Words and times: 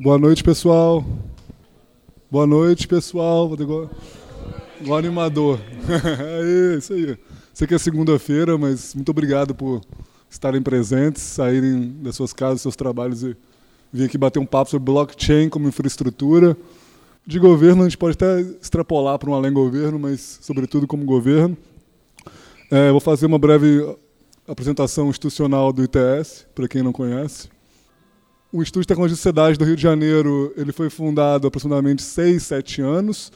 Boa 0.00 0.16
noite, 0.16 0.44
pessoal. 0.44 1.04
Boa 2.30 2.46
noite, 2.46 2.86
pessoal. 2.86 3.52
Igual, 3.58 3.90
igual 4.80 4.96
animador. 4.96 5.58
É 6.70 6.76
isso 6.78 6.92
aí. 6.92 7.18
Sei 7.52 7.66
que 7.66 7.74
é 7.74 7.78
segunda-feira, 7.78 8.56
mas 8.56 8.94
muito 8.94 9.08
obrigado 9.08 9.56
por 9.56 9.80
estarem 10.30 10.62
presentes, 10.62 11.20
saírem 11.20 11.96
das 12.00 12.14
suas 12.14 12.32
casas, 12.32 12.54
dos 12.54 12.62
seus 12.62 12.76
trabalhos 12.76 13.24
e 13.24 13.36
vir 13.92 14.04
aqui 14.04 14.16
bater 14.16 14.38
um 14.38 14.46
papo 14.46 14.70
sobre 14.70 14.84
blockchain 14.84 15.48
como 15.48 15.66
infraestrutura. 15.66 16.56
De 17.26 17.40
governo, 17.40 17.82
a 17.82 17.88
gente 17.88 17.98
pode 17.98 18.12
até 18.12 18.40
extrapolar 18.40 19.18
para 19.18 19.28
um 19.28 19.34
além 19.34 19.52
governo, 19.52 19.98
mas 19.98 20.38
sobretudo 20.40 20.86
como 20.86 21.04
governo. 21.04 21.58
É, 22.70 22.92
vou 22.92 23.00
fazer 23.00 23.26
uma 23.26 23.36
breve 23.36 23.84
apresentação 24.46 25.10
institucional 25.10 25.72
do 25.72 25.82
ITS, 25.82 26.46
para 26.54 26.68
quem 26.68 26.84
não 26.84 26.92
conhece. 26.92 27.57
O 28.50 28.62
Instituto 28.62 28.84
de 28.84 28.88
Tecnologia 28.88 29.12
e 29.12 29.16
Sociedade 29.16 29.58
do 29.58 29.64
Rio 29.66 29.76
de 29.76 29.82
Janeiro 29.82 30.54
ele 30.56 30.72
foi 30.72 30.88
fundado 30.88 31.46
há 31.46 31.48
aproximadamente 31.48 32.00
seis, 32.00 32.44
sete 32.44 32.80
anos. 32.80 33.30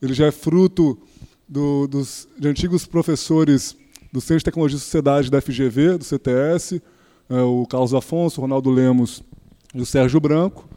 Ele 0.00 0.14
já 0.14 0.26
é 0.26 0.30
fruto 0.30 0.96
do, 1.48 1.88
dos, 1.88 2.28
de 2.38 2.46
antigos 2.46 2.86
professores 2.86 3.76
do 4.12 4.20
Centro 4.20 4.38
de 4.38 4.44
Tecnologia 4.44 4.76
e 4.76 4.80
Sociedade 4.80 5.32
da 5.32 5.40
FGV, 5.40 5.98
do 5.98 6.04
CTS, 6.04 6.80
é, 7.28 7.40
o 7.40 7.66
Carlos 7.66 7.92
Afonso, 7.92 8.40
o 8.40 8.42
Ronaldo 8.42 8.70
Lemos 8.70 9.24
e 9.74 9.80
o 9.80 9.86
Sérgio 9.86 10.20
Branco. 10.20 10.68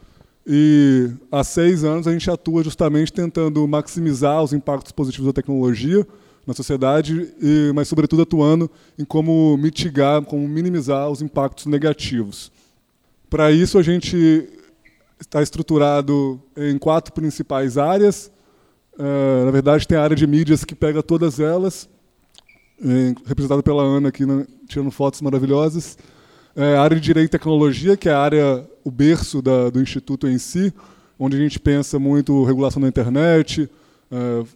E 0.44 1.08
há 1.30 1.44
seis 1.44 1.84
anos 1.84 2.08
a 2.08 2.12
gente 2.12 2.28
atua 2.28 2.64
justamente 2.64 3.12
tentando 3.12 3.68
maximizar 3.68 4.42
os 4.42 4.52
impactos 4.52 4.90
positivos 4.90 5.26
da 5.26 5.32
tecnologia 5.32 6.04
na 6.44 6.54
sociedade, 6.54 7.32
e, 7.40 7.70
mas 7.72 7.86
sobretudo 7.86 8.22
atuando 8.22 8.68
em 8.98 9.04
como 9.04 9.56
mitigar, 9.56 10.22
como 10.22 10.48
minimizar 10.48 11.08
os 11.08 11.22
impactos 11.22 11.66
negativos. 11.66 12.50
Para 13.28 13.50
isso, 13.50 13.78
a 13.78 13.82
gente 13.82 14.48
está 15.20 15.42
estruturado 15.42 16.40
em 16.56 16.78
quatro 16.78 17.12
principais 17.12 17.76
áreas. 17.76 18.30
Uh, 18.94 19.44
na 19.44 19.50
verdade, 19.50 19.86
tem 19.86 19.98
a 19.98 20.02
área 20.02 20.16
de 20.16 20.26
mídias 20.26 20.64
que 20.64 20.74
pega 20.74 21.02
todas 21.02 21.40
elas, 21.40 21.88
representada 23.26 23.62
pela 23.62 23.82
Ana 23.82 24.08
aqui, 24.08 24.24
né, 24.24 24.46
tirando 24.68 24.90
fotos 24.90 25.20
maravilhosas. 25.20 25.98
É, 26.54 26.76
a 26.76 26.82
área 26.82 26.96
de 26.96 27.02
Direito 27.02 27.28
e 27.28 27.30
Tecnologia, 27.30 27.96
que 27.96 28.08
é 28.08 28.12
a 28.12 28.18
área, 28.18 28.66
o 28.82 28.90
berço 28.90 29.42
da, 29.42 29.68
do 29.68 29.80
Instituto 29.80 30.26
em 30.26 30.38
si, 30.38 30.72
onde 31.18 31.36
a 31.36 31.38
gente 31.38 31.58
pensa 31.60 31.98
muito 31.98 32.44
regulação 32.44 32.80
da 32.80 32.88
internet. 32.88 33.68
Uh, 34.10 34.46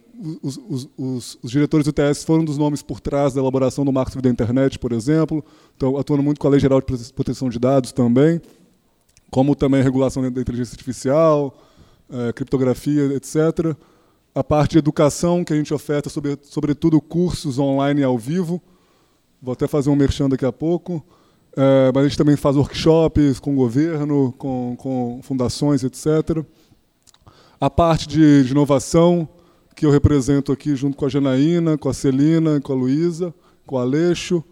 os, 0.41 0.57
os, 0.57 0.89
os, 0.97 1.39
os, 1.43 1.51
diretores 1.51 1.85
do 1.85 1.91
TS 1.91 2.23
foram 2.23 2.45
dos 2.45 2.57
nomes 2.57 2.81
por 2.81 2.99
trás 2.99 3.33
da 3.33 3.41
elaboração 3.41 3.83
do 3.83 3.91
Marco 3.91 4.19
da 4.21 4.29
Internet, 4.29 4.79
por 4.79 4.91
exemplo, 4.91 5.43
então, 5.75 5.97
atuando 5.97 6.23
muito 6.23 6.39
com 6.39 6.47
a 6.47 6.51
Lei 6.51 6.59
Geral 6.59 6.79
de 6.79 7.13
Proteção 7.13 7.49
de 7.49 7.59
Dados 7.59 7.91
também 7.91 8.39
como 9.31 9.55
também 9.55 9.79
a 9.79 9.83
regulação 9.83 10.21
da 10.29 10.41
inteligência 10.41 10.73
artificial, 10.73 11.57
é, 12.11 12.33
criptografia, 12.33 13.05
etc. 13.15 13.75
A 14.35 14.43
parte 14.43 14.73
de 14.73 14.79
educação, 14.79 15.43
que 15.43 15.53
a 15.53 15.55
gente 15.55 15.73
oferta, 15.73 16.09
sobre, 16.09 16.37
sobretudo 16.43 16.99
cursos 16.99 17.57
online 17.57 18.03
ao 18.03 18.17
vivo. 18.17 18.61
Vou 19.41 19.53
até 19.53 19.67
fazer 19.67 19.89
um 19.89 19.95
merchan 19.95 20.27
daqui 20.27 20.45
a 20.45 20.51
pouco. 20.51 21.03
É, 21.55 21.91
mas 21.93 22.05
a 22.05 22.07
gente 22.07 22.17
também 22.17 22.35
faz 22.35 22.57
workshops 22.57 23.39
com 23.39 23.53
o 23.53 23.55
governo, 23.55 24.33
com, 24.37 24.75
com 24.77 25.19
fundações, 25.23 25.83
etc. 25.83 26.45
A 27.59 27.69
parte 27.69 28.07
de, 28.07 28.43
de, 28.43 28.51
inovação, 28.51 29.27
que 29.75 29.85
eu 29.85 29.91
represento 29.91 30.51
aqui 30.51 30.75
junto 30.75 30.97
com 30.97 31.05
a 31.05 31.09
Janaína, 31.09 31.77
com 31.77 31.89
a 31.89 31.93
Celina, 31.93 32.59
com 32.59 32.73
a 32.73 32.75
Luísa, 32.75 33.33
com 33.65 33.75
o 33.75 33.79
Aleixo. 33.79 34.43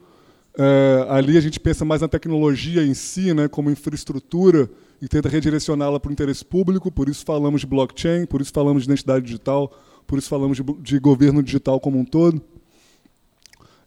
É, 0.62 1.06
ali 1.08 1.38
a 1.38 1.42
gente 1.42 1.58
pensa 1.58 1.86
mais 1.86 2.02
na 2.02 2.10
tecnologia 2.10 2.84
em 2.84 2.94
si, 2.94 3.34
né, 3.34 3.48
como 3.48 3.72
infraestrutura, 3.72 4.70
e 5.02 5.08
tenta 5.08 5.30
redirecioná-la 5.30 6.02
para 6.02 6.10
o 6.10 6.12
interesse 6.12 6.44
público, 6.44 6.92
por 6.92 7.08
isso 7.08 7.24
falamos 7.24 7.62
de 7.62 7.68
blockchain, 7.68 8.26
por 8.26 8.42
isso 8.42 8.52
falamos 8.52 8.84
de 8.84 8.90
identidade 8.90 9.26
digital, 9.26 9.72
por 10.06 10.20
isso 10.20 10.28
falamos 10.28 10.58
de, 10.58 10.64
de 10.82 11.00
governo 11.00 11.42
digital 11.42 11.80
como 11.80 11.98
um 11.98 12.04
todo. 12.04 12.42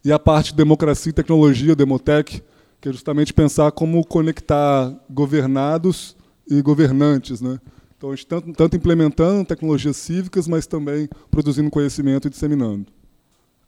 E 0.02 0.10
a 0.10 0.18
parte 0.18 0.52
de 0.52 0.56
democracia 0.56 1.10
e 1.10 1.12
tecnologia, 1.12 1.76
Demotech, 1.76 2.42
que 2.80 2.88
é 2.88 2.92
justamente 2.92 3.34
pensar 3.34 3.70
como 3.72 4.02
conectar 4.06 4.98
governados 5.10 6.16
e 6.48 6.62
governantes. 6.62 7.42
Né? 7.42 7.60
Então, 7.98 8.10
a 8.10 8.16
gente 8.16 8.26
tanto, 8.26 8.52
tanto 8.54 8.76
implementando 8.76 9.44
tecnologias 9.44 9.98
cívicas, 9.98 10.48
mas 10.48 10.66
também 10.66 11.06
produzindo 11.30 11.70
conhecimento 11.70 12.28
e 12.28 12.30
disseminando. 12.30 12.86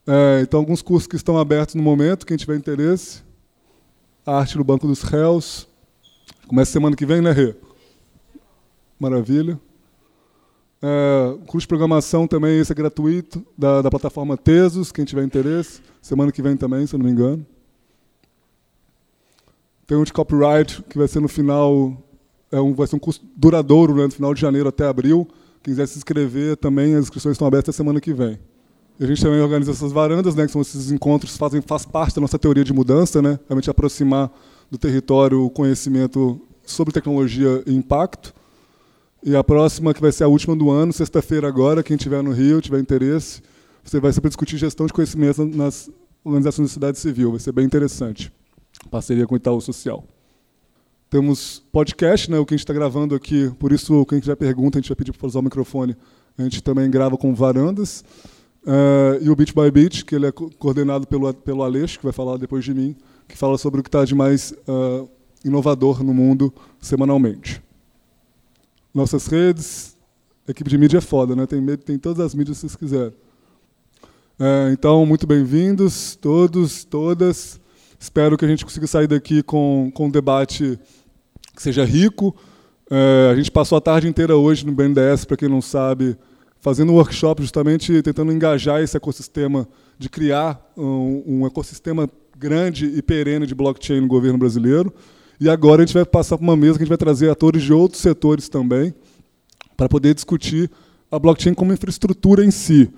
É, 0.07 0.41
então, 0.43 0.61
alguns 0.61 0.83
cursos 0.83 1.07
que 1.07 1.17
estão 1.17 1.39
abertos 1.39 1.75
no 1.75 1.83
momento, 1.83 2.27
quem 2.27 2.37
tiver 2.37 2.57
interesse. 2.57 3.23
Arte 4.27 4.57
no 4.57 4.65
Banco 4.65 4.87
dos 4.87 5.03
Réus. 5.03 5.67
Começa 6.47 6.73
semana 6.73 6.95
que 6.95 7.07
vem, 7.07 7.21
né, 7.21 7.33
Rê? 7.33 7.55
Maravilha. 8.99 9.59
É, 10.83 11.39
curso 11.47 11.61
de 11.61 11.69
programação 11.69 12.27
também, 12.27 12.59
esse 12.59 12.71
é 12.71 12.75
gratuito, 12.75 13.45
da, 13.57 13.81
da 13.81 13.91
plataforma 13.91 14.37
Tesos, 14.37 14.93
quem 14.93 15.05
tiver 15.05 15.25
interesse. 15.25 15.81
Semana 16.03 16.31
que 16.31 16.43
vem 16.43 16.57
também, 16.57 16.87
se 16.87 16.95
eu 16.95 16.99
não 16.99 17.07
me 17.07 17.13
engano. 17.13 17.47
Tem 19.87 19.97
um 19.97 20.05
de 20.05 20.13
copyright, 20.13 20.83
que 20.83 20.99
vai 20.99 21.09
ser 21.09 21.21
no 21.21 21.29
final, 21.29 21.97
é 22.53 22.61
um, 22.61 22.75
vai 22.75 22.87
ser 22.87 22.97
um 22.97 22.99
curso 22.99 23.23
duradouro, 23.35 23.95
né, 23.95 24.05
no 24.05 24.11
final 24.11 24.35
de 24.35 24.41
janeiro 24.41 24.69
até 24.69 24.87
abril. 24.87 25.27
Quem 25.63 25.73
quiser 25.73 25.87
se 25.87 25.97
inscrever 25.97 26.59
também, 26.59 26.95
as 26.95 27.05
inscrições 27.05 27.33
estão 27.33 27.47
abertas 27.47 27.75
até 27.75 27.77
semana 27.77 28.01
que 28.01 28.13
vem. 28.13 28.39
A 29.01 29.07
gente 29.07 29.21
também 29.21 29.41
organiza 29.41 29.73
essas 29.73 29.91
varandas, 29.91 30.35
né, 30.35 30.47
que 30.47 30.53
são 30.53 30.63
esses 30.63 30.91
encontros 30.93 31.33
que 31.33 31.39
fazem 31.39 31.61
faz 31.61 31.85
parte 31.85 32.15
da 32.15 32.21
nossa 32.21 32.39
teoria 32.39 32.63
de 32.63 32.73
mudança, 32.73 33.21
né, 33.21 33.39
realmente 33.49 33.69
aproximar 33.69 34.31
do 34.71 34.79
território 34.79 35.45
o 35.45 35.51
conhecimento 35.51 36.41
sobre 36.65 36.93
tecnologia 36.93 37.63
e 37.67 37.75
impacto. 37.75 38.33
E 39.23 39.35
a 39.35 39.43
próxima, 39.43 39.93
que 39.93 40.01
vai 40.01 40.13
ser 40.13 40.25
a 40.25 40.29
última 40.29 40.55
do 40.55 40.71
ano, 40.71 40.93
sexta-feira 40.93 41.49
agora, 41.49 41.83
quem 41.83 41.97
estiver 41.97 42.23
no 42.23 42.31
Rio, 42.31 42.61
tiver 42.61 42.79
interesse, 42.79 43.43
você 43.83 43.99
vai 43.99 44.13
ser 44.13 44.21
para 44.21 44.29
discutir 44.29 44.57
gestão 44.59 44.87
de 44.87 44.93
conhecimento 44.93 45.45
nas 45.45 45.91
organizações 46.23 46.67
da 46.67 46.69
sociedade 46.69 46.99
civil. 46.99 47.33
Vai 47.33 47.41
ser 47.41 47.53
bem 47.53 47.65
interessante. 47.65 48.33
Parceria 48.91 49.27
com 49.27 49.35
o 49.35 49.37
Itaú 49.37 49.61
Social. 49.61 50.05
Temos 51.11 51.63
podcast, 51.71 52.31
né, 52.31 52.39
o 52.39 52.47
que 52.47 52.55
a 52.55 52.57
gente 52.57 52.65
está 52.65 52.75
gravando 52.75 53.15
aqui, 53.15 53.51
por 53.59 53.73
isso, 53.73 54.05
quem 54.07 54.21
tiver 54.21 54.37
pergunta, 54.37 54.79
a 54.79 54.81
gente 54.81 54.89
vai 54.89 54.97
pedir 54.97 55.13
para 55.13 55.27
usar 55.27 55.39
o 55.39 55.43
microfone. 55.43 55.97
A 56.37 56.43
gente 56.43 56.63
também 56.63 56.91
grava 56.91 57.17
com 57.17 57.35
varandas. 57.35 58.05
Uh, 58.67 59.21
e 59.21 59.29
o 59.29 59.37
Beat 59.37 59.53
by 59.55 59.71
Beat, 59.71 60.05
que 60.05 60.15
ele 60.15 60.27
é 60.27 60.33
coordenado 60.33 61.07
pelo, 61.07 61.33
pelo 61.35 61.63
Aleixo, 61.63 61.99
que 61.99 62.05
vai 62.05 62.15
falar 62.15 62.39
depois 62.39 62.65
de 62.65 62.73
mim, 62.73 62.97
que 63.29 63.37
fala 63.37 63.59
sobre 63.59 63.81
o 63.81 63.83
que 63.83 63.89
está 63.89 64.05
de 64.07 64.15
mais 64.15 64.53
uh, 64.67 65.09
inovador 65.45 66.03
no 66.03 66.15
mundo 66.15 66.53
semanalmente. 66.81 67.63
Nossas 68.95 69.27
redes, 69.27 69.95
equipe 70.49 70.71
de 70.71 70.79
mídia 70.79 70.99
é 70.99 71.01
foda, 71.03 71.37
né? 71.37 71.47
Tem, 71.47 71.63
tem 71.77 71.99
todas 71.99 72.25
as 72.25 72.35
mídias 72.35 72.57
se 72.57 72.63
vocês 72.63 72.77
quiserem. 72.77 73.13
Uh, 74.41 74.73
então, 74.73 75.05
muito 75.05 75.27
bem-vindos, 75.27 76.17
todos, 76.17 76.85
todas. 76.85 77.61
Espero 78.01 78.39
que 78.39 78.47
a 78.47 78.49
gente 78.49 78.65
consiga 78.65 78.87
sair 78.87 79.07
daqui 79.07 79.43
com, 79.43 79.93
com 79.95 80.07
um 80.07 80.11
debate 80.11 80.79
que 81.55 81.63
seja 81.63 81.85
rico. 81.85 82.35
a 83.31 83.35
gente 83.35 83.51
passou 83.51 83.77
a 83.77 83.81
tarde 83.81 84.09
inteira 84.09 84.37
hoje 84.37 84.67
no 84.67 84.73
BNDES, 84.73 85.25
para 85.25 85.37
quem 85.37 85.49
não 85.49 85.63
sabe, 85.63 86.17
fazendo 86.65 86.93
um 86.93 86.95
workshop 86.95 87.43
justamente 87.43 88.01
tentando 88.01 88.33
engajar 88.33 88.81
esse 88.81 88.97
ecossistema, 88.97 89.69
de 89.99 90.09
criar 90.09 90.59
um, 90.75 91.23
um, 91.27 91.47
ecossistema 91.47 92.09
grande 92.39 92.87
e 92.87 93.03
perene 93.03 93.47
de 93.47 93.55
blockchain 93.55 94.01
no 94.01 94.07
governo 94.07 94.39
brasileiro. 94.39 94.91
E 95.39 95.51
agora 95.51 95.83
a 95.83 95.85
gente 95.85 95.93
vai 95.93 96.07
passar 96.07 96.39
para 96.39 96.43
uma 96.43 96.57
mesa 96.57 96.79
que 96.79 96.83
a 96.83 96.85
gente 96.87 96.89
vai 96.89 96.97
trazer 96.97 97.29
atores 97.29 97.63
de 97.63 97.71
outros 97.71 98.01
setores 98.01 98.49
também, 98.49 98.95
para 99.77 99.91
poder 99.91 100.15
discutir 100.15 100.71
a 101.11 101.19
blockchain 101.19 101.53
como 101.53 101.71
infraestrutura 101.71 102.43
em 102.43 102.51
si. 102.51 102.91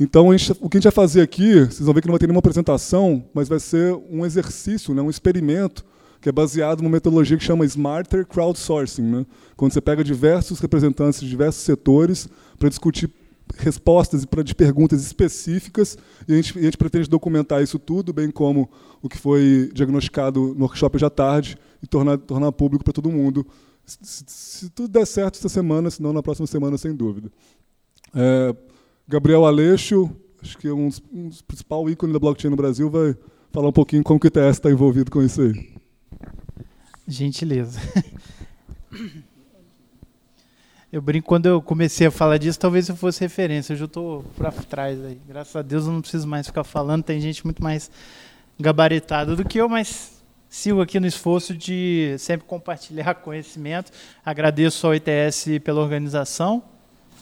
Então, 0.00 0.34
gente, 0.34 0.56
o 0.58 0.70
que 0.70 0.78
a 0.78 0.80
gente 0.80 0.84
vai 0.84 0.92
fazer 0.92 1.20
aqui, 1.20 1.66
vocês 1.66 1.80
vão 1.80 1.92
ver 1.92 2.00
que 2.00 2.08
não 2.08 2.14
vai 2.14 2.18
ter 2.18 2.26
nenhuma 2.26 2.38
apresentação, 2.38 3.26
mas 3.34 3.46
vai 3.46 3.60
ser 3.60 3.92
um 4.10 4.24
exercício, 4.24 4.94
né, 4.94 5.02
um 5.02 5.10
experimento 5.10 5.84
que 6.22 6.28
é 6.28 6.32
baseado 6.32 6.82
numa 6.82 6.92
metodologia 6.92 7.36
que 7.36 7.42
chama 7.42 7.66
Smarter 7.66 8.24
Crowdsourcing, 8.24 9.02
né? 9.02 9.26
quando 9.56 9.72
você 9.72 9.80
pega 9.80 10.04
diversos 10.04 10.60
representantes 10.60 11.20
de 11.20 11.28
diversos 11.28 11.62
setores 11.62 12.28
para 12.58 12.68
discutir 12.68 13.12
respostas 13.58 14.24
de 14.44 14.54
perguntas 14.54 15.04
específicas 15.04 15.98
e 16.28 16.32
a, 16.32 16.36
gente, 16.36 16.56
a 16.56 16.62
gente 16.62 16.78
pretende 16.78 17.10
documentar 17.10 17.60
isso 17.60 17.76
tudo, 17.76 18.12
bem 18.12 18.30
como 18.30 18.70
o 19.02 19.08
que 19.08 19.18
foi 19.18 19.68
diagnosticado 19.74 20.54
no 20.54 20.62
workshop 20.62 20.96
hoje 20.96 21.04
à 21.04 21.10
tarde 21.10 21.58
e 21.82 21.88
tornar, 21.88 22.16
tornar 22.18 22.52
público 22.52 22.84
para 22.84 22.92
todo 22.92 23.10
mundo. 23.10 23.44
Se, 23.84 23.98
se, 24.26 24.70
tudo 24.70 24.88
der 24.88 25.04
certo 25.04 25.38
essa 25.38 25.48
semana, 25.48 25.90
se 25.90 26.00
não 26.00 26.12
na 26.12 26.22
próxima 26.22 26.46
semana, 26.46 26.78
sem 26.78 26.94
dúvida. 26.94 27.32
É, 28.14 28.54
Gabriel 29.08 29.44
Aleixo, 29.44 30.08
acho 30.40 30.56
que 30.56 30.68
é 30.68 30.72
um 30.72 30.88
dos, 30.88 31.02
um 31.12 31.28
dos 31.28 31.42
principais 31.42 31.90
ícones 31.90 32.12
da 32.12 32.20
blockchain 32.20 32.50
no 32.50 32.56
Brasil, 32.56 32.88
vai 32.88 33.16
falar 33.50 33.68
um 33.68 33.72
pouquinho 33.72 34.04
como 34.04 34.20
que 34.20 34.26
o 34.26 34.28
ITS 34.28 34.50
está 34.50 34.70
envolvido 34.70 35.10
com 35.10 35.20
isso 35.20 35.42
aí. 35.42 35.71
Gentileza. 37.12 37.80
Eu 40.92 41.00
brinco 41.00 41.26
quando 41.26 41.46
eu 41.46 41.62
comecei 41.62 42.06
a 42.06 42.10
falar 42.10 42.36
disso, 42.36 42.58
talvez 42.58 42.86
eu 42.88 42.94
fosse 42.94 43.20
referência. 43.20 43.72
Hoje 43.72 43.82
eu 43.82 43.86
estou 43.86 44.24
para 44.36 44.52
trás 44.52 45.02
aí. 45.02 45.18
Graças 45.26 45.56
a 45.56 45.62
Deus 45.62 45.86
eu 45.86 45.92
não 45.92 46.02
preciso 46.02 46.28
mais 46.28 46.46
ficar 46.46 46.64
falando. 46.64 47.02
Tem 47.02 47.18
gente 47.18 47.44
muito 47.44 47.62
mais 47.62 47.90
gabaritada 48.60 49.34
do 49.34 49.42
que 49.42 49.56
eu, 49.58 49.70
mas 49.70 50.22
sigo 50.50 50.82
aqui 50.82 51.00
no 51.00 51.06
esforço 51.06 51.56
de 51.56 52.14
sempre 52.18 52.46
compartilhar 52.46 53.14
conhecimento. 53.24 53.90
Agradeço 54.22 54.86
ao 54.86 54.94
ITS 54.94 55.46
pela 55.64 55.80
organização. 55.80 56.62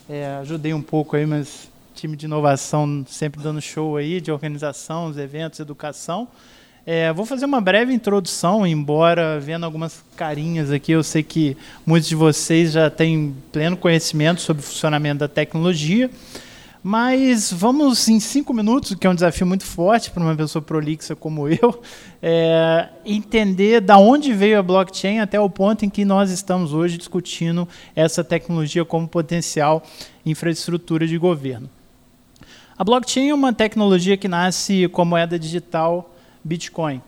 É, 0.09 0.35
ajudei 0.41 0.73
um 0.73 0.81
pouco 0.81 1.15
aí, 1.15 1.25
mas 1.25 1.71
time 1.95 2.17
de 2.17 2.25
inovação 2.25 3.05
sempre 3.07 3.41
dando 3.41 3.61
show 3.61 3.95
aí 3.95 4.19
de 4.19 4.33
organização, 4.33 5.05
os 5.05 5.17
eventos, 5.17 5.61
educação. 5.61 6.27
É, 6.83 7.13
vou 7.13 7.27
fazer 7.27 7.45
uma 7.45 7.61
breve 7.61 7.93
introdução, 7.93 8.65
embora 8.65 9.39
vendo 9.39 9.65
algumas 9.65 10.03
carinhas 10.15 10.71
aqui, 10.71 10.91
eu 10.91 11.03
sei 11.03 11.21
que 11.21 11.55
muitos 11.85 12.09
de 12.09 12.15
vocês 12.15 12.71
já 12.71 12.89
têm 12.89 13.35
pleno 13.51 13.77
conhecimento 13.77 14.41
sobre 14.41 14.63
o 14.63 14.65
funcionamento 14.65 15.19
da 15.19 15.27
tecnologia. 15.27 16.09
Mas 16.83 17.53
vamos 17.53 18.07
em 18.09 18.19
cinco 18.19 18.51
minutos, 18.51 18.95
que 18.95 19.05
é 19.05 19.09
um 19.09 19.13
desafio 19.13 19.45
muito 19.45 19.63
forte 19.63 20.09
para 20.09 20.23
uma 20.23 20.35
pessoa 20.35 20.63
prolixa 20.63 21.15
como 21.15 21.47
eu, 21.47 21.79
é, 22.19 22.89
entender 23.05 23.79
da 23.79 23.99
onde 23.99 24.33
veio 24.33 24.57
a 24.57 24.63
blockchain 24.63 25.19
até 25.19 25.39
o 25.39 25.47
ponto 25.47 25.85
em 25.85 25.89
que 25.89 26.03
nós 26.03 26.31
estamos 26.31 26.73
hoje 26.73 26.97
discutindo 26.97 27.67
essa 27.95 28.23
tecnologia 28.23 28.83
como 28.83 29.07
potencial 29.07 29.83
infraestrutura 30.25 31.05
de 31.05 31.19
governo. 31.19 31.69
A 32.75 32.83
blockchain 32.83 33.29
é 33.29 33.33
uma 33.35 33.53
tecnologia 33.53 34.17
que 34.17 34.27
nasce 34.27 34.87
com 34.87 35.05
moeda 35.05 35.37
digital 35.37 36.10
Bitcoin. 36.43 37.01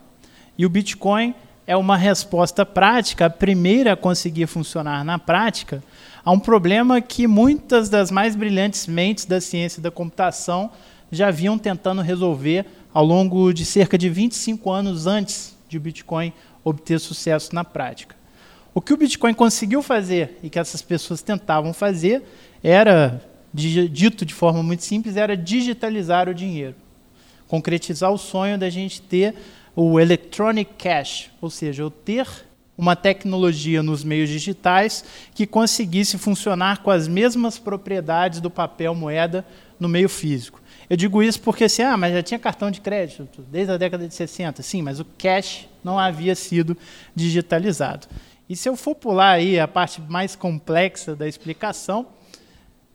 E 0.56 0.64
o 0.64 0.68
Bitcoin 0.68 1.34
é 1.66 1.76
uma 1.76 1.96
resposta 1.96 2.64
prática, 2.64 3.26
a 3.26 3.30
primeira 3.30 3.92
a 3.92 3.96
conseguir 3.96 4.46
funcionar 4.46 5.04
na 5.04 5.18
prática, 5.18 5.82
a 6.24 6.30
um 6.30 6.38
problema 6.38 7.00
que 7.00 7.26
muitas 7.26 7.88
das 7.88 8.10
mais 8.10 8.36
brilhantes 8.36 8.86
mentes 8.86 9.24
da 9.24 9.40
ciência 9.40 9.82
da 9.82 9.90
computação 9.90 10.70
já 11.10 11.30
vinham 11.30 11.58
tentando 11.58 12.02
resolver 12.02 12.66
ao 12.92 13.04
longo 13.04 13.52
de 13.52 13.64
cerca 13.64 13.96
de 13.96 14.08
25 14.08 14.70
anos 14.70 15.06
antes 15.06 15.56
de 15.68 15.76
o 15.76 15.80
Bitcoin 15.80 16.32
obter 16.62 16.98
sucesso 16.98 17.54
na 17.54 17.64
prática. 17.64 18.14
O 18.74 18.80
que 18.80 18.92
o 18.92 18.96
Bitcoin 18.96 19.34
conseguiu 19.34 19.82
fazer 19.82 20.38
e 20.42 20.50
que 20.50 20.58
essas 20.58 20.82
pessoas 20.82 21.22
tentavam 21.22 21.72
fazer 21.72 22.22
era, 22.62 23.22
dito 23.52 24.24
de 24.24 24.34
forma 24.34 24.62
muito 24.62 24.82
simples, 24.82 25.16
era 25.16 25.36
digitalizar 25.36 26.28
o 26.28 26.34
dinheiro. 26.34 26.74
Concretizar 27.54 28.10
o 28.10 28.18
sonho 28.18 28.58
da 28.58 28.68
gente 28.68 29.00
ter 29.00 29.32
o 29.76 30.00
electronic 30.00 30.72
cash, 30.76 31.30
ou 31.40 31.48
seja, 31.48 31.84
eu 31.84 31.88
ter 31.88 32.26
uma 32.76 32.96
tecnologia 32.96 33.80
nos 33.80 34.02
meios 34.02 34.28
digitais 34.28 35.04
que 35.32 35.46
conseguisse 35.46 36.18
funcionar 36.18 36.82
com 36.82 36.90
as 36.90 37.06
mesmas 37.06 37.56
propriedades 37.56 38.40
do 38.40 38.50
papel 38.50 38.92
moeda 38.92 39.46
no 39.78 39.88
meio 39.88 40.08
físico. 40.08 40.60
Eu 40.90 40.96
digo 40.96 41.22
isso 41.22 41.40
porque 41.42 41.62
assim, 41.62 41.82
ah, 41.82 41.96
mas 41.96 42.12
já 42.12 42.24
tinha 42.24 42.40
cartão 42.40 42.72
de 42.72 42.80
crédito 42.80 43.40
desde 43.48 43.72
a 43.72 43.76
década 43.76 44.08
de 44.08 44.14
60. 44.14 44.60
Sim, 44.60 44.82
mas 44.82 44.98
o 44.98 45.04
cash 45.16 45.68
não 45.84 45.96
havia 45.96 46.34
sido 46.34 46.76
digitalizado. 47.14 48.08
E 48.48 48.56
se 48.56 48.68
eu 48.68 48.74
for 48.74 48.96
pular 48.96 49.30
aí 49.30 49.60
a 49.60 49.68
parte 49.68 50.00
mais 50.00 50.34
complexa 50.34 51.14
da 51.14 51.28
explicação, 51.28 52.08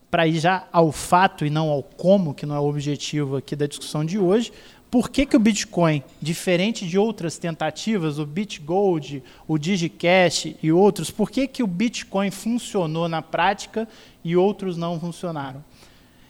para 0.09 0.27
ir 0.27 0.39
já 0.39 0.67
ao 0.71 0.91
fato 0.91 1.45
e 1.45 1.49
não 1.49 1.69
ao 1.69 1.83
como, 1.83 2.33
que 2.33 2.45
não 2.45 2.55
é 2.55 2.59
o 2.59 2.67
objetivo 2.67 3.37
aqui 3.37 3.55
da 3.55 3.67
discussão 3.67 4.03
de 4.03 4.17
hoje, 4.17 4.51
por 4.89 5.09
que, 5.09 5.23
que 5.23 5.37
o 5.37 5.39
Bitcoin, 5.39 6.03
diferente 6.19 6.87
de 6.87 6.97
outras 6.97 7.37
tentativas, 7.37 8.17
o 8.17 8.25
BitGold, 8.25 9.23
o 9.47 9.57
DigiCash 9.57 10.55
e 10.63 10.71
outros, 10.71 11.11
por 11.11 11.29
que, 11.29 11.47
que 11.47 11.61
o 11.61 11.67
Bitcoin 11.67 12.31
funcionou 12.31 13.07
na 13.07 13.21
prática 13.21 13.87
e 14.23 14.35
outros 14.35 14.77
não 14.77 14.99
funcionaram? 14.99 15.63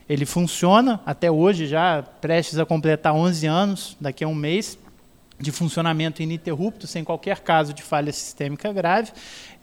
Ele 0.10 0.26
funciona 0.26 1.00
até 1.06 1.32
hoje, 1.32 1.68
já 1.68 2.04
prestes 2.20 2.60
a 2.60 2.66
completar 2.66 3.14
11 3.14 3.48
anos, 3.48 3.98
daqui 4.02 4.26
a 4.26 4.28
um 4.28 4.36
mês, 4.36 4.78
de 5.40 5.52
funcionamento 5.54 6.22
ininterrupto, 6.22 6.86
sem 6.86 7.04
qualquer 7.04 7.40
caso 7.40 7.74
de 7.74 7.82
falha 7.82 8.12
sistêmica 8.12 8.74
grave. 8.74 9.12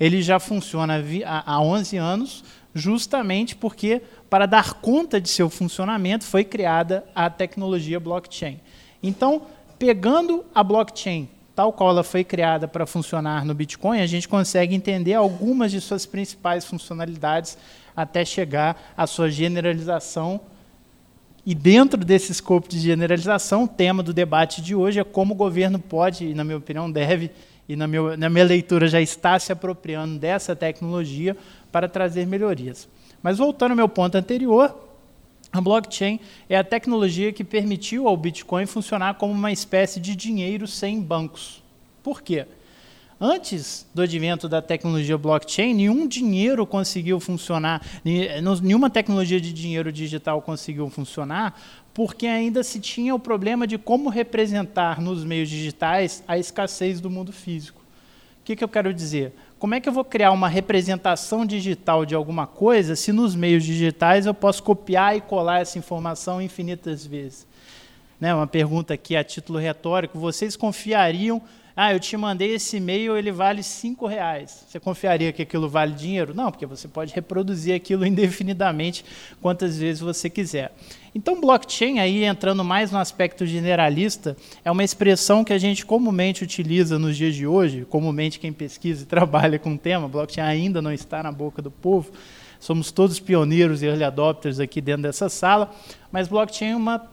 Ele 0.00 0.22
já 0.22 0.40
funciona 0.40 1.04
há 1.26 1.60
11 1.60 1.96
anos, 1.98 2.44
justamente 2.76 3.56
porque, 3.56 4.02
para 4.28 4.46
dar 4.46 4.75
conta 4.75 5.20
de 5.20 5.28
seu 5.28 5.49
funcionamento, 5.49 6.25
foi 6.25 6.44
criada 6.44 7.05
a 7.14 7.31
tecnologia 7.31 7.99
blockchain. 7.99 8.61
Então, 9.02 9.43
pegando 9.78 10.44
a 10.55 10.62
blockchain 10.62 11.28
tal 11.56 11.73
qual 11.73 11.88
ela 11.88 12.05
foi 12.05 12.23
criada 12.23 12.69
para 12.69 12.84
funcionar 12.84 13.43
no 13.46 13.55
Bitcoin, 13.55 14.00
a 14.00 14.06
gente 14.06 14.28
consegue 14.28 14.75
entender 14.75 15.14
algumas 15.14 15.70
de 15.70 15.81
suas 15.81 16.05
principais 16.05 16.67
funcionalidades 16.67 17.56
até 17.96 18.26
chegar 18.26 18.93
à 18.94 19.06
sua 19.06 19.31
generalização. 19.31 20.38
E 21.46 21.55
dentro 21.55 22.05
desse 22.05 22.31
escopo 22.31 22.69
de 22.69 22.79
generalização, 22.79 23.64
o 23.64 23.69
tema 23.69 24.02
do 24.02 24.12
debate 24.12 24.61
de 24.61 24.75
hoje 24.75 25.00
é 25.00 25.05
como 25.05 25.32
o 25.32 25.37
governo 25.37 25.79
pode, 25.79 26.26
e 26.26 26.34
na 26.34 26.44
minha 26.44 26.58
opinião 26.58 26.90
deve, 26.90 27.31
e 27.67 27.75
na, 27.75 27.87
meu, 27.87 28.19
na 28.19 28.29
minha 28.29 28.44
leitura 28.44 28.87
já 28.87 29.00
está 29.00 29.38
se 29.38 29.50
apropriando 29.50 30.19
dessa 30.19 30.55
tecnologia 30.55 31.34
para 31.76 31.90
trazer 31.90 32.26
melhorias. 32.26 32.88
Mas 33.23 33.37
voltando 33.37 33.73
ao 33.73 33.76
meu 33.76 33.87
ponto 33.87 34.14
anterior, 34.14 34.75
a 35.52 35.61
blockchain 35.61 36.19
é 36.49 36.56
a 36.56 36.64
tecnologia 36.64 37.34
que 37.34 37.44
permitiu 37.44 38.08
ao 38.08 38.17
Bitcoin 38.17 38.64
funcionar 38.64 39.17
como 39.17 39.34
uma 39.34 39.52
espécie 39.52 40.00
de 40.00 40.17
dinheiro 40.17 40.67
sem 40.67 41.02
bancos. 41.02 41.62
Por 42.02 42.23
quê? 42.23 42.46
Antes 43.20 43.87
do 43.94 44.00
advento 44.00 44.49
da 44.49 44.62
tecnologia 44.62 45.19
blockchain, 45.19 45.75
nenhum 45.75 46.08
dinheiro 46.08 46.67
conseguiu 46.67 47.20
funcionar, 47.20 47.82
nenhuma 48.62 48.88
tecnologia 48.88 49.38
de 49.38 49.52
dinheiro 49.52 49.93
digital 49.93 50.40
conseguiu 50.40 50.88
funcionar, 50.88 51.61
porque 51.93 52.26
ainda 52.26 52.62
se 52.62 52.81
tinha 52.81 53.14
o 53.14 53.19
problema 53.19 53.67
de 53.67 53.76
como 53.76 54.08
representar 54.08 54.99
nos 54.99 55.25
meios 55.25 55.50
digitais 55.50 56.25
a 56.26 56.38
escassez 56.38 57.02
do 57.02 57.11
mundo 57.11 57.34
físico. 57.34 57.82
O 58.40 58.44
que, 58.46 58.56
que 58.56 58.64
eu 58.64 58.69
quero 58.69 58.94
dizer? 58.94 59.34
Como 59.58 59.75
é 59.75 59.81
que 59.81 59.88
eu 59.88 59.93
vou 59.93 60.05
criar 60.05 60.32
uma 60.32 60.49
representação 60.49 61.47
digital 61.47 62.05
de 62.05 62.14
alguma 62.14 62.47
coisa 62.47 62.94
se 62.94 63.11
nos 63.11 63.35
meios 63.35 63.64
digitais 63.64 64.26
eu 64.26 64.35
posso 64.35 64.62
copiar 64.62 65.17
e 65.17 65.20
colar 65.20 65.61
essa 65.61 65.79
informação 65.79 66.43
infinitas 66.43 67.06
vezes? 67.06 67.47
Né, 68.20 68.35
uma 68.35 68.47
pergunta 68.47 68.94
aqui 68.94 69.17
a 69.17 69.25
título 69.25 69.58
retórico: 69.58 70.19
vocês 70.19 70.56
confiariam? 70.56 71.41
Ah, 71.75 71.93
eu 71.93 72.00
te 72.00 72.17
mandei 72.17 72.55
esse 72.55 72.79
e-mail, 72.79 73.19
ele 73.19 73.31
vale 73.31 73.62
cinco 73.62 74.06
reais. 74.06 74.64
Você 74.67 74.81
confiaria 74.81 75.31
que 75.31 75.43
aquilo 75.43 75.69
vale 75.69 75.93
dinheiro? 75.93 76.35
Não, 76.35 76.50
porque 76.50 76.64
você 76.64 76.88
pode 76.88 77.12
reproduzir 77.12 77.75
aquilo 77.75 78.05
indefinidamente 78.06 79.05
quantas 79.43 79.76
vezes 79.76 80.00
você 80.00 80.31
quiser. 80.31 80.75
Então, 81.16 81.40
blockchain, 81.40 81.98
aí 81.98 82.24
entrando 82.24 82.62
mais 82.62 82.92
no 82.92 82.98
aspecto 82.98 83.46
generalista, 83.46 84.36
é 84.62 84.70
uma 84.70 84.84
expressão 84.84 85.42
que 85.42 85.52
a 85.54 85.56
gente 85.56 85.86
comumente 85.86 86.44
utiliza 86.44 86.98
nos 86.98 87.16
dias 87.16 87.34
de 87.34 87.46
hoje, 87.46 87.86
comumente 87.86 88.38
quem 88.38 88.52
pesquisa 88.52 89.02
e 89.02 89.06
trabalha 89.08 89.58
com 89.58 89.72
o 89.72 89.78
tema, 89.78 90.08
blockchain 90.08 90.44
ainda 90.44 90.82
não 90.82 90.92
está 90.92 91.22
na 91.22 91.32
boca 91.32 91.62
do 91.62 91.70
povo, 91.70 92.12
somos 92.60 92.92
todos 92.92 93.18
pioneiros 93.18 93.82
e 93.82 93.86
early 93.86 94.05
adopters 94.05 94.60
aqui 94.60 94.79
dentro 94.79 95.05
dessa 95.05 95.31
sala, 95.31 95.74
mas 96.12 96.29
blockchain 96.29 96.72
é 96.72 96.76
uma 96.76 97.08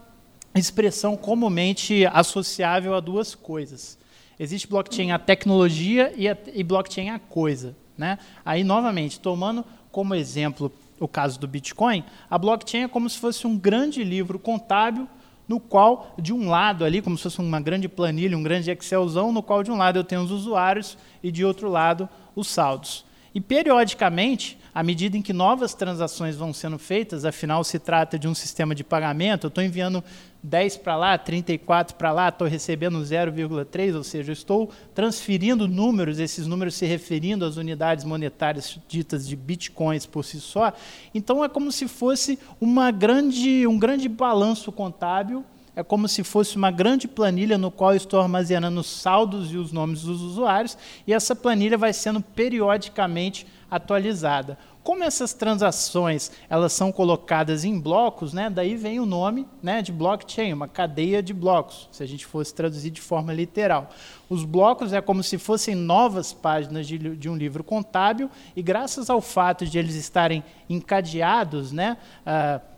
expressão 0.54 1.16
comumente 1.16 2.06
associável 2.08 2.96
a 2.96 3.00
duas 3.00 3.34
coisas. 3.34 3.98
Existe 4.38 4.68
blockchain 4.68 5.12
a 5.12 5.18
tecnologia 5.18 6.12
e, 6.18 6.28
a, 6.28 6.36
e 6.54 6.62
blockchain 6.62 7.10
a 7.10 7.20
coisa. 7.20 7.74
Né? 7.98 8.20
Aí, 8.44 8.66
novamente, 8.66 9.18
tomando 9.18 9.63
como 9.94 10.13
exemplo 10.13 10.70
o 11.00 11.08
caso 11.08 11.40
do 11.40 11.48
Bitcoin, 11.48 12.04
a 12.30 12.38
blockchain 12.38 12.84
é 12.84 12.88
como 12.88 13.10
se 13.10 13.18
fosse 13.18 13.46
um 13.48 13.58
grande 13.58 14.04
livro 14.04 14.38
contábil 14.40 15.08
no 15.48 15.60
qual, 15.60 16.16
de 16.20 16.34
um 16.34 16.50
lado 16.50 16.86
ali, 16.86 17.02
como 17.02 17.18
se 17.18 17.24
fosse 17.24 17.40
uma 17.40 17.60
grande 17.60 17.90
planilha, 17.90 18.38
um 18.38 18.44
grande 18.44 18.72
Excelzão, 18.72 19.32
no 19.32 19.44
qual 19.44 19.64
de 19.64 19.72
um 19.72 19.78
lado 19.78 20.00
eu 20.00 20.04
tenho 20.04 20.22
os 20.22 20.32
usuários 20.32 20.98
e 21.22 21.32
de 21.32 21.44
outro 21.44 21.70
lado 21.70 22.08
os 22.36 22.48
saldos. 22.48 23.06
E 23.36 23.42
periodicamente, 23.42 24.58
à 24.74 24.84
medida 24.84 25.18
em 25.18 25.22
que 25.22 25.34
novas 25.34 25.74
transações 25.74 26.36
vão 26.36 26.54
sendo 26.54 26.78
feitas, 26.78 27.26
afinal 27.26 27.64
se 27.64 27.80
trata 27.80 28.18
de 28.18 28.28
um 28.28 28.34
sistema 28.34 28.74
de 28.74 28.84
pagamento, 28.84 29.46
eu 29.46 29.50
estou 29.50 29.64
enviando 29.64 30.04
10 30.44 30.78
para 30.78 30.98
lá, 30.98 31.18
34 31.18 31.96
para 31.96 32.12
lá, 32.12 32.28
estou 32.28 32.46
recebendo 32.46 33.00
0,3, 33.00 33.96
ou 33.96 34.04
seja, 34.04 34.34
estou 34.34 34.70
transferindo 34.94 35.70
números, 35.70 36.20
esses 36.20 36.46
números 36.46 36.76
se 36.76 36.86
referindo 36.86 37.46
às 37.46 37.56
unidades 37.56 38.04
monetárias 38.04 38.78
ditas 38.90 39.26
de 39.26 39.38
bitcoins 39.38 40.06
por 40.06 40.26
si 40.26 40.42
só. 40.42 40.74
Então 41.16 41.46
é 41.46 41.48
como 41.48 41.72
se 41.72 41.88
fosse 41.88 42.38
uma 42.60 42.92
grande, 42.92 43.66
um 43.66 43.80
grande 43.80 44.10
balanço 44.10 44.70
contábil, 44.70 45.46
é 45.76 45.82
como 45.82 46.10
se 46.10 46.24
fosse 46.24 46.58
uma 46.58 46.70
grande 46.70 47.08
planilha 47.08 47.58
no 47.58 47.72
qual 47.72 47.96
estou 47.96 48.20
armazenando 48.20 48.82
os 48.82 48.88
saldos 48.88 49.52
e 49.54 49.58
os 49.58 49.72
nomes 49.72 50.04
dos 50.04 50.22
usuários, 50.22 50.78
e 51.08 51.14
essa 51.14 51.34
planilha 51.34 51.78
vai 51.78 51.94
sendo 51.94 52.22
periodicamente 52.22 53.48
atualizada. 53.72 54.58
Como 54.84 55.04
essas 55.04 55.34
transações 55.34 56.32
elas 56.50 56.74
são 56.74 56.92
colocadas 56.92 57.63
em 57.63 57.80
blocos, 57.80 58.34
né, 58.34 58.50
daí 58.50 58.75
vem 58.75 59.00
o 59.00 59.06
nome 59.06 59.48
né, 59.62 59.82
de 59.82 59.94
blockchain, 59.94 60.52
uma 60.52 60.68
cadeia 60.68 61.24
de 61.24 61.34
blocos, 61.34 61.88
se 61.92 62.04
a 62.04 62.06
gente 62.06 62.25
fosse 62.25 62.54
traduzir 62.54 62.90
de 62.90 63.00
forma 63.00 63.34
literal. 63.34 63.90
Os 64.30 64.44
blocos 64.44 64.92
é 64.92 65.00
como 65.00 65.24
se 65.24 65.38
fossem 65.38 65.74
novas 65.74 66.34
páginas 66.34 66.86
de, 66.86 66.98
de 66.98 67.30
um 67.30 67.36
livro 67.38 67.63
contábil, 67.63 68.30
e 68.56 68.62
graças 68.62 69.10
ao 69.10 69.22
fato 69.22 69.66
de 69.66 69.80
eles 69.80 69.96
estarem 69.96 70.44
encadeados, 70.70 71.72
né, 71.72 71.98
uh, 72.28 72.74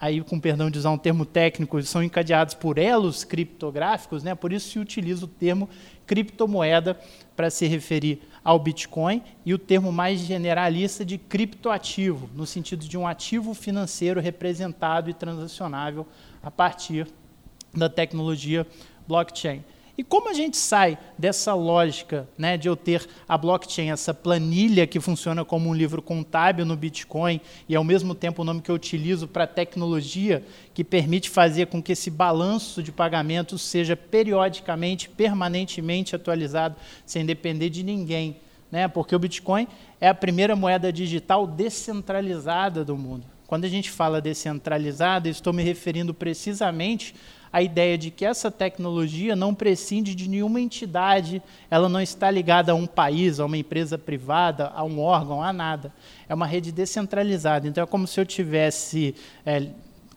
aí 0.00 0.22
com 0.22 0.40
perdão 0.40 0.70
de 0.70 0.78
usar 0.78 0.90
um 0.90 0.98
termo 0.98 1.24
técnico, 1.24 1.80
são 1.82 2.02
encadeados 2.02 2.54
por 2.54 2.78
elos 2.78 3.24
criptográficos, 3.24 4.22
né? 4.22 4.34
por 4.34 4.52
isso 4.52 4.70
se 4.70 4.78
utiliza 4.78 5.24
o 5.24 5.28
termo 5.28 5.68
criptomoeda 6.06 6.98
para 7.36 7.50
se 7.50 7.66
referir 7.66 8.20
ao 8.44 8.58
Bitcoin 8.58 9.22
e 9.44 9.54
o 9.54 9.58
termo 9.58 9.90
mais 9.90 10.20
generalista 10.20 11.04
de 11.04 11.16
criptoativo, 11.16 12.28
no 12.34 12.46
sentido 12.46 12.86
de 12.86 12.98
um 12.98 13.06
ativo 13.06 13.54
financeiro 13.54 14.20
representado 14.20 15.08
e 15.08 15.14
transacionável 15.14 16.06
a 16.42 16.50
partir 16.50 17.08
da 17.72 17.88
tecnologia 17.88 18.66
blockchain. 19.08 19.64
E 19.96 20.02
como 20.02 20.28
a 20.28 20.32
gente 20.32 20.56
sai 20.56 20.98
dessa 21.16 21.54
lógica 21.54 22.28
né, 22.36 22.56
de 22.56 22.68
eu 22.68 22.74
ter 22.74 23.06
a 23.28 23.38
blockchain, 23.38 23.90
essa 23.90 24.12
planilha 24.12 24.88
que 24.88 24.98
funciona 24.98 25.44
como 25.44 25.70
um 25.70 25.74
livro 25.74 26.02
contábil 26.02 26.66
no 26.66 26.76
Bitcoin, 26.76 27.40
e 27.68 27.76
ao 27.76 27.84
mesmo 27.84 28.12
tempo 28.12 28.42
o 28.42 28.44
nome 28.44 28.60
que 28.60 28.70
eu 28.70 28.74
utilizo 28.74 29.28
para 29.28 29.46
tecnologia, 29.46 30.44
que 30.72 30.82
permite 30.82 31.30
fazer 31.30 31.66
com 31.68 31.80
que 31.80 31.92
esse 31.92 32.10
balanço 32.10 32.82
de 32.82 32.90
pagamentos 32.90 33.62
seja 33.62 33.96
periodicamente, 33.96 35.08
permanentemente 35.08 36.16
atualizado, 36.16 36.74
sem 37.06 37.24
depender 37.24 37.70
de 37.70 37.84
ninguém. 37.84 38.38
Né? 38.72 38.88
Porque 38.88 39.14
o 39.14 39.18
Bitcoin 39.20 39.68
é 40.00 40.08
a 40.08 40.14
primeira 40.14 40.56
moeda 40.56 40.92
digital 40.92 41.46
descentralizada 41.46 42.84
do 42.84 42.96
mundo. 42.96 43.24
Quando 43.46 43.66
a 43.66 43.68
gente 43.68 43.90
fala 43.90 44.20
descentralizada, 44.20 45.28
estou 45.28 45.52
me 45.52 45.62
referindo 45.62 46.12
precisamente 46.12 47.14
a 47.54 47.62
ideia 47.62 47.96
de 47.96 48.10
que 48.10 48.24
essa 48.24 48.50
tecnologia 48.50 49.36
não 49.36 49.54
prescinde 49.54 50.12
de 50.12 50.28
nenhuma 50.28 50.60
entidade, 50.60 51.40
ela 51.70 51.88
não 51.88 52.00
está 52.00 52.28
ligada 52.28 52.72
a 52.72 52.74
um 52.74 52.84
país, 52.84 53.38
a 53.38 53.46
uma 53.46 53.56
empresa 53.56 53.96
privada, 53.96 54.72
a 54.74 54.82
um 54.82 54.98
órgão, 54.98 55.40
a 55.40 55.52
nada. 55.52 55.92
É 56.28 56.34
uma 56.34 56.48
rede 56.48 56.72
descentralizada. 56.72 57.68
Então 57.68 57.84
é 57.84 57.86
como 57.86 58.08
se 58.08 58.20
eu 58.20 58.26
tivesse 58.26 59.14
é, 59.46 59.68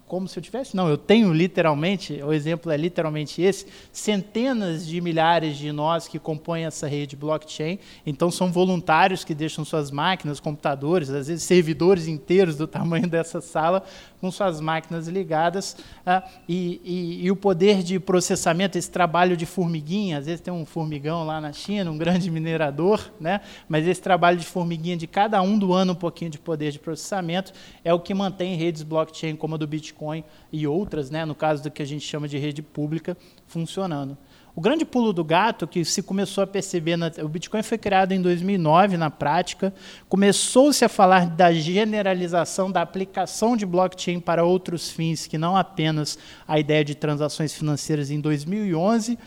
como 0.08 0.26
se 0.26 0.40
eu 0.40 0.42
tivesse, 0.42 0.74
não, 0.74 0.88
eu 0.88 0.98
tenho 0.98 1.34
literalmente, 1.34 2.14
o 2.24 2.32
exemplo 2.32 2.72
é 2.72 2.78
literalmente 2.78 3.42
esse, 3.42 3.68
centenas 3.92 4.88
de 4.88 5.02
milhares 5.02 5.58
de 5.58 5.70
nós 5.74 6.08
que 6.08 6.18
compõem 6.18 6.66
essa 6.66 6.88
rede 6.88 7.18
blockchain, 7.18 7.78
então 8.06 8.32
são 8.32 8.50
voluntários 8.50 9.26
que 9.26 9.36
deixam 9.36 9.66
suas 9.66 9.92
máquinas, 9.92 10.40
computadores, 10.40 11.10
às 11.10 11.28
vezes 11.28 11.44
servidores 11.44 12.08
inteiros 12.08 12.56
do 12.56 12.66
tamanho 12.66 13.08
dessa 13.10 13.42
sala, 13.42 13.84
com 14.20 14.32
suas 14.32 14.60
máquinas 14.60 15.08
ligadas, 15.08 15.78
ah, 16.06 16.24
e, 16.48 16.82
e, 16.84 17.26
e, 17.26 17.32
o 17.32 17.36
poder 17.36 17.84
de 17.84 18.00
processamento, 18.00 18.78
esse 18.78 18.90
trabalho 18.90 19.38
de 19.38 19.46
formiguinha, 19.46 20.18
às 20.18 20.26
vezes 20.26 20.42
tem 20.42 20.54
um 20.54 20.66
formigão 20.66 21.24
lá 21.24 21.40
na 21.40 21.54
China, 21.54 21.92
um 21.92 21.98
grande 21.98 22.32
minerador, 22.32 23.12
né? 23.20 23.42
mas 23.70 23.88
esse 23.88 24.02
trabalho 24.02 24.38
de 24.38 24.46
formiguinha 24.46 24.98
de 24.98 25.06
cada 25.06 25.42
um 25.42 25.58
doando 25.58 25.92
um 25.92 25.96
pouquinho 25.96 26.32
de 26.32 26.40
poder 26.40 26.72
de 26.72 26.80
processamento 26.80 27.54
é 27.84 27.94
o 27.94 28.00
que 28.00 28.14
mantém 28.14 28.56
redes 28.56 28.84
blockchain 28.84 29.36
como 29.36 29.56
a 29.56 29.58
do 29.58 29.68
Bitcoin 29.68 30.24
e 30.52 30.66
outras, 30.66 31.12
né? 31.12 31.24
no 31.24 31.36
caso 31.36 31.62
do 31.62 31.70
que 31.70 31.82
a 31.82 31.86
gente 31.86 32.06
chama 32.06 32.28
de 32.28 32.38
rede 32.38 32.62
pública, 32.62 33.16
funcionando. 33.46 34.18
O 34.58 34.62
grande 34.62 34.84
pulo 34.84 35.14
do 35.14 35.24
gato 35.24 35.68
que 35.68 35.86
se 35.86 36.02
começou 36.02 36.44
a 36.44 36.48
perceber, 36.48 36.98
na, 36.98 37.12
o 37.22 37.28
Bitcoin 37.28 37.62
foi 37.62 37.78
criado 37.78 38.12
em 38.12 38.20
2009 38.20 38.98
na 38.98 39.12
prática, 39.12 39.72
começou-se 40.10 40.84
a 40.84 40.90
falar 40.90 41.28
da 41.28 41.54
generalização 41.54 42.72
da 42.72 42.82
aplicação 42.82 43.56
de 43.56 43.68
blockchain 43.68 44.20
para 44.20 44.44
outros 44.44 44.90
fins 44.90 45.28
que 45.28 45.38
não 45.38 45.56
apenas 45.56 46.18
a 46.48 46.60
ideia 46.60 46.84
de 46.84 46.96
transações 46.96 47.54
financeiras 47.54 48.10
em 48.10 48.20
2011. 48.20 49.20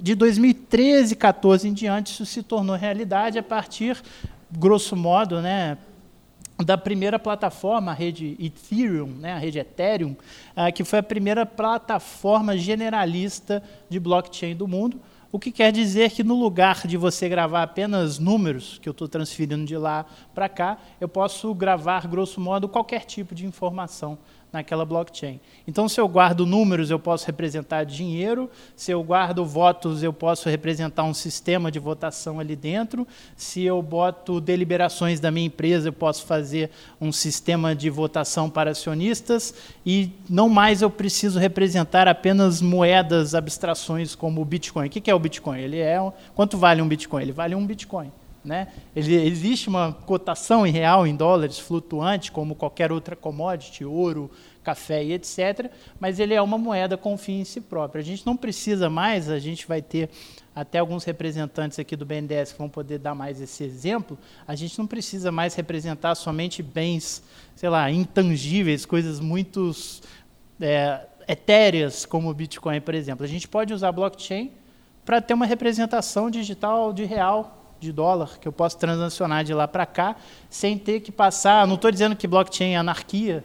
De 0.00 0.14
2013, 0.14 1.14
14 1.14 1.68
em 1.68 1.74
diante, 1.74 2.12
isso 2.12 2.24
se 2.24 2.42
tornou 2.42 2.74
realidade 2.74 3.38
a 3.38 3.42
partir, 3.42 4.00
grosso 4.50 4.96
modo, 4.96 5.42
né, 5.42 5.76
da 6.58 6.78
primeira 6.78 7.18
plataforma, 7.18 7.90
a 7.90 7.94
rede 7.94 8.36
Ethereum, 8.38 9.08
né, 9.08 9.32
a 9.32 9.38
rede 9.38 9.58
Ethereum, 9.58 10.12
uh, 10.56 10.72
que 10.72 10.84
foi 10.84 11.00
a 11.00 11.02
primeira 11.02 11.44
plataforma 11.44 12.56
generalista 12.56 13.62
de 13.88 13.98
blockchain 13.98 14.54
do 14.54 14.68
mundo, 14.68 15.00
o 15.32 15.38
que 15.38 15.50
quer 15.50 15.72
dizer 15.72 16.12
que 16.12 16.22
no 16.22 16.38
lugar 16.38 16.86
de 16.86 16.96
você 16.96 17.28
gravar 17.28 17.64
apenas 17.64 18.20
números, 18.20 18.78
que 18.80 18.88
eu 18.88 18.92
estou 18.92 19.08
transferindo 19.08 19.64
de 19.64 19.76
lá 19.76 20.06
para 20.32 20.48
cá, 20.48 20.78
eu 21.00 21.08
posso 21.08 21.52
gravar, 21.52 22.06
grosso 22.06 22.40
modo, 22.40 22.68
qualquer 22.68 23.04
tipo 23.04 23.34
de 23.34 23.44
informação 23.44 24.16
naquela 24.54 24.84
blockchain. 24.84 25.40
Então, 25.68 25.88
se 25.88 26.00
eu 26.00 26.08
guardo 26.08 26.46
números, 26.46 26.90
eu 26.90 26.98
posso 26.98 27.26
representar 27.26 27.84
dinheiro, 27.84 28.48
se 28.74 28.90
eu 28.92 29.02
guardo 29.02 29.44
votos, 29.44 30.02
eu 30.02 30.12
posso 30.12 30.48
representar 30.48 31.04
um 31.04 31.12
sistema 31.12 31.70
de 31.70 31.78
votação 31.78 32.40
ali 32.40 32.56
dentro, 32.56 33.06
se 33.36 33.62
eu 33.62 33.82
boto 33.82 34.40
deliberações 34.40 35.20
da 35.20 35.30
minha 35.30 35.46
empresa, 35.46 35.88
eu 35.88 35.92
posso 35.92 36.24
fazer 36.24 36.70
um 37.00 37.12
sistema 37.12 37.74
de 37.74 37.90
votação 37.90 38.48
para 38.48 38.70
acionistas, 38.70 39.52
e 39.84 40.10
não 40.30 40.48
mais 40.48 40.80
eu 40.80 40.90
preciso 40.90 41.38
representar 41.38 42.08
apenas 42.08 42.62
moedas, 42.62 43.34
abstrações 43.34 44.14
como 44.14 44.40
o 44.40 44.44
Bitcoin. 44.44 44.86
O 44.86 44.90
que 44.90 45.10
é 45.10 45.14
o 45.14 45.18
Bitcoin? 45.18 45.60
Ele 45.60 45.78
é 45.78 45.98
quanto 46.34 46.56
vale 46.56 46.80
um 46.80 46.88
Bitcoin? 46.88 47.22
Ele 47.22 47.32
vale 47.32 47.54
um 47.54 47.66
Bitcoin. 47.66 48.10
Né? 48.44 48.68
Ele, 48.94 49.14
existe 49.14 49.68
uma 49.68 49.92
cotação 49.92 50.66
em 50.66 50.70
real, 50.70 51.06
em 51.06 51.16
dólares, 51.16 51.58
flutuante, 51.58 52.30
como 52.30 52.54
qualquer 52.54 52.92
outra 52.92 53.16
commodity, 53.16 53.84
ouro, 53.84 54.30
café 54.62 55.02
e 55.02 55.12
etc., 55.12 55.70
mas 55.98 56.18
ele 56.18 56.34
é 56.34 56.42
uma 56.42 56.58
moeda 56.58 56.96
com 56.96 57.16
fim 57.16 57.40
em 57.40 57.44
si 57.44 57.60
próprio. 57.60 58.00
A 58.00 58.04
gente 58.04 58.26
não 58.26 58.36
precisa 58.36 58.90
mais, 58.90 59.30
a 59.30 59.38
gente 59.38 59.66
vai 59.66 59.80
ter 59.80 60.10
até 60.54 60.78
alguns 60.78 61.04
representantes 61.04 61.78
aqui 61.78 61.96
do 61.96 62.04
BNDES 62.04 62.52
que 62.52 62.58
vão 62.58 62.68
poder 62.68 62.98
dar 62.98 63.14
mais 63.14 63.40
esse 63.40 63.64
exemplo, 63.64 64.16
a 64.46 64.54
gente 64.54 64.78
não 64.78 64.86
precisa 64.86 65.32
mais 65.32 65.54
representar 65.54 66.14
somente 66.14 66.62
bens, 66.62 67.22
sei 67.56 67.68
lá, 67.68 67.90
intangíveis, 67.90 68.86
coisas 68.86 69.20
muito 69.20 69.72
é, 70.60 71.00
etéreas, 71.26 72.06
como 72.06 72.30
o 72.30 72.34
Bitcoin, 72.34 72.80
por 72.80 72.94
exemplo. 72.94 73.24
A 73.24 73.28
gente 73.28 73.48
pode 73.48 73.72
usar 73.72 73.90
blockchain 73.90 74.52
para 75.04 75.20
ter 75.20 75.34
uma 75.34 75.46
representação 75.46 76.30
digital 76.30 76.92
de 76.92 77.04
real 77.04 77.63
de 77.84 77.92
dólar 77.92 78.38
que 78.40 78.48
eu 78.48 78.52
posso 78.52 78.76
transacionar 78.78 79.44
de 79.44 79.54
lá 79.54 79.68
para 79.68 79.86
cá 79.86 80.16
sem 80.50 80.76
ter 80.76 81.00
que 81.00 81.12
passar. 81.12 81.66
Não 81.66 81.76
estou 81.76 81.90
dizendo 81.90 82.16
que 82.16 82.26
blockchain 82.26 82.72
é 82.72 82.76
anarquia, 82.76 83.44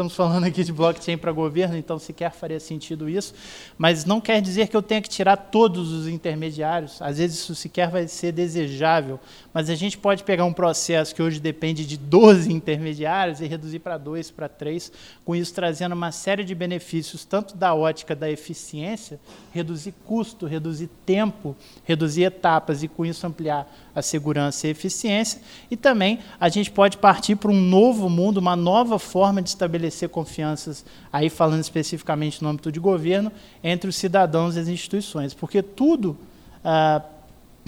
estamos 0.00 0.16
falando 0.16 0.44
aqui 0.44 0.64
de 0.64 0.72
blockchain 0.72 1.18
para 1.18 1.30
governo, 1.30 1.76
então 1.76 1.98
sequer 1.98 2.32
faria 2.32 2.58
sentido 2.58 3.06
isso, 3.06 3.34
mas 3.76 4.06
não 4.06 4.18
quer 4.18 4.40
dizer 4.40 4.68
que 4.68 4.74
eu 4.74 4.80
tenha 4.80 5.02
que 5.02 5.10
tirar 5.10 5.36
todos 5.36 5.92
os 5.92 6.08
intermediários, 6.08 7.02
às 7.02 7.18
vezes 7.18 7.40
isso 7.40 7.54
sequer 7.54 7.90
vai 7.90 8.08
ser 8.08 8.32
desejável, 8.32 9.20
mas 9.52 9.68
a 9.68 9.74
gente 9.74 9.98
pode 9.98 10.24
pegar 10.24 10.46
um 10.46 10.54
processo 10.54 11.14
que 11.14 11.22
hoje 11.22 11.38
depende 11.38 11.84
de 11.84 11.98
12 11.98 12.50
intermediários 12.50 13.42
e 13.42 13.46
reduzir 13.46 13.80
para 13.80 13.98
2, 13.98 14.30
para 14.30 14.48
3, 14.48 14.90
com 15.22 15.36
isso 15.36 15.52
trazendo 15.52 15.94
uma 15.94 16.12
série 16.12 16.44
de 16.44 16.54
benefícios, 16.54 17.26
tanto 17.26 17.54
da 17.54 17.74
ótica 17.74 18.16
da 18.16 18.30
eficiência, 18.30 19.20
reduzir 19.52 19.92
custo, 20.06 20.46
reduzir 20.46 20.88
tempo, 21.04 21.54
reduzir 21.84 22.22
etapas 22.22 22.82
e 22.82 22.88
com 22.88 23.04
isso 23.04 23.26
ampliar 23.26 23.70
a 23.94 24.00
segurança 24.00 24.66
e 24.66 24.68
a 24.68 24.70
eficiência, 24.70 25.42
e 25.70 25.76
também 25.76 26.20
a 26.40 26.48
gente 26.48 26.70
pode 26.70 26.96
partir 26.96 27.36
para 27.36 27.50
um 27.50 27.60
novo 27.60 28.08
mundo, 28.08 28.38
uma 28.38 28.56
nova 28.56 28.98
forma 28.98 29.42
de 29.42 29.50
estabelecer 29.50 29.89
estabelecer 29.90 30.08
confianças, 30.08 30.84
aí 31.12 31.28
falando 31.28 31.60
especificamente 31.60 32.42
no 32.42 32.48
âmbito 32.48 32.72
de 32.72 32.80
governo, 32.80 33.30
entre 33.62 33.90
os 33.90 33.96
cidadãos 33.96 34.56
e 34.56 34.60
as 34.60 34.68
instituições. 34.68 35.34
Porque 35.34 35.62
tudo 35.62 36.16
ah, 36.64 37.02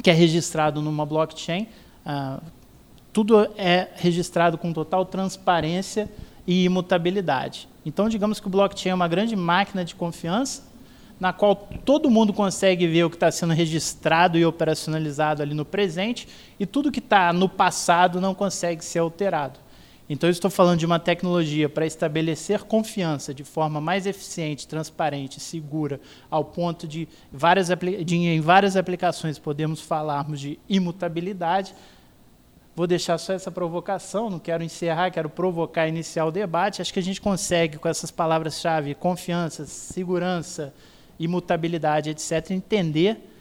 que 0.03 0.11
é 0.11 0.15
registrado 0.15 0.81
numa 0.81 1.05
blockchain, 1.05 1.67
ah, 2.07 2.41
tudo 3.13 3.47
é 3.59 3.89
registrado 3.97 4.57
com 4.57 4.73
total 4.73 5.05
transparência 5.05 6.09
e 6.47 6.65
imutabilidade. 6.65 7.69
Então, 7.85 8.09
digamos 8.09 8.41
que 8.41 8.47
o 8.47 8.51
blockchain 8.51 8.93
é 8.93 8.95
uma 8.95 9.09
grande 9.09 9.37
máquina 9.37 9.85
de 9.85 9.95
confiança, 9.95 10.63
na 11.21 11.33
qual 11.33 11.55
todo 11.85 12.11
mundo 12.11 12.33
consegue 12.33 12.87
ver 12.87 13.05
o 13.05 13.11
que 13.11 13.17
está 13.17 13.31
sendo 13.31 13.53
registrado 13.53 14.39
e 14.39 14.45
operacionalizado 14.45 15.43
ali 15.43 15.55
no 15.55 15.65
presente, 15.65 16.27
e 16.59 16.67
tudo 16.67 16.91
que 16.91 16.99
está 16.99 17.33
no 17.33 17.49
passado 17.49 18.21
não 18.21 18.35
consegue 18.35 18.85
ser 18.85 19.01
alterado. 19.01 19.61
Então, 20.13 20.29
eu 20.29 20.33
estou 20.33 20.51
falando 20.51 20.79
de 20.79 20.85
uma 20.85 20.99
tecnologia 20.99 21.71
para 21.71 21.87
estabelecer 21.87 22.65
confiança 22.65 23.33
de 23.33 23.45
forma 23.45 23.81
mais 23.81 24.05
eficiente, 24.05 24.69
transparente, 24.69 25.41
segura, 25.41 25.99
ao 26.31 26.45
ponto 26.45 26.87
de, 26.87 27.09
várias, 27.33 27.69
de 28.05 28.17
em 28.17 28.39
várias 28.39 28.77
aplicações 28.77 29.39
podemos 29.39 29.81
falarmos 29.81 30.39
de 30.39 30.59
imutabilidade. 30.69 31.75
Vou 32.77 32.87
deixar 32.87 33.17
só 33.17 33.33
essa 33.33 33.51
provocação, 33.51 34.29
não 34.29 34.39
quero 34.39 34.63
encerrar, 34.63 35.11
quero 35.11 35.31
provocar, 35.31 35.89
iniciar 35.89 36.27
o 36.27 36.31
debate. 36.31 36.83
Acho 36.83 36.93
que 36.93 37.01
a 37.01 37.03
gente 37.03 37.19
consegue, 37.19 37.79
com 37.79 37.89
essas 37.89 38.11
palavras-chave, 38.11 38.95
confiança, 38.95 39.65
segurança, 39.65 40.75
imutabilidade, 41.19 42.11
etc., 42.11 42.51
entender 42.51 43.32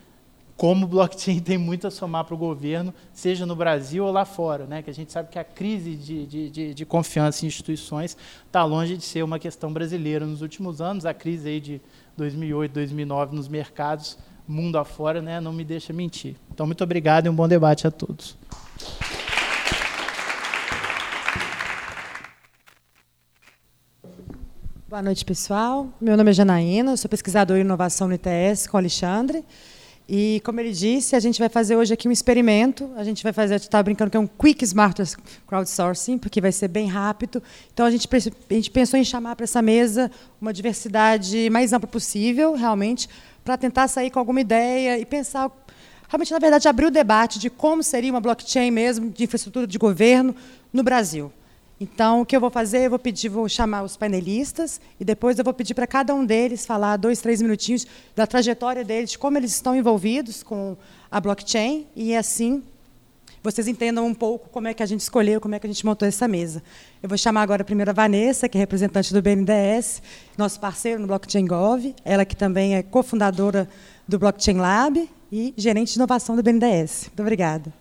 como 0.61 0.85
o 0.85 0.87
blockchain 0.87 1.39
tem 1.39 1.57
muito 1.57 1.87
a 1.87 1.89
somar 1.89 2.23
para 2.23 2.35
o 2.35 2.37
governo, 2.37 2.93
seja 3.11 3.47
no 3.47 3.55
Brasil 3.55 4.05
ou 4.05 4.11
lá 4.11 4.25
fora, 4.25 4.67
né? 4.67 4.83
que 4.83 4.91
a 4.91 4.93
gente 4.93 5.11
sabe 5.11 5.27
que 5.29 5.39
a 5.39 5.43
crise 5.43 5.95
de, 5.95 6.27
de, 6.27 6.49
de, 6.51 6.73
de 6.75 6.85
confiança 6.85 7.43
em 7.43 7.47
instituições 7.47 8.15
está 8.45 8.63
longe 8.63 8.95
de 8.95 9.03
ser 9.03 9.23
uma 9.23 9.39
questão 9.39 9.73
brasileira 9.73 10.23
nos 10.23 10.43
últimos 10.43 10.79
anos, 10.79 11.03
a 11.03 11.15
crise 11.15 11.49
aí 11.49 11.59
de 11.59 11.81
2008, 12.15 12.73
2009 12.73 13.35
nos 13.35 13.47
mercados, 13.47 14.19
mundo 14.47 14.77
afora, 14.77 15.19
né? 15.19 15.41
não 15.41 15.51
me 15.51 15.63
deixa 15.63 15.91
mentir. 15.93 16.35
Então, 16.53 16.67
muito 16.67 16.83
obrigado 16.83 17.25
e 17.25 17.29
um 17.29 17.33
bom 17.33 17.47
debate 17.47 17.87
a 17.87 17.89
todos. 17.89 18.37
Boa 24.87 25.01
noite, 25.01 25.25
pessoal. 25.25 25.87
Meu 25.99 26.15
nome 26.15 26.29
é 26.29 26.33
Janaína, 26.33 26.95
sou 26.97 27.09
pesquisadora 27.09 27.59
em 27.59 27.63
inovação 27.63 28.07
no 28.07 28.13
ITS 28.13 28.67
com 28.67 28.77
Alexandre. 28.77 29.43
E, 30.13 30.41
como 30.43 30.59
ele 30.59 30.73
disse, 30.73 31.15
a 31.15 31.21
gente 31.21 31.39
vai 31.39 31.47
fazer 31.47 31.77
hoje 31.77 31.93
aqui 31.93 32.05
um 32.05 32.11
experimento. 32.11 32.91
A 32.97 33.03
gente 33.05 33.23
vai 33.23 33.31
fazer, 33.31 33.55
está 33.55 33.81
brincando 33.81 34.11
que 34.11 34.17
é 34.17 34.19
um 34.19 34.27
Quick 34.27 34.61
Smart 34.65 35.01
Crowdsourcing, 35.47 36.17
porque 36.17 36.41
vai 36.41 36.51
ser 36.51 36.67
bem 36.67 36.85
rápido. 36.85 37.41
Então, 37.73 37.85
a 37.85 37.89
gente, 37.89 38.09
a 38.13 38.53
gente 38.53 38.69
pensou 38.71 38.99
em 38.99 39.05
chamar 39.05 39.37
para 39.37 39.45
essa 39.45 39.61
mesa 39.61 40.11
uma 40.41 40.51
diversidade 40.51 41.49
mais 41.49 41.71
ampla 41.71 41.87
possível, 41.87 42.55
realmente, 42.55 43.07
para 43.41 43.55
tentar 43.55 43.87
sair 43.87 44.11
com 44.11 44.19
alguma 44.19 44.41
ideia 44.41 44.99
e 44.99 45.05
pensar, 45.05 45.49
realmente, 46.09 46.33
na 46.33 46.39
verdade, 46.39 46.67
abrir 46.67 46.87
o 46.87 46.91
debate 46.91 47.39
de 47.39 47.49
como 47.49 47.81
seria 47.81 48.11
uma 48.11 48.19
blockchain 48.19 48.69
mesmo 48.69 49.09
de 49.09 49.23
infraestrutura 49.23 49.65
de 49.65 49.77
governo 49.77 50.35
no 50.73 50.83
Brasil. 50.83 51.31
Então, 51.81 52.21
o 52.21 52.25
que 52.27 52.35
eu 52.35 52.39
vou 52.39 52.51
fazer? 52.51 52.85
Eu 52.85 52.91
vou 52.91 52.99
pedir, 52.99 53.27
vou 53.27 53.49
chamar 53.49 53.81
os 53.81 53.97
painelistas 53.97 54.79
e 54.99 55.03
depois 55.03 55.39
eu 55.39 55.43
vou 55.43 55.51
pedir 55.51 55.73
para 55.73 55.87
cada 55.87 56.13
um 56.13 56.23
deles 56.23 56.63
falar 56.63 56.95
dois, 56.95 57.19
três 57.19 57.41
minutinhos 57.41 57.87
da 58.15 58.27
trajetória 58.27 58.83
deles, 58.83 59.09
de 59.09 59.17
como 59.17 59.35
eles 59.35 59.51
estão 59.51 59.75
envolvidos 59.75 60.43
com 60.43 60.77
a 61.09 61.19
blockchain 61.19 61.87
e 61.95 62.15
assim 62.15 62.61
vocês 63.41 63.67
entendam 63.67 64.05
um 64.05 64.13
pouco 64.13 64.47
como 64.49 64.67
é 64.67 64.75
que 64.75 64.83
a 64.83 64.85
gente 64.85 64.99
escolheu, 64.99 65.41
como 65.41 65.55
é 65.55 65.59
que 65.59 65.65
a 65.65 65.69
gente 65.69 65.83
montou 65.83 66.07
essa 66.07 66.27
mesa. 66.27 66.61
Eu 67.01 67.09
vou 67.09 67.17
chamar 67.17 67.41
agora 67.41 67.63
primeiro 67.63 67.89
a 67.89 67.93
Vanessa, 67.95 68.47
que 68.47 68.59
é 68.59 68.61
representante 68.61 69.11
do 69.11 69.19
BNDES, 69.19 70.03
nosso 70.37 70.59
parceiro 70.59 71.01
no 71.01 71.07
Blockchain 71.07 71.47
Gov, 71.47 71.95
ela 72.05 72.23
que 72.23 72.35
também 72.35 72.75
é 72.75 72.83
cofundadora 72.83 73.67
do 74.07 74.19
Blockchain 74.19 74.57
Lab 74.57 75.09
e 75.31 75.51
gerente 75.57 75.93
de 75.93 75.95
inovação 75.97 76.35
do 76.35 76.43
BNDES. 76.43 77.05
Muito 77.07 77.21
obrigada. 77.21 77.80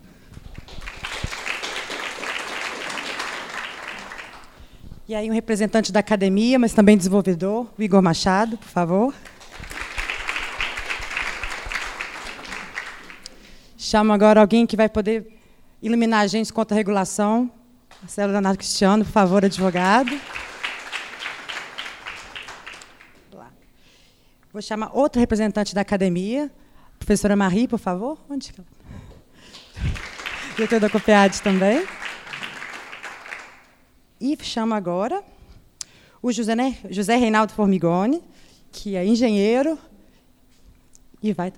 E 5.10 5.14
aí 5.16 5.28
um 5.28 5.34
representante 5.34 5.90
da 5.90 5.98
academia, 5.98 6.56
mas 6.56 6.72
também 6.72 6.96
desenvolvedor, 6.96 7.66
o 7.76 7.82
Igor 7.82 8.00
Machado, 8.00 8.56
por 8.56 8.68
favor. 8.68 9.12
Chamo 13.76 14.12
agora 14.12 14.40
alguém 14.40 14.64
que 14.68 14.76
vai 14.76 14.88
poder 14.88 15.36
iluminar 15.82 16.20
a 16.20 16.28
gente 16.28 16.52
contra 16.52 16.76
a 16.76 16.78
regulação. 16.78 17.50
Marcelo 18.00 18.30
Leonardo 18.30 18.58
Cristiano, 18.58 19.04
por 19.04 19.10
favor, 19.10 19.44
advogado. 19.44 20.16
Vou 24.52 24.62
chamar 24.62 24.92
outra 24.96 25.18
representante 25.18 25.74
da 25.74 25.80
academia, 25.80 26.48
professora 27.00 27.34
Marie, 27.34 27.66
por 27.66 27.80
favor. 27.80 28.16
Onde? 28.30 28.54
Diretor 30.54 30.78
da 30.78 30.88
COPEAD 30.88 31.42
também. 31.42 31.84
E 34.20 34.36
chamo 34.42 34.74
agora 34.74 35.24
o 36.22 36.30
José, 36.30 36.54
né, 36.54 36.76
José 36.90 37.16
Reinaldo 37.16 37.54
Formigoni, 37.54 38.20
que 38.70 38.94
é 38.94 39.06
engenheiro 39.06 39.78
e 41.22 41.32
vai. 41.32 41.50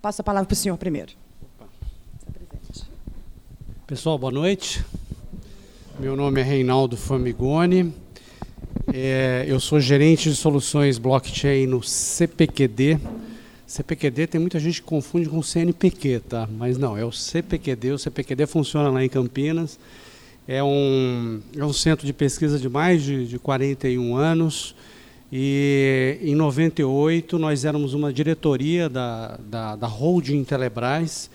Passo 0.00 0.20
a 0.20 0.24
palavra 0.24 0.46
para 0.46 0.54
o 0.54 0.56
senhor 0.56 0.76
primeiro. 0.76 1.12
Pessoal, 3.88 4.16
boa 4.16 4.32
noite. 4.32 4.84
Meu 5.98 6.14
nome 6.14 6.40
é 6.40 6.44
Reinaldo 6.44 6.96
Formigoni. 6.96 7.92
É, 8.94 9.44
eu 9.48 9.58
sou 9.58 9.80
gerente 9.80 10.30
de 10.30 10.36
soluções 10.36 10.96
blockchain 10.96 11.66
no 11.66 11.82
CPQD, 11.82 13.00
CPQD 13.72 14.26
tem 14.26 14.38
muita 14.38 14.60
gente 14.60 14.82
que 14.82 14.86
confunde 14.86 15.30
com 15.30 15.42
CNPq, 15.42 16.20
tá? 16.28 16.46
Mas 16.58 16.76
não, 16.76 16.94
é 16.94 17.06
o 17.06 17.10
CPQD. 17.10 17.92
O 17.92 17.98
CPQD 17.98 18.44
funciona 18.44 18.90
lá 18.90 19.02
em 19.02 19.08
Campinas. 19.08 19.78
É 20.46 20.62
um, 20.62 21.40
é 21.56 21.64
um 21.64 21.72
centro 21.72 22.06
de 22.06 22.12
pesquisa 22.12 22.58
de 22.58 22.68
mais 22.68 23.02
de, 23.02 23.26
de 23.26 23.38
41 23.38 24.14
anos. 24.14 24.74
E 25.32 26.18
em 26.20 26.34
98 26.34 27.38
nós 27.38 27.64
éramos 27.64 27.94
uma 27.94 28.12
diretoria 28.12 28.90
da, 28.90 29.38
da, 29.48 29.74
da 29.76 29.86
holding 29.86 30.44
Telebrás 30.44 31.30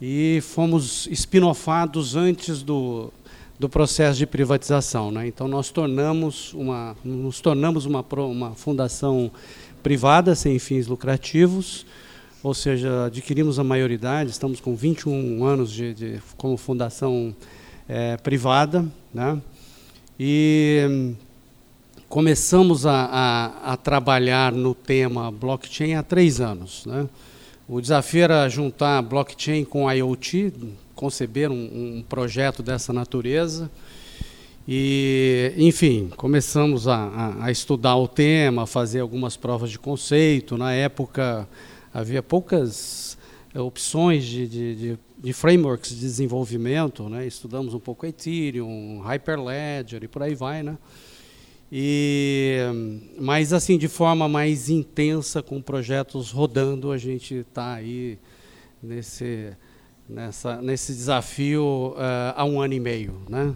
e 0.00 0.38
fomos 0.42 1.08
spin-offados 1.10 2.14
antes 2.14 2.62
do, 2.62 3.12
do 3.58 3.68
processo 3.68 4.16
de 4.16 4.28
privatização. 4.28 5.10
Né? 5.10 5.26
Então 5.26 5.48
nós 5.48 5.70
tornamos 5.70 6.54
uma, 6.54 6.96
nos 7.04 7.40
tornamos 7.40 7.84
uma, 7.84 8.06
uma 8.16 8.54
fundação 8.54 9.32
privada, 9.84 10.34
sem 10.34 10.58
fins 10.58 10.86
lucrativos, 10.86 11.84
ou 12.42 12.54
seja, 12.54 13.04
adquirimos 13.04 13.58
a 13.58 13.64
maioridade, 13.64 14.30
estamos 14.30 14.58
com 14.58 14.74
21 14.74 15.44
anos 15.44 15.70
de, 15.70 15.92
de 15.92 16.18
como 16.38 16.56
fundação 16.56 17.36
é, 17.86 18.16
privada, 18.16 18.82
né? 19.12 19.38
e 20.18 21.12
começamos 22.08 22.86
a, 22.86 22.94
a, 22.94 23.72
a, 23.72 23.76
trabalhar 23.76 24.52
no 24.52 24.74
tema 24.74 25.30
blockchain 25.30 25.96
há 25.96 26.02
três 26.02 26.40
anos. 26.40 26.86
Né? 26.86 27.06
O 27.68 27.78
desafio 27.78 28.24
era 28.24 28.48
juntar 28.48 29.02
blockchain 29.02 29.66
com 29.66 29.90
IoT, 29.92 30.50
conceber 30.94 31.50
um, 31.50 31.98
um 31.98 32.04
projeto 32.08 32.62
dessa 32.62 32.90
natureza, 32.90 33.70
e, 34.66 35.52
enfim, 35.58 36.10
começamos 36.16 36.88
a, 36.88 36.96
a, 36.96 37.44
a, 37.46 37.50
estudar 37.50 37.96
o 37.96 38.08
tema, 38.08 38.66
fazer 38.66 39.00
algumas 39.00 39.36
provas 39.36 39.70
de 39.70 39.78
conceito. 39.78 40.56
Na 40.56 40.72
época, 40.72 41.46
havia 41.92 42.22
poucas 42.22 43.18
eh, 43.54 43.60
opções 43.60 44.24
de, 44.24 44.48
de, 44.48 44.74
de, 44.74 44.98
de 45.18 45.32
frameworks 45.34 45.90
de 45.90 46.00
desenvolvimento. 46.00 47.10
Né? 47.10 47.26
Estudamos 47.26 47.74
um 47.74 47.78
pouco 47.78 48.06
Ethereum, 48.06 49.02
Hyperledger 49.02 50.02
e 50.02 50.08
por 50.08 50.22
aí 50.22 50.34
vai. 50.34 50.62
Né? 50.62 50.78
E, 51.70 52.56
mas, 53.20 53.52
assim, 53.52 53.76
de 53.76 53.88
forma 53.88 54.26
mais 54.30 54.70
intensa, 54.70 55.42
com 55.42 55.60
projetos 55.60 56.30
rodando, 56.30 56.90
a 56.90 56.96
gente 56.96 57.34
está 57.34 57.74
aí 57.74 58.18
nesse, 58.82 59.52
nessa, 60.08 60.62
nesse 60.62 60.92
desafio 60.94 61.94
uh, 61.98 62.32
há 62.34 62.46
um 62.46 62.62
ano 62.62 62.72
e 62.72 62.80
meio. 62.80 63.20
Né? 63.28 63.54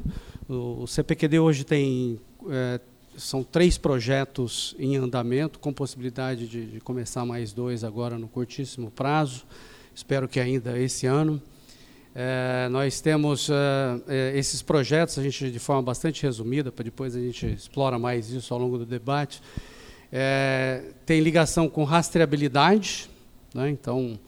O 0.48 0.86
CPQD 0.86 1.38
hoje 1.38 1.62
tem 1.62 2.18
é, 2.48 2.80
são 3.18 3.44
três 3.44 3.76
projetos 3.76 4.74
em 4.78 4.96
andamento, 4.96 5.58
com 5.58 5.74
possibilidade 5.74 6.48
de, 6.48 6.64
de, 6.64 6.80
começar 6.80 7.26
mais 7.26 7.52
dois 7.52 7.84
agora 7.84 8.16
no 8.16 8.26
curtíssimo 8.26 8.90
prazo. 8.90 9.44
Espero 9.94 10.26
que 10.26 10.40
ainda 10.40 10.78
esse 10.78 11.06
ano. 11.06 11.42
É, 12.14 12.66
nós 12.70 12.98
temos 13.02 13.50
é, 13.50 14.32
é 14.32 14.38
esses 14.38 14.62
projetos, 14.62 15.18
a 15.18 15.22
gente 15.22 15.50
de 15.50 15.58
forma 15.58 15.82
bastante 15.82 16.22
resumida, 16.22 16.72
para 16.72 16.84
depois 16.84 17.14
a 17.14 17.20
gente 17.20 17.44
explora 17.46 17.98
mais 17.98 18.30
isso 18.30 18.54
ao 18.54 18.58
longo 18.58 18.78
do 18.78 18.86
debate. 18.86 19.42
É, 20.10 20.82
tem 21.04 21.20
ligação 21.20 21.68
com 21.68 21.84
rastreabilidade, 21.84 23.10
né? 23.52 23.68
então 23.68 24.18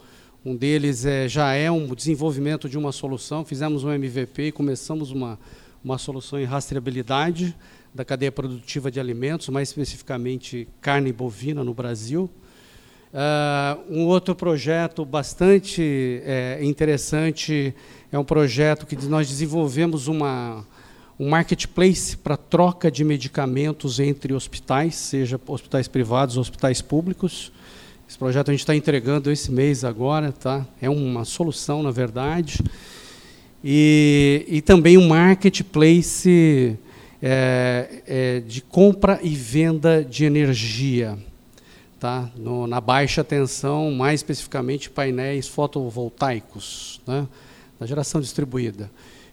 um 0.44 0.54
deles 0.54 1.06
é, 1.06 1.26
já 1.26 1.54
é 1.54 1.70
um 1.70 1.94
desenvolvimento 1.94 2.68
de 2.68 2.76
uma 2.76 2.92
solução. 2.92 3.42
Fizemos 3.42 3.84
um 3.84 3.90
MVP 3.90 4.48
e 4.48 4.52
começamos 4.52 5.10
uma 5.10 5.38
uma 5.82 5.98
solução 5.98 6.38
em 6.38 6.44
rastreabilidade 6.44 7.56
da 7.94 8.04
cadeia 8.04 8.30
produtiva 8.30 8.90
de 8.90 9.00
alimentos, 9.00 9.48
mais 9.48 9.68
especificamente 9.68 10.68
carne 10.80 11.12
bovina 11.12 11.64
no 11.64 11.74
Brasil. 11.74 12.30
Uh, 13.12 13.92
um 13.92 14.06
outro 14.06 14.36
projeto 14.36 15.04
bastante 15.04 16.22
é, 16.24 16.60
interessante 16.62 17.74
é 18.12 18.18
um 18.18 18.24
projeto 18.24 18.86
que 18.86 18.94
nós 19.06 19.28
desenvolvemos 19.28 20.06
uma, 20.06 20.64
um 21.18 21.28
marketplace 21.28 22.16
para 22.16 22.36
troca 22.36 22.88
de 22.88 23.02
medicamentos 23.02 23.98
entre 23.98 24.32
hospitais, 24.32 24.94
seja 24.94 25.40
hospitais 25.48 25.88
privados 25.88 26.36
ou 26.36 26.42
hospitais 26.42 26.80
públicos. 26.80 27.50
Esse 28.08 28.18
projeto 28.18 28.50
a 28.50 28.52
gente 28.52 28.60
está 28.60 28.76
entregando 28.76 29.30
esse 29.30 29.50
mês 29.50 29.84
agora, 29.84 30.30
tá? 30.30 30.64
É 30.80 30.88
uma 30.88 31.24
solução, 31.24 31.82
na 31.82 31.90
verdade 31.90 32.62
e, 33.62 34.44
e 34.48 34.60
também 34.60 34.96
um 34.96 35.08
marketplace 35.08 36.78
é, 37.22 38.02
é, 38.06 38.40
de 38.40 38.62
compra 38.62 39.20
e 39.22 39.30
venda 39.30 40.02
de 40.02 40.24
energia, 40.24 41.18
tá? 41.98 42.30
No, 42.36 42.66
na 42.66 42.80
baixa 42.80 43.22
tensão, 43.22 43.90
mais 43.90 44.20
especificamente 44.20 44.88
painéis 44.88 45.46
fotovoltaicos, 45.46 47.00
né? 47.06 47.26
na 47.78 47.86
geração 47.86 48.20
distribuída. 48.20 48.90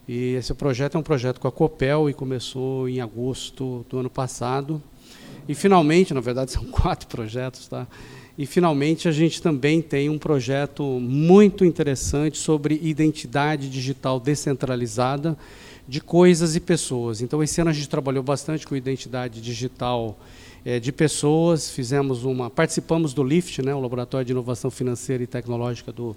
E 0.07 0.35
esse 0.35 0.53
projeto 0.53 0.95
é 0.95 0.99
um 0.99 1.03
projeto 1.03 1.39
com 1.39 1.47
a 1.47 1.51
Copel 1.51 2.09
e 2.09 2.13
começou 2.13 2.87
em 2.87 3.01
agosto 3.01 3.85
do 3.89 3.99
ano 3.99 4.09
passado. 4.09 4.81
E 5.47 5.53
finalmente, 5.53 6.13
na 6.13 6.21
verdade, 6.21 6.51
são 6.53 6.65
quatro 6.65 7.07
projetos, 7.07 7.67
tá? 7.67 7.87
E, 8.37 8.45
finalmente, 8.45 9.07
a 9.07 9.11
gente 9.11 9.41
também 9.41 9.81
tem 9.81 10.09
um 10.09 10.17
projeto 10.17 10.83
muito 10.83 11.65
interessante 11.65 12.37
sobre 12.37 12.79
identidade 12.83 13.67
digital 13.67 14.19
descentralizada 14.19 15.35
de 15.87 15.99
coisas 15.99 16.55
e 16.55 16.59
pessoas. 16.59 17.21
Então, 17.21 17.41
esse 17.41 17.59
ano 17.59 17.71
a 17.71 17.73
gente 17.73 17.89
trabalhou 17.89 18.21
bastante 18.21 18.67
com 18.67 18.75
identidade 18.75 19.41
digital 19.41 20.19
é, 20.63 20.79
de 20.79 20.91
pessoas, 20.91 21.71
fizemos 21.71 22.25
uma, 22.25 22.49
participamos 22.49 23.13
do 23.13 23.23
LIFT, 23.23 23.61
né, 23.63 23.73
o 23.73 23.79
Laboratório 23.79 24.25
de 24.25 24.33
Inovação 24.33 24.69
Financeira 24.69 25.23
e 25.23 25.27
Tecnológica 25.27 25.91
do, 25.91 26.15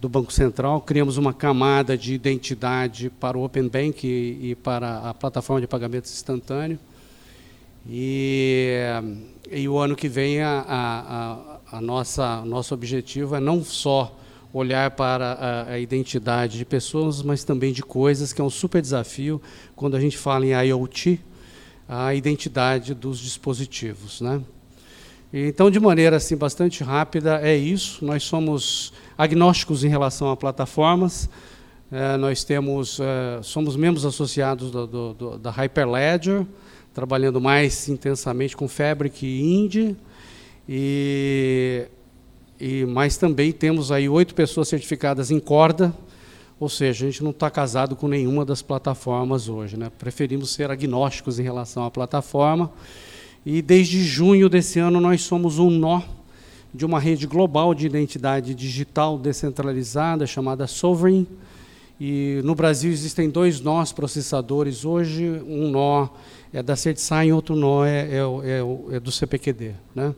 do 0.00 0.08
Banco 0.08 0.32
Central, 0.32 0.80
criamos 0.82 1.16
uma 1.16 1.32
camada 1.32 1.96
de 1.96 2.12
identidade 2.12 3.10
para 3.10 3.36
o 3.36 3.44
Open 3.44 3.66
Bank 3.66 4.06
e, 4.06 4.50
e 4.50 4.54
para 4.54 4.98
a 4.98 5.14
plataforma 5.14 5.60
de 5.60 5.66
pagamentos 5.66 6.12
instantâneo. 6.12 6.78
E, 7.88 8.76
e 9.50 9.68
o 9.68 9.78
ano 9.78 9.96
que 9.96 10.08
vem 10.08 10.42
a, 10.42 10.64
a, 10.68 11.76
a 11.78 11.80
nossa 11.80 12.42
nosso 12.44 12.74
objetivo 12.74 13.34
é 13.34 13.40
não 13.40 13.64
só 13.64 14.14
olhar 14.52 14.90
para 14.90 15.32
a, 15.32 15.72
a, 15.72 15.78
identidade 15.78 16.58
de 16.58 16.64
pessoas, 16.64 17.22
mas 17.22 17.44
também 17.44 17.72
de 17.72 17.82
coisas, 17.82 18.32
que 18.32 18.40
é 18.40 18.44
um 18.44 18.50
super 18.50 18.80
desafio 18.80 19.40
quando 19.76 19.96
a 19.96 20.00
gente 20.00 20.18
fala 20.18 20.44
em 20.44 20.68
IoT, 20.68 21.20
a 21.88 22.14
identidade 22.14 22.94
dos 22.94 23.18
dispositivos, 23.18 24.20
né? 24.20 24.42
Então, 25.32 25.70
de 25.70 25.78
maneira 25.78 26.16
assim 26.16 26.36
bastante 26.36 26.82
rápida, 26.82 27.38
é 27.42 27.54
isso. 27.54 28.02
Nós 28.02 28.22
somos 28.22 28.94
agnósticos 29.16 29.84
em 29.84 29.88
relação 29.88 30.30
a 30.30 30.36
plataformas. 30.36 31.28
É, 31.92 32.16
nós 32.16 32.44
temos, 32.44 32.98
é, 32.98 33.42
somos 33.42 33.76
membros 33.76 34.06
associados 34.06 34.70
do, 34.70 34.86
do, 34.86 35.14
do, 35.14 35.38
da 35.38 35.50
Hyperledger, 35.50 36.46
trabalhando 36.98 37.40
mais 37.40 37.88
intensamente 37.88 38.56
com 38.56 38.66
Fabric 38.66 39.24
e 39.24 39.54
Indy. 39.54 39.96
E, 40.68 41.86
e, 42.58 42.84
mas 42.86 43.16
também 43.16 43.52
temos 43.52 43.92
aí 43.92 44.08
oito 44.08 44.34
pessoas 44.34 44.66
certificadas 44.66 45.30
em 45.30 45.38
corda, 45.38 45.94
ou 46.58 46.68
seja, 46.68 47.06
a 47.06 47.08
gente 47.08 47.22
não 47.22 47.30
está 47.30 47.48
casado 47.48 47.94
com 47.94 48.08
nenhuma 48.08 48.44
das 48.44 48.62
plataformas 48.62 49.48
hoje. 49.48 49.76
Né? 49.76 49.92
Preferimos 49.96 50.50
ser 50.50 50.72
agnósticos 50.72 51.38
em 51.38 51.44
relação 51.44 51.84
à 51.84 51.90
plataforma. 51.90 52.68
E 53.46 53.62
desde 53.62 54.02
junho 54.02 54.48
desse 54.48 54.80
ano 54.80 55.00
nós 55.00 55.22
somos 55.22 55.60
um 55.60 55.70
nó 55.70 56.02
de 56.74 56.84
uma 56.84 56.98
rede 56.98 57.28
global 57.28 57.74
de 57.74 57.86
identidade 57.86 58.56
digital 58.56 59.16
descentralizada 59.16 60.26
chamada 60.26 60.66
Sovereign. 60.66 61.28
E 62.00 62.40
no 62.44 62.54
Brasil 62.54 62.92
existem 62.92 63.28
dois 63.28 63.60
nós 63.60 63.92
processadores 63.92 64.84
hoje, 64.84 65.28
um 65.46 65.70
nó 65.70 66.08
é 66.52 66.62
da 66.62 66.76
CertSign, 66.76 67.32
outro 67.32 67.56
nó 67.56 67.84
é, 67.84 68.08
é, 68.08 68.18
é, 68.18 68.96
é 68.96 69.00
do 69.00 69.10
CPQD. 69.10 69.74
Né? 69.94 70.14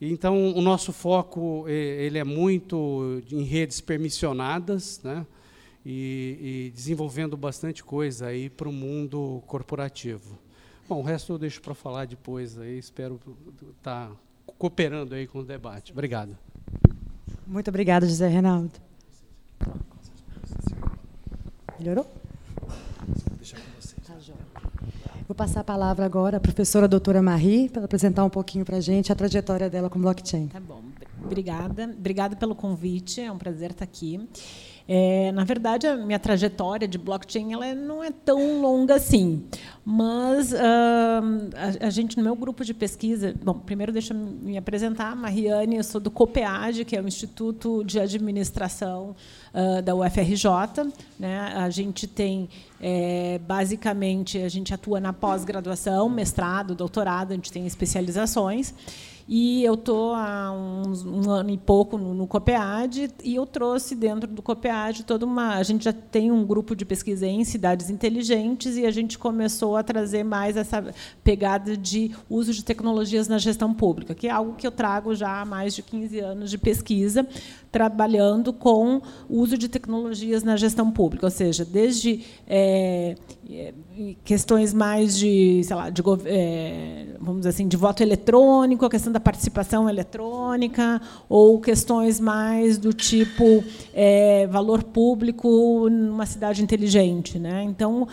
Então, 0.00 0.54
o 0.54 0.60
nosso 0.62 0.92
foco 0.92 1.66
ele 1.68 2.18
é 2.18 2.24
muito 2.24 3.22
em 3.30 3.42
redes 3.42 3.80
permissionadas, 3.80 5.00
né? 5.04 5.26
e, 5.84 6.68
e 6.68 6.72
desenvolvendo 6.74 7.36
bastante 7.36 7.84
coisa 7.84 8.26
aí 8.26 8.48
para 8.48 8.68
o 8.68 8.72
mundo 8.72 9.42
corporativo. 9.46 10.38
Bom, 10.88 11.00
o 11.00 11.02
resto 11.02 11.32
eu 11.32 11.38
deixo 11.38 11.60
para 11.60 11.74
falar 11.74 12.06
depois 12.06 12.58
aí, 12.58 12.78
espero 12.78 13.20
estar 13.76 14.08
tá 14.08 14.12
cooperando 14.58 15.14
aí 15.14 15.26
com 15.26 15.40
o 15.40 15.44
debate. 15.44 15.92
Obrigado. 15.92 16.36
Muito 17.46 17.68
obrigada, 17.68 18.06
José 18.06 18.28
Reinaldo. 18.28 18.72
Melhorou? 21.78 22.06
Tá, 24.06 24.14
Vou 25.26 25.34
passar 25.34 25.60
a 25.60 25.64
palavra 25.64 26.04
agora 26.04 26.36
à 26.36 26.40
professora 26.40 26.86
doutora 26.86 27.22
Marie, 27.22 27.68
para 27.68 27.84
apresentar 27.84 28.24
um 28.24 28.30
pouquinho 28.30 28.64
para 28.64 28.76
a 28.76 28.80
gente 28.80 29.10
a 29.10 29.14
trajetória 29.14 29.70
dela 29.70 29.90
com 29.90 30.00
blockchain. 30.00 30.48
Tá 30.48 30.60
bom. 30.60 30.82
Obrigada. 31.24 31.84
Obrigada 31.84 32.36
pelo 32.36 32.54
convite. 32.54 33.20
É 33.20 33.32
um 33.32 33.38
prazer 33.38 33.70
estar 33.70 33.84
aqui. 33.84 34.28
É, 34.86 35.32
na 35.32 35.44
verdade, 35.44 35.86
a 35.86 35.96
minha 35.96 36.18
trajetória 36.18 36.86
de 36.86 36.98
blockchain 36.98 37.54
ela 37.54 37.74
não 37.74 38.04
é 38.04 38.10
tão 38.10 38.60
longa 38.60 38.96
assim, 38.96 39.42
mas 39.82 40.52
uh, 40.52 40.56
a, 41.80 41.86
a, 41.86 41.90
gente, 41.90 42.18
no 42.18 42.22
meu 42.22 42.36
grupo 42.36 42.62
de 42.62 42.74
pesquisa, 42.74 43.34
bom, 43.42 43.54
primeiro 43.54 43.90
deixa 43.92 44.12
eu 44.12 44.18
me 44.18 44.58
apresentar, 44.58 45.16
Mariane, 45.16 45.76
eu 45.76 45.84
sou 45.84 46.00
do 46.00 46.10
COPEAD, 46.10 46.84
que 46.84 46.94
é 46.94 47.00
o 47.00 47.08
Instituto 47.08 47.82
de 47.82 47.98
Administração 47.98 49.16
uh, 49.54 49.80
da 49.80 49.94
UFRJ. 49.94 50.92
Né? 51.18 51.38
A 51.38 51.70
gente 51.70 52.06
tem, 52.06 52.46
é, 52.78 53.40
basicamente, 53.46 54.36
a 54.38 54.50
gente 54.50 54.74
atua 54.74 55.00
na 55.00 55.14
pós-graduação, 55.14 56.10
mestrado, 56.10 56.74
doutorado, 56.74 57.32
a 57.32 57.34
gente 57.34 57.50
tem 57.50 57.66
especializações. 57.66 58.74
E 59.26 59.64
eu 59.64 59.72
estou 59.72 60.12
há 60.12 60.52
uns, 60.52 61.04
um 61.04 61.30
ano 61.30 61.48
e 61.48 61.56
pouco 61.56 61.96
no, 61.96 62.12
no 62.12 62.26
COPEAD 62.26 63.10
e 63.24 63.34
eu 63.34 63.46
trouxe 63.46 63.94
dentro 63.94 64.30
do 64.30 64.42
COPEAD 64.42 65.04
toda 65.04 65.24
uma. 65.24 65.54
A 65.54 65.62
gente 65.62 65.84
já 65.84 65.92
tem 65.94 66.30
um 66.30 66.44
grupo 66.44 66.76
de 66.76 66.84
pesquisa 66.84 67.26
em 67.26 67.42
cidades 67.42 67.88
inteligentes 67.88 68.76
e 68.76 68.84
a 68.84 68.90
gente 68.90 69.18
começou 69.18 69.76
a 69.76 69.82
trazer 69.82 70.24
mais 70.24 70.58
essa 70.58 70.84
pegada 71.22 71.74
de 71.74 72.14
uso 72.28 72.52
de 72.52 72.62
tecnologias 72.62 73.26
na 73.26 73.38
gestão 73.38 73.72
pública, 73.72 74.14
que 74.14 74.26
é 74.26 74.30
algo 74.30 74.54
que 74.56 74.66
eu 74.66 74.72
trago 74.72 75.14
já 75.14 75.40
há 75.40 75.44
mais 75.44 75.74
de 75.74 75.82
15 75.82 76.18
anos 76.20 76.50
de 76.50 76.58
pesquisa, 76.58 77.26
trabalhando 77.72 78.52
com 78.52 79.00
uso 79.28 79.56
de 79.56 79.68
tecnologias 79.68 80.42
na 80.42 80.56
gestão 80.56 80.90
pública, 80.90 81.26
ou 81.26 81.30
seja, 81.30 81.64
desde 81.64 82.24
é, 82.46 83.16
questões 84.24 84.74
mais 84.74 85.16
de, 85.16 85.62
sei 85.64 85.76
lá, 85.76 85.90
de, 85.90 86.02
é, 86.26 87.06
vamos 87.20 87.40
dizer 87.40 87.50
assim, 87.50 87.68
de 87.68 87.76
voto 87.76 88.02
eletrônico, 88.02 88.84
a 88.84 88.90
questão 88.90 89.12
da 89.12 89.20
participação 89.20 89.88
eletrônica, 89.88 91.00
ou 91.28 91.60
questões 91.60 92.18
mais 92.18 92.78
do 92.78 92.92
tipo 92.92 93.62
é, 93.92 94.46
valor 94.46 94.82
público 94.82 95.88
numa 95.88 96.26
cidade 96.26 96.62
inteligente. 96.62 97.38
Né? 97.38 97.62
Então, 97.64 98.08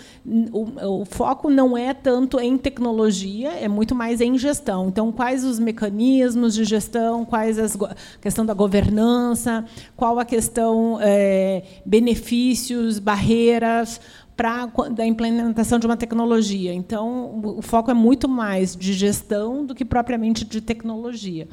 o, 0.51 1.01
o 1.01 1.05
foco 1.05 1.49
não 1.49 1.77
é 1.77 1.93
tanto 1.93 2.39
em 2.39 2.57
tecnologia, 2.57 3.51
é 3.51 3.67
muito 3.67 3.95
mais 3.95 4.21
em 4.21 4.37
gestão. 4.37 4.87
Então, 4.87 5.11
quais 5.11 5.43
os 5.43 5.59
mecanismos 5.59 6.53
de 6.53 6.63
gestão, 6.63 7.25
quais 7.25 7.57
as 7.57 7.75
a 7.81 7.95
questão 8.21 8.45
da 8.45 8.53
governança, 8.53 9.65
qual 9.95 10.19
a 10.19 10.25
questão 10.25 10.99
é, 11.01 11.63
benefícios, 11.85 12.99
barreiras 12.99 13.99
para 14.35 14.69
a 14.99 15.05
implementação 15.05 15.77
de 15.77 15.85
uma 15.85 15.97
tecnologia. 15.97 16.73
Então, 16.73 17.39
o 17.43 17.61
foco 17.61 17.91
é 17.91 17.93
muito 17.93 18.27
mais 18.27 18.75
de 18.75 18.93
gestão 18.93 19.65
do 19.65 19.75
que 19.75 19.85
propriamente 19.85 20.45
de 20.45 20.61
tecnologia. 20.61 21.47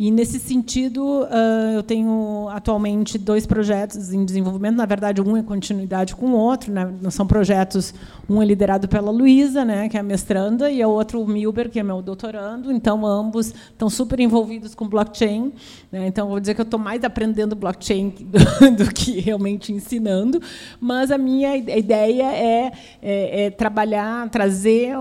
E, 0.00 0.10
nesse 0.10 0.40
sentido, 0.40 1.28
eu 1.74 1.82
tenho 1.82 2.48
atualmente 2.48 3.18
dois 3.18 3.44
projetos 3.44 4.14
em 4.14 4.24
desenvolvimento. 4.24 4.76
Na 4.76 4.86
verdade, 4.86 5.20
um 5.20 5.36
é 5.36 5.42
continuidade 5.42 6.16
com 6.16 6.28
o 6.28 6.32
outro. 6.32 6.72
Né? 6.72 6.90
São 7.10 7.26
projetos, 7.26 7.92
um 8.26 8.40
é 8.40 8.46
liderado 8.46 8.88
pela 8.88 9.10
Luísa, 9.10 9.62
né, 9.62 9.90
que 9.90 9.98
é 9.98 10.00
a 10.00 10.02
mestranda, 10.02 10.70
e 10.70 10.82
o 10.82 10.88
outro, 10.88 11.20
o 11.20 11.28
Milber, 11.28 11.68
que 11.68 11.78
é 11.78 11.82
meu 11.82 12.00
doutorando. 12.00 12.72
Então, 12.72 13.04
ambos 13.04 13.48
estão 13.48 13.90
super 13.90 14.18
envolvidos 14.20 14.74
com 14.74 14.88
blockchain. 14.88 15.52
Né? 15.92 16.06
Então, 16.06 16.28
vou 16.28 16.40
dizer 16.40 16.54
que 16.54 16.62
eu 16.62 16.64
estou 16.64 16.80
mais 16.80 17.04
aprendendo 17.04 17.54
blockchain 17.54 18.08
do, 18.08 18.38
do, 18.86 18.94
que 18.94 19.20
realmente 19.20 19.70
ensinando. 19.70 20.40
Mas 20.80 21.10
a 21.10 21.18
minha 21.18 21.54
ideia 21.58 22.22
é, 22.22 22.72
é, 23.02 23.44
é 23.44 23.50
trabalhar, 23.50 24.30
trazer 24.30 24.94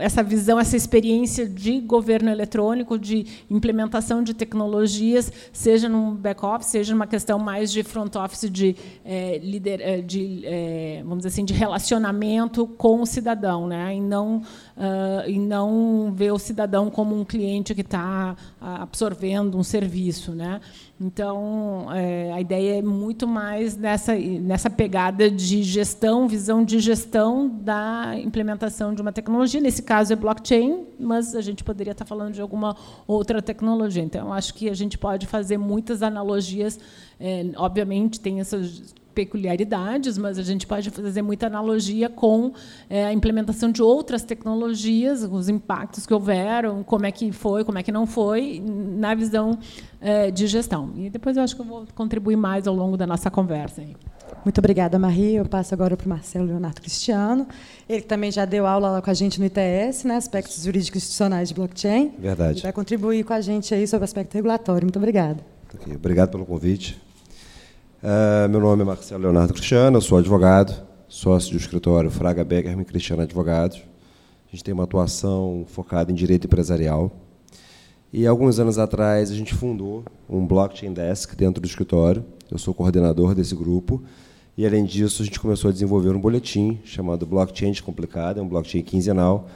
essa 0.00 0.22
visão, 0.22 0.58
essa 0.58 0.78
experiência 0.78 1.46
de 1.46 1.78
governo 1.78 2.30
eletrônico, 2.30 2.98
de 2.98 3.26
implementação 3.50 4.22
de 4.22 4.32
tecnologia 4.32 4.45
tecnologias, 4.46 5.32
seja 5.52 5.88
num 5.88 6.14
back-office, 6.14 6.68
seja 6.68 6.94
numa 6.94 7.06
questão 7.06 7.38
mais 7.38 7.72
de 7.72 7.82
front-office, 7.82 8.48
de, 8.48 8.76
é, 9.04 9.38
lider, 9.38 9.80
é, 9.80 10.00
de 10.00 10.42
é, 10.44 11.00
vamos 11.02 11.18
dizer 11.18 11.28
assim, 11.28 11.44
de 11.44 11.52
relacionamento 11.52 12.66
com 12.66 13.02
o 13.02 13.06
cidadão, 13.06 13.66
né? 13.66 13.94
e, 13.94 14.00
não, 14.00 14.38
uh, 14.38 15.28
e 15.28 15.38
não 15.38 16.12
ver 16.14 16.32
o 16.32 16.38
cidadão 16.38 16.88
como 16.90 17.18
um 17.18 17.24
cliente 17.24 17.74
que 17.74 17.80
está 17.80 18.36
absorvendo 18.60 19.58
um 19.58 19.62
serviço. 19.62 20.32
Né? 20.32 20.60
Então, 20.98 21.88
é, 21.92 22.32
a 22.32 22.40
ideia 22.40 22.78
é 22.78 22.82
muito 22.82 23.28
mais 23.28 23.76
nessa, 23.76 24.14
nessa 24.14 24.70
pegada 24.70 25.30
de 25.30 25.62
gestão, 25.62 26.26
visão 26.26 26.64
de 26.64 26.78
gestão 26.78 27.48
da 27.48 28.14
implementação 28.18 28.94
de 28.94 29.02
uma 29.02 29.12
tecnologia. 29.12 29.60
Nesse 29.60 29.82
caso 29.82 30.14
é 30.14 30.16
blockchain, 30.16 30.86
mas 30.98 31.34
a 31.34 31.42
gente 31.42 31.62
poderia 31.62 31.92
estar 31.92 32.06
falando 32.06 32.32
de 32.32 32.40
alguma 32.40 32.74
outra 33.06 33.42
tecnologia. 33.42 34.02
Então, 34.02 34.32
acho 34.32 34.54
que 34.54 34.70
a 34.70 34.74
gente 34.74 34.96
pode 34.96 35.26
fazer 35.26 35.58
muitas 35.58 36.02
analogias. 36.02 36.80
É, 37.20 37.44
obviamente, 37.56 38.18
tem 38.18 38.40
essas 38.40 38.94
peculiaridades, 39.16 40.18
mas 40.18 40.38
a 40.38 40.42
gente 40.42 40.66
pode 40.66 40.90
fazer 40.90 41.22
muita 41.22 41.46
analogia 41.46 42.10
com 42.10 42.52
é, 42.90 43.06
a 43.06 43.12
implementação 43.14 43.72
de 43.72 43.82
outras 43.82 44.22
tecnologias, 44.22 45.22
os 45.22 45.48
impactos 45.48 46.04
que 46.04 46.12
houveram, 46.12 46.84
como 46.84 47.06
é 47.06 47.10
que 47.10 47.32
foi, 47.32 47.64
como 47.64 47.78
é 47.78 47.82
que 47.82 47.90
não 47.90 48.06
foi, 48.06 48.62
na 48.62 49.14
visão 49.14 49.58
é, 50.02 50.30
de 50.30 50.46
gestão. 50.46 50.92
E 50.96 51.08
depois 51.08 51.38
eu 51.38 51.42
acho 51.42 51.56
que 51.56 51.62
eu 51.62 51.64
vou 51.64 51.86
contribuir 51.94 52.36
mais 52.36 52.66
ao 52.66 52.74
longo 52.74 52.94
da 52.94 53.06
nossa 53.06 53.30
conversa. 53.30 53.80
Aí. 53.80 53.96
Muito 54.44 54.58
obrigada, 54.58 54.98
Marie. 54.98 55.36
Eu 55.36 55.46
passo 55.46 55.72
agora 55.72 55.96
para 55.96 56.04
o 56.04 56.08
Marcelo 56.10 56.44
Leonardo 56.44 56.82
Cristiano. 56.82 57.48
Ele 57.88 58.02
também 58.02 58.30
já 58.30 58.44
deu 58.44 58.66
aula 58.66 58.90
lá 58.90 59.00
com 59.00 59.10
a 59.10 59.14
gente 59.14 59.40
no 59.40 59.46
ITS, 59.46 60.04
né, 60.04 60.16
aspectos 60.16 60.62
jurídicos 60.62 60.98
institucionais 60.98 61.48
de 61.48 61.54
blockchain. 61.54 62.12
Verdade. 62.18 62.58
E 62.58 62.62
vai 62.62 62.72
contribuir 62.72 63.24
com 63.24 63.32
a 63.32 63.40
gente 63.40 63.74
aí 63.74 63.86
sobre 63.86 64.02
o 64.02 64.04
aspecto 64.04 64.34
regulatório. 64.34 64.84
Muito 64.84 64.98
obrigada. 64.98 65.42
Okay. 65.74 65.96
Obrigado 65.96 66.32
pelo 66.32 66.44
convite. 66.44 67.05
Uh, 68.02 68.46
meu 68.50 68.60
nome 68.60 68.82
é 68.82 68.84
Marcelo 68.84 69.22
Leonardo 69.22 69.54
Cristiano, 69.54 69.96
eu 69.96 70.02
sou 70.02 70.18
advogado, 70.18 70.86
sócio 71.08 71.52
do 71.52 71.56
escritório 71.56 72.10
Fraga 72.10 72.44
Beckerman 72.44 72.84
Cristiano 72.84 73.22
Advogados. 73.22 73.78
A 74.46 74.50
gente 74.50 74.62
tem 74.62 74.74
uma 74.74 74.84
atuação 74.84 75.64
focada 75.66 76.12
em 76.12 76.14
direito 76.14 76.46
empresarial. 76.46 77.10
E 78.12 78.26
alguns 78.26 78.58
anos 78.58 78.78
atrás 78.78 79.30
a 79.30 79.34
gente 79.34 79.54
fundou 79.54 80.04
um 80.28 80.46
blockchain 80.46 80.92
desk 80.92 81.34
dentro 81.34 81.58
do 81.58 81.66
escritório, 81.66 82.22
eu 82.50 82.58
sou 82.58 82.74
coordenador 82.74 83.34
desse 83.34 83.54
grupo. 83.54 84.02
E, 84.58 84.66
além 84.66 84.84
disso, 84.84 85.22
a 85.22 85.24
gente 85.24 85.40
começou 85.40 85.70
a 85.70 85.72
desenvolver 85.72 86.10
um 86.10 86.20
boletim 86.20 86.78
chamado 86.84 87.24
Blockchain 87.24 87.72
Complicado, 87.82 88.40
é 88.40 88.42
um 88.42 88.48
blockchain 88.48 88.82
quinzenal. 88.82 89.48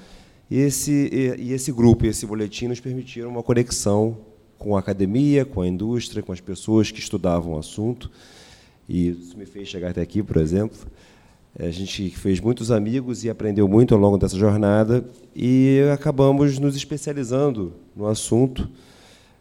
E 0.50 0.59
esse, 0.59 1.11
e, 1.12 1.42
e 1.42 1.53
esse 1.53 1.70
grupo 1.72 2.07
e 2.07 2.09
esse 2.09 2.24
boletim 2.26 2.68
nos 2.68 2.81
permitiram 2.81 3.29
uma 3.29 3.42
conexão 3.42 4.16
com 4.60 4.76
a 4.76 4.78
academia, 4.78 5.44
com 5.44 5.62
a 5.62 5.66
indústria, 5.66 6.22
com 6.22 6.32
as 6.32 6.40
pessoas 6.40 6.90
que 6.92 7.00
estudavam 7.00 7.54
o 7.54 7.58
assunto. 7.58 8.10
E 8.86 9.08
isso 9.08 9.36
me 9.36 9.46
fez 9.46 9.66
chegar 9.66 9.90
até 9.90 10.02
aqui, 10.02 10.22
por 10.22 10.36
exemplo. 10.36 10.78
A 11.58 11.70
gente 11.70 12.10
fez 12.10 12.38
muitos 12.38 12.70
amigos 12.70 13.24
e 13.24 13.30
aprendeu 13.30 13.66
muito 13.66 13.94
ao 13.94 14.00
longo 14.00 14.18
dessa 14.18 14.36
jornada 14.36 15.04
e 15.34 15.80
acabamos 15.92 16.58
nos 16.58 16.76
especializando 16.76 17.72
no 17.96 18.06
assunto 18.06 18.68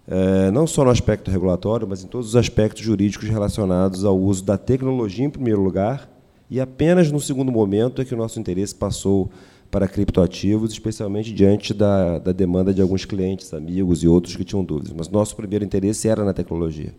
é, 0.08 0.50
não 0.50 0.66
só 0.66 0.84
no 0.84 0.90
aspecto 0.90 1.30
regulatório, 1.30 1.88
mas 1.88 2.04
em 2.04 2.08
todos 2.08 2.30
os 2.30 2.36
aspectos 2.36 2.82
jurídicos 2.82 3.30
relacionados 3.30 4.04
ao 4.04 4.18
uso 4.18 4.44
da 4.44 4.58
tecnologia, 4.58 5.26
em 5.26 5.30
primeiro 5.30 5.62
lugar, 5.62 6.10
e 6.50 6.60
apenas 6.60 7.12
no 7.12 7.20
segundo 7.20 7.52
momento 7.52 8.02
é 8.02 8.06
que 8.06 8.16
o 8.16 8.18
nosso 8.18 8.40
interesse 8.40 8.74
passou 8.74 9.30
para 9.70 9.88
criptoativos, 9.88 10.72
especialmente 10.72 11.34
diante 11.34 11.74
da, 11.74 12.20
da 12.20 12.32
demanda 12.32 12.74
de 12.74 12.82
alguns 12.82 13.06
clientes, 13.06 13.54
amigos 13.54 14.04
e 14.04 14.08
outros 14.08 14.36
que 14.36 14.44
tinham 14.44 14.64
dúvidas. 14.64 14.94
Mas 14.96 15.10
nosso 15.10 15.36
primeiro 15.36 15.64
interesse 15.64 16.08
era 16.08 16.24
na 16.24 16.34
tecnologia. 16.34 16.94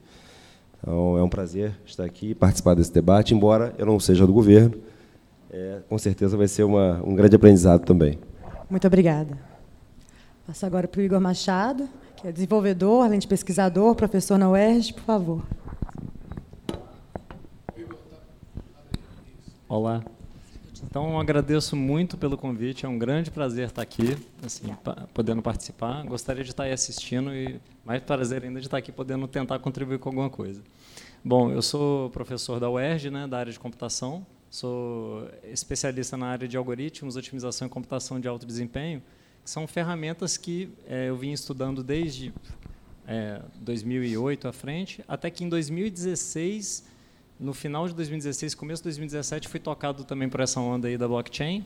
Então, 0.78 1.18
é 1.18 1.22
um 1.22 1.28
prazer 1.28 1.72
estar 1.85 2.04
aqui 2.04 2.30
e 2.30 2.35
participar 2.35 2.74
desse 2.74 2.92
debate, 2.92 3.35
embora 3.35 3.74
eu 3.76 3.85
não 3.85 3.98
seja 3.98 4.26
do 4.26 4.33
governo. 4.33 4.74
É, 5.52 5.80
com 5.88 5.98
certeza 5.98 6.37
vai 6.37 6.46
ser 6.46 6.62
uma, 6.62 7.02
um 7.04 7.14
grande 7.14 7.37
aprendizado 7.37 7.85
também. 7.85 8.18
Muito 8.70 8.87
obrigada. 8.87 9.37
Passo 10.46 10.64
agora 10.64 10.87
para 10.87 11.00
o 11.00 11.02
Igor 11.02 11.20
Machado 11.20 11.88
que 12.20 12.28
é 12.28 12.33
desenvolvedor, 12.33 13.06
além 13.06 13.18
de 13.18 13.26
pesquisador, 13.26 13.94
professor 13.94 14.38
na 14.38 14.50
UERJ, 14.50 14.92
por 14.92 15.02
favor. 15.04 15.42
Olá. 19.66 20.04
Então, 20.83 21.21
agradeço 21.21 21.77
muito 21.77 22.16
pelo 22.16 22.37
convite, 22.37 22.87
é 22.87 22.88
um 22.88 22.99
grande 22.99 23.31
prazer 23.31 23.69
estar 23.69 23.83
aqui, 23.83 24.16
assim, 24.45 24.75
podendo 25.12 25.43
participar. 25.43 26.05
Gostaria 26.05 26.43
de 26.43 26.51
estar 26.51 26.64
aí 26.64 26.73
assistindo 26.73 27.35
e 27.35 27.61
mais 27.85 28.03
prazer 28.03 28.45
ainda 28.45 28.61
de 28.61 28.66
estar 28.66 28.79
aqui 28.79 28.90
podendo 28.90 29.29
tentar 29.29 29.59
contribuir 29.59 29.99
com 29.99 30.09
alguma 30.09 30.31
coisa. 30.31 30.62
Bom, 31.25 31.51
eu 31.51 31.61
sou 31.61 32.11
professor 32.11 32.59
da 32.59 32.71
UERJ, 32.71 33.11
né, 33.11 33.27
da 33.27 33.38
área 33.38 33.53
de 33.53 33.59
computação, 33.59 34.25
sou 34.51 35.29
especialista 35.45 36.16
na 36.16 36.27
área 36.27 36.49
de 36.49 36.57
algoritmos, 36.57 37.14
otimização 37.14 37.66
e 37.66 37.71
computação 37.71 38.19
de 38.19 38.27
alto 38.27 38.47
desempenho, 38.47 39.03
são 39.45 39.66
ferramentas 39.66 40.37
que 40.37 40.71
é, 40.88 41.09
eu 41.09 41.16
vim 41.16 41.33
estudando 41.33 41.83
desde 41.83 42.33
é, 43.07 43.43
2008 43.61 44.49
à 44.49 44.53
frente, 44.53 45.05
até 45.07 45.31
que 45.31 45.45
em 45.45 45.49
2016, 45.49 46.85
no 47.40 47.55
final 47.55 47.88
de 47.88 47.94
2016, 47.94 48.55
começo 48.55 48.83
de 48.83 48.88
2017, 48.88 49.48
fui 49.48 49.59
tocado 49.59 50.05
também 50.05 50.29
por 50.29 50.40
essa 50.40 50.61
onda 50.61 50.87
aí 50.88 50.98
da 50.98 51.09
blockchain, 51.09 51.64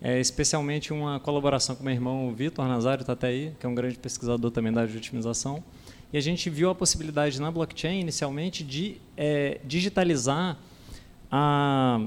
é, 0.00 0.18
especialmente 0.18 0.94
uma 0.94 1.20
colaboração 1.20 1.76
com 1.76 1.84
meu 1.84 1.92
irmão 1.92 2.34
Vitor 2.34 2.66
Nazário 2.66 3.02
está 3.02 3.12
até 3.12 3.26
aí, 3.28 3.52
que 3.60 3.66
é 3.66 3.68
um 3.68 3.74
grande 3.74 3.98
pesquisador 3.98 4.50
também 4.50 4.72
da 4.72 4.80
área 4.80 4.90
de 4.90 4.96
otimização, 4.96 5.62
e 6.10 6.16
a 6.16 6.20
gente 6.20 6.48
viu 6.48 6.70
a 6.70 6.74
possibilidade 6.74 7.38
na 7.38 7.50
blockchain, 7.50 8.00
inicialmente, 8.00 8.64
de 8.64 8.96
é, 9.14 9.60
digitalizar 9.64 10.56
a, 11.30 12.00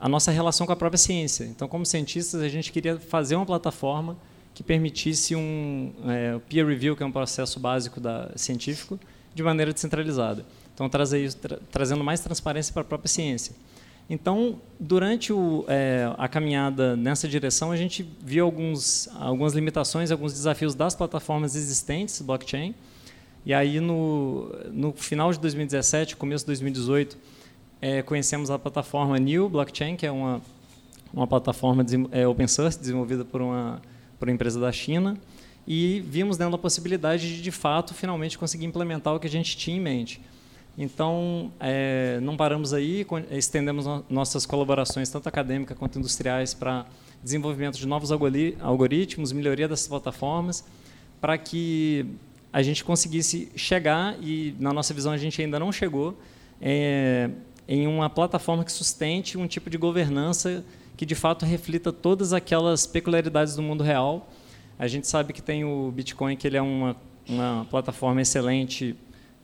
a 0.00 0.08
nossa 0.08 0.32
relação 0.32 0.66
com 0.66 0.72
a 0.72 0.76
própria 0.76 0.98
ciência. 0.98 1.44
Então, 1.44 1.68
como 1.68 1.86
cientistas, 1.86 2.40
a 2.40 2.48
gente 2.48 2.72
queria 2.72 2.98
fazer 2.98 3.36
uma 3.36 3.46
plataforma 3.46 4.16
que 4.54 4.64
permitisse 4.64 5.36
um 5.36 5.92
é, 6.06 6.38
peer 6.48 6.66
review, 6.66 6.96
que 6.96 7.02
é 7.02 7.06
um 7.06 7.12
processo 7.12 7.60
básico 7.60 8.00
da, 8.00 8.32
científico, 8.34 8.98
de 9.34 9.42
maneira 9.42 9.72
descentralizada. 9.72 10.44
Então, 10.80 10.88
trazer, 10.88 11.30
tra, 11.34 11.58
trazendo 11.70 12.02
mais 12.02 12.20
transparência 12.20 12.72
para 12.72 12.80
a 12.80 12.84
própria 12.86 13.06
ciência. 13.06 13.54
Então, 14.08 14.58
durante 14.78 15.30
o, 15.30 15.66
é, 15.68 16.10
a 16.16 16.26
caminhada 16.26 16.96
nessa 16.96 17.28
direção, 17.28 17.70
a 17.70 17.76
gente 17.76 18.08
viu 18.22 18.46
alguns, 18.46 19.06
algumas 19.14 19.52
limitações, 19.52 20.10
alguns 20.10 20.32
desafios 20.32 20.74
das 20.74 20.94
plataformas 20.94 21.54
existentes, 21.54 22.22
blockchain. 22.22 22.74
E 23.44 23.52
aí, 23.52 23.78
no, 23.78 24.50
no 24.72 24.92
final 24.94 25.30
de 25.30 25.38
2017, 25.38 26.16
começo 26.16 26.44
de 26.44 26.46
2018, 26.46 27.18
é, 27.82 28.00
conhecemos 28.00 28.50
a 28.50 28.58
plataforma 28.58 29.18
New 29.18 29.50
Blockchain, 29.50 29.96
que 29.96 30.06
é 30.06 30.10
uma, 30.10 30.40
uma 31.12 31.26
plataforma 31.26 31.84
de, 31.84 31.96
é, 32.10 32.26
open 32.26 32.48
source 32.48 32.78
desenvolvida 32.78 33.22
por 33.22 33.42
uma 33.42 33.82
para 34.18 34.28
uma 34.28 34.34
empresa 34.34 34.60
da 34.60 34.70
China 34.70 35.16
e 35.66 36.00
vimos 36.06 36.36
dentro 36.36 36.54
a 36.54 36.58
possibilidade 36.58 37.36
de, 37.36 37.42
de 37.42 37.50
fato, 37.50 37.94
finalmente 37.94 38.38
conseguir 38.38 38.66
implementar 38.66 39.14
o 39.14 39.18
que 39.18 39.26
a 39.26 39.30
gente 39.30 39.56
tinha 39.56 39.76
em 39.76 39.80
mente. 39.80 40.20
Então, 40.82 41.52
é, 41.60 42.18
não 42.22 42.38
paramos 42.38 42.72
aí, 42.72 43.06
estendemos 43.32 43.84
nossas 44.08 44.46
colaborações, 44.46 45.10
tanto 45.10 45.28
acadêmicas 45.28 45.76
quanto 45.76 45.98
industriais, 45.98 46.54
para 46.54 46.86
desenvolvimento 47.22 47.76
de 47.76 47.86
novos 47.86 48.10
algoritmos, 48.10 49.30
melhoria 49.30 49.68
dessas 49.68 49.86
plataformas, 49.86 50.64
para 51.20 51.36
que 51.36 52.06
a 52.50 52.62
gente 52.62 52.82
conseguisse 52.82 53.52
chegar, 53.54 54.16
e 54.22 54.56
na 54.58 54.72
nossa 54.72 54.94
visão 54.94 55.12
a 55.12 55.18
gente 55.18 55.42
ainda 55.42 55.58
não 55.58 55.70
chegou, 55.70 56.18
é, 56.62 57.28
em 57.68 57.86
uma 57.86 58.08
plataforma 58.08 58.64
que 58.64 58.72
sustente 58.72 59.36
um 59.36 59.46
tipo 59.46 59.68
de 59.68 59.76
governança 59.76 60.64
que 60.96 61.04
de 61.04 61.14
fato 61.14 61.44
reflita 61.44 61.92
todas 61.92 62.32
aquelas 62.32 62.86
peculiaridades 62.86 63.54
do 63.54 63.60
mundo 63.60 63.84
real. 63.84 64.30
A 64.78 64.88
gente 64.88 65.06
sabe 65.06 65.34
que 65.34 65.42
tem 65.42 65.62
o 65.62 65.92
Bitcoin, 65.94 66.38
que 66.38 66.46
ele 66.46 66.56
é 66.56 66.62
uma, 66.62 66.96
uma 67.28 67.66
plataforma 67.68 68.22
excelente 68.22 68.96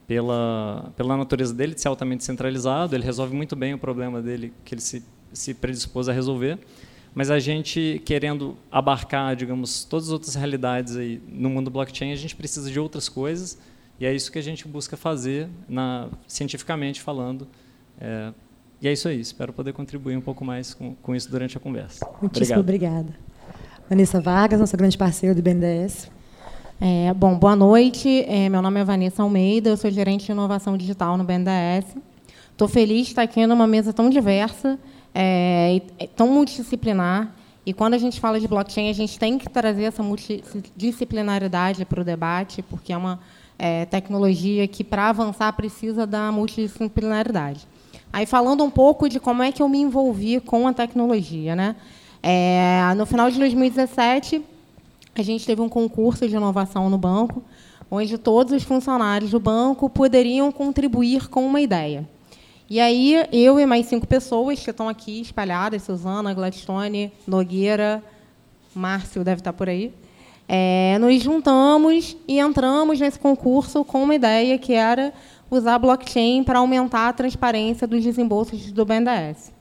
pela, 0.07 0.91
pela 0.95 1.17
natureza 1.17 1.53
dele, 1.53 1.75
de 1.75 1.81
ser 1.81 1.89
altamente 1.89 2.23
centralizado, 2.23 2.95
ele 2.95 3.03
resolve 3.03 3.35
muito 3.35 3.55
bem 3.55 3.73
o 3.73 3.77
problema 3.77 4.21
dele 4.21 4.53
que 4.63 4.73
ele 4.73 4.81
se, 4.81 5.03
se 5.33 5.53
predispôs 5.53 6.07
a 6.07 6.13
resolver. 6.13 6.57
Mas 7.13 7.29
a 7.29 7.39
gente, 7.39 8.01
querendo 8.05 8.55
abarcar, 8.71 9.35
digamos, 9.35 9.83
todas 9.83 10.07
as 10.07 10.13
outras 10.13 10.35
realidades 10.35 10.95
aí 10.95 11.21
no 11.27 11.49
mundo 11.49 11.69
blockchain, 11.69 12.13
a 12.13 12.15
gente 12.15 12.35
precisa 12.35 12.71
de 12.71 12.79
outras 12.79 13.09
coisas, 13.09 13.57
e 13.99 14.05
é 14.05 14.13
isso 14.13 14.31
que 14.31 14.39
a 14.39 14.41
gente 14.41 14.67
busca 14.67 14.95
fazer, 14.95 15.49
na, 15.67 16.07
cientificamente 16.27 17.01
falando, 17.01 17.47
é, 17.99 18.31
e 18.79 18.87
é 18.87 18.93
isso 18.93 19.07
aí. 19.07 19.19
Espero 19.19 19.51
poder 19.51 19.73
contribuir 19.73 20.15
um 20.15 20.21
pouco 20.21 20.45
mais 20.45 20.73
com, 20.73 20.93
com 20.95 21.15
isso 21.15 21.29
durante 21.29 21.57
a 21.57 21.59
conversa. 21.59 22.07
Muitíssimo 22.21 22.59
obrigada. 22.59 23.13
Vanessa 23.89 24.21
Vargas, 24.21 24.59
nossa 24.59 24.77
grande 24.77 24.97
parceira 24.97 25.33
do 25.33 25.41
BNDES. 25.41 26.11
É, 26.79 27.11
bom, 27.15 27.35
boa 27.39 27.55
noite. 27.55 28.23
É, 28.27 28.47
meu 28.49 28.61
nome 28.61 28.79
é 28.79 28.83
Vanessa 28.83 29.23
Almeida, 29.23 29.71
eu 29.71 29.77
sou 29.77 29.89
gerente 29.89 30.27
de 30.27 30.31
inovação 30.31 30.77
digital 30.77 31.17
no 31.17 31.23
BNDES. 31.23 31.97
Estou 32.51 32.67
feliz 32.67 33.07
de 33.07 33.13
estar 33.13 33.23
aqui 33.23 33.47
numa 33.47 33.65
mesa 33.65 33.91
tão 33.91 34.11
diversa, 34.11 34.77
é, 35.13 35.81
tão 36.15 36.27
multidisciplinar. 36.27 37.33
E 37.65 37.73
quando 37.73 37.95
a 37.95 37.97
gente 37.97 38.19
fala 38.19 38.39
de 38.39 38.47
blockchain, 38.47 38.91
a 38.91 38.93
gente 38.93 39.17
tem 39.17 39.39
que 39.39 39.49
trazer 39.49 39.85
essa 39.85 40.03
multidisciplinaridade 40.03 41.83
para 41.83 41.99
o 41.99 42.03
debate, 42.03 42.61
porque 42.61 42.93
é 42.93 42.97
uma 42.97 43.19
é, 43.57 43.85
tecnologia 43.85 44.67
que, 44.67 44.83
para 44.83 45.09
avançar, 45.09 45.51
precisa 45.53 46.05
da 46.05 46.31
multidisciplinaridade. 46.31 47.67
Aí 48.13 48.27
falando 48.27 48.63
um 48.63 48.69
pouco 48.69 49.09
de 49.09 49.19
como 49.19 49.41
é 49.41 49.51
que 49.51 49.63
eu 49.63 49.67
me 49.67 49.79
envolvi 49.79 50.39
com 50.39 50.67
a 50.67 50.73
tecnologia, 50.73 51.55
né? 51.55 51.75
É, 52.21 52.93
no 52.95 53.05
final 53.07 53.31
de 53.31 53.39
2017, 53.39 54.43
a 55.21 55.23
gente 55.23 55.45
teve 55.45 55.61
um 55.61 55.69
concurso 55.69 56.27
de 56.27 56.35
inovação 56.35 56.89
no 56.89 56.97
banco, 56.97 57.43
onde 57.89 58.17
todos 58.17 58.53
os 58.53 58.63
funcionários 58.63 59.31
do 59.31 59.39
banco 59.39 59.89
poderiam 59.89 60.51
contribuir 60.51 61.29
com 61.29 61.45
uma 61.45 61.61
ideia. 61.61 62.07
E 62.69 62.79
aí, 62.79 63.25
eu 63.31 63.59
e 63.59 63.65
mais 63.65 63.85
cinco 63.85 64.05
pessoas 64.05 64.61
que 64.61 64.69
estão 64.69 64.89
aqui 64.89 65.21
espalhadas, 65.21 65.83
Suzana, 65.83 66.33
Gladstone, 66.33 67.11
Nogueira, 67.25 68.03
Márcio 68.75 69.23
deve 69.23 69.39
estar 69.39 69.53
por 69.53 69.69
aí, 69.69 69.93
é, 70.47 70.97
nos 70.99 71.21
juntamos 71.21 72.15
e 72.27 72.39
entramos 72.39 72.99
nesse 72.99 73.19
concurso 73.19 73.83
com 73.83 74.03
uma 74.03 74.15
ideia 74.15 74.57
que 74.57 74.73
era 74.73 75.13
usar 75.49 75.77
blockchain 75.77 76.43
para 76.43 76.59
aumentar 76.59 77.09
a 77.09 77.13
transparência 77.13 77.85
dos 77.87 78.03
desembolsos 78.03 78.71
do 78.71 78.85
BNDES. 78.85 79.51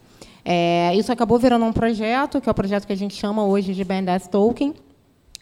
É, 0.44 0.94
isso 0.94 1.10
acabou 1.10 1.38
virando 1.38 1.64
um 1.64 1.72
projeto, 1.72 2.40
que 2.40 2.48
é 2.48 2.52
o 2.52 2.54
projeto 2.54 2.86
que 2.86 2.92
a 2.92 2.96
gente 2.96 3.14
chama 3.14 3.44
hoje 3.44 3.74
de 3.74 3.82
BNDES 3.82 4.28
Token, 4.28 4.74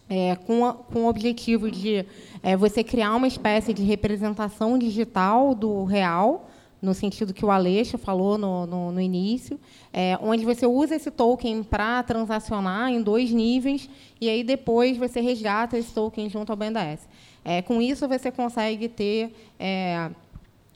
é, 0.09 0.35
com, 0.35 0.65
a, 0.65 0.73
com 0.73 1.05
o 1.05 1.07
objetivo 1.07 1.69
de 1.69 2.05
é, 2.43 2.55
você 2.55 2.83
criar 2.83 3.15
uma 3.15 3.27
espécie 3.27 3.73
de 3.73 3.83
representação 3.83 4.77
digital 4.77 5.55
do 5.55 5.83
real, 5.83 6.49
no 6.81 6.93
sentido 6.93 7.33
que 7.33 7.43
o 7.43 7.49
Aleixo 7.49 7.97
falou 7.97 8.37
no, 8.37 8.65
no, 8.67 8.91
no 8.91 9.01
início, 9.01 9.59
é, 9.91 10.17
onde 10.21 10.45
você 10.45 10.67
usa 10.67 10.95
esse 10.95 11.09
token 11.09 11.63
para 11.63 12.03
transacionar 12.03 12.91
em 12.91 13.01
dois 13.01 13.31
níveis, 13.31 13.89
e 14.21 14.29
aí 14.29 14.43
depois 14.43 14.97
você 14.97 15.19
resgata 15.19 15.77
esse 15.77 15.91
token 15.91 16.29
junto 16.29 16.51
ao 16.51 16.57
BNDES. 16.57 17.07
É, 17.43 17.61
com 17.61 17.81
isso, 17.81 18.07
você 18.07 18.31
consegue 18.31 18.87
ter 18.87 19.33
é, 19.59 20.11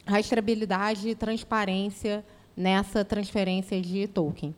rastreabilidade 0.05 1.09
e 1.09 1.15
transparência 1.15 2.25
nessa 2.57 3.05
transferência 3.05 3.79
de 3.79 4.07
token. 4.07 4.53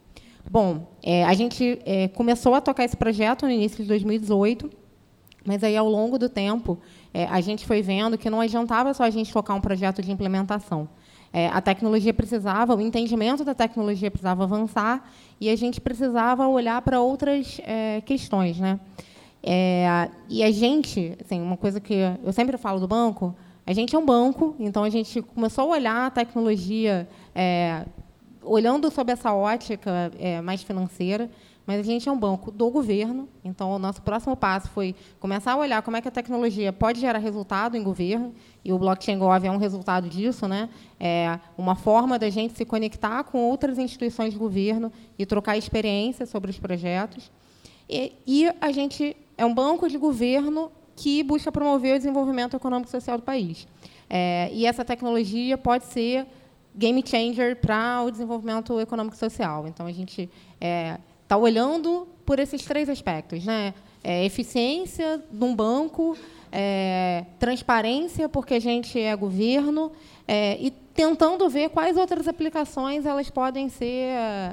Bom, 0.50 0.88
é, 1.04 1.24
a 1.26 1.34
gente 1.34 1.80
é, 1.86 2.08
começou 2.10 2.54
a 2.54 2.62
tocar 2.62 2.84
esse 2.84 2.98
projeto 2.98 3.46
no 3.46 3.52
início 3.52 3.82
de 3.82 3.88
2018, 3.88 4.70
mas 5.46 5.64
aí, 5.64 5.76
ao 5.76 5.90
longo 5.90 6.20
do 6.20 6.30
tempo, 6.30 6.78
é, 7.14 7.26
a 7.26 7.42
gente 7.42 7.66
foi 7.66 7.82
vendo 7.82 8.18
que 8.18 8.30
não 8.30 8.40
adiantava 8.40 8.94
só 8.94 9.04
a 9.04 9.10
gente 9.10 9.32
tocar 9.34 9.54
um 9.56 9.62
projeto 9.62 10.02
de 10.02 10.12
implementação. 10.12 10.88
É, 11.34 11.48
a 11.48 11.62
tecnologia 11.62 12.14
precisava, 12.14 12.76
o 12.76 12.82
entendimento 12.82 13.44
da 13.44 13.56
tecnologia 13.56 14.12
precisava 14.12 14.44
avançar 14.44 15.10
e 15.40 15.50
a 15.50 15.56
gente 15.56 15.80
precisava 15.80 16.48
olhar 16.48 16.82
para 16.82 17.00
outras 17.00 17.60
é, 17.64 18.02
questões, 18.02 18.60
né? 18.60 18.80
É, 19.42 20.10
e 20.30 20.44
a 20.44 20.52
gente, 20.52 21.18
assim, 21.24 21.42
uma 21.42 21.58
coisa 21.58 21.80
que 21.80 21.96
eu 22.24 22.32
sempre 22.32 22.58
falo 22.58 22.80
do 22.80 22.88
banco, 22.88 23.34
a 23.66 23.74
gente 23.74 23.96
é 23.96 24.00
um 24.00 24.06
banco, 24.06 24.56
então 24.60 24.84
a 24.84 24.90
gente 24.90 25.22
começou 25.22 25.64
a 25.64 25.68
olhar 25.68 26.08
a 26.08 26.10
tecnologia 26.10 27.08
é, 27.34 27.86
olhando 28.44 28.90
sob 28.92 29.12
essa 29.12 29.34
ótica 29.34 30.12
é, 30.20 30.42
mais 30.42 30.64
financeira, 30.64 31.30
mas 31.66 31.80
a 31.80 31.84
gente 31.84 32.10
é 32.10 32.12
um 32.12 32.18
banco 32.18 32.52
do 32.52 32.70
governo, 32.70 33.30
então 33.44 33.72
o 33.72 33.80
nosso 33.80 34.02
próximo 34.02 34.36
passo 34.36 34.68
foi 34.70 34.96
começar 35.20 35.54
a 35.54 35.58
olhar 35.58 35.82
como 35.82 35.96
é 35.96 36.02
que 36.02 36.08
a 36.08 36.12
tecnologia 36.12 36.74
pode 36.74 37.00
gerar 37.00 37.20
resultado 37.20 37.78
em 37.78 37.84
governo, 37.84 38.34
e 38.66 38.74
o 38.74 38.80
blockchain 38.80 39.18
Gov 39.18 39.46
é 39.46 39.52
um 39.52 39.58
resultado 39.58 40.10
disso, 40.10 40.48
né? 40.48 40.70
É 41.00 41.40
uma 41.58 41.76
forma 41.76 42.18
da 42.18 42.30
gente 42.30 42.58
se 42.58 42.66
conectar 42.66 43.24
com 43.24 43.40
outras 43.40 43.78
instituições 43.78 44.34
de 44.34 44.40
governo 44.40 44.92
e 45.18 45.26
trocar 45.26 45.58
experiências 45.58 46.30
sobre 46.30 46.50
os 46.50 46.60
projetos. 46.60 47.32
E, 47.88 48.14
e 48.26 48.50
a 48.60 48.72
gente 48.72 49.16
é 49.38 49.46
um 49.46 49.54
banco 49.54 49.88
de 49.88 49.98
governo 49.98 50.72
que 50.96 51.24
busca 51.24 51.52
promover 51.52 51.96
o 51.96 51.98
desenvolvimento 51.98 52.56
econômico 52.56 52.90
e 52.90 52.92
social 52.92 53.18
do 53.18 53.24
país. 53.24 53.68
É, 54.10 54.50
e 54.52 54.66
essa 54.66 54.84
tecnologia 54.84 55.58
pode 55.58 55.86
ser 55.86 56.28
game 56.76 57.04
changer 57.06 57.56
para 57.58 58.04
o 58.04 58.12
desenvolvimento 58.12 58.80
econômico 58.80 59.16
e 59.16 59.20
social. 59.20 59.68
Então, 59.68 59.86
a 59.86 59.92
gente 59.92 60.24
está 60.24 60.30
é, 60.60 60.98
tá 61.28 61.38
olhando 61.38 62.08
por 62.26 62.40
esses 62.40 62.64
três 62.64 62.90
aspectos. 62.90 63.46
Né? 63.46 63.74
É, 64.04 64.26
eficiência 64.26 65.22
de 65.32 65.44
um 65.44 65.56
banco, 65.56 66.18
é, 66.52 67.26
transparência, 67.40 68.28
porque 68.28 68.56
a 68.56 68.60
gente 68.60 69.00
é 69.00 69.16
governo, 69.16 69.92
é, 70.28 70.58
e 70.60 70.72
tentando 70.72 71.50
ver 71.50 71.70
quais 71.70 71.98
outras 71.98 72.28
aplicações 72.28 73.06
elas 73.06 73.30
podem 73.30 73.70
ser, 73.70 74.10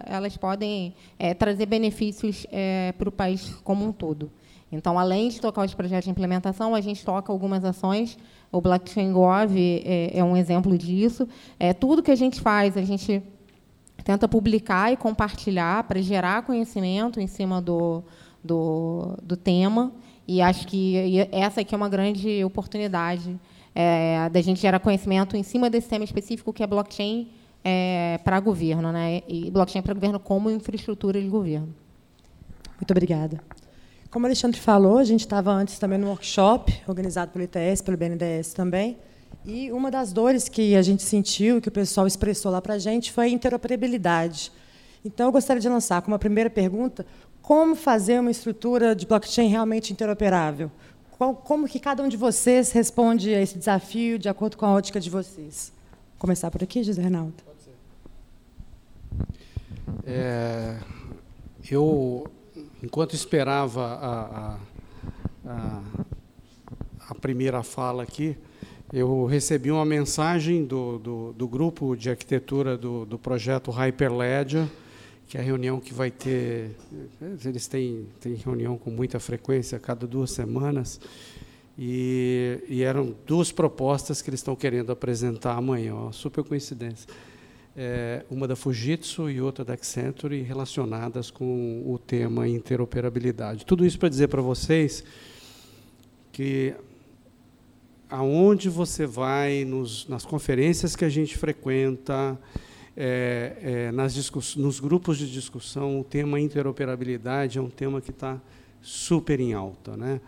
elas 0.06 0.36
podem 0.36 0.94
é, 1.18 1.34
trazer 1.34 1.66
benefícios 1.66 2.46
é, 2.50 2.92
para 2.96 3.08
o 3.08 3.12
país 3.12 3.54
como 3.64 3.84
um 3.84 3.92
todo. 3.92 4.30
Então, 4.70 4.98
além 4.98 5.28
de 5.28 5.40
tocar 5.40 5.64
os 5.64 5.72
projetos 5.72 6.04
de 6.04 6.10
implementação, 6.10 6.74
a 6.74 6.80
gente 6.80 7.04
toca 7.04 7.32
algumas 7.32 7.64
ações. 7.64 8.18
O 8.50 8.60
Blockchain 8.60 9.12
Gov 9.12 9.56
é, 9.56 10.18
é 10.18 10.24
um 10.24 10.36
exemplo 10.36 10.76
disso. 10.76 11.28
É, 11.58 11.72
tudo 11.72 12.02
que 12.02 12.10
a 12.10 12.16
gente 12.16 12.40
faz, 12.40 12.76
a 12.76 12.82
gente 12.82 13.22
tenta 14.04 14.26
publicar 14.26 14.92
e 14.92 14.96
compartilhar 14.96 15.84
para 15.84 16.00
gerar 16.00 16.42
conhecimento 16.42 17.20
em 17.20 17.26
cima 17.26 17.60
do, 17.60 18.02
do, 18.42 19.18
do 19.22 19.36
tema. 19.36 19.92
E 20.26 20.40
acho 20.40 20.66
que 20.66 21.28
essa 21.30 21.60
aqui 21.60 21.74
é 21.74 21.76
uma 21.76 21.88
grande 21.88 22.42
oportunidade 22.44 23.38
é, 23.74 24.28
da 24.30 24.40
gente 24.40 24.60
gerar 24.60 24.78
conhecimento 24.80 25.36
em 25.36 25.42
cima 25.42 25.68
desse 25.68 25.88
tema 25.88 26.04
específico, 26.04 26.52
que 26.52 26.62
é 26.62 26.66
blockchain 26.66 27.28
é, 27.64 28.18
para 28.24 28.40
governo, 28.40 28.92
né? 28.92 29.22
e 29.28 29.50
blockchain 29.50 29.82
para 29.82 29.94
governo 29.94 30.18
como 30.18 30.50
infraestrutura 30.50 31.20
de 31.20 31.28
governo. 31.28 31.74
Muito 32.78 32.90
obrigada. 32.90 33.40
Como 34.10 34.24
o 34.24 34.26
Alexandre 34.26 34.58
falou, 34.58 34.96
a 34.96 35.04
gente 35.04 35.20
estava 35.20 35.52
antes 35.52 35.78
também 35.78 35.98
no 35.98 36.06
workshop, 36.06 36.80
organizado 36.86 37.30
pelo 37.30 37.44
ITS, 37.44 37.82
pelo 37.82 37.96
BNDES 37.96 38.54
também, 38.54 38.96
e 39.44 39.70
uma 39.70 39.90
das 39.90 40.14
dores 40.14 40.48
que 40.48 40.74
a 40.74 40.82
gente 40.82 41.02
sentiu, 41.02 41.60
que 41.60 41.68
o 41.68 41.72
pessoal 41.72 42.06
expressou 42.06 42.50
lá 42.50 42.62
para 42.62 42.74
a 42.74 42.78
gente, 42.78 43.12
foi 43.12 43.26
a 43.26 43.28
interoperabilidade. 43.28 44.50
Então, 45.04 45.26
eu 45.26 45.32
gostaria 45.32 45.60
de 45.60 45.68
lançar 45.68 46.00
como 46.00 46.16
a 46.16 46.18
primeira 46.18 46.48
pergunta, 46.48 47.04
como 47.42 47.74
fazer 47.74 48.18
uma 48.18 48.30
estrutura 48.30 48.94
de 48.94 49.06
blockchain 49.06 49.48
realmente 49.48 49.92
interoperável? 49.92 50.70
como 51.42 51.66
que 51.66 51.80
cada 51.80 52.00
um 52.00 52.08
de 52.08 52.16
vocês 52.16 52.70
responde 52.70 53.34
a 53.34 53.42
esse 53.42 53.58
desafio 53.58 54.20
de 54.20 54.28
acordo 54.28 54.56
com 54.56 54.64
a 54.64 54.72
ótica 54.72 55.00
de 55.00 55.10
vocês? 55.10 55.72
Vou 56.12 56.20
começar 56.20 56.48
por 56.48 56.62
aqui, 56.62 56.84
José 56.84 57.02
Reinaldo. 57.02 57.34
Pode 57.44 57.62
ser. 57.62 57.72
É, 60.06 60.78
eu 61.68 62.30
enquanto 62.82 63.14
esperava 63.14 63.84
a, 63.84 64.58
a, 65.46 65.82
a, 67.08 67.14
primeira 67.14 67.62
fala 67.62 68.02
aqui, 68.02 68.36
eu 68.92 69.26
recebi 69.26 69.70
uma 69.70 69.84
mensagem 69.84 70.64
do, 70.64 70.98
do, 70.98 71.32
do 71.32 71.48
grupo 71.48 71.96
de 71.96 72.10
arquitetura 72.10 72.76
do, 72.76 73.04
do 73.04 73.18
projeto 73.18 73.70
Hyperledger, 73.70 74.66
que 75.26 75.36
é 75.36 75.40
a 75.40 75.44
reunião 75.44 75.78
que 75.78 75.92
vai 75.92 76.10
ter, 76.10 76.70
eles 77.44 77.66
têm, 77.66 78.06
têm 78.18 78.34
reunião 78.34 78.78
com 78.78 78.90
muita 78.90 79.20
frequência, 79.20 79.78
cada 79.78 80.06
duas 80.06 80.30
semanas, 80.30 80.98
e, 81.78 82.64
e 82.66 82.82
eram 82.82 83.14
duas 83.26 83.52
propostas 83.52 84.22
que 84.22 84.30
eles 84.30 84.40
estão 84.40 84.56
querendo 84.56 84.90
apresentar 84.90 85.54
amanhã, 85.54 85.94
ó, 85.94 86.12
super 86.12 86.42
coincidência 86.42 87.06
é, 87.80 88.24
uma 88.28 88.48
da 88.48 88.56
Fujitsu 88.56 89.30
e 89.30 89.40
outra 89.40 89.64
da 89.64 89.74
Accenture, 89.74 90.42
relacionadas 90.42 91.30
com 91.30 91.84
o 91.86 91.96
tema 91.96 92.48
interoperabilidade. 92.48 93.64
Tudo 93.64 93.86
isso 93.86 93.96
para 94.00 94.08
dizer 94.08 94.26
para 94.26 94.42
vocês 94.42 95.04
que 96.32 96.74
aonde 98.10 98.68
você 98.68 99.06
vai, 99.06 99.64
nos, 99.64 100.08
nas 100.08 100.24
conferências 100.24 100.96
que 100.96 101.04
a 101.04 101.08
gente 101.08 101.38
frequenta, 101.38 102.36
é, 102.96 103.56
é, 103.62 103.92
nas 103.92 104.16
nos 104.56 104.80
grupos 104.80 105.16
de 105.16 105.30
discussão, 105.30 106.00
o 106.00 106.04
tema 106.04 106.40
interoperabilidade 106.40 107.58
é 107.58 107.60
um 107.60 107.70
tema 107.70 108.00
que 108.00 108.10
está 108.10 108.40
super 108.82 109.38
em 109.38 109.52
alta. 109.52 109.96
Né? 109.96 110.20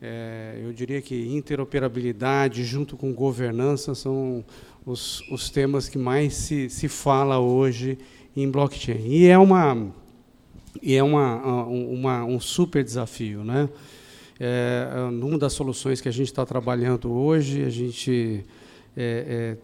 É, 0.00 0.60
eu 0.62 0.72
diria 0.72 1.00
que 1.00 1.34
interoperabilidade 1.34 2.64
junto 2.64 2.96
com 2.96 3.14
governança 3.14 3.94
são 3.94 4.44
os, 4.84 5.22
os 5.30 5.48
temas 5.48 5.88
que 5.88 5.96
mais 5.96 6.34
se, 6.34 6.68
se 6.68 6.86
fala 6.86 7.38
hoje 7.38 7.98
em 8.36 8.50
blockchain. 8.50 9.06
E 9.06 9.26
é 9.26 9.38
uma 9.38 9.92
e 10.82 10.94
é 10.94 11.02
uma, 11.02 11.64
uma 11.66 12.24
um 12.24 12.38
super 12.38 12.84
desafio, 12.84 13.42
né? 13.42 13.68
É, 14.38 14.86
uma 15.10 15.38
das 15.38 15.54
soluções 15.54 16.02
que 16.02 16.08
a 16.08 16.12
gente 16.12 16.26
está 16.26 16.44
trabalhando 16.44 17.10
hoje, 17.10 17.64
a 17.64 17.70
gente 17.70 18.44
é, 18.94 19.56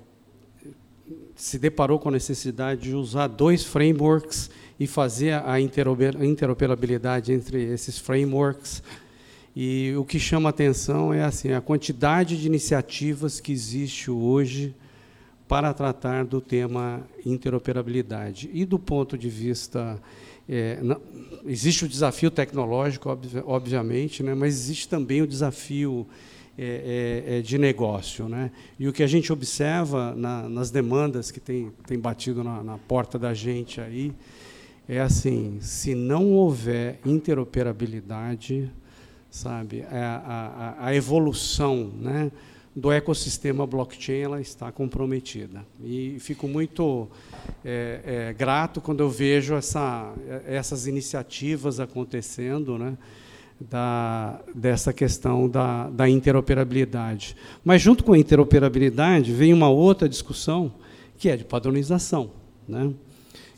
é, 1.10 1.12
se 1.36 1.58
deparou 1.58 1.98
com 1.98 2.08
a 2.08 2.12
necessidade 2.12 2.82
de 2.82 2.94
usar 2.94 3.26
dois 3.26 3.64
frameworks 3.64 4.50
e 4.80 4.86
fazer 4.86 5.34
a 5.44 5.60
interoperabilidade 5.60 7.32
entre 7.32 7.62
esses 7.64 7.98
frameworks. 7.98 8.82
E 9.54 9.94
o 9.96 10.04
que 10.04 10.18
chama 10.18 10.48
atenção 10.48 11.12
é 11.12 11.22
assim 11.22 11.52
a 11.52 11.60
quantidade 11.60 12.40
de 12.40 12.46
iniciativas 12.46 13.40
que 13.40 13.52
existe 13.52 14.10
hoje 14.10 14.74
para 15.46 15.74
tratar 15.74 16.24
do 16.24 16.40
tema 16.40 17.06
interoperabilidade. 17.26 18.48
E 18.52 18.64
do 18.64 18.78
ponto 18.78 19.18
de 19.18 19.28
vista. 19.28 20.00
É, 20.48 20.80
não, 20.82 21.00
existe 21.46 21.84
o 21.84 21.88
desafio 21.88 22.30
tecnológico, 22.30 23.08
obviamente, 23.44 24.22
né, 24.22 24.34
mas 24.34 24.54
existe 24.54 24.88
também 24.88 25.22
o 25.22 25.26
desafio 25.26 26.06
é, 26.58 27.22
é, 27.26 27.38
é, 27.38 27.42
de 27.42 27.58
negócio. 27.58 28.28
Né? 28.28 28.50
E 28.78 28.88
o 28.88 28.92
que 28.92 29.02
a 29.02 29.06
gente 29.06 29.32
observa 29.32 30.14
na, 30.14 30.48
nas 30.48 30.70
demandas 30.70 31.30
que 31.30 31.38
tem, 31.38 31.70
tem 31.86 31.98
batido 31.98 32.42
na, 32.42 32.62
na 32.62 32.78
porta 32.78 33.18
da 33.18 33.32
gente 33.34 33.80
aí 33.80 34.12
é 34.88 35.00
assim: 35.00 35.58
se 35.60 35.94
não 35.94 36.32
houver 36.32 36.98
interoperabilidade, 37.04 38.70
sabe, 39.32 39.82
a, 39.90 40.76
a, 40.78 40.86
a 40.86 40.94
evolução, 40.94 41.90
né? 41.98 42.30
do 42.74 42.90
ecossistema 42.90 43.66
blockchain 43.66 44.20
ela 44.20 44.40
está 44.40 44.72
comprometida. 44.72 45.64
E 45.82 46.16
fico 46.20 46.48
muito 46.48 47.08
é, 47.64 48.00
é, 48.04 48.32
grato 48.32 48.80
quando 48.80 49.00
eu 49.00 49.10
vejo 49.10 49.54
essa, 49.54 50.12
essas 50.46 50.86
iniciativas 50.86 51.80
acontecendo, 51.80 52.78
né, 52.78 52.96
da, 53.60 54.40
dessa 54.54 54.92
questão 54.92 55.48
da, 55.48 55.90
da 55.90 56.08
interoperabilidade. 56.08 57.36
Mas, 57.62 57.82
junto 57.82 58.02
com 58.02 58.14
a 58.14 58.18
interoperabilidade, 58.18 59.32
vem 59.32 59.52
uma 59.52 59.68
outra 59.68 60.08
discussão, 60.08 60.72
que 61.18 61.28
é 61.28 61.36
de 61.36 61.44
padronização. 61.44 62.30
Né? 62.66 62.90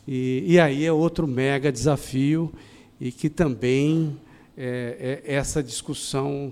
E, 0.05 0.43
e 0.45 0.59
aí 0.59 0.85
é 0.85 0.91
outro 0.91 1.25
mega 1.25 1.71
desafio, 1.71 2.51
e 2.99 3.11
que 3.11 3.29
também 3.29 4.17
é, 4.57 5.21
é 5.23 5.33
essa 5.33 5.61
discussão, 5.61 6.51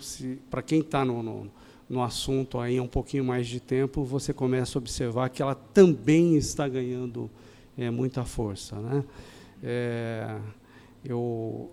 para 0.50 0.62
quem 0.62 0.80
está 0.80 1.04
no, 1.06 1.22
no 1.24 1.52
no 1.90 2.02
assunto 2.02 2.60
aí 2.60 2.80
um 2.80 2.88
pouquinho 2.88 3.24
mais 3.24 3.48
de 3.48 3.60
tempo, 3.60 4.04
você 4.04 4.34
começa 4.34 4.78
a 4.78 4.80
observar 4.80 5.30
que 5.30 5.42
ela 5.42 5.54
também 5.54 6.36
está 6.36 6.68
ganhando 6.68 7.30
é, 7.78 7.92
muita 7.92 8.26
força. 8.26 8.76
Né? 8.78 9.04
É, 9.62 10.38
eu, 11.06 11.70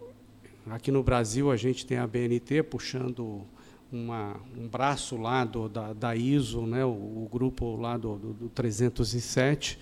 aqui 0.69 0.91
no 0.91 1.03
Brasil, 1.03 1.51
a 1.51 1.57
gente 1.57 1.87
tem 1.87 1.97
a 1.97 2.07
BNT 2.07 2.63
puxando 2.65 3.43
uma, 3.91 4.37
um 4.57 4.69
braço 4.69 5.17
lá 5.17 5.45
do, 5.45 5.69
da, 5.69 5.93
da 5.93 6.15
ISO, 6.15 6.67
né, 6.67 6.85
o, 6.85 6.91
o 6.91 7.29
grupo 7.31 7.77
lá 7.77 7.97
do, 7.97 8.17
do, 8.17 8.33
do 8.35 8.49
307, 8.51 9.79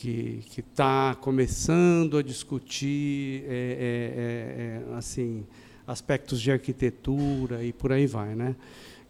que 0.00 0.60
está 0.60 1.14
começando 1.14 2.16
a 2.16 2.22
discutir 2.22 3.44
é, 3.46 3.52
é, 3.52 4.88
é, 4.88 4.92
é, 4.92 4.96
assim 4.96 5.44
aspectos 5.86 6.40
de 6.40 6.50
arquitetura 6.50 7.62
e 7.62 7.70
por 7.70 7.92
aí 7.92 8.06
vai. 8.06 8.34
Né? 8.34 8.56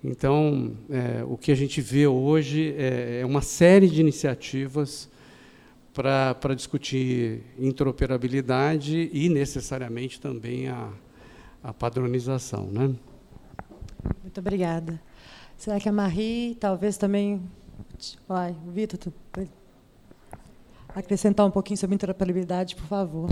Então, 0.03 0.77
é, 0.89 1.23
o 1.25 1.37
que 1.37 1.53
a 1.53 1.55
gente 1.55 1.81
vê 1.81 2.09
hoje 2.09 2.75
é, 2.77 3.21
é 3.21 3.27
uma 3.27 3.41
série 3.41 3.89
de 3.89 4.01
iniciativas 4.01 5.09
para 5.93 6.55
discutir 6.57 7.43
interoperabilidade 7.57 9.11
e, 9.13 9.29
necessariamente, 9.29 10.21
também 10.21 10.69
a, 10.69 10.91
a 11.63 11.73
padronização. 11.73 12.67
Né? 12.67 12.95
Muito 14.23 14.41
obrigada. 14.41 15.01
Será 15.57 15.79
que 15.79 15.89
a 15.89 15.93
Marie, 15.93 16.57
talvez 16.59 16.97
também. 16.97 17.43
Vai, 18.27 18.57
Vitor, 18.73 18.99
tu 18.99 19.13
acrescentar 20.95 21.47
um 21.47 21.51
pouquinho 21.51 21.77
sobre 21.79 21.95
interoperabilidade, 21.95 22.77
por 22.77 22.87
favor. 22.87 23.31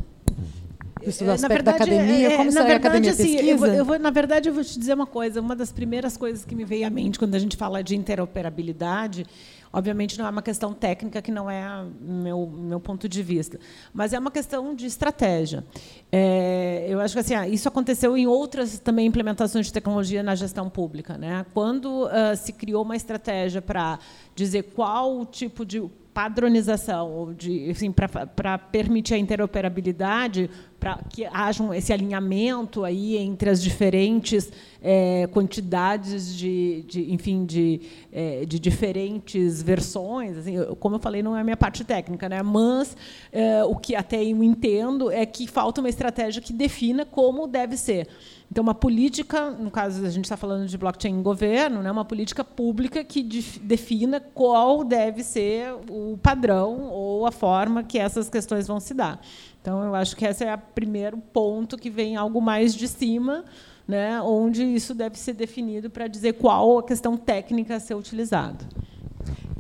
Isso 1.03 1.25
do 1.25 1.31
é, 1.31 1.35
aspecto 1.35 1.55
verdade, 1.55 1.79
da 1.79 1.85
academia, 1.85 2.33
é, 2.33 2.37
como 2.37 2.51
será 2.51 2.65
verdade, 2.65 2.87
a 2.87 2.89
academia 2.89 3.11
assim, 3.13 3.33
pesquisa? 3.33 3.51
Eu 3.51 3.59
vou, 3.59 3.69
eu 3.69 3.85
vou, 3.85 3.99
na 3.99 4.11
verdade, 4.11 4.49
eu 4.49 4.55
vou 4.55 4.65
te 4.65 4.79
dizer 4.79 4.95
uma 4.95 5.07
coisa. 5.07 5.41
Uma 5.41 5.55
das 5.55 5.71
primeiras 5.71 6.17
coisas 6.17 6.45
que 6.45 6.55
me 6.55 6.65
veio 6.65 6.87
à 6.87 6.91
mente 6.91 7.19
quando 7.19 7.35
a 7.35 7.39
gente 7.39 7.57
fala 7.57 7.83
de 7.83 7.97
interoperabilidade 7.97 9.25
Obviamente 9.73 10.19
não 10.19 10.27
é 10.27 10.31
uma 10.31 10.43
questão 10.43 10.73
técnica 10.73 11.21
que 11.21 11.31
não 11.31 11.51
é 11.51 11.85
meu 12.01 12.47
meu 12.47 12.81
ponto 12.81 13.09
de 13.09 13.23
vista, 13.23 13.59
mas 13.93 14.13
é 14.13 14.19
uma 14.19 14.31
questão 14.31 14.75
de 14.75 14.87
estratégia. 14.87 15.65
É, 16.11 16.87
eu 16.89 17.01
acho 17.01 17.15
que 17.15 17.21
assim, 17.21 17.35
ah, 17.35 17.47
isso 17.47 17.69
aconteceu 17.69 18.17
em 18.17 18.27
outras 18.27 18.79
também 18.79 19.07
implementações 19.07 19.67
de 19.67 19.73
tecnologia 19.73 20.23
na 20.23 20.35
gestão 20.35 20.71
pública, 20.71 21.19
né? 21.19 21.45
Quando 21.53 22.07
uh, 22.07 22.37
se 22.37 22.53
criou 22.53 22.83
uma 22.83 22.97
estratégia 22.97 23.61
para 23.61 23.99
dizer 24.35 24.65
qual 24.75 25.27
tipo 25.27 25.67
de 25.67 25.83
padronização, 26.19 27.13
ou 27.13 27.33
de, 27.33 27.71
assim, 27.71 27.93
para 27.93 28.59
permitir 28.59 29.15
a 29.15 29.19
interoperabilidade, 29.19 30.51
para 30.79 31.01
que 31.11 31.25
haja 31.27 31.77
esse 31.77 31.93
alinhamento 31.93 32.85
aí 32.85 33.17
entre 33.17 33.51
as 33.51 33.63
diferentes 33.63 34.51
é, 34.81 35.27
quantidades 35.33 36.37
de, 36.37 36.85
de, 36.87 37.13
enfim, 37.13 37.45
de, 37.45 37.81
é, 38.13 38.45
de 38.45 38.59
diferentes 38.61 39.61
versões. 39.63 40.37
Assim, 40.37 40.55
como 40.79 40.97
eu 40.97 41.01
falei, 41.01 41.23
não 41.23 41.37
é 41.37 41.41
a 41.41 41.45
minha 41.45 41.57
parte 41.57 41.85
técnica, 41.85 42.29
né? 42.29 42.43
mas 42.43 42.97
é, 43.33 43.65
o 43.65 43.75
que 43.75 43.97
até 43.97 44.23
eu 44.23 44.43
entendo 44.43 45.11
é 45.11 45.27
que 45.27 45.47
falta 45.47 45.81
uma 45.81 45.89
estratégia 45.89 46.41
que 46.41 46.53
defina 46.53 47.05
como 47.05 47.47
deve 47.47 47.77
ser. 47.77 48.09
Então, 48.51 48.63
uma 48.63 48.75
política, 48.75 49.51
no 49.51 49.71
caso, 49.71 50.05
a 50.07 50.09
gente 50.09 50.25
está 50.25 50.37
falando 50.37 50.67
de 50.67 50.79
blockchain 50.79 51.13
em 51.13 51.23
governo, 51.23 51.83
né, 51.83 51.93
uma 51.93 52.05
política 52.05 52.43
pública 52.43 53.05
que 53.05 53.23
defina 53.23 54.21
qual 54.21 54.83
deve 54.83 55.23
ser 55.23 55.75
o 55.91 56.19
padrão 56.23 56.85
ou 56.91 57.27
a 57.27 57.31
forma 57.31 57.83
que 57.83 57.99
essas 57.99 58.31
questões 58.31 58.67
vão 58.67 58.81
se 58.81 58.95
dar. 58.95 59.21
Então, 59.61 59.83
eu 59.83 59.95
acho 59.95 60.17
que 60.17 60.25
esse 60.25 60.45
é 60.45 60.55
o 60.55 60.59
primeiro 60.59 61.19
ponto 61.19 61.77
que 61.77 61.91
vem 61.91 62.17
algo 62.17 62.41
mais 62.41 62.75
de 62.75 62.89
cima, 62.89 63.45
né, 63.87 64.21
onde 64.21 64.63
isso 64.63 64.95
deve 64.95 65.19
ser 65.19 65.33
definido 65.33 65.89
para 65.89 66.07
dizer 66.07 66.35
qual 66.35 66.79
a 66.79 66.83
questão 66.83 67.17
técnica 67.17 67.77
a 67.77 67.81
ser 67.81 67.95
utilizada. 67.95 68.67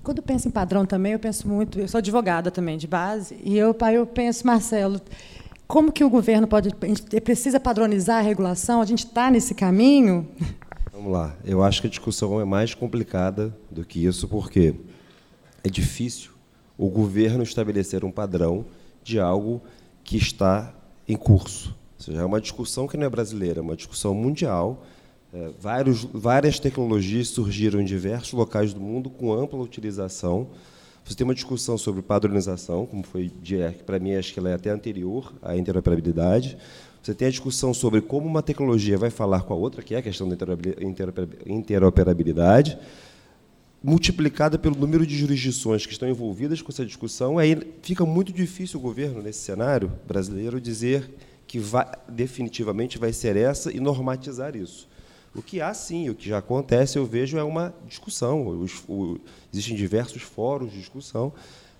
Quando 0.03 0.19
eu 0.19 0.23
penso 0.23 0.49
em 0.49 0.51
padrão 0.51 0.87
também, 0.87 1.13
eu 1.13 1.19
penso 1.19 1.47
muito. 1.47 1.79
Eu 1.79 1.89
sou 1.89 1.99
advogada 1.99 2.51
também 2.51 2.79
de 2.79 2.87
base, 2.87 3.39
e 3.43 3.59
eu, 3.59 3.77
eu 3.93 4.07
penso, 4.07 4.47
Marcelo, 4.47 5.01
como 5.67 5.93
que 5.93 6.03
o 6.03 6.09
governo 6.09 6.47
pode. 6.47 6.71
precisa 7.23 7.61
padronizar 7.61 8.19
a 8.19 8.23
regulação? 8.23 8.81
A 8.81 8.87
gente 8.87 9.05
está 9.05 9.31
nesse 9.31 9.55
caminho? 9.55 10.27
Vamos 10.91 11.13
lá. 11.13 11.37
Eu 11.45 11.63
acho 11.63 11.83
que 11.83 11.87
a 11.87 11.91
discussão 11.91 12.41
é 12.41 12.45
mais 12.45 12.75
complicada 12.75 13.55
do 13.71 13.85
que 13.85 14.05
isso, 14.05 14.27
porque 14.27 14.75
é 15.63 15.69
difícil 15.69 16.31
o 16.79 16.89
governo 16.89 17.43
estabelecer 17.43 18.03
um 18.05 18.11
padrão 18.11 18.65
de 19.03 19.21
algo 19.21 19.61
que 20.09 20.17
está 20.17 20.73
em 21.07 21.17
curso. 21.17 21.77
Ou 21.99 22.03
seja, 22.03 22.23
é 22.23 22.25
uma 22.25 22.41
discussão 22.41 22.89
que 22.89 22.97
não 22.97 23.05
é 23.05 23.11
brasileira, 23.11 23.59
é 23.59 23.63
uma 23.63 23.77
discussão 23.77 24.15
mundial. 24.15 24.83
É, 25.35 25.51
vários, 25.61 26.05
várias 26.05 26.59
tecnologias 26.59 27.29
surgiram 27.29 27.79
em 27.79 27.85
diversos 27.85 28.33
locais 28.33 28.73
do 28.73 28.81
mundo 28.81 29.11
com 29.11 29.35
ampla 29.35 29.59
utilização. 29.61 30.49
Você 31.05 31.15
tem 31.15 31.27
uma 31.27 31.35
discussão 31.35 31.77
sobre 31.77 32.01
padronização, 32.01 32.87
como 32.87 33.03
foi 33.03 33.31
para 33.85 33.99
mim 33.99 34.15
acho 34.15 34.33
que 34.33 34.39
ela 34.39 34.49
é 34.49 34.55
até 34.55 34.71
anterior 34.71 35.31
à 35.43 35.55
interoperabilidade. 35.55 36.57
Você 37.03 37.13
tem 37.13 37.29
a 37.29 37.31
discussão 37.31 37.75
sobre 37.75 38.01
como 38.01 38.27
uma 38.27 38.43
tecnologia 38.43 38.97
vai 38.97 39.11
falar 39.11 39.43
com 39.43 39.53
a 39.53 39.57
outra, 39.59 39.83
que 39.83 39.95
é 39.95 39.99
a 39.99 40.03
questão 40.03 40.27
da 40.27 40.37
interoperabilidade, 41.47 42.79
multiplicada 43.83 44.59
pelo 44.59 44.77
número 44.77 45.07
de 45.07 45.17
jurisdições 45.17 45.87
que 45.87 45.93
estão 45.93 46.09
envolvidas 46.09 46.61
com 46.61 46.71
essa 46.71 46.85
discussão, 46.85 47.39
aí 47.39 47.57
fica 47.83 48.05
muito 48.05 48.33
difícil 48.33 48.79
o 48.81 48.83
governo, 48.83 49.23
nesse 49.23 49.41
cenário 49.41 49.93
brasileiro, 50.07 50.61
dizer 50.61 51.09
que 51.47 51.59
vai, 51.59 51.87
definitivamente 52.09 52.99
vai 52.99 53.13
ser 53.13 53.37
essa 53.37 53.73
e 53.73 53.81
normatizar 53.81 54.57
isso. 54.57 54.89
O 55.35 55.43
que 55.43 55.61
há, 55.61 55.73
sim, 55.73 56.11
o 56.11 56.15
que 56.15 56.29
já 56.29 56.39
acontece, 56.39 56.99
eu 56.99 57.07
vejo, 57.07 57.39
é 57.39 57.45
uma 57.45 57.73
discussão. 57.87 58.67
O, 58.89 59.21
existem 59.53 59.77
diversos 59.77 60.23
fóruns 60.23 60.73
de 60.73 60.79
discussão 60.79 61.33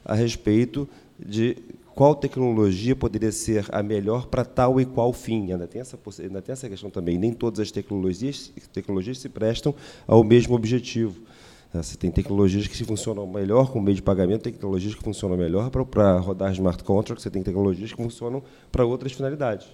a 0.05 0.15
respeito 0.15 0.89
de 1.19 1.57
qual 1.95 2.15
tecnologia 2.15 2.95
poderia 2.95 3.33
ser 3.33 3.67
a 3.71 3.83
melhor 3.83 4.27
para 4.27 4.45
tal 4.45 4.81
e 4.81 4.87
qual 4.87 5.13
fim. 5.13 5.51
Ainda 5.51 5.67
tem 5.67 5.81
essa, 5.81 5.99
ainda 6.21 6.41
tem 6.41 6.53
essa 6.53 6.69
questão 6.69 6.89
também. 6.89 7.19
Nem 7.19 7.33
todas 7.33 7.59
as 7.59 7.73
tecnologias, 7.73 8.53
tecnologias 8.73 9.19
se 9.19 9.29
prestam 9.29 9.75
ao 10.07 10.23
mesmo 10.23 10.55
objetivo. 10.55 11.21
Você 11.73 11.99
tem 11.99 12.11
tecnologias 12.11 12.67
que 12.67 12.85
funcionam 12.85 13.27
melhor 13.27 13.71
com 13.71 13.81
meio 13.81 13.95
de 13.95 14.03
pagamento, 14.03 14.43
tecnologias 14.43 14.95
que 14.95 15.03
funcionam 15.03 15.37
melhor 15.37 15.71
para, 15.71 16.19
rodar 16.19 16.51
smart 16.53 16.83
contracts, 16.83 17.23
você 17.23 17.31
tem 17.31 17.43
tecnologias 17.43 17.93
que 17.93 18.03
funcionam 18.03 18.43
para 18.73 18.87
outras 18.87 19.13
finalidades. 19.13 19.67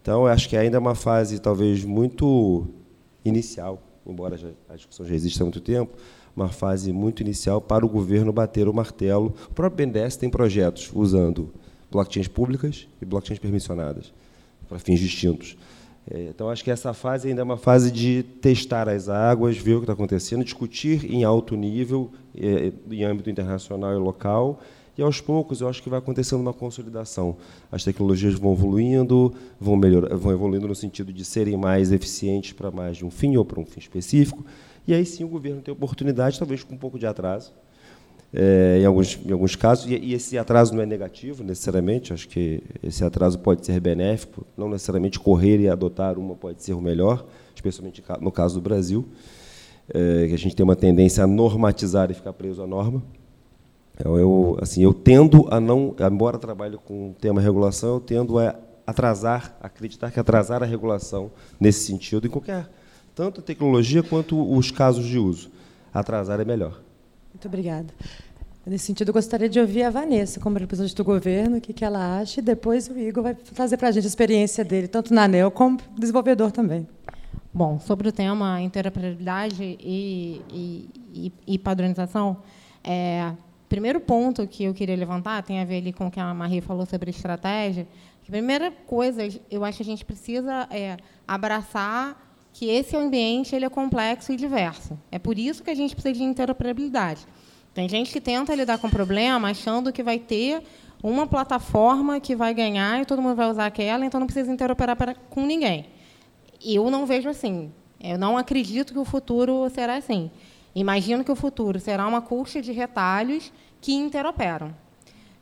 Então, 0.00 0.26
acho 0.26 0.48
que 0.48 0.56
ainda 0.56 0.78
é 0.78 0.80
uma 0.80 0.94
fase 0.94 1.38
talvez 1.38 1.84
muito 1.84 2.66
inicial, 3.24 3.82
embora 4.06 4.38
a 4.68 4.74
discussão 4.74 5.04
já 5.04 5.14
exista 5.14 5.42
há 5.42 5.44
muito 5.44 5.60
tempo, 5.60 5.96
uma 6.34 6.48
fase 6.48 6.92
muito 6.92 7.22
inicial 7.22 7.60
para 7.60 7.84
o 7.84 7.88
governo 7.88 8.32
bater 8.32 8.66
o 8.66 8.72
martelo. 8.72 9.34
O 9.50 9.54
próprio 9.54 9.86
BNDES 9.86 10.16
tem 10.16 10.30
projetos 10.30 10.90
usando 10.94 11.52
blockchains 11.90 12.26
públicas 12.26 12.88
e 13.00 13.04
blockchains 13.04 13.38
permissionadas 13.38 14.12
para 14.68 14.78
fins 14.78 14.98
distintos. 14.98 15.56
É, 16.10 16.28
então, 16.28 16.50
acho 16.50 16.62
que 16.62 16.70
essa 16.70 16.92
fase 16.92 17.28
ainda 17.28 17.40
é 17.40 17.44
uma 17.44 17.56
fase 17.56 17.90
de 17.90 18.22
testar 18.22 18.88
as 18.88 19.08
águas, 19.08 19.56
ver 19.56 19.74
o 19.74 19.78
que 19.78 19.84
está 19.84 19.94
acontecendo, 19.94 20.44
discutir 20.44 21.10
em 21.10 21.24
alto 21.24 21.56
nível, 21.56 22.10
é, 22.36 22.72
em 22.90 23.04
âmbito 23.04 23.30
internacional 23.30 23.92
e 23.92 23.96
local, 23.96 24.60
e 24.96 25.02
aos 25.02 25.20
poucos 25.20 25.60
eu 25.60 25.68
acho 25.68 25.82
que 25.82 25.88
vai 25.88 25.98
acontecendo 25.98 26.40
uma 26.40 26.52
consolidação. 26.52 27.36
As 27.72 27.82
tecnologias 27.82 28.34
vão 28.34 28.52
evoluindo, 28.52 29.34
vão, 29.58 29.76
melhor, 29.76 30.14
vão 30.14 30.30
evoluindo 30.30 30.68
no 30.68 30.74
sentido 30.74 31.12
de 31.12 31.24
serem 31.24 31.56
mais 31.56 31.90
eficientes 31.90 32.52
para 32.52 32.70
mais 32.70 32.96
de 32.98 33.04
um 33.04 33.10
fim 33.10 33.36
ou 33.36 33.44
para 33.44 33.58
um 33.58 33.66
fim 33.66 33.80
específico. 33.80 34.44
E 34.86 34.94
aí 34.94 35.04
sim 35.04 35.24
o 35.24 35.28
governo 35.28 35.62
tem 35.62 35.72
oportunidade, 35.72 36.38
talvez 36.38 36.62
com 36.62 36.74
um 36.74 36.78
pouco 36.78 36.98
de 36.98 37.06
atraso, 37.06 37.52
é, 38.36 38.80
em, 38.80 38.84
alguns, 38.84 39.16
em 39.24 39.30
alguns 39.30 39.54
casos, 39.54 39.88
e, 39.88 39.94
e, 39.94 40.12
esse 40.12 40.36
atraso 40.36 40.74
não 40.74 40.82
é 40.82 40.86
negativo 40.86 41.44
necessariamente, 41.44 42.12
acho 42.12 42.28
que 42.28 42.60
esse 42.82 43.04
atraso 43.04 43.38
pode 43.38 43.64
ser 43.64 43.78
benéfico, 43.78 44.44
não 44.56 44.68
necessariamente 44.68 45.20
correr 45.20 45.60
e 45.60 45.68
adotar 45.68 46.18
uma 46.18 46.34
pode 46.34 46.60
ser 46.60 46.72
o 46.72 46.80
melhor, 46.80 47.24
especialmente 47.54 48.02
no 48.20 48.32
caso 48.32 48.56
do 48.56 48.60
Brasil, 48.60 49.06
é, 49.88 50.26
que 50.26 50.34
a 50.34 50.38
gente 50.38 50.56
tem 50.56 50.64
uma 50.64 50.74
tendência 50.74 51.22
a 51.22 51.26
normatizar 51.28 52.10
e 52.10 52.14
ficar 52.14 52.32
preso 52.32 52.60
à 52.60 52.66
norma. 52.66 53.00
Eu, 54.04 54.18
eu, 54.18 54.58
assim, 54.60 54.82
eu 54.82 54.92
tendo 54.92 55.46
a 55.48 55.60
não, 55.60 55.94
embora 56.10 56.36
trabalhe 56.36 56.76
com 56.84 57.10
o 57.10 57.14
tema 57.14 57.40
regulação, 57.40 57.94
eu 57.94 58.00
tendo 58.00 58.40
a 58.40 58.56
atrasar, 58.84 59.56
acreditar 59.60 60.10
que 60.10 60.18
atrasar 60.18 60.60
a 60.60 60.66
regulação 60.66 61.30
nesse 61.60 61.86
sentido, 61.86 62.26
em 62.26 62.30
qualquer, 62.30 62.68
tanto 63.14 63.40
a 63.40 63.44
tecnologia 63.44 64.02
quanto 64.02 64.52
os 64.56 64.72
casos 64.72 65.06
de 65.06 65.20
uso. 65.20 65.52
Atrasar 65.92 66.40
é 66.40 66.44
melhor. 66.44 66.83
Muito 67.34 67.48
obrigada. 67.48 67.92
Nesse 68.64 68.86
sentido, 68.86 69.08
eu 69.08 69.12
gostaria 69.12 69.48
de 69.48 69.60
ouvir 69.60 69.82
a 69.82 69.90
Vanessa, 69.90 70.40
como 70.40 70.56
representante 70.56 70.94
do 70.94 71.04
governo, 71.04 71.58
o 71.58 71.60
que, 71.60 71.84
ela 71.84 72.18
acha, 72.18 72.40
e 72.40 72.42
depois 72.42 72.88
o 72.88 72.98
Igor 72.98 73.22
vai 73.22 73.34
trazer 73.34 73.76
para 73.76 73.88
a 73.88 73.92
gente 73.92 74.04
a 74.04 74.06
experiência 74.06 74.64
dele, 74.64 74.88
tanto 74.88 75.12
na 75.12 75.24
ANEL 75.24 75.50
como 75.50 75.78
desenvolvedor 75.98 76.50
também. 76.50 76.88
Bom, 77.52 77.78
sobre 77.78 78.08
o 78.08 78.12
tema 78.12 78.62
interoperabilidade 78.62 79.62
e, 79.62 80.40
e, 80.50 80.90
e, 81.12 81.32
e 81.46 81.58
padronização, 81.58 82.38
é, 82.82 83.32
primeiro 83.68 84.00
ponto 84.00 84.46
que 84.46 84.64
eu 84.64 84.72
queria 84.72 84.96
levantar 84.96 85.42
tem 85.42 85.60
a 85.60 85.64
ver 85.64 85.78
ali 85.78 85.92
com 85.92 86.06
o 86.06 86.10
que 86.10 86.18
a 86.18 86.32
Marie 86.32 86.60
falou 86.62 86.86
sobre 86.86 87.10
estratégia. 87.10 87.86
A 88.26 88.30
primeira 88.30 88.70
coisa, 88.70 89.22
eu 89.50 89.64
acho 89.64 89.78
que 89.78 89.82
a 89.82 89.86
gente 89.86 90.04
precisa 90.04 90.66
é, 90.70 90.96
abraçar 91.28 92.23
que 92.54 92.70
esse 92.70 92.96
ambiente 92.96 93.54
ele 93.54 93.64
é 93.64 93.68
complexo 93.68 94.32
e 94.32 94.36
diverso. 94.36 94.96
É 95.10 95.18
por 95.18 95.36
isso 95.36 95.64
que 95.64 95.70
a 95.70 95.74
gente 95.74 95.92
precisa 95.92 96.14
de 96.14 96.22
interoperabilidade. 96.22 97.26
Tem 97.74 97.88
gente 97.88 98.12
que 98.12 98.20
tenta 98.20 98.54
lidar 98.54 98.78
com 98.78 98.86
o 98.86 98.90
problema 98.90 99.50
achando 99.50 99.92
que 99.92 100.04
vai 100.04 100.20
ter 100.20 100.62
uma 101.02 101.26
plataforma 101.26 102.20
que 102.20 102.36
vai 102.36 102.54
ganhar 102.54 103.02
e 103.02 103.04
todo 103.04 103.20
mundo 103.20 103.34
vai 103.34 103.50
usar 103.50 103.66
aquela, 103.66 104.06
então 104.06 104.20
não 104.20 104.28
precisa 104.28 104.52
interoperar 104.52 104.96
com 105.28 105.44
ninguém. 105.44 105.86
Eu 106.64 106.92
não 106.92 107.04
vejo 107.04 107.28
assim. 107.28 107.72
Eu 108.00 108.16
não 108.16 108.38
acredito 108.38 108.92
que 108.92 108.98
o 109.00 109.04
futuro 109.04 109.68
será 109.70 109.96
assim. 109.96 110.30
Imagino 110.76 111.24
que 111.24 111.32
o 111.32 111.36
futuro 111.36 111.80
será 111.80 112.06
uma 112.06 112.22
colcha 112.22 112.62
de 112.62 112.70
retalhos 112.70 113.52
que 113.80 113.92
interoperam. 113.92 114.72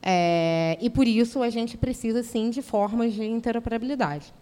É, 0.02 0.78
e 0.80 0.88
por 0.88 1.06
isso 1.06 1.42
a 1.42 1.50
gente 1.50 1.76
precisa 1.76 2.22
sim 2.22 2.48
de 2.48 2.62
formas 2.62 3.12
de 3.12 3.22
interoperabilidade. 3.22 4.32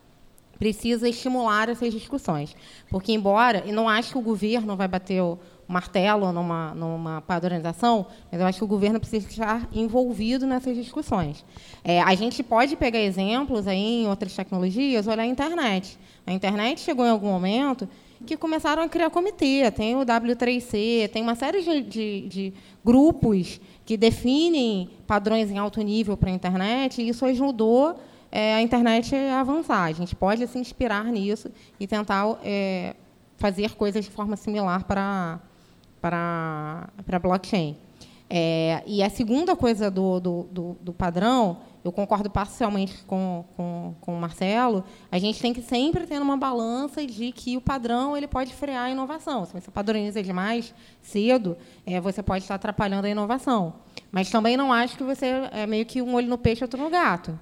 Precisa 0.61 1.09
estimular 1.09 1.71
essas 1.71 1.91
discussões. 1.91 2.55
Porque, 2.91 3.13
embora, 3.13 3.65
e 3.67 3.73
não 3.73 3.89
acho 3.89 4.13
que 4.13 4.19
o 4.19 4.21
governo 4.21 4.77
vai 4.77 4.87
bater 4.87 5.23
o 5.23 5.39
martelo 5.67 6.33
numa, 6.33 6.75
numa 6.75 7.21
padronização, 7.23 8.07
mas 8.31 8.41
eu 8.41 8.47
acho 8.47 8.59
que 8.59 8.65
o 8.65 8.69
governo 8.69 9.01
precisa 9.01 9.27
estar 9.27 9.69
envolvido 9.73 10.47
nessas 10.47 10.77
discussões. 10.77 11.45
É, 11.83 12.03
a 12.03 12.15
gente 12.15 12.43
pode 12.43 12.77
pegar 12.77 12.99
exemplos 13.01 13.67
aí 13.67 14.03
em 14.03 14.07
outras 14.07 14.35
tecnologias, 14.37 15.07
olhar 15.07 15.23
a 15.23 15.27
internet. 15.27 15.99
A 16.27 16.33
internet 16.33 16.81
chegou 16.81 17.07
em 17.07 17.11
algum 17.11 17.29
momento 17.29 17.89
que 18.27 18.37
começaram 18.37 18.83
a 18.83 18.89
criar 18.89 19.09
comitê, 19.09 19.71
tem 19.71 19.97
o 19.97 20.05
W3C, 20.05 21.09
tem 21.09 21.23
uma 21.23 21.35
série 21.35 21.63
de, 21.63 21.81
de, 21.81 22.29
de 22.29 22.55
grupos 22.85 23.59
que 23.87 23.97
definem 23.97 24.91
padrões 25.07 25.51
em 25.51 25.57
alto 25.57 25.81
nível 25.81 26.19
para 26.19 26.29
a 26.29 26.33
internet, 26.35 27.01
e 27.01 27.09
isso 27.09 27.25
ajudou 27.25 27.97
é, 28.31 28.55
a 28.55 28.63
internet 28.63 29.15
avançar. 29.15 29.85
A 29.85 29.93
gente 29.93 30.15
pode 30.15 30.47
se 30.47 30.59
inspirar 30.59 31.05
nisso 31.05 31.51
e 31.79 31.87
tentar 31.87 32.39
é, 32.45 32.95
fazer 33.37 33.75
coisas 33.75 34.05
de 34.05 34.11
forma 34.11 34.37
similar 34.37 34.85
para 34.85 35.41
para 36.01 36.89
para 37.05 37.19
blockchain. 37.19 37.77
É, 38.33 38.83
e 38.87 39.03
a 39.03 39.11
segunda 39.11 39.57
coisa 39.57 39.91
do, 39.91 40.21
do, 40.21 40.43
do, 40.53 40.77
do 40.81 40.93
padrão 40.93 41.59
eu 41.83 41.91
concordo 41.91 42.29
parcialmente 42.29 43.03
com, 43.05 43.45
com, 43.57 43.95
com 44.01 44.15
o 44.15 44.21
Marcelo, 44.21 44.85
a 45.11 45.19
gente 45.19 45.41
tem 45.41 45.53
que 45.53 45.63
sempre 45.63 46.07
ter 46.07 46.21
uma 46.21 46.37
balança 46.37 47.07
de 47.07 47.33
que 47.33 47.57
o 47.57 47.61
padrão 47.61 48.17
ele 48.17 48.29
pode 48.29 48.53
frear 48.53 48.85
a 48.85 48.91
inovação. 48.91 49.45
Se 49.47 49.53
você 49.53 49.71
padroniza 49.71 50.23
demais 50.23 50.75
cedo, 51.01 51.57
é, 51.87 52.01
você 52.01 52.23
pode 52.23 52.45
estar 52.45 52.57
atrapalhando 52.57 53.07
a 53.07 53.11
inovação. 53.11 53.75
Mas 54.13 54.31
também 54.31 54.57
não 54.57 54.73
acho 54.73 54.97
que 54.97 55.05
você 55.05 55.49
é 55.53 55.67
meio 55.67 55.87
que 55.87 56.03
um 56.03 56.15
olho 56.15 56.29
no 56.29 56.37
peixe, 56.37 56.63
outro 56.63 56.83
no 56.83 56.91
gato. 56.91 57.39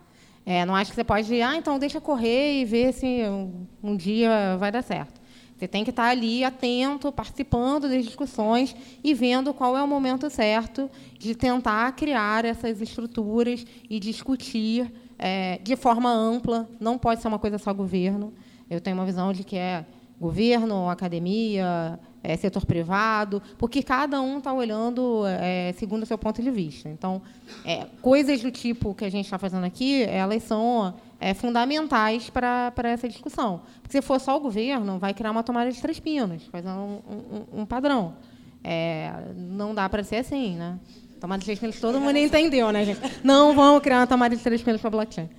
É, 0.50 0.64
não 0.64 0.74
acho 0.74 0.92
que 0.92 0.94
você 0.94 1.04
pode, 1.04 1.42
ah, 1.42 1.56
então 1.56 1.78
deixa 1.78 2.00
correr 2.00 2.62
e 2.62 2.64
ver 2.64 2.94
se 2.94 3.22
um, 3.28 3.66
um 3.82 3.94
dia 3.94 4.56
vai 4.58 4.72
dar 4.72 4.80
certo. 4.80 5.20
Você 5.54 5.68
tem 5.68 5.84
que 5.84 5.90
estar 5.90 6.08
ali 6.08 6.42
atento, 6.42 7.12
participando 7.12 7.86
das 7.86 8.02
discussões 8.02 8.74
e 9.04 9.12
vendo 9.12 9.52
qual 9.52 9.76
é 9.76 9.82
o 9.82 9.86
momento 9.86 10.30
certo 10.30 10.90
de 11.18 11.34
tentar 11.34 11.92
criar 11.92 12.46
essas 12.46 12.80
estruturas 12.80 13.66
e 13.90 14.00
discutir 14.00 14.90
é, 15.18 15.58
de 15.62 15.76
forma 15.76 16.10
ampla. 16.10 16.66
Não 16.80 16.96
pode 16.96 17.20
ser 17.20 17.28
uma 17.28 17.38
coisa 17.38 17.58
só 17.58 17.74
governo. 17.74 18.32
Eu 18.70 18.80
tenho 18.80 18.96
uma 18.96 19.04
visão 19.04 19.34
de 19.34 19.44
que 19.44 19.58
é 19.58 19.84
governo, 20.18 20.88
academia, 20.88 22.00
é, 22.28 22.36
setor 22.36 22.66
privado, 22.66 23.42
porque 23.56 23.82
cada 23.82 24.20
um 24.20 24.36
está 24.36 24.52
olhando 24.52 25.22
é, 25.26 25.72
segundo 25.78 26.02
o 26.02 26.06
seu 26.06 26.18
ponto 26.18 26.42
de 26.42 26.50
vista. 26.50 26.86
Então, 26.86 27.22
é, 27.64 27.86
coisas 28.02 28.42
do 28.42 28.50
tipo 28.50 28.94
que 28.94 29.06
a 29.06 29.10
gente 29.10 29.24
está 29.24 29.38
fazendo 29.38 29.64
aqui, 29.64 30.02
elas 30.02 30.42
são 30.42 30.94
é, 31.18 31.32
fundamentais 31.32 32.28
para 32.28 32.72
essa 32.84 33.08
discussão. 33.08 33.62
Porque 33.80 33.96
se 33.96 34.02
for 34.02 34.20
só 34.20 34.36
o 34.36 34.40
governo, 34.40 34.98
vai 34.98 35.14
criar 35.14 35.30
uma 35.30 35.42
tomada 35.42 35.72
de 35.72 35.80
três 35.80 35.98
pinos, 35.98 36.44
fazer 36.52 36.68
um, 36.68 37.00
um, 37.08 37.60
um 37.62 37.66
padrão. 37.66 38.14
É, 38.62 39.10
não 39.34 39.74
dá 39.74 39.88
para 39.88 40.04
ser 40.04 40.16
assim, 40.16 40.54
né? 40.56 40.78
Tomada 41.18 41.38
de 41.38 41.46
três 41.46 41.58
pinos 41.58 41.80
todo 41.80 41.98
mundo 41.98 42.16
entendeu, 42.18 42.70
né, 42.70 42.84
gente? 42.84 43.00
Não 43.24 43.54
vamos 43.54 43.82
criar 43.82 44.00
uma 44.00 44.06
tomada 44.06 44.36
de 44.36 44.42
três 44.42 44.60
pinos 44.60 44.82
para 44.82 44.90
blockchain. 44.90 45.30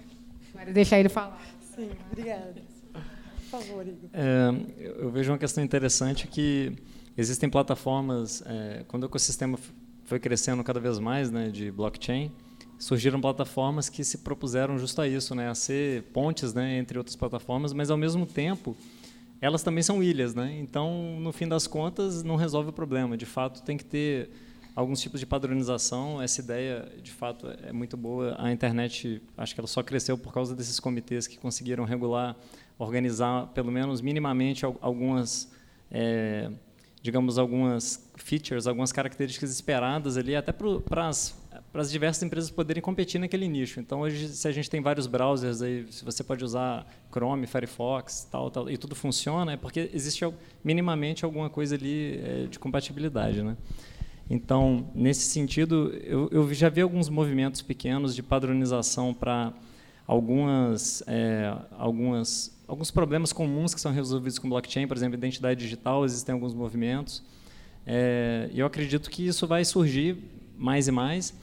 Deixa 0.54 0.72
deixar 0.74 1.00
ele 1.00 1.10
falar. 1.10 1.40
Sim, 1.76 1.92
obrigada. 2.12 2.69
Favor, 3.50 3.88
Igor. 3.88 4.10
É, 4.14 4.50
eu 4.78 5.10
vejo 5.10 5.32
uma 5.32 5.38
questão 5.38 5.64
interessante 5.64 6.28
que 6.28 6.74
existem 7.18 7.50
plataformas, 7.50 8.44
é, 8.46 8.84
quando 8.88 9.04
o 9.04 9.06
ecossistema 9.08 9.58
foi 10.06 10.20
crescendo 10.20 10.64
cada 10.64 10.80
vez 10.80 11.00
mais 11.00 11.30
né, 11.30 11.50
de 11.50 11.72
blockchain, 11.72 12.32
surgiram 12.78 13.20
plataformas 13.20 13.90
que 13.90 14.04
se 14.04 14.20
propuseram 14.20 14.78
justo 14.78 15.02
a 15.02 15.08
isso, 15.08 15.36
né, 15.36 15.50
a 15.50 15.56
ser 15.56 16.04
pontes, 16.14 16.54
né, 16.54 16.78
entre 16.78 16.98
outras 16.98 17.16
plataformas, 17.16 17.74
mas 17.74 17.92
ao 17.92 17.98
mesmo 17.98 18.26
tempo 18.26 18.76
elas 19.42 19.64
também 19.64 19.82
são 19.82 20.04
ilhas, 20.04 20.36
né? 20.36 20.58
Então, 20.60 21.18
no 21.20 21.32
fim 21.32 21.48
das 21.48 21.66
contas, 21.66 22.24
não 22.24 22.36
resolve 22.36 22.70
o 22.70 22.74
problema. 22.74 23.16
De 23.16 23.26
fato, 23.26 23.64
tem 23.64 23.78
que 23.78 23.86
ter 23.86 24.30
alguns 24.76 25.00
tipos 25.02 25.20
de 25.20 25.26
padronização. 25.26 26.22
Essa 26.22 26.42
ideia, 26.42 26.92
de 27.02 27.12
fato, 27.12 27.48
é 27.64 27.72
muito 27.72 27.96
boa. 27.96 28.36
A 28.38 28.52
internet, 28.52 29.22
acho 29.38 29.54
que 29.54 29.62
ela 29.62 29.68
só 29.68 29.82
cresceu 29.82 30.18
por 30.18 30.34
causa 30.34 30.54
desses 30.56 30.80
comitês 30.80 31.26
que 31.26 31.38
conseguiram 31.38 31.86
regular, 31.86 32.36
organizar, 32.80 33.48
pelo 33.54 33.72
menos 33.72 34.02
minimamente, 34.02 34.66
algumas 34.66 35.52
é, 35.92 36.50
digamos, 37.02 37.38
algumas 37.38 38.10
features, 38.16 38.66
algumas 38.66 38.92
características 38.92 39.52
esperadas 39.52 40.18
ali, 40.18 40.36
até 40.36 40.52
para 40.52 41.08
as 41.08 41.38
para 41.72 41.82
as 41.82 41.92
diversas 41.92 42.24
empresas 42.24 42.50
poderem 42.50 42.82
competir 42.82 43.20
naquele 43.20 43.48
nicho. 43.48 43.80
Então, 43.80 44.02
hoje, 44.02 44.28
se 44.30 44.48
a 44.48 44.52
gente 44.52 44.70
tem 44.70 44.82
vários 44.82 45.08
browsers, 45.08 45.62
aí, 45.62 45.86
se 45.90 46.04
você 46.04 46.24
pode 46.24 46.44
usar 46.44 46.86
Chrome, 47.12 47.46
Firefox, 47.46 48.28
tal, 48.32 48.50
tal, 48.50 48.70
e 48.70 48.78
tudo 48.78 48.96
funciona, 48.96 49.54
é 49.54 49.58
porque 49.58 49.90
existe 49.94 50.28
minimamente 50.64 51.26
alguma 51.26 51.50
coisa 51.50 51.76
ali 51.76 52.20
é, 52.24 52.48
de 52.50 52.58
compatibilidade. 52.58 53.44
Né? 53.44 53.56
Então, 54.30 54.90
nesse 54.96 55.26
sentido, 55.26 55.94
eu, 56.04 56.28
eu, 56.32 56.54
já 56.54 56.70
vi 56.70 56.82
alguns 56.82 57.08
movimentos 57.08 57.62
pequenos 57.62 58.16
de 58.16 58.24
padronização 58.24 59.14
para 59.14 59.54
algumas, 60.08 61.04
é, 61.06 61.56
algumas, 61.78 62.59
alguns 62.70 62.92
problemas 62.92 63.34
comuns 63.34 63.74
que 63.74 63.82
são 63.82 63.92
resolvidos 63.92 64.38
com 64.38 64.48
blockchain, 64.48 64.88
por 64.88 64.96
exemplo, 64.96 65.18
identidade 65.18 65.60
digital, 65.60 66.06
existem 66.06 66.34
alguns 66.34 66.54
movimentos. 66.54 67.24
É, 67.86 68.48
eu 68.54 68.66
acredito 68.66 69.10
que 69.10 69.26
isso 69.26 69.48
vai 69.48 69.66
surgir 69.66 70.16
mais 70.56 70.88
e 70.88 70.92
mais. 70.92 71.34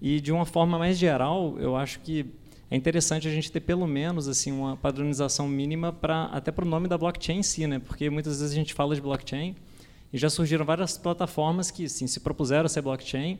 E 0.00 0.20
de 0.20 0.30
uma 0.30 0.44
forma 0.44 0.78
mais 0.78 0.98
geral, 0.98 1.56
eu 1.58 1.74
acho 1.74 2.00
que 2.00 2.26
é 2.70 2.76
interessante 2.76 3.26
a 3.26 3.30
gente 3.30 3.50
ter 3.50 3.60
pelo 3.60 3.86
menos 3.86 4.28
assim 4.28 4.52
uma 4.52 4.76
padronização 4.76 5.48
mínima 5.48 5.90
para 5.90 6.24
até 6.24 6.52
para 6.52 6.66
o 6.66 6.68
nome 6.68 6.86
da 6.86 6.98
blockchain 6.98 7.38
em 7.38 7.42
si, 7.42 7.66
né? 7.66 7.78
Porque 7.78 8.10
muitas 8.10 8.40
vezes 8.40 8.52
a 8.52 8.54
gente 8.54 8.74
fala 8.74 8.94
de 8.94 9.00
blockchain 9.00 9.56
e 10.12 10.18
já 10.18 10.28
surgiram 10.28 10.66
várias 10.66 10.98
plataformas 10.98 11.70
que 11.70 11.88
sim, 11.88 12.06
se 12.06 12.20
propuseram 12.20 12.66
a 12.66 12.68
ser 12.68 12.82
blockchain 12.82 13.38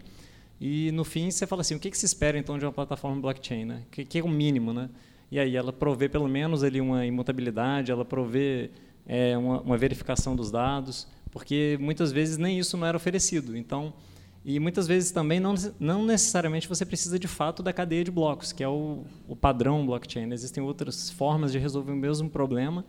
e 0.58 0.90
no 0.92 1.04
fim 1.04 1.30
você 1.30 1.46
fala 1.46 1.60
assim, 1.60 1.74
o 1.74 1.78
que, 1.78 1.90
que 1.90 1.98
se 1.98 2.06
espera 2.06 2.38
então 2.38 2.58
de 2.58 2.64
uma 2.64 2.72
plataforma 2.72 3.20
blockchain, 3.20 3.66
né? 3.66 3.82
O 3.86 3.90
que, 3.90 4.04
que 4.06 4.18
é 4.18 4.24
o 4.24 4.28
mínimo, 4.28 4.72
né? 4.72 4.88
E 5.34 5.38
aí 5.40 5.56
ela 5.56 5.72
provê 5.72 6.08
pelo 6.08 6.28
menos 6.28 6.62
ali 6.62 6.80
uma 6.80 7.04
imutabilidade, 7.04 7.90
ela 7.90 8.04
provê 8.04 8.70
é, 9.04 9.36
uma, 9.36 9.60
uma 9.62 9.76
verificação 9.76 10.36
dos 10.36 10.48
dados, 10.48 11.08
porque 11.32 11.76
muitas 11.80 12.12
vezes 12.12 12.38
nem 12.38 12.56
isso 12.56 12.76
não 12.76 12.86
era 12.86 12.96
oferecido. 12.96 13.56
Então 13.56 13.92
e 14.44 14.60
muitas 14.60 14.86
vezes 14.86 15.10
também 15.10 15.40
não, 15.40 15.56
não 15.80 16.06
necessariamente 16.06 16.68
você 16.68 16.86
precisa 16.86 17.18
de 17.18 17.26
fato 17.26 17.64
da 17.64 17.72
cadeia 17.72 18.04
de 18.04 18.12
blocos, 18.12 18.52
que 18.52 18.62
é 18.62 18.68
o, 18.68 19.02
o 19.26 19.34
padrão 19.34 19.84
blockchain. 19.84 20.32
Existem 20.32 20.62
outras 20.62 21.10
formas 21.10 21.50
de 21.50 21.58
resolver 21.58 21.90
o 21.90 21.96
mesmo 21.96 22.30
problema. 22.30 22.84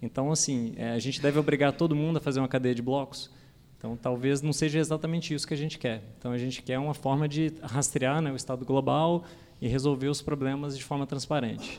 Então, 0.00 0.32
assim, 0.32 0.72
é, 0.76 0.92
a 0.92 0.98
gente 0.98 1.20
deve 1.20 1.38
obrigar 1.38 1.74
todo 1.74 1.94
mundo 1.94 2.16
a 2.16 2.20
fazer 2.20 2.40
uma 2.40 2.48
cadeia 2.48 2.74
de 2.74 2.80
blocos. 2.80 3.30
Então, 3.76 3.94
talvez 3.94 4.40
não 4.40 4.54
seja 4.54 4.78
exatamente 4.78 5.34
isso 5.34 5.46
que 5.46 5.52
a 5.52 5.56
gente 5.56 5.78
quer. 5.78 6.02
Então, 6.18 6.32
a 6.32 6.38
gente 6.38 6.62
quer 6.62 6.78
uma 6.78 6.94
forma 6.94 7.28
de 7.28 7.52
rastrear 7.60 8.22
né, 8.22 8.32
o 8.32 8.36
estado 8.36 8.64
global 8.64 9.24
e 9.60 9.68
resolver 9.68 10.08
os 10.08 10.22
problemas 10.22 10.78
de 10.78 10.82
forma 10.82 11.06
transparente. 11.06 11.78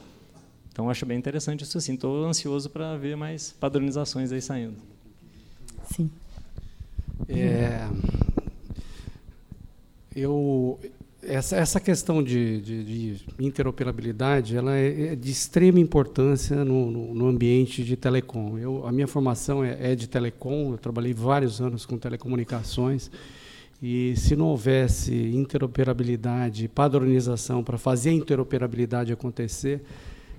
Então, 0.72 0.90
acho 0.90 1.06
bem 1.06 1.18
interessante 1.18 1.64
isso. 1.64 1.78
Assim, 1.78 1.94
estou 1.94 2.26
ansioso 2.26 2.70
para 2.70 2.98
ver 2.98 3.16
mais 3.18 3.52
padronizações 3.52 4.32
aí 4.32 4.42
saindo. 4.42 4.76
Sim. 5.94 6.10
É, 7.28 7.88
eu 10.16 10.80
essa, 11.24 11.56
essa 11.56 11.80
questão 11.80 12.24
de, 12.24 12.62
de, 12.62 12.84
de, 12.84 13.26
interoperabilidade 13.40 14.56
ela 14.56 14.76
é, 14.76 15.14
é 15.14 15.16
de 15.16 15.32
extrema 15.32 15.80
importância 15.80 16.66
no, 16.66 16.90
no, 16.90 17.14
no, 17.14 17.28
ambiente 17.28 17.84
de 17.84 17.96
telecom. 17.96 18.58
Eu, 18.58 18.88
a 18.88 18.92
minha 18.92 19.08
formação 19.08 19.64
é, 19.64 19.92
é, 19.92 19.96
de 19.96 20.08
telecom, 20.08 20.72
eu 20.72 20.78
trabalhei 20.78 21.14
vários 21.14 21.62
anos 21.62 21.86
com 21.86 21.98
telecomunicações, 21.98 23.12
e 23.82 24.16
se 24.16 24.36
não 24.36 24.48
houvesse 24.48 25.14
interoperabilidade, 25.36 26.68
padronização 26.68 27.64
para 27.64 27.78
fazer 27.78 28.10
a 28.10 28.14
interoperabilidade 28.14 29.12
acontecer, 29.12 29.82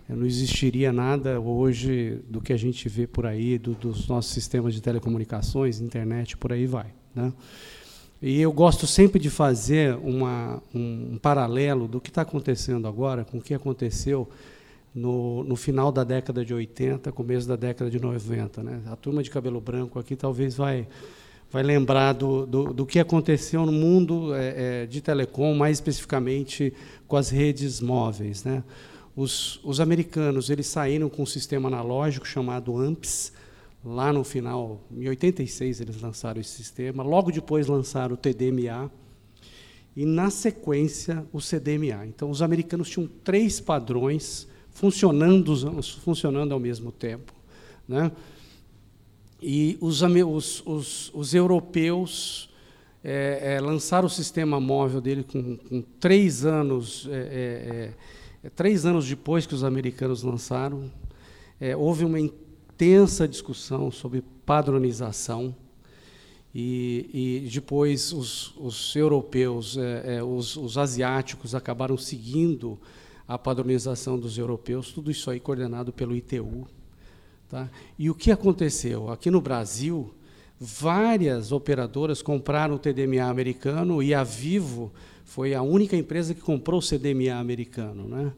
não 0.08 0.26
existiria 0.26 0.92
nada 0.92 1.40
hoje 1.40 2.20
do 2.28 2.40
que 2.40 2.52
a 2.52 2.56
gente 2.56 2.88
vê 2.88 3.06
por 3.06 3.26
aí, 3.26 3.58
do, 3.58 3.72
dos 3.72 4.08
nossos 4.08 4.32
sistemas 4.32 4.74
de 4.74 4.80
telecomunicações, 4.80 5.80
internet, 5.80 6.36
por 6.36 6.52
aí 6.52 6.66
vai. 6.66 6.86
Né? 7.14 7.32
E 8.20 8.40
eu 8.40 8.52
gosto 8.52 8.86
sempre 8.86 9.18
de 9.18 9.28
fazer 9.28 9.96
uma, 9.96 10.62
um, 10.72 11.18
paralelo 11.20 11.88
do 11.88 12.00
que 12.00 12.08
está 12.08 12.22
acontecendo 12.22 12.86
agora 12.86 13.24
com 13.24 13.38
o 13.38 13.42
que 13.42 13.52
aconteceu 13.52 14.28
no, 14.94 15.42
no, 15.42 15.56
final 15.56 15.90
da 15.90 16.04
década 16.04 16.44
de 16.44 16.54
80, 16.54 17.10
começo 17.10 17.48
da 17.48 17.56
década 17.56 17.90
de 17.90 17.98
90. 17.98 18.62
Né? 18.62 18.80
A 18.86 18.94
turma 18.94 19.24
de 19.24 19.30
cabelo 19.30 19.60
branco 19.60 19.98
aqui 19.98 20.14
talvez 20.14 20.54
vai, 20.54 20.86
vai 21.50 21.64
lembrar 21.64 22.12
do, 22.12 22.46
do, 22.46 22.72
do 22.72 22.86
que 22.86 23.00
aconteceu 23.00 23.66
no 23.66 23.72
mundo 23.72 24.32
é, 24.34 24.82
é, 24.82 24.86
de 24.86 25.00
telecom, 25.00 25.54
mais 25.54 25.78
especificamente 25.78 26.72
com 27.08 27.16
as 27.16 27.28
redes 27.28 27.80
móveis. 27.80 28.44
Né? 28.44 28.62
Os, 29.14 29.60
os 29.62 29.80
americanos 29.80 30.50
eles 30.50 30.66
saíram 30.66 31.08
com 31.08 31.22
um 31.22 31.26
sistema 31.26 31.68
analógico 31.68 32.26
chamado 32.26 32.76
AMPS, 32.78 33.32
Lá 33.84 34.12
no 34.12 34.22
final, 34.22 34.80
em 34.92 35.08
86 35.08 35.80
eles 35.80 36.00
lançaram 36.00 36.40
esse 36.40 36.50
sistema, 36.50 37.02
logo 37.02 37.32
depois 37.32 37.66
lançaram 37.66 38.14
o 38.14 38.16
TDMA 38.16 38.88
e 39.96 40.06
na 40.06 40.30
sequência 40.30 41.26
o 41.32 41.40
CDMA. 41.40 42.06
Então 42.06 42.30
os 42.30 42.42
americanos 42.42 42.88
tinham 42.88 43.08
três 43.24 43.60
padrões 43.60 44.46
funcionando, 44.70 45.82
funcionando 45.82 46.52
ao 46.54 46.60
mesmo 46.60 46.92
tempo. 46.92 47.34
Né? 47.88 48.12
E 49.42 49.76
os, 49.80 50.00
os, 50.00 50.62
os, 50.64 51.10
os 51.12 51.34
europeus 51.34 52.48
é, 53.02 53.56
é, 53.56 53.60
lançaram 53.60 54.06
o 54.06 54.10
sistema 54.10 54.60
móvel 54.60 55.00
dele 55.00 55.24
com, 55.24 55.56
com 55.56 55.82
três 55.98 56.44
anos, 56.46 57.08
é, 57.10 57.90
é, 58.42 58.46
é 58.46 58.50
três 58.50 58.84
anos 58.84 59.08
depois 59.08 59.46
que 59.46 59.54
os 59.54 59.64
americanos 59.64 60.22
lançaram. 60.22 60.90
É, 61.60 61.76
houve 61.76 62.04
uma 62.04 62.18
intensa 62.20 63.28
discussão 63.28 63.90
sobre 63.90 64.22
padronização. 64.44 65.54
E, 66.54 67.42
e 67.44 67.50
depois 67.50 68.12
os, 68.12 68.54
os 68.58 68.94
europeus, 68.94 69.78
os, 70.28 70.54
os 70.54 70.76
asiáticos 70.76 71.54
acabaram 71.54 71.96
seguindo 71.96 72.78
a 73.26 73.38
padronização 73.38 74.18
dos 74.18 74.36
europeus, 74.36 74.92
tudo 74.92 75.10
isso 75.10 75.30
aí 75.30 75.40
coordenado 75.40 75.92
pelo 75.92 76.14
ITU. 76.14 76.66
Tá? 77.48 77.70
E 77.98 78.10
o 78.10 78.14
que 78.14 78.30
aconteceu? 78.30 79.10
Aqui 79.10 79.30
no 79.30 79.40
Brasil, 79.40 80.12
várias 80.58 81.52
operadoras 81.52 82.22
compraram 82.22 82.74
o 82.74 82.78
TDMA 82.78 83.24
americano 83.24 84.02
e 84.02 84.14
a 84.14 84.24
Vivo 84.24 84.92
foi 85.32 85.54
a 85.54 85.62
única 85.62 85.96
empresa 85.96 86.34
que 86.34 86.42
comprou 86.42 86.78
o 86.78 86.82
CDMA 86.82 87.32
americano. 87.32 88.06
Né? 88.06 88.34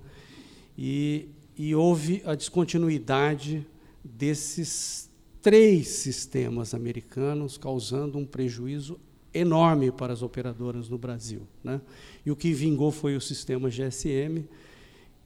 E, 0.78 1.28
e 1.58 1.74
houve 1.74 2.22
a 2.24 2.36
descontinuidade 2.36 3.66
desses 4.04 5.10
três 5.42 5.88
sistemas 5.88 6.72
americanos, 6.72 7.58
causando 7.58 8.16
um 8.16 8.24
prejuízo 8.24 8.96
enorme 9.34 9.90
para 9.90 10.12
as 10.12 10.22
operadoras 10.22 10.88
no 10.88 10.96
Brasil. 10.96 11.42
Né? 11.64 11.80
E 12.24 12.30
o 12.30 12.36
que 12.36 12.52
vingou 12.52 12.92
foi 12.92 13.16
o 13.16 13.20
sistema 13.20 13.68
GSM, 13.68 14.44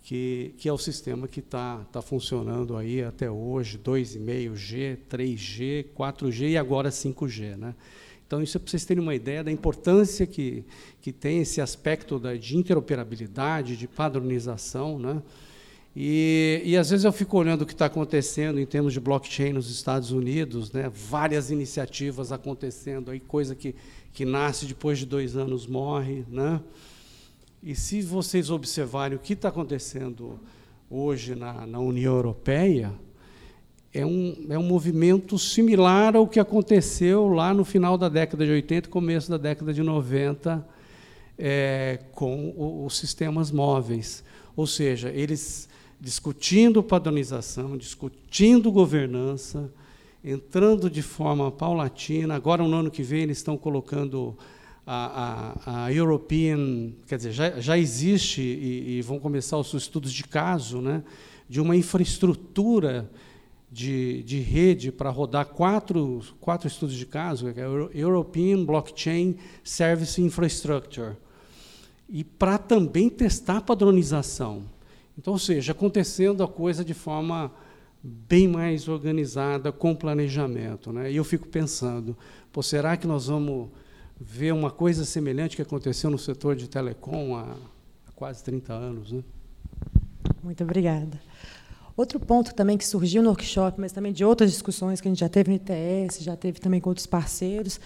que, 0.02 0.54
que 0.56 0.70
é 0.70 0.72
o 0.72 0.78
sistema 0.78 1.28
que 1.28 1.40
está 1.40 1.84
tá 1.92 2.00
funcionando 2.00 2.78
aí 2.78 3.02
até 3.02 3.30
hoje, 3.30 3.78
2,5G, 3.78 5.00
3G, 5.06 5.86
4G 5.94 6.48
e 6.48 6.56
agora 6.56 6.88
5G. 6.88 7.56
Né? 7.56 7.74
Então, 8.29 8.43
isso 8.43 8.59
é 8.59 8.61
para 8.61 8.70
vocês 8.70 8.85
terem 8.85 9.03
uma 9.03 9.14
ideia 9.14 9.43
da 9.43 9.51
importância 9.51 10.26
que, 10.26 10.62
que 11.01 11.11
tem 11.11 11.41
esse 11.41 11.62
aspecto 11.62 12.18
da, 12.18 12.37
de 12.37 12.59
interoperabilidade, 12.59 13.74
de 13.74 13.89
padronização. 13.89 14.99
Né? 14.99 15.22
E, 15.97 16.61
e, 16.62 16.76
às 16.76 16.91
vezes 16.91 17.07
eu 17.07 17.12
fico 17.12 17.39
olhando 17.39 17.62
o 17.62 17.66
que 17.66 17.72
está 17.72 17.87
acontecendo 17.87 18.61
em 18.61 18.66
termos 18.66 18.93
de 18.93 19.01
blockchain 19.01 19.55
nos 19.55 19.70
Estados 19.70 20.11
Unidos, 20.11 20.70
né? 20.70 20.93
várias 20.95 21.51
iniciativas 21.51 22.31
acontecendo, 22.31 23.11
aí 23.11 23.18
coisa 23.18 23.55
que, 23.55 23.74
que 24.12 24.26
nasce 24.26 24.66
depois 24.66 24.99
de 24.99 25.07
dois 25.07 25.35
anos 25.35 25.66
morre. 25.66 26.26
Né? 26.31 26.61
E 27.62 27.74
se 27.74 28.03
vocês 28.03 28.51
observarem 28.51 29.16
o 29.16 29.20
que 29.20 29.33
está 29.33 29.49
acontecendo 29.49 30.39
hoje 30.91 31.35
na, 31.35 31.66
na 31.66 31.79
União 31.79 32.14
Europeia, 32.14 32.93
é 33.93 34.05
um, 34.05 34.47
é 34.51 34.59
um 34.59 34.62
movimento 34.62 35.39
similar 35.39 36.14
ao 36.16 36.26
que 36.26 36.39
aconteceu 36.39 37.28
lá 37.28 37.55
no 37.55 37.64
final 37.64 37.97
da 37.97 38.09
década 38.09 38.45
de 38.45 38.53
80 38.53 38.89
e 38.89 38.91
começo 38.91 39.30
da 39.30 39.39
década 39.39 39.72
de 39.72 39.82
90 39.82 40.66
é, 41.39 42.01
com 42.12 42.84
os 42.84 42.97
sistemas 42.97 43.51
móveis. 43.51 44.22
Ou 44.55 44.66
seja, 44.66 45.11
eles 45.11 45.68
discutindo 46.01 46.82
padronização, 46.82 47.76
discutindo 47.76 48.70
governança, 48.70 49.72
entrando 50.22 50.91
de 50.91 51.03
forma 51.03 51.51
paulatina. 51.51 52.34
Agora, 52.34 52.62
no 52.62 52.76
ano 52.76 52.91
que 52.91 53.03
vem, 53.03 53.22
eles 53.22 53.39
estão 53.39 53.57
colocando 53.57 54.36
a, 54.86 55.55
a, 55.66 55.84
a 55.84 55.93
European, 55.93 56.93
quer 57.07 57.16
dizer, 57.16 57.32
já, 57.32 57.61
já 57.61 57.78
existe 57.78 58.41
e, 58.41 58.99
e, 58.99 59.03
vão 59.03 59.18
começar 59.18 59.59
os 59.59 59.72
estudos 59.74 60.12
de 60.12 60.24
caso, 60.24 60.80
né, 60.80 61.03
de 61.49 61.61
uma 61.61 61.76
infraestrutura 61.76 63.11
de, 63.70 64.22
de 64.22 64.40
rede 64.40 64.90
para 64.90 65.10
rodar 65.10 65.46
quatro, 65.46 66.22
quatro 66.40 66.66
estudos 66.66 66.94
de 66.94 67.06
caso, 67.06 67.52
que 67.52 67.60
é 67.60 67.64
European 67.92 68.64
Blockchain 68.64 69.36
Service 69.62 70.20
Infrastructure, 70.20 71.16
e 72.08 72.24
para 72.24 72.56
também 72.56 73.10
testar 73.10 73.60
padronização. 73.60 74.62
Então, 75.16 75.32
ou 75.34 75.38
seja, 75.38 75.72
acontecendo 75.72 76.42
a 76.42 76.48
coisa 76.48 76.84
de 76.84 76.94
forma 76.94 77.52
bem 78.02 78.48
mais 78.48 78.88
organizada, 78.88 79.72
com 79.72 79.94
planejamento. 79.94 80.92
Né? 80.92 81.12
E 81.12 81.16
eu 81.16 81.24
fico 81.24 81.48
pensando, 81.48 82.16
pô, 82.52 82.62
será 82.62 82.96
que 82.96 83.06
nós 83.06 83.26
vamos 83.26 83.68
ver 84.20 84.52
uma 84.52 84.70
coisa 84.70 85.04
semelhante 85.04 85.56
que 85.56 85.62
aconteceu 85.62 86.10
no 86.10 86.18
setor 86.18 86.56
de 86.56 86.68
telecom 86.68 87.36
há, 87.36 87.56
há 88.06 88.12
quase 88.14 88.42
30 88.42 88.72
anos. 88.72 89.12
Né? 89.12 89.22
Muito 90.42 90.64
obrigada. 90.64 91.20
Outro 91.99 92.20
ponto 92.20 92.55
também 92.55 92.78
que 92.78 92.86
surgiu 92.86 93.24
no 93.24 93.30
workshop, 93.30 93.80
mas 93.80 93.90
também 93.90 94.12
de 94.12 94.24
outras 94.24 94.53
discussões 94.53 95.01
que 95.01 95.09
a 95.09 95.11
gente 95.11 95.18
já 95.18 95.28
teve 95.28 95.51
no 95.51 95.57
ITS, 95.57 96.22
já 96.22 96.36
teve 96.36 96.61
também 96.61 96.80
com 96.80 96.90
outros 96.90 97.09
parceiros, 97.09 97.80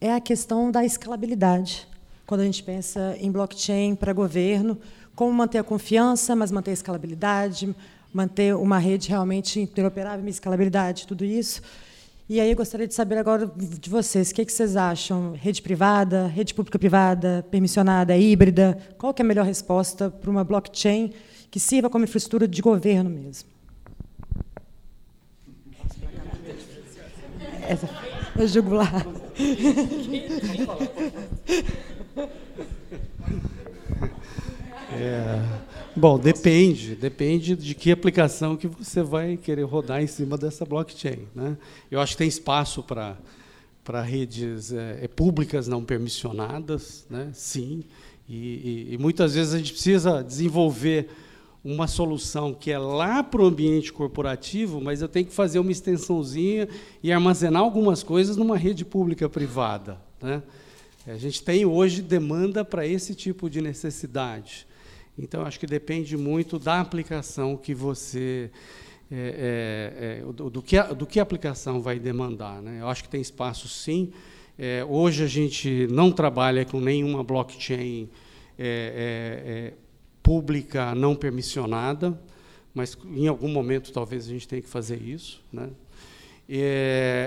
é 0.00 0.12
a 0.12 0.20
questão 0.20 0.68
da 0.68 0.84
escalabilidade. 0.84 1.86
Quando 2.26 2.40
a 2.40 2.44
gente 2.44 2.60
pensa 2.60 3.16
em 3.20 3.30
blockchain 3.30 3.94
para 3.94 4.12
governo, 4.12 4.76
como 5.14 5.32
manter 5.32 5.58
a 5.58 5.62
confiança, 5.62 6.34
mas 6.34 6.50
manter 6.50 6.72
a 6.72 6.74
escalabilidade, 6.74 7.72
manter 8.12 8.52
uma 8.56 8.78
rede 8.78 9.10
realmente 9.10 9.60
interoperável, 9.60 10.28
escalabilidade, 10.28 11.06
tudo 11.06 11.24
isso. 11.24 11.62
E 12.28 12.40
aí 12.40 12.50
eu 12.50 12.56
gostaria 12.56 12.88
de 12.88 12.94
saber 12.94 13.16
agora 13.16 13.46
de 13.46 13.88
vocês, 13.88 14.32
o 14.32 14.34
que, 14.34 14.44
vocês 14.44 14.74
acham? 14.74 15.34
Rede 15.40 15.62
privada, 15.62 16.26
rede 16.26 16.52
pública-privada, 16.52 17.46
permissionada, 17.48 18.16
híbrida? 18.16 18.76
Qual 18.98 19.14
é 19.16 19.22
a 19.22 19.24
melhor 19.24 19.46
resposta 19.46 20.10
para 20.10 20.28
uma 20.28 20.42
blockchain 20.42 21.12
que 21.48 21.60
sirva 21.60 21.88
como 21.88 22.02
infraestrutura 22.02 22.48
de 22.48 22.60
governo 22.60 23.08
mesmo? 23.08 23.51
Essa, 27.68 27.88
julgo 28.46 28.74
lá. 28.74 28.90
É. 34.94 35.62
Bom, 35.96 36.18
depende, 36.18 36.94
depende 36.94 37.54
de 37.56 37.74
que 37.74 37.90
aplicação 37.90 38.56
que 38.56 38.66
você 38.66 39.02
vai 39.02 39.36
querer 39.36 39.62
rodar 39.64 40.02
em 40.02 40.06
cima 40.06 40.38
dessa 40.38 40.64
blockchain. 40.64 41.26
Né? 41.34 41.56
Eu 41.90 42.00
acho 42.00 42.12
que 42.12 42.18
tem 42.18 42.28
espaço 42.28 42.82
para 42.82 43.16
para 43.84 44.00
redes 44.00 44.72
é, 44.72 45.00
é, 45.02 45.08
públicas 45.08 45.66
não 45.66 45.84
permissionadas, 45.84 47.04
né? 47.10 47.30
sim, 47.34 47.82
e, 48.28 48.36
e, 48.36 48.94
e, 48.94 48.98
muitas 48.98 49.34
vezes 49.34 49.52
a 49.52 49.58
gente 49.58 49.72
precisa 49.72 50.22
desenvolver 50.22 51.08
uma 51.64 51.86
solução 51.86 52.52
que 52.52 52.72
é 52.72 52.78
lá 52.78 53.22
para 53.22 53.40
o 53.40 53.46
ambiente 53.46 53.92
corporativo, 53.92 54.80
mas 54.80 55.00
eu 55.00 55.08
tenho 55.08 55.26
que 55.26 55.32
fazer 55.32 55.58
uma 55.58 55.70
extensãozinha 55.70 56.68
e 57.02 57.12
armazenar 57.12 57.62
algumas 57.62 58.02
coisas 58.02 58.36
numa 58.36 58.56
rede 58.56 58.84
pública 58.84 59.28
privada. 59.28 60.00
Né? 60.20 60.42
A 61.06 61.16
gente 61.16 61.42
tem 61.42 61.64
hoje 61.64 62.02
demanda 62.02 62.64
para 62.64 62.86
esse 62.86 63.14
tipo 63.14 63.48
de 63.48 63.60
necessidade. 63.60 64.66
Então, 65.18 65.42
acho 65.42 65.60
que 65.60 65.66
depende 65.66 66.16
muito 66.16 66.58
da 66.58 66.80
aplicação 66.80 67.56
que 67.56 67.74
você. 67.74 68.50
É, 69.14 70.20
é, 70.20 70.22
é, 70.22 70.32
do, 70.32 70.48
do, 70.48 70.62
que 70.62 70.76
a, 70.78 70.84
do 70.84 71.06
que 71.06 71.20
a 71.20 71.22
aplicação 71.22 71.82
vai 71.82 71.98
demandar. 71.98 72.62
Né? 72.62 72.78
Eu 72.80 72.88
acho 72.88 73.02
que 73.02 73.10
tem 73.10 73.20
espaço, 73.20 73.68
sim. 73.68 74.10
É, 74.58 74.84
hoje 74.88 75.22
a 75.22 75.26
gente 75.26 75.86
não 75.90 76.10
trabalha 76.10 76.64
com 76.64 76.80
nenhuma 76.80 77.22
blockchain 77.22 78.08
é, 78.58 79.72
é, 79.74 79.74
pública 80.22 80.94
não 80.94 81.14
permissionada, 81.14 82.18
mas 82.74 82.96
em 83.04 83.26
algum 83.26 83.48
momento 83.48 83.92
talvez 83.92 84.26
a 84.26 84.30
gente 84.30 84.46
tenha 84.48 84.62
que 84.62 84.68
fazer 84.68 85.00
isso. 85.02 85.42
Né? 85.52 85.68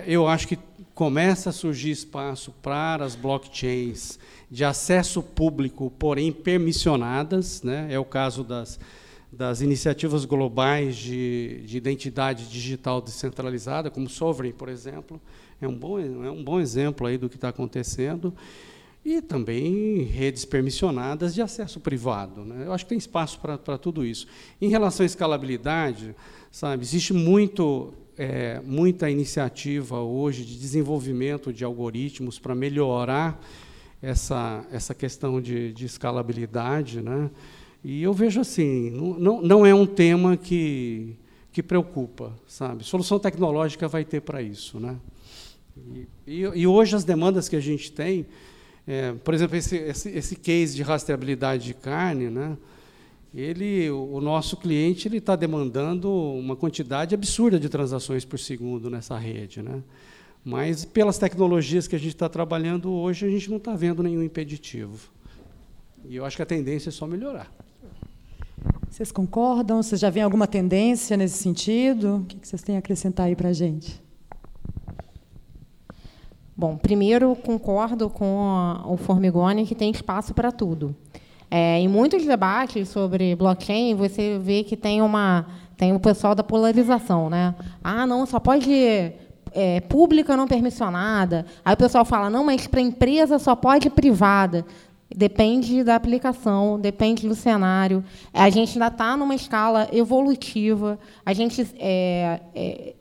eu 0.05 0.27
acho 0.27 0.47
que 0.47 0.59
começa 0.93 1.49
a 1.49 1.53
surgir 1.53 1.89
espaço 1.89 2.53
para 2.61 3.03
as 3.03 3.15
blockchains 3.15 4.19
de 4.51 4.63
acesso 4.63 5.23
público, 5.23 5.91
porém 5.97 6.31
permissionadas, 6.31 7.63
né? 7.63 7.87
é 7.89 7.97
o 7.97 8.05
caso 8.05 8.43
das, 8.43 8.79
das 9.31 9.61
iniciativas 9.61 10.25
globais 10.25 10.95
de, 10.95 11.63
de 11.65 11.77
identidade 11.77 12.47
digital 12.47 13.01
descentralizada, 13.01 13.89
como 13.89 14.07
Sovereign, 14.07 14.55
por 14.55 14.69
exemplo, 14.69 15.19
é 15.59 15.67
um 15.67 15.75
bom, 15.75 15.99
é 15.99 16.29
um 16.29 16.43
bom 16.43 16.59
exemplo 16.59 17.07
aí 17.07 17.17
do 17.17 17.27
que 17.27 17.35
está 17.35 17.49
acontecendo, 17.49 18.33
e 19.05 19.21
também 19.21 20.01
redes 20.01 20.43
permissionadas 20.45 21.35
de 21.35 21.41
acesso 21.41 21.79
privado. 21.79 22.43
Né? 22.43 22.65
Eu 22.65 22.73
acho 22.73 22.85
que 22.85 22.89
tem 22.89 22.97
espaço 22.97 23.39
para 23.39 23.77
tudo 23.77 24.03
isso. 24.03 24.25
Em 24.59 24.67
relação 24.67 25.03
à 25.03 25.05
escalabilidade, 25.05 26.15
sabe, 26.51 26.83
existe 26.83 27.13
muito, 27.13 27.93
é, 28.17 28.59
muita 28.65 29.07
iniciativa 29.07 29.99
hoje 29.99 30.43
de 30.43 30.57
desenvolvimento 30.57 31.53
de 31.53 31.63
algoritmos 31.63 32.39
para 32.39 32.55
melhorar 32.55 33.39
essa, 34.01 34.65
essa 34.71 34.95
questão 34.95 35.39
de, 35.39 35.71
de 35.71 35.85
escalabilidade. 35.85 36.99
Né? 36.99 37.29
E 37.83 38.01
eu 38.01 38.11
vejo 38.11 38.41
assim, 38.41 38.89
não, 38.89 39.39
não 39.39 39.65
é 39.67 39.75
um 39.75 39.85
tema 39.85 40.35
que, 40.35 41.15
que 41.51 41.61
preocupa, 41.61 42.33
sabe? 42.47 42.83
Solução 42.83 43.19
tecnológica 43.19 43.87
vai 43.87 44.03
ter 44.03 44.21
para 44.21 44.41
isso. 44.41 44.79
Né? 44.79 44.97
E, 45.77 46.07
e, 46.25 46.39
e, 46.41 46.65
hoje 46.65 46.95
as 46.95 47.03
demandas 47.03 47.47
que 47.47 47.55
a 47.55 47.59
gente 47.59 47.91
tem, 47.91 48.25
é, 48.87 49.13
por 49.13 49.33
exemplo, 49.33 49.55
esse, 49.55 49.75
esse, 49.75 50.09
esse 50.09 50.35
case 50.35 50.75
de 50.75 50.83
rastreabilidade 50.83 51.65
de 51.65 51.73
carne, 51.73 52.29
né? 52.29 52.57
ele, 53.35 53.89
o 53.89 54.21
nosso 54.21 54.55
cliente 54.55 55.07
ele 55.07 55.17
está 55.17 55.35
demandando 55.35 56.09
uma 56.11 56.55
quantidade 56.55 57.13
absurda 57.13 57.59
de 57.59 57.67
transações 57.67 58.23
por 58.23 58.39
segundo 58.39 58.89
nessa 58.89 59.17
rede, 59.17 59.61
né? 59.61 59.83
Mas 60.43 60.85
pelas 60.85 61.17
tecnologias 61.17 61.87
que 61.87 61.95
a 61.95 61.99
gente 61.99 62.13
está 62.13 62.29
trabalhando 62.29 62.91
hoje, 62.91 63.25
a 63.25 63.29
gente 63.29 63.49
não 63.49 63.57
está 63.57 63.75
vendo 63.75 64.03
nenhum 64.03 64.23
impeditivo. 64.23 65.09
E 66.07 66.15
eu 66.15 66.23
acho 66.23 66.37
que 66.37 66.43
a 66.43 66.45
tendência 66.45 66.89
é 66.89 66.91
só 66.91 67.07
melhorar. 67.07 67.51
Vocês 68.89 69.11
concordam? 69.11 69.81
Vocês 69.81 69.99
já 69.99 70.09
veem 70.09 70.23
alguma 70.23 70.47
tendência 70.47 71.17
nesse 71.17 71.39
sentido? 71.39 72.17
O 72.17 72.25
que 72.25 72.47
vocês 72.47 72.61
têm 72.61 72.75
a 72.75 72.79
acrescentar 72.79 73.25
aí 73.25 73.35
para 73.35 73.49
a 73.49 73.53
gente? 73.53 74.04
Bom, 76.57 76.77
primeiro 76.77 77.35
concordo 77.35 78.09
com 78.09 78.81
o 78.85 78.95
Formigoni 78.95 79.65
que 79.65 79.75
tem 79.75 79.91
espaço 79.91 80.33
para 80.33 80.53
tudo. 80.53 80.95
É, 81.51 81.79
em 81.79 81.87
muitos 81.87 82.25
debates 82.25 82.87
sobre 82.87 83.35
blockchain, 83.35 83.93
você 83.93 84.39
vê 84.39 84.63
que 84.63 84.77
tem 84.77 85.01
uma 85.01 85.45
tem 85.75 85.93
o 85.93 85.99
pessoal 85.99 86.33
da 86.33 86.43
polarização, 86.43 87.29
né? 87.29 87.53
Ah, 87.83 88.07
não, 88.07 88.25
só 88.25 88.39
pode 88.39 88.71
é, 89.51 89.81
pública 89.81 90.37
não 90.37 90.47
permissionada. 90.47 91.45
Aí 91.63 91.73
o 91.73 91.77
pessoal 91.77 92.05
fala, 92.05 92.29
não, 92.29 92.45
mas 92.45 92.67
para 92.67 92.79
empresa 92.79 93.37
só 93.37 93.55
pode 93.55 93.89
privada. 93.89 94.65
Depende 95.13 95.83
da 95.83 95.95
aplicação, 95.95 96.79
depende 96.79 97.27
do 97.27 97.35
cenário. 97.35 98.03
A 98.33 98.49
gente 98.49 98.73
ainda 98.73 98.87
está 98.87 99.15
numa 99.17 99.35
escala 99.35 99.87
evolutiva. 99.91 100.97
A 101.25 101.33
gente 101.33 101.67
é, 101.77 102.39
é, 102.55 102.95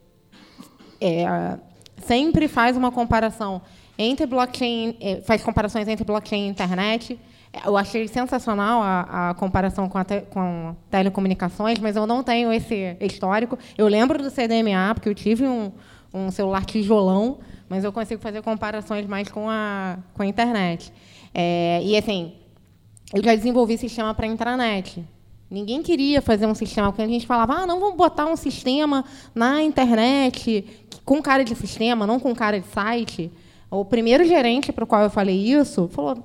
é, 1.01 1.59
sempre 2.07 2.49
faz 2.49 2.77
uma 2.77 2.91
comparação 2.91 3.61
entre 3.99 4.27
blockchain, 4.27 4.97
é, 5.01 5.21
faz 5.23 5.43
comparações 5.43 5.89
entre 5.89 6.05
blockchain 6.05 6.47
e 6.47 6.49
internet. 6.49 7.19
Eu 7.65 7.77
achei 7.77 8.09
sensacional 8.09 8.83
a, 8.83 9.31
a 9.31 9.35
comparação 9.35 9.89
com, 9.89 9.97
a 9.97 10.05
te, 10.05 10.23
com 10.23 10.75
telecomunicações, 10.91 11.79
mas 11.79 11.95
eu 11.95 12.07
não 12.07 12.23
tenho 12.23 12.53
esse 12.53 12.97
histórico. 13.01 13.57
Eu 13.79 13.87
lembro 13.87 14.21
do 14.21 14.31
CDMA, 14.31 14.93
porque 14.95 15.09
eu 15.09 15.15
tive 15.15 15.47
um, 15.47 15.71
um 16.13 16.31
celular 16.31 16.65
tijolão, 16.65 17.39
mas 17.69 17.85
eu 17.85 17.93
consigo 17.93 18.21
fazer 18.21 18.43
comparações 18.43 19.07
mais 19.07 19.29
com 19.29 19.49
a, 19.49 19.99
com 20.15 20.23
a 20.23 20.27
internet. 20.27 20.93
É, 21.33 21.81
e, 21.85 21.97
assim, 21.97 22.33
eu 23.13 23.23
já 23.23 23.35
desenvolvi 23.35 23.79
sistema 23.79 24.13
para 24.15 24.27
intranet. 24.27 25.05
Ninguém 25.51 25.83
queria 25.83 26.23
fazer 26.23 26.47
um 26.47 26.55
sistema, 26.55 26.91
porque 26.91 27.03
a 27.03 27.07
gente 27.07 27.27
falava, 27.27 27.55
ah, 27.55 27.67
não, 27.67 27.79
vamos 27.79 27.97
botar 27.97 28.27
um 28.27 28.37
sistema 28.37 29.05
na 29.35 29.63
internet 29.63 30.65
com 31.05 31.23
cara 31.23 31.45
de 31.45 31.55
sistema, 31.55 32.07
não 32.07 32.19
com 32.19 32.35
cara 32.35 32.59
de 32.59 32.67
site. 32.67 33.31
O 33.71 33.85
primeiro 33.85 34.25
gerente 34.25 34.73
para 34.73 34.85
o 34.85 34.87
qual 34.87 35.03
eu 35.03 35.11
falei 35.11 35.37
isso 35.37 35.89
falou: 35.89 36.17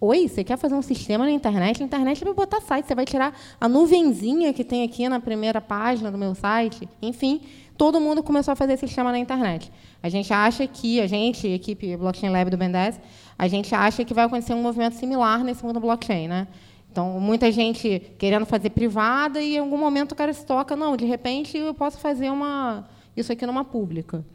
Oi, 0.00 0.28
você 0.28 0.44
quer 0.44 0.56
fazer 0.56 0.74
um 0.74 0.82
sistema 0.82 1.24
na 1.24 1.30
internet? 1.32 1.80
Na 1.80 1.86
internet 1.86 2.22
é 2.22 2.24
para 2.24 2.34
botar 2.34 2.60
site. 2.60 2.86
Você 2.86 2.94
vai 2.94 3.04
tirar 3.04 3.36
a 3.60 3.68
nuvenzinha 3.68 4.52
que 4.52 4.62
tem 4.62 4.84
aqui 4.84 5.08
na 5.08 5.18
primeira 5.18 5.60
página 5.60 6.10
do 6.10 6.16
meu 6.16 6.34
site. 6.34 6.88
Enfim, 7.02 7.40
todo 7.76 8.00
mundo 8.00 8.22
começou 8.22 8.52
a 8.52 8.54
fazer 8.54 8.76
sistema 8.76 9.10
na 9.10 9.18
internet. 9.18 9.72
A 10.00 10.08
gente 10.08 10.32
acha 10.32 10.66
que, 10.68 11.00
a 11.00 11.06
gente, 11.06 11.48
equipe 11.48 11.96
Blockchain 11.96 12.30
Lab 12.30 12.48
do 12.48 12.56
BNDES, 12.56 13.00
a 13.36 13.48
gente 13.48 13.74
acha 13.74 14.04
que 14.04 14.14
vai 14.14 14.26
acontecer 14.26 14.54
um 14.54 14.62
movimento 14.62 14.94
similar 14.94 15.42
nesse 15.42 15.64
mundo 15.64 15.80
blockchain. 15.80 16.28
Né? 16.28 16.46
Então, 16.98 17.20
muita 17.20 17.52
gente 17.52 18.02
querendo 18.18 18.44
fazer 18.44 18.70
privada 18.70 19.40
e, 19.40 19.54
em 19.54 19.58
algum 19.60 19.78
momento, 19.78 20.10
o 20.10 20.16
cara 20.16 20.32
se 20.32 20.44
toca, 20.44 20.74
não, 20.74 20.96
de 20.96 21.04
repente, 21.04 21.56
eu 21.56 21.72
posso 21.72 21.96
fazer 21.96 22.28
uma, 22.28 22.88
isso 23.16 23.30
aqui 23.30 23.46
numa 23.46 23.64
pública. 23.64 24.26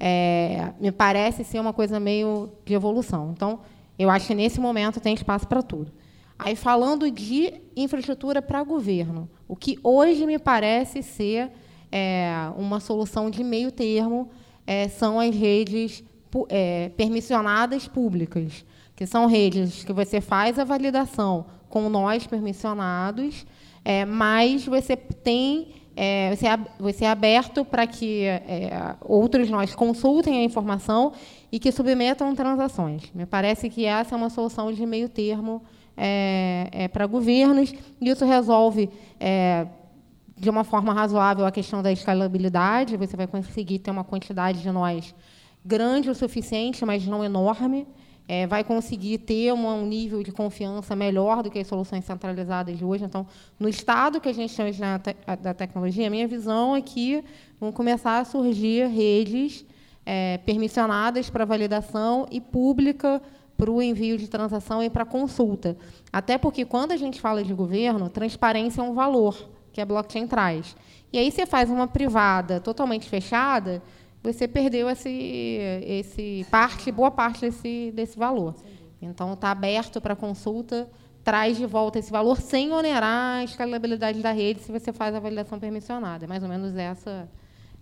É, 0.00 0.72
me 0.80 0.90
parece 0.90 1.44
ser 1.44 1.60
uma 1.60 1.72
coisa 1.72 2.00
meio 2.00 2.50
de 2.64 2.74
evolução. 2.74 3.30
Então, 3.30 3.60
eu 3.96 4.10
acho 4.10 4.26
que 4.26 4.34
nesse 4.34 4.58
momento 4.58 4.98
tem 4.98 5.14
espaço 5.14 5.46
para 5.46 5.62
tudo. 5.62 5.92
Aí, 6.36 6.56
falando 6.56 7.08
de 7.08 7.54
infraestrutura 7.76 8.42
para 8.42 8.64
governo, 8.64 9.30
o 9.46 9.54
que 9.54 9.78
hoje 9.84 10.26
me 10.26 10.40
parece 10.40 11.04
ser 11.04 11.52
é, 11.92 12.32
uma 12.56 12.80
solução 12.80 13.30
de 13.30 13.44
meio 13.44 13.70
termo 13.70 14.28
é, 14.66 14.88
são 14.88 15.20
as 15.20 15.32
redes 15.32 16.02
é, 16.48 16.88
permissionadas 16.96 17.86
públicas, 17.86 18.64
que 18.96 19.06
são 19.06 19.26
redes 19.26 19.84
que 19.84 19.92
você 19.92 20.20
faz 20.20 20.58
a 20.58 20.64
validação 20.64 21.46
com 21.68 21.88
nós 21.88 22.26
permissionados, 22.26 23.46
é, 23.84 24.04
mas 24.04 24.64
você 24.66 24.96
tem 24.96 25.68
é, 26.00 26.34
você, 26.34 26.46
é, 26.46 26.58
você 26.78 27.04
é 27.04 27.08
aberto 27.08 27.64
para 27.64 27.84
que 27.84 28.22
é, 28.22 28.94
outros 29.00 29.50
nós 29.50 29.74
consultem 29.74 30.38
a 30.38 30.44
informação 30.44 31.12
e 31.50 31.58
que 31.58 31.72
submetam 31.72 32.32
transações. 32.36 33.10
Me 33.12 33.26
parece 33.26 33.68
que 33.68 33.84
essa 33.84 34.14
é 34.14 34.16
uma 34.16 34.30
solução 34.30 34.72
de 34.72 34.86
meio 34.86 35.08
termo 35.08 35.60
é, 35.96 36.68
é 36.70 36.88
para 36.88 37.04
governos, 37.06 37.74
e 38.00 38.08
isso 38.08 38.24
resolve 38.24 38.88
é, 39.18 39.66
de 40.36 40.48
uma 40.48 40.62
forma 40.62 40.92
razoável 40.92 41.44
a 41.44 41.50
questão 41.50 41.82
da 41.82 41.90
escalabilidade, 41.90 42.96
você 42.96 43.16
vai 43.16 43.26
conseguir 43.26 43.80
ter 43.80 43.90
uma 43.90 44.04
quantidade 44.04 44.62
de 44.62 44.70
nós 44.70 45.12
grande 45.64 46.08
o 46.08 46.14
suficiente, 46.14 46.84
mas 46.86 47.06
não 47.06 47.24
enorme, 47.24 47.86
é, 48.28 48.46
vai 48.46 48.62
conseguir 48.62 49.16
ter 49.18 49.52
um, 49.54 49.86
nível 49.86 50.22
de 50.22 50.30
confiança 50.30 50.94
melhor 50.94 51.42
do 51.42 51.50
que 51.50 51.58
as 51.58 51.66
soluções 51.66 52.04
centralizadas 52.04 52.76
de 52.76 52.84
hoje. 52.84 53.04
Então, 53.04 53.26
no 53.58 53.70
estado 53.70 54.20
que 54.20 54.28
a 54.28 54.34
gente 54.34 54.54
tem 54.54 54.70
na 54.78 54.98
te 54.98 55.16
da 55.42 55.54
tecnologia, 55.54 56.06
a 56.06 56.10
minha 56.10 56.28
visão 56.28 56.76
é 56.76 56.82
que 56.82 57.24
vão 57.58 57.72
começar 57.72 58.18
a 58.18 58.24
surgir 58.26 58.86
redes 58.86 59.64
é, 60.04 60.38
permissionadas 60.44 61.30
para 61.30 61.46
validação 61.46 62.26
e 62.30 62.38
pública 62.38 63.22
para 63.56 63.70
o 63.70 63.82
envio 63.82 64.18
de 64.18 64.28
transação 64.28 64.82
e 64.82 64.90
para 64.90 65.06
consulta. 65.06 65.76
Até 66.12 66.36
porque, 66.36 66.66
quando 66.66 66.92
a 66.92 66.96
gente 66.96 67.20
fala 67.20 67.42
de 67.42 67.54
governo, 67.54 68.10
transparência 68.10 68.82
é 68.82 68.84
um 68.84 68.92
valor 68.92 69.48
que 69.72 69.80
a 69.80 69.86
blockchain 69.86 70.26
traz. 70.26 70.76
E 71.12 71.18
aí 71.18 71.30
você 71.30 71.46
faz 71.46 71.70
uma 71.70 71.88
privada 71.88 72.60
totalmente 72.60 73.08
fechada, 73.08 73.82
você 74.22 74.48
perdeu 74.48 74.88
esse, 74.90 75.58
esse 75.82 76.46
parte, 76.50 76.90
boa 76.90 77.10
parte 77.10 77.42
desse, 77.42 77.92
desse 77.94 78.18
valor. 78.18 78.54
Então, 79.00 79.32
está 79.32 79.50
aberto 79.50 80.00
para 80.00 80.16
consulta, 80.16 80.88
traz 81.22 81.56
de 81.56 81.66
volta 81.66 81.98
esse 81.98 82.10
valor 82.10 82.40
sem 82.40 82.72
onerar 82.72 83.38
a 83.38 83.44
escalabilidade 83.44 84.20
da 84.20 84.32
rede 84.32 84.60
se 84.60 84.72
você 84.72 84.92
faz 84.92 85.14
a 85.14 85.20
validação 85.20 85.58
permissionada. 85.58 86.24
É 86.24 86.28
mais 86.28 86.42
ou 86.42 86.48
menos 86.48 86.74
essa 86.76 87.28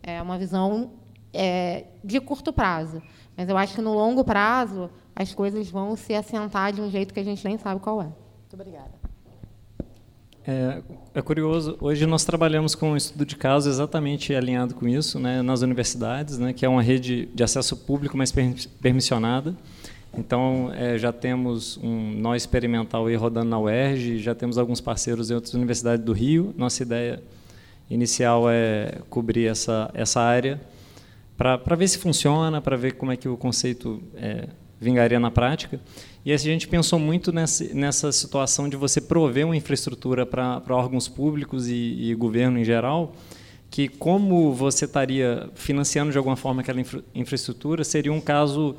é 0.02 0.20
uma 0.20 0.38
visão 0.38 0.92
é, 1.32 1.86
de 2.04 2.20
curto 2.20 2.52
prazo. 2.52 3.02
Mas 3.36 3.48
eu 3.48 3.56
acho 3.56 3.74
que 3.74 3.82
no 3.82 3.94
longo 3.94 4.24
prazo 4.24 4.90
as 5.14 5.34
coisas 5.34 5.70
vão 5.70 5.96
se 5.96 6.14
assentar 6.14 6.72
de 6.72 6.80
um 6.80 6.90
jeito 6.90 7.12
que 7.12 7.20
a 7.20 7.24
gente 7.24 7.44
nem 7.44 7.56
sabe 7.58 7.80
qual 7.80 8.00
é. 8.00 8.04
Muito 8.04 8.54
obrigada. 8.54 8.90
É, 10.48 10.80
é, 11.12 11.22
curioso, 11.22 11.76
hoje 11.80 12.06
nós 12.06 12.24
trabalhamos 12.24 12.76
com 12.76 12.92
um 12.92 12.96
estudo 12.96 13.26
de 13.26 13.34
caso 13.34 13.68
exatamente 13.68 14.32
alinhado 14.32 14.76
com 14.76 14.86
isso, 14.86 15.18
né, 15.18 15.42
nas 15.42 15.60
universidades, 15.62 16.38
né, 16.38 16.52
que 16.52 16.64
é 16.64 16.68
uma 16.68 16.82
rede 16.82 17.28
de 17.34 17.42
acesso 17.42 17.76
público 17.76 18.16
mais 18.16 18.32
permissionada. 18.80 19.56
Então, 20.16 20.70
é, 20.72 20.96
já 20.96 21.12
temos 21.12 21.78
um 21.82 22.12
nó 22.12 22.36
experimental 22.36 23.06
aí 23.06 23.16
rodando 23.16 23.50
na 23.50 23.58
UERJ, 23.58 24.18
já 24.18 24.36
temos 24.36 24.56
alguns 24.56 24.80
parceiros 24.80 25.32
em 25.32 25.34
outras 25.34 25.52
universidades 25.52 26.04
do 26.04 26.12
Rio. 26.12 26.54
Nossa 26.56 26.84
ideia 26.84 27.20
inicial 27.90 28.48
é 28.48 29.00
cobrir 29.10 29.46
essa, 29.46 29.90
essa 29.94 30.20
área 30.20 30.60
para 31.36 31.74
ver 31.76 31.88
se 31.88 31.98
funciona, 31.98 32.60
para 32.62 32.76
ver 32.76 32.92
como 32.92 33.10
é 33.10 33.16
que 33.16 33.28
o 33.28 33.36
conceito 33.36 34.00
é, 34.14 34.48
vingaria 34.80 35.18
na 35.18 35.30
prática. 35.30 35.80
E 36.26 36.32
a 36.32 36.36
gente 36.36 36.66
pensou 36.66 36.98
muito 36.98 37.30
nessa, 37.30 37.72
nessa 37.72 38.10
situação 38.10 38.68
de 38.68 38.76
você 38.76 39.00
prover 39.00 39.46
uma 39.46 39.56
infraestrutura 39.56 40.26
para 40.26 40.60
órgãos 40.70 41.06
públicos 41.06 41.68
e, 41.68 42.10
e, 42.10 42.14
governo 42.16 42.58
em 42.58 42.64
geral, 42.64 43.14
que 43.70 43.86
como 43.86 44.52
você 44.52 44.86
estaria 44.86 45.48
financiando 45.54 46.10
de 46.10 46.18
alguma 46.18 46.34
forma 46.34 46.62
aquela 46.62 46.80
infra, 46.80 47.00
infraestrutura, 47.14 47.84
seria 47.84 48.12
um 48.12 48.20
caso 48.20 48.74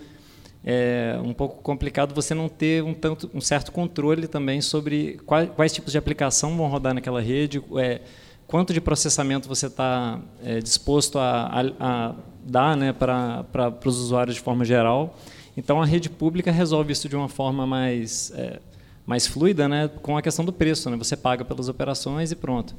é, 0.61 1.17
um 1.23 1.33
pouco 1.33 1.61
complicado 1.61 2.13
você 2.13 2.33
não 2.33 2.49
ter 2.49 2.83
um, 2.83 2.93
tanto, 2.93 3.31
um 3.33 3.39
certo 3.39 3.71
controle 3.71 4.27
também 4.27 4.59
sobre 4.59 5.17
quais, 5.25 5.49
quais 5.51 5.71
tipos 5.71 5.93
de 5.93 5.97
aplicação 5.97 6.57
vão 6.57 6.67
rodar 6.67 6.93
naquela 6.93 7.21
rede, 7.21 7.63
é, 7.77 8.01
quanto 8.45 8.73
de 8.73 8.81
processamento 8.81 9.47
você 9.47 9.67
está 9.67 10.19
é, 10.43 10.59
disposto 10.59 11.17
a, 11.17 11.45
a, 11.45 11.61
a 11.79 12.15
dar 12.43 12.75
né, 12.75 12.91
para 12.91 13.79
os 13.85 13.97
usuários 13.99 14.35
de 14.35 14.41
forma 14.41 14.65
geral. 14.65 15.17
Então, 15.57 15.81
a 15.81 15.85
rede 15.85 16.07
pública 16.07 16.51
resolve 16.51 16.93
isso 16.93 17.09
de 17.09 17.15
uma 17.15 17.27
forma 17.27 17.65
mais, 17.65 18.31
é, 18.35 18.59
mais 19.07 19.25
fluida, 19.25 19.67
né, 19.67 19.89
com 20.03 20.15
a 20.15 20.21
questão 20.21 20.45
do 20.45 20.53
preço. 20.53 20.87
Né? 20.91 20.95
Você 20.97 21.17
paga 21.17 21.43
pelas 21.43 21.67
operações 21.67 22.31
e 22.31 22.35
pronto. 22.35 22.75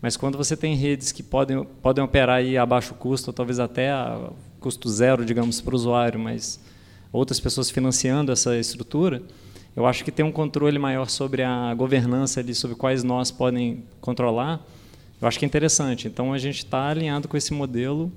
Mas 0.00 0.16
quando 0.16 0.38
você 0.38 0.56
tem 0.56 0.74
redes 0.74 1.12
que 1.12 1.22
podem, 1.22 1.62
podem 1.82 2.02
operar 2.02 2.38
aí 2.38 2.56
a 2.56 2.64
baixo 2.64 2.94
custo, 2.94 3.28
ou 3.28 3.34
talvez 3.34 3.60
até 3.60 3.90
a 3.90 4.30
custo 4.58 4.88
zero, 4.88 5.26
digamos, 5.26 5.60
para 5.60 5.72
o 5.72 5.76
usuário, 5.76 6.18
mas 6.18 6.58
outras 7.12 7.38
pessoas 7.38 7.68
financiando 7.70 8.32
essa 8.32 8.56
estrutura, 8.56 9.22
eu 9.76 9.86
acho 9.86 10.02
que 10.02 10.10
tem 10.10 10.24
um 10.24 10.32
controle 10.32 10.78
maior 10.78 11.10
sobre 11.10 11.42
a 11.42 11.74
governança 11.74 12.40
ali, 12.40 12.54
sobre 12.54 12.76
quais 12.76 13.04
nós 13.04 13.30
podem 13.30 13.84
controlar, 14.00 14.64
eu 15.20 15.28
acho 15.28 15.38
que 15.38 15.44
é 15.44 15.46
interessante. 15.46 16.08
Então, 16.08 16.32
a 16.32 16.38
gente 16.38 16.58
está 16.58 16.88
alinhado 16.88 17.28
com 17.28 17.36
esse 17.36 17.52
modelo 17.52 18.10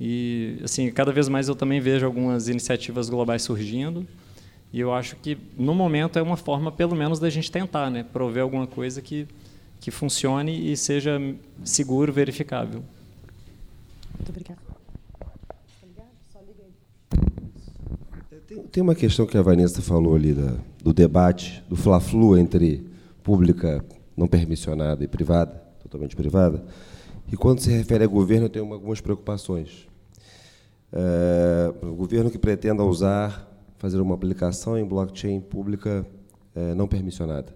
e, 0.00 0.60
assim, 0.62 0.90
cada 0.90 1.12
vez 1.12 1.28
mais 1.28 1.48
eu 1.48 1.54
também 1.54 1.80
vejo 1.80 2.06
algumas 2.06 2.48
iniciativas 2.48 3.08
globais 3.08 3.42
surgindo. 3.42 4.06
E 4.72 4.80
eu 4.80 4.92
acho 4.92 5.16
que, 5.16 5.38
no 5.56 5.74
momento, 5.74 6.18
é 6.18 6.22
uma 6.22 6.36
forma, 6.36 6.70
pelo 6.70 6.94
menos, 6.94 7.18
da 7.18 7.30
gente 7.30 7.50
tentar, 7.50 7.90
né, 7.90 8.04
prover 8.04 8.42
alguma 8.42 8.66
coisa 8.66 9.00
que 9.00 9.26
que 9.80 9.90
funcione 9.90 10.72
e 10.72 10.76
seja 10.76 11.20
seguro, 11.64 12.12
verificável. 12.12 12.82
Muito 14.16 14.30
obrigada. 14.30 14.60
Tem, 18.46 18.62
tem 18.62 18.82
uma 18.82 18.94
questão 18.94 19.26
que 19.26 19.36
a 19.36 19.42
Vanessa 19.42 19.82
falou 19.82 20.16
ali 20.16 20.32
da, 20.32 20.54
do 20.82 20.92
debate, 20.92 21.62
do 21.68 21.76
fla-flu 21.76 22.36
entre 22.36 22.82
pública 23.22 23.84
não 24.16 24.26
permissionada 24.26 25.04
e 25.04 25.06
privada, 25.06 25.52
totalmente 25.82 26.16
privada. 26.16 26.64
E 27.30 27.36
quando 27.36 27.60
se 27.60 27.70
refere 27.70 28.04
a 28.04 28.06
governo, 28.06 28.46
eu 28.46 28.50
tenho 28.50 28.72
algumas 28.72 29.00
preocupações. 29.00 29.86
É, 30.90 31.74
o 31.82 31.94
governo 31.94 32.30
que 32.30 32.38
pretenda 32.38 32.82
usar, 32.82 33.46
fazer 33.76 34.00
uma 34.00 34.14
aplicação 34.14 34.78
em 34.78 34.84
blockchain 34.84 35.40
pública 35.40 36.06
é, 36.54 36.74
não 36.74 36.88
permissionada. 36.88 37.54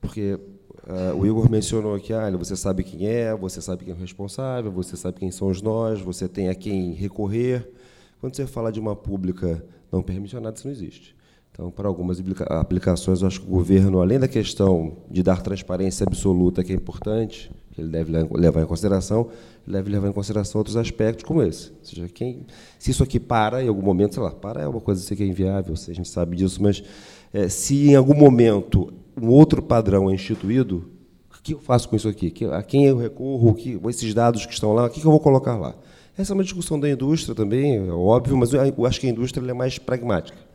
Porque 0.00 0.38
é, 0.86 1.12
o 1.14 1.24
Igor 1.24 1.50
mencionou 1.50 1.94
aqui, 1.94 2.12
ah, 2.12 2.30
você 2.36 2.54
sabe 2.54 2.84
quem 2.84 3.06
é, 3.06 3.34
você 3.34 3.62
sabe 3.62 3.84
quem 3.84 3.94
é 3.94 3.96
o 3.96 3.98
responsável, 3.98 4.70
você 4.70 4.96
sabe 4.96 5.18
quem 5.18 5.30
são 5.30 5.48
os 5.48 5.62
nós, 5.62 6.00
você 6.00 6.28
tem 6.28 6.48
a 6.48 6.54
quem 6.54 6.92
recorrer. 6.92 7.72
Quando 8.20 8.36
você 8.36 8.46
fala 8.46 8.70
de 8.70 8.78
uma 8.78 8.94
pública 8.94 9.64
não 9.90 10.02
permissionada, 10.02 10.56
isso 10.56 10.66
não 10.66 10.72
existe. 10.72 11.16
Então, 11.60 11.70
para 11.70 11.86
algumas 11.86 12.18
aplicações, 12.48 13.22
acho 13.22 13.42
que 13.42 13.46
o 13.46 13.50
governo, 13.50 14.00
além 14.00 14.18
da 14.18 14.26
questão 14.26 14.96
de 15.10 15.22
dar 15.22 15.42
transparência 15.42 16.06
absoluta, 16.08 16.64
que 16.64 16.72
é 16.72 16.74
importante, 16.74 17.52
que 17.72 17.82
ele 17.82 17.90
deve 17.90 18.10
levar 18.32 18.62
em 18.62 18.64
consideração, 18.64 19.28
deve 19.66 19.90
levar 19.90 20.08
em 20.08 20.12
consideração 20.12 20.58
outros 20.58 20.78
aspectos 20.78 21.22
como 21.22 21.42
esse. 21.42 21.68
Ou 21.68 21.84
seja, 21.84 22.08
quem, 22.08 22.46
se 22.78 22.90
isso 22.90 23.02
aqui 23.02 23.20
para 23.20 23.62
em 23.62 23.68
algum 23.68 23.82
momento, 23.82 24.14
sei 24.14 24.22
lá, 24.22 24.30
para 24.30 24.62
é 24.62 24.66
uma 24.66 24.80
coisa 24.80 25.14
que 25.14 25.22
é 25.22 25.26
inviável, 25.26 25.74
a 25.74 25.92
gente 25.92 26.08
sabe 26.08 26.34
disso, 26.34 26.62
mas 26.62 26.82
é, 27.30 27.46
se 27.46 27.90
em 27.90 27.94
algum 27.94 28.14
momento 28.14 28.90
um 29.20 29.28
outro 29.28 29.62
padrão 29.62 30.08
é 30.08 30.14
instituído, 30.14 30.88
o 31.28 31.42
que 31.42 31.52
eu 31.52 31.60
faço 31.60 31.90
com 31.90 31.94
isso 31.94 32.08
aqui? 32.08 32.32
A 32.52 32.62
quem 32.62 32.86
eu 32.86 32.96
recorro? 32.96 33.52
Que, 33.52 33.78
esses 33.86 34.14
dados 34.14 34.46
que 34.46 34.54
estão 34.54 34.72
lá, 34.72 34.86
o 34.86 34.88
que 34.88 35.00
eu 35.00 35.10
vou 35.10 35.20
colocar 35.20 35.58
lá? 35.58 35.74
Essa 36.16 36.32
é 36.32 36.34
uma 36.34 36.42
discussão 36.42 36.80
da 36.80 36.88
indústria 36.88 37.34
também, 37.34 37.76
é 37.76 37.92
óbvio, 37.92 38.34
mas 38.34 38.54
eu 38.54 38.86
acho 38.86 38.98
que 38.98 39.06
a 39.06 39.10
indústria 39.10 39.46
é 39.50 39.52
mais 39.52 39.78
pragmática. 39.78 40.48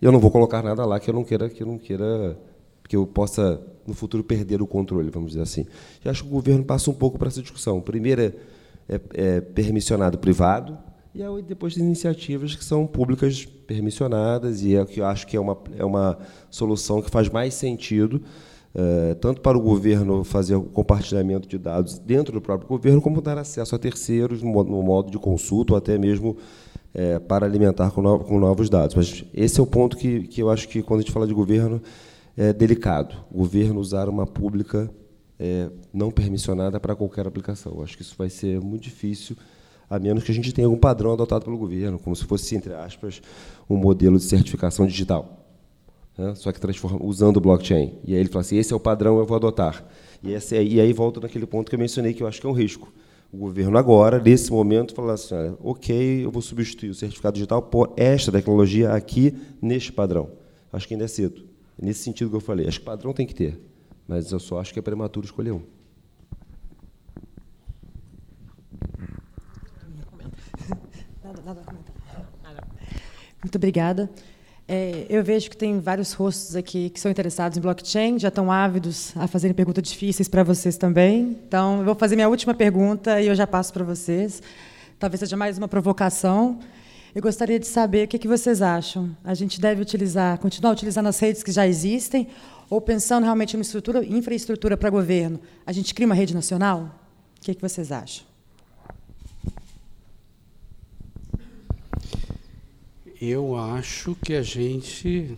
Eu 0.00 0.10
não 0.10 0.18
vou 0.18 0.30
colocar 0.30 0.62
nada 0.62 0.84
lá 0.84 0.98
que 0.98 1.10
eu 1.10 1.14
não 1.14 1.24
queira, 1.24 1.48
que 1.48 1.62
eu 1.62 1.66
não 1.66 1.78
queira, 1.78 2.38
que 2.88 2.96
eu 2.96 3.06
possa 3.06 3.60
no 3.86 3.94
futuro 3.94 4.22
perder 4.22 4.62
o 4.62 4.66
controle, 4.66 5.10
vamos 5.10 5.30
dizer 5.30 5.42
assim. 5.42 5.66
Eu 6.04 6.10
acho 6.10 6.22
que 6.22 6.28
o 6.28 6.32
governo 6.32 6.64
passa 6.64 6.90
um 6.90 6.94
pouco 6.94 7.18
para 7.18 7.28
essa 7.28 7.42
discussão. 7.42 7.80
Primeiro 7.80 8.22
é, 8.22 8.32
é, 8.88 9.00
é 9.14 9.40
permissionado 9.40 10.18
privado 10.18 10.78
e 11.14 11.22
aí 11.22 11.42
depois 11.42 11.74
tem 11.74 11.84
iniciativas 11.84 12.54
que 12.54 12.64
são 12.64 12.86
públicas 12.86 13.44
permissionadas 13.44 14.62
e 14.62 14.76
é 14.76 14.84
que 14.84 15.00
eu 15.00 15.06
acho 15.06 15.26
que 15.26 15.36
é 15.36 15.40
uma 15.40 15.58
é 15.76 15.84
uma 15.84 16.16
solução 16.48 17.02
que 17.02 17.10
faz 17.10 17.28
mais 17.28 17.52
sentido 17.54 18.22
é, 18.72 19.14
tanto 19.14 19.40
para 19.40 19.58
o 19.58 19.60
governo 19.60 20.22
fazer 20.22 20.54
o 20.54 20.62
compartilhamento 20.62 21.48
de 21.48 21.58
dados 21.58 21.98
dentro 21.98 22.32
do 22.32 22.40
próprio 22.40 22.68
governo, 22.68 23.02
como 23.02 23.20
dar 23.20 23.36
acesso 23.36 23.74
a 23.74 23.78
terceiros 23.78 24.42
no 24.42 24.82
modo 24.82 25.10
de 25.10 25.18
consulta 25.18 25.72
ou 25.72 25.76
até 25.76 25.98
mesmo 25.98 26.36
é, 26.94 27.18
para 27.18 27.46
alimentar 27.46 27.90
com, 27.90 28.02
no, 28.02 28.18
com, 28.20 28.38
novos 28.38 28.68
dados. 28.68 28.94
Mas 28.94 29.24
esse 29.32 29.60
é 29.60 29.62
o 29.62 29.66
ponto 29.66 29.96
que, 29.96 30.22
que 30.28 30.42
eu 30.42 30.50
acho 30.50 30.68
que, 30.68 30.82
quando 30.82 31.00
a 31.00 31.02
gente 31.02 31.12
fala 31.12 31.26
de 31.26 31.34
governo, 31.34 31.80
é 32.36 32.52
delicado. 32.52 33.14
O 33.30 33.38
governo 33.38 33.80
usar 33.80 34.08
uma 34.08 34.26
pública 34.26 34.90
é, 35.38 35.68
não 35.92 36.10
permissionada 36.10 36.78
para 36.80 36.94
qualquer 36.94 37.26
aplicação. 37.26 37.74
Eu 37.76 37.82
acho 37.82 37.96
que 37.96 38.02
isso 38.02 38.14
vai 38.16 38.30
ser 38.30 38.60
muito 38.60 38.82
difícil, 38.82 39.36
a 39.88 39.98
menos 39.98 40.24
que 40.24 40.30
a 40.30 40.34
gente 40.34 40.52
tenha 40.52 40.66
algum 40.66 40.78
padrão 40.78 41.12
adotado 41.12 41.44
pelo 41.44 41.58
governo, 41.58 41.98
como 41.98 42.14
se 42.14 42.24
fosse, 42.24 42.54
entre 42.54 42.74
aspas, 42.74 43.20
um 43.68 43.76
modelo 43.76 44.16
de 44.16 44.24
certificação 44.24 44.86
digital 44.86 45.40
né? 46.20 46.34
só 46.34 46.52
que 46.52 46.60
usando 47.00 47.38
o 47.38 47.40
blockchain. 47.40 47.94
E 48.04 48.14
aí 48.14 48.20
ele 48.20 48.28
fala 48.28 48.42
assim, 48.42 48.56
esse 48.56 48.72
é 48.72 48.76
o 48.76 48.80
padrão, 48.80 49.18
eu 49.18 49.26
vou 49.26 49.36
adotar. 49.36 49.84
E, 50.22 50.30
e 50.30 50.80
aí 50.80 50.92
volta 50.92 51.20
naquele 51.20 51.46
ponto 51.46 51.70
que 51.70 51.74
eu 51.74 51.80
mencionei, 51.80 52.12
que 52.12 52.22
eu 52.22 52.26
acho 52.26 52.40
que 52.40 52.46
é 52.46 52.50
um 52.50 52.54
risco. 52.54 52.92
O 53.32 53.36
governo 53.36 53.78
agora, 53.78 54.18
nesse 54.18 54.50
momento, 54.50 54.92
fala 54.92 55.12
assim, 55.12 55.34
olha, 55.34 55.56
ok, 55.60 56.24
eu 56.24 56.30
vou 56.32 56.42
substituir 56.42 56.90
o 56.90 56.94
certificado 56.94 57.34
digital 57.34 57.62
por 57.62 57.92
esta 57.96 58.32
tecnologia 58.32 58.92
aqui, 58.92 59.36
neste 59.62 59.92
padrão. 59.92 60.30
Acho 60.72 60.88
que 60.88 60.94
ainda 60.94 61.04
é 61.04 61.08
cedo. 61.08 61.44
É 61.80 61.86
nesse 61.86 62.02
sentido 62.02 62.28
que 62.28 62.36
eu 62.36 62.40
falei. 62.40 62.66
Acho 62.66 62.80
que 62.80 62.84
padrão 62.84 63.12
tem 63.12 63.26
que 63.26 63.34
ter, 63.34 63.60
mas 64.08 64.32
eu 64.32 64.40
só 64.40 64.58
acho 64.58 64.72
que 64.72 64.80
é 64.80 64.82
prematuro 64.82 65.26
escolher 65.26 65.52
um. 65.52 65.62
Muito 73.42 73.56
obrigada. 73.56 74.10
É, 74.72 75.04
eu 75.08 75.24
vejo 75.24 75.50
que 75.50 75.56
tem 75.56 75.80
vários 75.80 76.12
rostos 76.12 76.54
aqui 76.54 76.90
que 76.90 77.00
são 77.00 77.10
interessados 77.10 77.58
em 77.58 77.60
blockchain, 77.60 78.20
já 78.20 78.28
estão 78.28 78.52
ávidos 78.52 79.12
a 79.16 79.26
fazerem 79.26 79.52
perguntas 79.52 79.82
difíceis 79.82 80.28
para 80.28 80.44
vocês 80.44 80.76
também. 80.76 81.36
Então, 81.44 81.80
eu 81.80 81.84
vou 81.84 81.96
fazer 81.96 82.14
minha 82.14 82.28
última 82.28 82.54
pergunta 82.54 83.20
e 83.20 83.26
eu 83.26 83.34
já 83.34 83.48
passo 83.48 83.72
para 83.72 83.82
vocês. 83.82 84.40
Talvez 84.96 85.18
seja 85.18 85.36
mais 85.36 85.58
uma 85.58 85.66
provocação. 85.66 86.60
Eu 87.12 87.20
gostaria 87.20 87.58
de 87.58 87.66
saber 87.66 88.04
o 88.04 88.08
que, 88.08 88.16
que 88.16 88.28
vocês 88.28 88.62
acham. 88.62 89.10
A 89.24 89.34
gente 89.34 89.60
deve 89.60 89.82
utilizar, 89.82 90.38
continuar 90.38 90.70
utilizando 90.70 91.08
as 91.08 91.18
redes 91.18 91.42
que 91.42 91.50
já 91.50 91.66
existem, 91.66 92.28
ou 92.70 92.80
pensando 92.80 93.24
realmente 93.24 93.56
em 93.56 93.60
estrutura, 93.60 94.04
infraestrutura 94.04 94.76
para 94.76 94.88
governo, 94.88 95.40
a 95.66 95.72
gente 95.72 95.92
cria 95.92 96.06
uma 96.06 96.14
rede 96.14 96.32
nacional? 96.32 96.94
O 97.36 97.40
que, 97.40 97.56
que 97.56 97.60
vocês 97.60 97.90
acham? 97.90 98.29
Eu 103.20 103.54
acho 103.54 104.14
que 104.14 104.32
a 104.32 104.40
gente, 104.40 105.36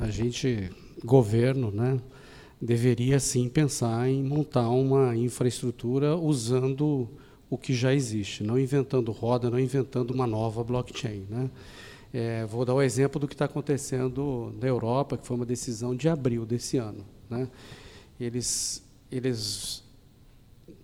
a 0.00 0.10
gente, 0.10 0.68
governo, 1.04 1.70
né, 1.70 2.00
deveria 2.60 3.20
sim 3.20 3.48
pensar 3.48 4.08
em 4.08 4.20
montar 4.20 4.68
uma 4.68 5.16
infraestrutura 5.16 6.16
usando 6.16 7.08
o 7.48 7.56
que 7.56 7.72
já 7.72 7.94
existe, 7.94 8.42
não 8.42 8.58
inventando 8.58 9.12
roda, 9.12 9.48
não 9.48 9.60
inventando 9.60 10.10
uma 10.10 10.26
nova 10.26 10.64
blockchain. 10.64 11.24
Né? 11.30 11.50
É, 12.12 12.46
vou 12.46 12.64
dar 12.64 12.74
o 12.74 12.82
exemplo 12.82 13.20
do 13.20 13.28
que 13.28 13.34
está 13.34 13.44
acontecendo 13.44 14.52
na 14.60 14.66
Europa, 14.66 15.16
que 15.16 15.24
foi 15.24 15.36
uma 15.36 15.46
decisão 15.46 15.94
de 15.94 16.08
abril 16.08 16.44
desse 16.44 16.78
ano. 16.78 17.06
Né? 17.28 17.48
Eles, 18.18 18.82
eles 19.08 19.84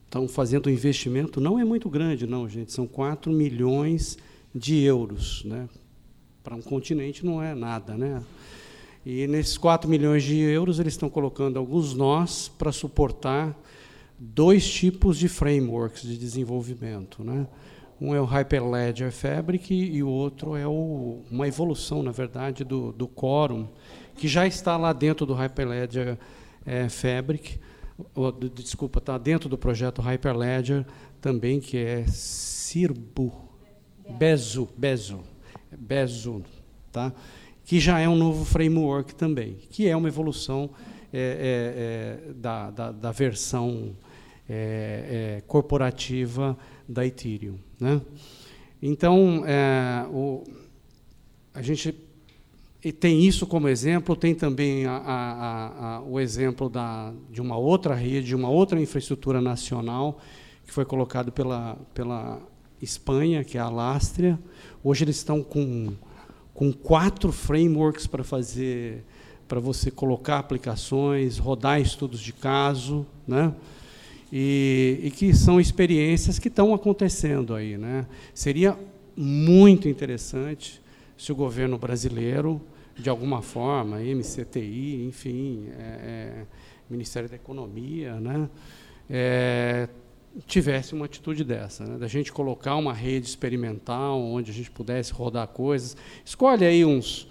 estão 0.05 0.29
fazendo 0.29 0.69
um 0.69 0.73
investimento, 0.73 1.41
não 1.41 1.59
é 1.59 1.65
muito 1.65 1.91
grande, 1.91 2.25
não, 2.25 2.49
gente, 2.49 2.71
são 2.71 2.87
4 2.87 3.33
milhões 3.33 4.17
de 4.55 4.81
euros, 4.85 5.43
né? 5.45 5.69
Para 6.47 6.55
um 6.55 6.63
continente 6.63 7.27
não 7.27 7.43
é 7.43 7.57
nada, 7.57 7.97
né? 7.97 8.23
E 9.05 9.27
nesses 9.27 9.59
4 9.59 9.91
milhões 9.91 10.23
de 10.23 10.39
euros 10.39 10.79
eles 10.79 10.93
estão 10.93 11.11
colocando 11.11 11.59
alguns 11.59 11.93
nós 11.93 12.47
para 12.47 12.71
suportar 12.71 13.61
dois 14.17 14.65
tipos 14.73 15.19
de 15.19 15.29
frameworks 15.29 16.03
de 16.03 16.17
desenvolvimento, 16.17 17.25
né? 17.25 17.49
Um 18.01 18.15
é 18.15 18.21
o 18.21 18.25
Hyperledger 18.25 19.11
Fabric 19.11 19.75
e 19.75 20.05
o 20.05 20.09
outro 20.09 20.55
é 20.55 20.65
o, 20.69 21.25
uma 21.29 21.49
evolução, 21.49 22.01
na 22.01 22.13
verdade, 22.13 22.63
do, 22.63 22.93
do 22.93 23.09
Quorum, 23.09 23.67
que 24.15 24.29
já 24.29 24.47
está 24.47 24.77
lá 24.77 24.93
dentro 24.93 25.27
do 25.27 25.35
Hyperledger 25.35 26.17
é, 26.65 26.89
Fabric, 26.89 27.59
ou, 28.15 28.31
desculpa, 28.31 29.01
está 29.01 29.19
dentro 29.19 29.49
do 29.49 29.59
projeto 29.59 30.01
Hyperledger 30.01 30.87
também, 31.21 31.59
que 31.59 31.77
é 31.77 32.05
Cirbo, 32.07 33.33
Bezu, 34.09 34.69
Bezu, 34.77 35.25
Bezu, 35.79 36.43
tá? 36.91 37.13
que 37.65 37.81
já 37.81 37.99
é 37.99 38.09
um 38.09 38.15
novo 38.17 38.45
framework 38.45 39.15
também, 39.15 39.57
que 39.71 39.89
é 39.89 39.97
uma 39.97 40.09
evolução 40.09 40.71
é, 41.13 42.21
é, 42.29 42.29
é 42.31 42.33
da, 42.35 42.71
da, 42.71 42.93
da, 42.93 43.13
versão 43.13 43.97
é, 44.49 45.39
é, 45.39 45.41
corporativa 45.47 46.57
da 46.89 47.05
Ethereum. 47.05 47.59
Né? 47.81 48.01
Então, 48.81 49.43
o, 50.13 50.45
a 51.53 51.61
gente 51.61 51.93
tem 53.01 53.25
isso 53.25 53.47
como 53.47 53.69
exemplo, 53.69 54.15
tem 54.15 54.35
também 54.35 54.87
a, 54.87 54.97
a, 54.97 55.97
a, 55.97 56.03
o 56.03 56.21
exemplo 56.21 56.69
da, 56.69 57.13
de 57.31 57.41
uma 57.41 57.57
outra 57.57 57.95
rede, 57.95 58.29
de 58.29 58.37
uma 58.37 58.49
outra 58.49 58.81
infraestrutura 58.81 59.41
nacional, 59.41 60.21
que 60.65 60.73
foi 60.73 60.85
colocado 60.85 61.33
pela, 61.33 61.77
pela 61.95 62.41
Espanha, 62.81 63.43
que 63.45 63.59
é 63.59 63.61
a 63.61 63.69
Lastria. 63.69 64.39
Hoje 64.83 65.05
eles 65.05 65.17
estão 65.17 65.43
com, 65.43 65.93
com 66.55 66.73
quatro 66.73 67.33
frameworks 67.33 68.07
para 68.07 68.23
fazer, 68.23 69.05
para 69.49 69.61
você 69.61 69.91
colocar 69.91 70.39
aplicações, 70.39 71.39
rodar 71.39 71.81
estudos 71.81 72.21
de 72.21 72.33
caso, 72.33 73.07
né? 73.27 73.53
E, 74.33 75.01
e 75.05 75.11
que 75.11 75.33
são 75.35 75.61
experiências 75.61 76.39
que 76.39 76.49
estão 76.49 76.75
acontecendo 76.75 77.55
aí, 77.55 77.79
né? 77.79 78.07
Seria 78.35 78.77
muito 79.17 79.89
interessante 79.89 80.83
se 81.17 81.33
o 81.33 81.35
governo 81.35 81.79
brasileiro, 81.79 82.61
de 82.97 83.09
alguma 83.09 83.41
forma, 83.41 83.99
MCTI, 83.99 85.07
enfim, 85.07 85.69
é, 85.79 85.83
é, 85.83 86.47
Ministério 86.91 87.29
da 87.29 87.37
Economia, 87.37 88.21
né? 88.21 88.49
É, 89.09 89.89
tivesse 90.47 90.95
uma 90.95 91.07
atitude 91.07 91.45
dessa, 91.45 91.85
né? 91.85 91.99
da 91.99 92.09
gente 92.09 92.33
colocar 92.33 92.77
uma 92.77 92.93
rede 92.93 93.27
experimental 93.27 94.21
onde 94.21 94.51
a 94.51 94.55
gente 94.55 94.71
pudesse 94.71 95.13
rodar 95.13 95.49
coisas. 95.49 95.97
Escolhe 96.25 96.65
aí 96.65 96.85
uns 96.85 97.29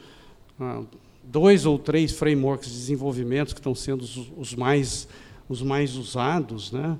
ah, 0.59 0.81
dois 1.23 1.65
ou 1.65 1.77
três 1.77 2.11
frameworks 2.11 2.69
de 2.69 2.75
desenvolvimento 2.75 3.53
que 3.53 3.59
estão 3.59 3.75
sendo 3.75 4.01
os, 4.01 4.31
os, 4.35 4.55
mais 4.55 5.07
os 5.47 5.61
mais 5.61 5.95
usados, 5.95 6.71
né? 6.71 6.97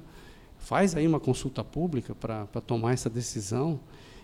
faz 0.60 0.95
aí 0.95 1.08
uma 1.08 1.20
consulta 1.20 1.64
pública 1.64 2.16
para 2.16 2.45
tomar 2.66 2.93
essa 2.93 3.10
decisão 3.10 3.80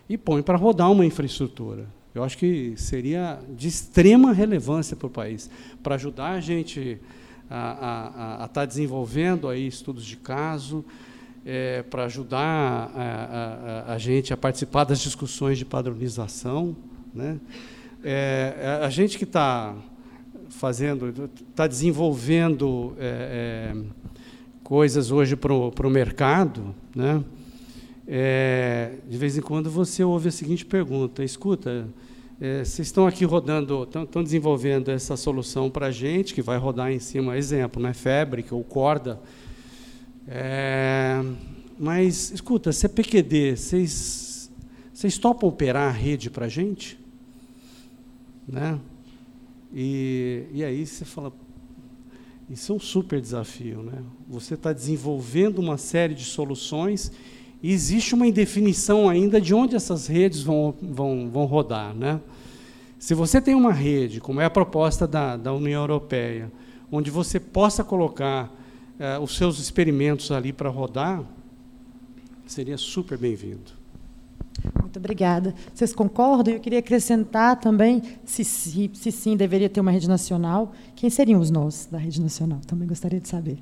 e 0.08 0.18
põe 0.18 0.42
para 0.42 0.56
rodar 0.56 0.90
uma 0.90 1.06
infraestrutura. 1.06 1.86
Eu 2.14 2.22
acho 2.22 2.36
que 2.36 2.74
seria 2.76 3.40
de 3.48 3.68
extrema 3.68 4.32
relevância 4.32 4.96
para 4.96 5.06
o 5.06 5.10
país, 5.10 5.48
para 5.82 5.94
ajudar 5.94 6.32
a 6.32 6.40
gente 6.40 7.00
a 7.48 8.34
estar 8.40 8.48
tá 8.48 8.64
desenvolvendo 8.64 9.48
aí 9.48 9.66
estudos 9.66 10.04
de 10.04 10.16
caso, 10.16 10.84
é, 11.44 11.82
para 11.82 12.04
ajudar 12.04 12.90
a, 12.94 13.84
a, 13.88 13.94
a, 13.94 13.98
gente 13.98 14.32
a 14.32 14.36
participar 14.36 14.84
das 14.84 15.00
discussões 15.00 15.58
de 15.58 15.64
padronização. 15.64 16.76
Né? 17.14 17.38
É, 18.02 18.80
a 18.82 18.90
gente 18.90 19.18
que 19.18 19.24
está 19.24 19.74
fazendo, 20.50 21.30
está 21.50 21.66
desenvolvendo 21.66 22.94
é, 22.98 23.74
é, 23.74 23.82
coisas 24.62 25.10
hoje 25.10 25.36
para 25.36 25.52
o 25.52 25.90
mercado, 25.90 26.74
né? 26.94 27.22
É, 28.06 28.94
de 29.08 29.16
vez 29.16 29.38
em 29.38 29.40
quando 29.40 29.70
você 29.70 30.02
ouve 30.02 30.28
a 30.28 30.32
seguinte 30.32 30.66
pergunta: 30.66 31.22
escuta, 31.22 31.86
é, 32.40 32.64
vocês 32.64 32.88
estão 32.88 33.06
aqui 33.06 33.24
rodando, 33.24 33.84
estão 33.84 34.22
desenvolvendo 34.22 34.90
essa 34.90 35.16
solução 35.16 35.70
para 35.70 35.86
a 35.86 35.90
gente, 35.90 36.34
que 36.34 36.42
vai 36.42 36.58
rodar 36.58 36.90
em 36.90 36.98
cima, 36.98 37.36
exemplo, 37.36 37.80
né, 37.80 37.92
Fabric 37.92 38.52
ou 38.52 38.64
Corda. 38.64 39.20
É, 40.26 41.20
mas, 41.78 42.30
escuta, 42.30 42.72
CPQD, 42.72 43.56
vocês, 43.56 44.50
vocês 44.92 45.18
topam 45.18 45.48
operar 45.48 45.88
a 45.88 45.90
rede 45.90 46.30
para 46.30 46.46
a 46.46 46.48
gente? 46.48 46.98
Né? 48.46 48.78
E, 49.74 50.44
e 50.52 50.64
aí 50.64 50.86
você 50.86 51.04
fala, 51.04 51.32
isso 52.48 52.72
é 52.72 52.74
um 52.76 52.78
super 52.78 53.20
desafio. 53.20 53.82
Né? 53.82 54.02
Você 54.28 54.54
está 54.54 54.72
desenvolvendo 54.72 55.58
uma 55.58 55.76
série 55.76 56.14
de 56.14 56.24
soluções 56.24 57.10
e 57.62 57.72
existe 57.72 58.14
uma 58.14 58.26
indefinição 58.26 59.08
ainda 59.08 59.40
de 59.40 59.54
onde 59.54 59.74
essas 59.74 60.06
redes 60.06 60.42
vão, 60.42 60.74
vão, 60.80 61.30
vão 61.30 61.46
rodar. 61.46 61.94
Né? 61.94 62.20
Se 62.98 63.14
você 63.14 63.40
tem 63.40 63.54
uma 63.54 63.72
rede, 63.72 64.20
como 64.20 64.40
é 64.40 64.44
a 64.44 64.50
proposta 64.50 65.06
da, 65.06 65.36
da 65.36 65.52
União 65.52 65.82
Europeia, 65.82 66.52
onde 66.90 67.10
você 67.10 67.40
possa 67.40 67.82
colocar 67.82 68.52
eh, 68.98 69.18
os 69.18 69.36
seus 69.36 69.58
experimentos 69.58 70.30
ali 70.30 70.52
para 70.52 70.68
rodar, 70.68 71.24
seria 72.46 72.76
super 72.76 73.18
bem-vindo. 73.18 73.82
Muito 74.80 74.98
obrigada. 74.98 75.54
Vocês 75.74 75.94
concordam? 75.94 76.54
Eu 76.54 76.60
queria 76.60 76.78
acrescentar 76.78 77.58
também, 77.58 78.02
se, 78.24 78.44
se, 78.44 78.90
se, 78.92 79.10
sim, 79.10 79.36
deveria 79.36 79.68
ter 79.68 79.80
uma 79.80 79.90
rede 79.90 80.08
nacional, 80.08 80.72
quem 80.94 81.08
seriam 81.08 81.40
os 81.40 81.50
nós 81.50 81.88
da 81.90 81.98
rede 81.98 82.20
nacional? 82.20 82.60
Também 82.66 82.86
gostaria 82.86 83.18
de 83.18 83.28
saber. 83.28 83.58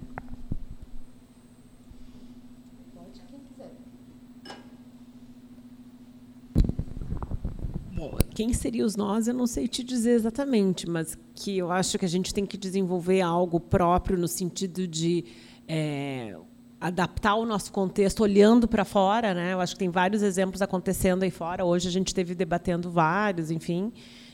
Bom, 7.92 8.16
quem 8.40 8.54
seriam 8.54 8.86
os 8.86 8.96
nós, 8.96 9.28
eu 9.28 9.34
não 9.34 9.46
sei 9.46 9.68
te 9.68 9.84
dizer 9.84 10.12
exatamente, 10.12 10.88
mas 10.88 11.14
que 11.34 11.58
eu 11.58 11.70
acho 11.70 11.98
que 11.98 12.06
a 12.06 12.08
gente 12.08 12.32
tem 12.32 12.46
que 12.46 12.56
desenvolver 12.56 13.20
algo 13.20 13.60
próprio 13.60 14.16
no 14.16 14.26
sentido 14.26 14.88
de 14.88 15.26
é, 15.68 16.34
adaptar 16.80 17.34
o 17.34 17.44
nosso 17.44 17.70
contexto 17.70 18.20
olhando 18.20 18.66
para 18.66 18.82
fora, 18.82 19.34
né? 19.34 19.52
Eu 19.52 19.60
acho 19.60 19.74
que 19.74 19.80
tem 19.80 19.90
vários 19.90 20.22
exemplos 20.22 20.62
acontecendo 20.62 21.22
aí 21.22 21.30
fora. 21.30 21.66
Hoje 21.66 21.86
a 21.86 21.90
gente 21.90 22.14
teve 22.14 22.34
debatendo 22.34 22.90
vários, 22.90 23.50
enfim, 23.50 23.92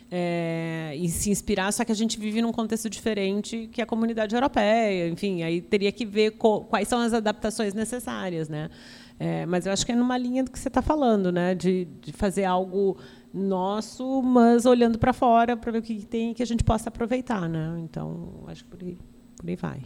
é, 0.09 0.93
e 0.97 1.09
se 1.09 1.29
inspirar. 1.29 1.73
Só 1.73 1.85
que 1.85 1.91
a 1.91 1.97
gente 1.97 2.17
vive 2.17 2.41
num 2.41 2.53
contexto 2.53 2.89
diferente 2.89 3.69
que 3.73 3.83
a 3.83 3.87
comunidade 3.87 4.37
europeia, 4.37 5.09
enfim. 5.09 5.43
Aí 5.43 5.61
teria 5.61 5.91
que 5.91 6.07
ver 6.07 6.31
quais 6.69 6.87
são 6.87 7.01
as 7.01 7.13
adaptações 7.13 7.75
necessárias, 7.75 8.49
né? 8.49 8.71
É, 9.19 9.47
mas 9.47 9.67
eu 9.67 9.73
acho 9.73 9.85
que 9.85 9.93
é 9.93 9.97
numa 9.97 10.17
linha 10.17 10.45
do 10.45 10.51
que 10.51 10.59
você 10.59 10.69
está 10.69 10.83
falando, 10.83 11.33
né? 11.33 11.57
De, 11.57 11.89
de 12.01 12.13
fazer 12.13 12.45
algo 12.45 12.97
nosso, 13.37 14.23
mas 14.23 14.65
olhando 14.65 14.99
para 14.99 15.13
fora 15.13 15.57
para 15.57 15.71
ver 15.73 15.79
o 15.79 15.83
que 15.83 16.07
tem 16.07 16.33
que 16.33 16.43
a 16.43 16.47
gente 16.47 16.65
possa 16.65 16.89
aproveitar, 16.89 17.49
né? 17.49 17.79
Então 17.81 18.45
acho 18.47 18.65
que 18.65 18.71
por 18.71 18.83
aí, 18.83 18.99
por 19.37 19.49
aí 19.49 19.57
vai. 19.57 19.83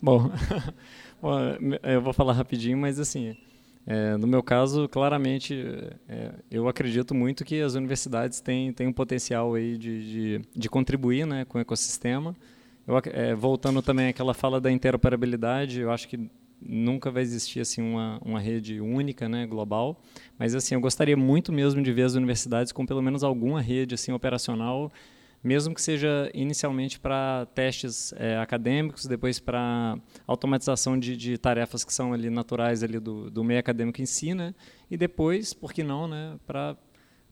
Bom, 0.00 0.30
eu 1.82 2.00
vou 2.00 2.12
falar 2.12 2.32
rapidinho, 2.32 2.78
mas 2.78 3.00
assim, 3.00 3.36
é, 3.86 4.16
no 4.16 4.26
meu 4.26 4.42
caso, 4.42 4.88
claramente, 4.88 5.64
é, 6.08 6.34
eu 6.50 6.68
acredito 6.68 7.14
muito 7.14 7.44
que 7.44 7.60
as 7.60 7.74
universidades 7.74 8.40
têm, 8.40 8.72
têm 8.72 8.86
um 8.86 8.92
potencial 8.92 9.54
aí 9.54 9.76
de, 9.78 10.38
de, 10.38 10.48
de 10.54 10.68
contribuir 10.68 11.26
né, 11.26 11.44
com 11.44 11.58
o 11.58 11.60
ecossistema. 11.60 12.36
Eu, 12.86 12.96
é, 13.12 13.34
voltando 13.34 13.82
também 13.82 14.08
àquela 14.08 14.34
fala 14.34 14.60
da 14.60 14.70
interoperabilidade, 14.70 15.80
eu 15.80 15.90
acho 15.90 16.08
que 16.08 16.30
nunca 16.60 17.10
vai 17.10 17.22
existir 17.22 17.60
assim 17.60 17.82
uma, 17.82 18.18
uma 18.24 18.40
rede 18.40 18.80
única, 18.80 19.28
né, 19.28 19.46
global. 19.46 20.00
Mas 20.38 20.54
assim, 20.54 20.74
eu 20.74 20.80
gostaria 20.80 21.16
muito 21.16 21.52
mesmo 21.52 21.82
de 21.82 21.92
ver 21.92 22.02
as 22.02 22.14
universidades 22.14 22.72
com 22.72 22.86
pelo 22.86 23.02
menos 23.02 23.22
alguma 23.22 23.60
rede 23.60 23.94
assim 23.94 24.12
operacional 24.12 24.92
mesmo 25.46 25.74
que 25.74 25.80
seja 25.80 26.28
inicialmente 26.34 26.98
para 26.98 27.46
testes 27.54 28.12
é, 28.16 28.36
acadêmicos, 28.36 29.06
depois 29.06 29.38
para 29.38 29.96
automatização 30.26 30.98
de, 30.98 31.16
de, 31.16 31.38
tarefas 31.38 31.84
que 31.84 31.94
são 31.94 32.12
ali 32.12 32.28
naturais 32.28 32.82
ali 32.82 32.98
do, 32.98 33.30
do 33.30 33.44
meio 33.44 33.60
acadêmico 33.60 34.02
em 34.02 34.06
si, 34.06 34.34
né? 34.34 34.52
E 34.90 34.96
depois, 34.96 35.54
por 35.54 35.72
que 35.72 35.84
não, 35.84 36.08
né? 36.08 36.36
Para 36.46 36.76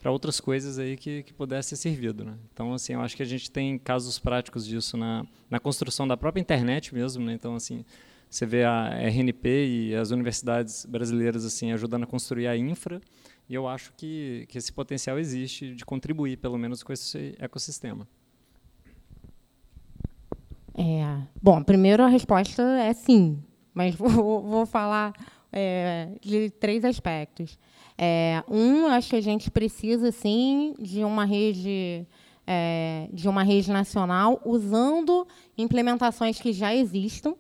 para 0.05 0.13
outras 0.13 0.39
coisas 0.39 0.79
aí 0.79 0.99
que, 0.99 1.23
que 1.23 1.33
pudesse 1.33 1.71
ser 1.71 1.77
servido, 1.77 2.27
né? 2.27 2.35
Então, 2.53 2.75
assim, 2.75 2.93
eu 2.93 3.01
acho 3.01 3.17
que 3.17 3.23
a 3.23 3.27
gente 3.27 3.51
tem 3.51 3.79
casos 3.79 4.19
práticos 4.19 4.67
disso 4.67 4.99
na, 4.99 5.25
na 5.49 5.59
construção 5.59 6.07
da 6.07 6.15
própria 6.15 6.43
internet 6.43 6.95
mesmo, 6.95 7.25
né? 7.25 7.33
Então, 7.33 7.55
assim, 7.55 7.87
você 8.29 8.45
vê 8.45 8.65
a 8.65 8.91
RNP 9.01 9.49
e 9.67 9.95
as 9.95 10.11
universidades 10.11 10.85
brasileiras 10.85 11.43
assim 11.47 11.73
ajudando 11.73 12.03
a 12.03 12.07
construir 12.07 12.47
a 12.47 12.55
infra, 12.55 13.01
e 13.49 13.55
eu 13.55 13.67
acho 13.67 13.95
que, 13.97 14.45
que 14.51 14.59
esse 14.59 14.71
potencial 14.71 15.19
existe 15.19 15.75
de 15.75 15.87
contribuir, 15.87 16.37
pelo 16.37 16.59
menos, 16.59 16.83
com 16.83 16.93
esse 16.93 17.35
ecossistema. 17.39 18.07
É, 20.75 21.23
bom, 21.41 21.63
primeiro 21.63 22.03
a 22.03 22.09
resposta 22.09 22.63
é 22.63 22.93
sim, 22.93 23.43
mas 23.73 23.95
vou, 23.97 24.43
vou 24.43 24.67
falar 24.67 25.15
é, 25.51 26.11
de 26.21 26.51
três 26.51 26.85
aspectos. 26.85 27.59
É, 27.97 28.43
um, 28.49 28.87
acho 28.87 29.11
que 29.11 29.17
a 29.17 29.21
gente 29.21 29.51
precisa 29.51 30.11
sim 30.11 30.75
de 30.79 31.05
uma 31.05 31.25
rede 31.25 32.07
é, 32.47 33.09
de 33.13 33.29
uma 33.29 33.43
rede 33.43 33.71
nacional 33.71 34.41
usando 34.45 35.27
implementações 35.57 36.41
que 36.41 36.53
já 36.53 36.75
existam 36.75 37.35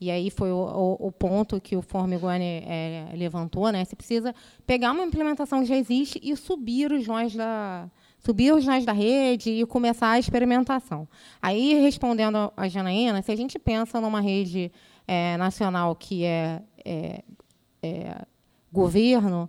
e 0.00 0.10
aí 0.10 0.30
foi 0.30 0.52
o, 0.52 0.56
o, 0.56 1.06
o 1.08 1.12
ponto 1.12 1.60
que 1.60 1.74
o 1.74 1.80
Formigoni 1.80 2.62
é, 2.66 3.08
levantou, 3.14 3.70
né? 3.72 3.84
Você 3.84 3.96
precisa 3.96 4.34
pegar 4.66 4.92
uma 4.92 5.04
implementação 5.04 5.60
que 5.60 5.66
já 5.66 5.76
existe 5.76 6.20
e 6.22 6.36
subir 6.36 6.92
os 6.92 7.06
nós 7.06 7.34
da 7.34 7.88
subir 8.18 8.52
os 8.52 8.66
nós 8.66 8.84
da 8.84 8.92
rede 8.92 9.50
e 9.50 9.64
começar 9.64 10.10
a 10.10 10.18
experimentação. 10.18 11.08
Aí, 11.40 11.74
respondendo 11.80 12.52
a 12.56 12.68
Janaína, 12.68 13.22
se 13.22 13.30
a 13.30 13.36
gente 13.36 13.56
pensa 13.56 14.00
numa 14.00 14.20
rede 14.20 14.70
é, 15.06 15.36
nacional 15.36 15.94
que 15.94 16.24
é, 16.24 16.60
é, 16.84 17.22
é 17.82 18.22
governo, 18.72 19.48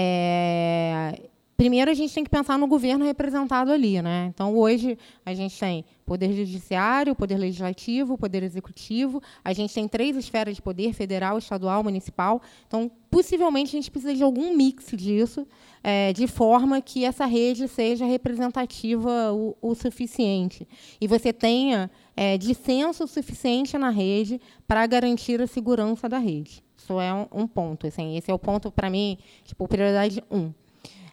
é, 0.00 1.22
primeiro 1.56 1.90
a 1.90 1.94
gente 1.94 2.14
tem 2.14 2.22
que 2.22 2.30
pensar 2.30 2.56
no 2.56 2.68
governo 2.68 3.04
representado 3.04 3.72
ali, 3.72 4.00
né? 4.00 4.26
Então 4.32 4.56
hoje 4.56 4.96
a 5.26 5.34
gente 5.34 5.58
tem 5.58 5.84
poder 6.06 6.32
judiciário, 6.32 7.16
poder 7.16 7.36
legislativo, 7.36 8.16
poder 8.16 8.44
executivo. 8.44 9.20
A 9.42 9.52
gente 9.52 9.74
tem 9.74 9.88
três 9.88 10.16
esferas 10.16 10.54
de 10.54 10.62
poder: 10.62 10.94
federal, 10.94 11.36
estadual, 11.36 11.82
municipal. 11.82 12.40
Então 12.68 12.88
possivelmente 13.10 13.70
a 13.70 13.80
gente 13.80 13.90
precisa 13.90 14.14
de 14.14 14.22
algum 14.22 14.56
mix 14.56 14.92
disso, 14.92 15.44
é, 15.82 16.12
de 16.12 16.28
forma 16.28 16.80
que 16.80 17.04
essa 17.04 17.26
rede 17.26 17.66
seja 17.66 18.06
representativa 18.06 19.32
o, 19.32 19.56
o 19.60 19.74
suficiente 19.74 20.68
e 21.00 21.08
você 21.08 21.32
tenha 21.32 21.90
é, 22.16 22.38
dissenso 22.38 23.04
suficiente 23.08 23.76
na 23.76 23.90
rede 23.90 24.40
para 24.64 24.86
garantir 24.86 25.42
a 25.42 25.46
segurança 25.48 26.08
da 26.08 26.18
rede. 26.18 26.67
Isso 26.88 26.98
é 26.98 27.12
um, 27.12 27.26
um 27.42 27.46
ponto. 27.46 27.86
Assim, 27.86 28.16
esse 28.16 28.30
é 28.30 28.34
o 28.34 28.38
ponto 28.38 28.72
para 28.72 28.88
mim, 28.88 29.18
tipo 29.44 29.68
prioridade 29.68 30.24
um. 30.30 30.50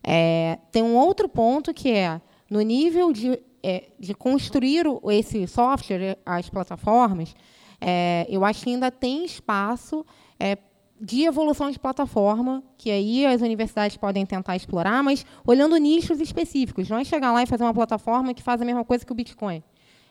É, 0.01 0.57
tem 0.71 0.81
um 0.81 0.95
outro 0.95 1.27
ponto 1.27 1.73
que 1.73 1.91
é 1.91 2.21
no 2.49 2.61
nível 2.61 3.11
de, 3.11 3.37
é, 3.61 3.89
de 3.99 4.13
construir 4.13 4.87
o, 4.87 5.11
esse 5.11 5.45
software, 5.47 6.17
as 6.25 6.49
plataformas, 6.49 7.35
é, 7.81 8.25
eu 8.29 8.45
acho 8.45 8.63
que 8.63 8.69
ainda 8.69 8.89
tem 8.89 9.25
espaço 9.25 10.05
é, 10.39 10.57
de 11.01 11.23
evolução 11.23 11.69
de 11.69 11.77
plataforma, 11.77 12.63
que 12.77 12.89
aí 12.89 13.25
as 13.25 13.41
universidades 13.41 13.97
podem 13.97 14.25
tentar 14.25 14.55
explorar, 14.55 15.03
mas 15.03 15.25
olhando 15.45 15.75
nichos 15.75 16.21
específicos. 16.21 16.87
Não 16.87 16.99
é 16.99 17.03
chegar 17.03 17.33
lá 17.33 17.43
e 17.43 17.45
fazer 17.45 17.63
uma 17.63 17.73
plataforma 17.73 18.33
que 18.33 18.41
faz 18.41 18.61
a 18.61 18.65
mesma 18.65 18.85
coisa 18.85 19.05
que 19.05 19.11
o 19.11 19.15
Bitcoin. 19.15 19.61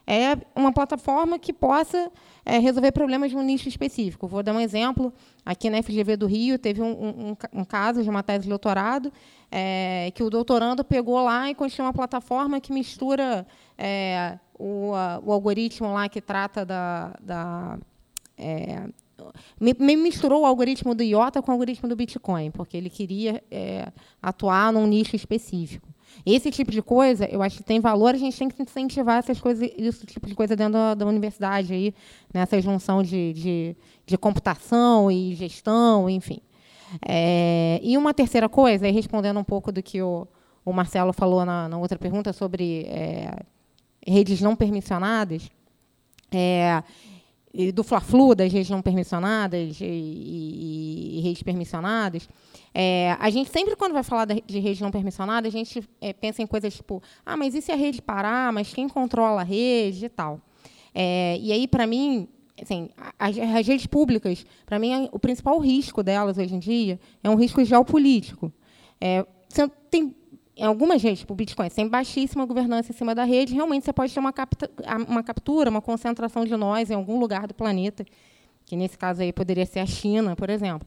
É 0.06 0.36
uma 0.54 0.72
plataforma 0.72 1.38
que 1.38 1.52
possa 1.52 2.10
é, 2.44 2.58
resolver 2.58 2.92
problemas 2.92 3.30
de 3.30 3.36
um 3.36 3.42
nicho 3.42 3.68
específico. 3.68 4.28
Vou 4.28 4.42
dar 4.42 4.52
um 4.52 4.60
exemplo. 4.60 5.12
Aqui 5.44 5.70
na 5.70 5.82
FGV 5.82 6.16
do 6.16 6.26
Rio, 6.26 6.58
teve 6.58 6.82
um, 6.82 7.30
um, 7.30 7.36
um 7.52 7.64
caso 7.64 8.02
de 8.02 8.10
uma 8.10 8.22
tese 8.22 8.44
de 8.44 8.48
doutorado 8.48 9.12
é, 9.50 10.10
que 10.14 10.22
o 10.22 10.28
doutorando 10.28 10.84
pegou 10.84 11.22
lá 11.22 11.48
e 11.48 11.54
construiu 11.54 11.86
uma 11.86 11.92
plataforma 11.92 12.60
que 12.60 12.72
mistura 12.72 13.46
é, 13.78 14.38
o, 14.58 14.92
a, 14.94 15.20
o, 15.24 15.32
algoritmo 15.32 15.92
lá 15.92 16.08
que 16.08 16.20
trata 16.20 16.64
da... 16.64 17.14
da 17.20 17.78
é, 18.36 18.88
me, 19.60 19.96
misturou 19.96 20.42
o 20.42 20.46
algoritmo 20.46 20.94
do 20.94 21.02
IOTA 21.02 21.40
com 21.40 21.50
o 21.50 21.54
algoritmo 21.54 21.88
do 21.88 21.94
Bitcoin, 21.94 22.50
porque 22.50 22.76
ele 22.76 22.90
queria 22.90 23.42
é, 23.48 23.92
atuar 24.20 24.72
num 24.72 24.86
nicho 24.86 25.14
específico. 25.14 25.93
Esse 26.24 26.50
tipo 26.50 26.70
de 26.70 26.82
coisa, 26.82 27.26
eu 27.26 27.42
acho 27.42 27.58
que 27.58 27.64
tem 27.64 27.80
valor, 27.80 28.14
a 28.14 28.18
gente 28.18 28.38
tem 28.38 28.48
que 28.48 28.62
incentivar 28.62 29.18
essas 29.18 29.40
coisas, 29.40 29.68
esse 29.76 30.06
tipo 30.06 30.26
de 30.26 30.34
coisa 30.34 30.56
dentro 30.56 30.72
da, 30.74 30.94
da 30.94 31.06
universidade, 31.06 31.72
aí, 31.72 31.94
nessa 32.32 32.60
junção 32.60 33.02
de, 33.02 33.32
de, 33.32 33.76
de, 34.06 34.18
computação 34.18 35.10
e 35.10 35.34
gestão, 35.34 36.08
enfim. 36.08 36.40
É, 37.06 37.80
e 37.82 37.96
uma 37.98 38.14
terceira 38.14 38.48
coisa, 38.48 38.90
respondendo 38.90 39.38
um 39.38 39.44
pouco 39.44 39.72
do 39.72 39.82
que 39.82 40.00
o, 40.00 40.26
o 40.64 40.72
Marcelo 40.72 41.12
falou 41.12 41.44
na, 41.44 41.68
na 41.68 41.78
outra 41.78 41.98
pergunta 41.98 42.32
sobre 42.32 42.86
é, 42.88 43.34
redes 44.06 44.40
não 44.40 44.54
permissionadas, 44.56 45.50
é, 46.32 46.82
do 47.72 47.84
Fla-Flu, 47.84 48.34
das 48.34 48.52
redes 48.52 48.70
não 48.70 48.82
permissionadas 48.82 49.80
e, 49.80 49.84
e, 49.84 51.18
e 51.18 51.20
redes 51.20 51.42
permissionadas, 51.42 52.28
é, 52.74 53.16
a 53.20 53.30
gente 53.30 53.50
sempre, 53.50 53.76
quando 53.76 53.92
vai 53.92 54.02
falar 54.02 54.24
de 54.24 54.58
rede 54.58 54.82
não 54.82 54.90
permissionada, 54.90 55.46
a 55.46 55.50
gente 55.50 55.88
é, 56.00 56.12
pensa 56.12 56.42
em 56.42 56.46
coisas 56.46 56.74
tipo, 56.74 57.00
ah, 57.24 57.36
mas 57.36 57.54
e 57.54 57.62
se 57.62 57.70
a 57.70 57.76
rede 57.76 58.02
parar? 58.02 58.52
Mas 58.52 58.72
quem 58.74 58.88
controla 58.88 59.42
a 59.42 59.44
rede 59.44 60.06
e 60.06 60.08
tal? 60.08 60.40
É, 60.92 61.38
e 61.40 61.52
aí, 61.52 61.68
para 61.68 61.86
mim, 61.86 62.26
assim, 62.60 62.90
as, 63.16 63.38
as 63.38 63.66
redes 63.66 63.86
públicas, 63.86 64.44
para 64.66 64.78
mim, 64.78 65.08
o 65.12 65.18
principal 65.20 65.58
risco 65.60 66.02
delas 66.02 66.36
hoje 66.36 66.54
em 66.54 66.58
dia 66.58 66.98
é 67.22 67.30
um 67.30 67.36
risco 67.36 67.64
geopolítico. 67.64 68.52
É, 69.00 69.24
tem 69.88 70.14
em 70.56 70.64
algumas 70.64 71.02
redes, 71.02 71.20
tipo 71.20 71.32
o 71.32 71.36
Bitcoin, 71.36 71.68
sem 71.68 71.88
baixíssima 71.88 72.46
governança 72.46 72.92
em 72.92 72.94
cima 72.94 73.14
da 73.14 73.24
rede, 73.24 73.54
realmente 73.54 73.84
você 73.84 73.92
pode 73.92 74.14
ter 74.14 74.20
uma, 74.20 74.32
capta, 74.32 74.70
uma 75.08 75.22
captura, 75.22 75.68
uma 75.68 75.82
concentração 75.82 76.44
de 76.44 76.56
nós 76.56 76.90
em 76.90 76.94
algum 76.94 77.18
lugar 77.18 77.46
do 77.46 77.54
planeta, 77.54 78.04
que 78.64 78.76
nesse 78.76 78.96
caso 78.96 79.22
aí 79.22 79.32
poderia 79.32 79.66
ser 79.66 79.80
a 79.80 79.86
China, 79.86 80.36
por 80.36 80.48
exemplo. 80.48 80.86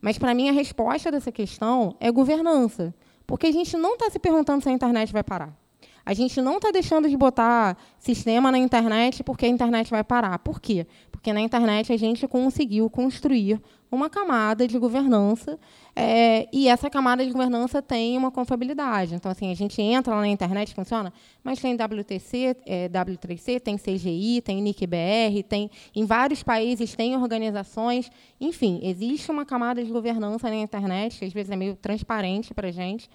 Mas, 0.00 0.18
para 0.18 0.34
mim, 0.34 0.48
a 0.48 0.52
resposta 0.52 1.10
dessa 1.10 1.32
questão 1.32 1.96
é 2.00 2.10
governança. 2.10 2.94
Porque 3.26 3.46
a 3.46 3.52
gente 3.52 3.76
não 3.76 3.94
está 3.94 4.10
se 4.10 4.18
perguntando 4.18 4.62
se 4.62 4.68
a 4.68 4.72
internet 4.72 5.12
vai 5.12 5.22
parar. 5.22 5.56
A 6.04 6.14
gente 6.14 6.40
não 6.40 6.58
está 6.58 6.70
deixando 6.70 7.08
de 7.08 7.16
botar 7.16 7.76
sistema 7.98 8.52
na 8.52 8.58
internet 8.58 9.24
porque 9.24 9.46
a 9.46 9.48
internet 9.48 9.90
vai 9.90 10.04
parar. 10.04 10.38
Por 10.38 10.60
quê? 10.60 10.86
Porque 11.10 11.32
na 11.32 11.40
internet 11.40 11.92
a 11.92 11.96
gente 11.96 12.28
conseguiu 12.28 12.88
construir 12.88 13.60
uma 13.90 14.10
camada 14.10 14.66
de 14.66 14.78
governança 14.78 15.58
é, 15.94 16.48
e 16.52 16.68
essa 16.68 16.90
camada 16.90 17.24
de 17.24 17.30
governança 17.30 17.80
tem 17.80 18.18
uma 18.18 18.30
confiabilidade. 18.30 19.14
Então, 19.14 19.30
assim, 19.30 19.50
a 19.50 19.54
gente 19.54 19.80
entra 19.80 20.14
lá 20.14 20.20
na 20.20 20.28
internet, 20.28 20.74
funciona, 20.74 21.12
mas 21.42 21.60
tem 21.60 21.74
WTC, 21.74 22.56
é, 22.66 22.88
W3C, 22.88 23.60
tem 23.60 23.78
CGI, 23.78 24.42
tem 24.42 24.60
NICBR, 24.60 25.42
tem 25.48 25.70
em 25.94 26.04
vários 26.04 26.42
países 26.42 26.94
tem 26.94 27.16
organizações. 27.16 28.10
Enfim, 28.40 28.80
existe 28.82 29.30
uma 29.30 29.44
camada 29.44 29.82
de 29.82 29.90
governança 29.90 30.48
na 30.48 30.56
internet 30.56 31.18
que 31.18 31.24
às 31.24 31.32
vezes 31.32 31.50
é 31.50 31.56
meio 31.56 31.76
transparente 31.76 32.52
para 32.52 32.68
a 32.68 32.72
gente. 32.72 33.08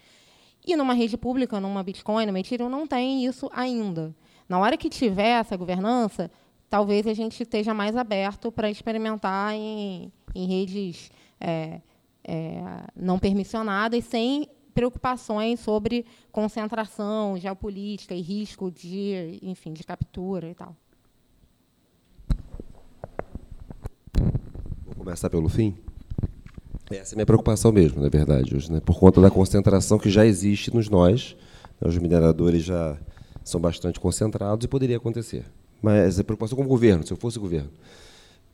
E 0.65 0.75
numa 0.75 0.93
rede 0.93 1.17
pública, 1.17 1.59
numa 1.59 1.83
Bitcoin, 1.83 2.25
numa 2.25 2.39
Ethereum, 2.39 2.69
não 2.69 2.85
tem 2.85 3.25
isso 3.25 3.49
ainda. 3.53 4.15
Na 4.47 4.59
hora 4.59 4.77
que 4.77 4.89
tiver 4.89 5.39
essa 5.39 5.57
governança, 5.57 6.29
talvez 6.69 7.07
a 7.07 7.13
gente 7.13 7.41
esteja 7.41 7.73
mais 7.73 7.95
aberto 7.95 8.51
para 8.51 8.69
experimentar 8.69 9.53
em, 9.53 10.11
em 10.33 10.47
redes 10.47 11.11
é, 11.39 11.81
é, 12.23 12.61
não 12.95 13.19
permissionadas, 13.19 14.03
sem 14.05 14.47
preocupações 14.73 15.59
sobre 15.59 16.05
concentração 16.31 17.37
geopolítica 17.37 18.13
e 18.13 18.21
risco 18.21 18.71
de, 18.71 19.39
enfim, 19.41 19.73
de 19.73 19.83
captura 19.83 20.49
e 20.49 20.55
tal. 20.55 20.75
Vou 24.85 24.95
começar 24.97 25.29
pelo 25.29 25.49
fim. 25.49 25.75
Essa 26.89 27.13
é 27.13 27.15
a 27.15 27.17
minha 27.17 27.25
preocupação 27.25 27.71
mesmo, 27.71 28.01
na 28.01 28.09
verdade, 28.09 28.55
hoje, 28.55 28.71
né? 28.71 28.81
por 28.81 28.99
conta 28.99 29.21
da 29.21 29.31
concentração 29.31 29.97
que 29.97 30.09
já 30.09 30.25
existe 30.25 30.73
nos 30.73 30.89
nós. 30.89 31.35
Né? 31.79 31.87
Os 31.87 31.97
mineradores 31.97 32.63
já 32.63 32.97
são 33.43 33.59
bastante 33.61 33.99
concentrados 33.99 34.65
e 34.65 34.67
poderia 34.67 34.97
acontecer. 34.97 35.45
Mas 35.81 36.19
a 36.19 36.23
preocupação 36.23 36.55
como 36.55 36.67
governo, 36.67 37.05
se 37.05 37.11
eu 37.11 37.17
fosse 37.17 37.39
governo. 37.39 37.71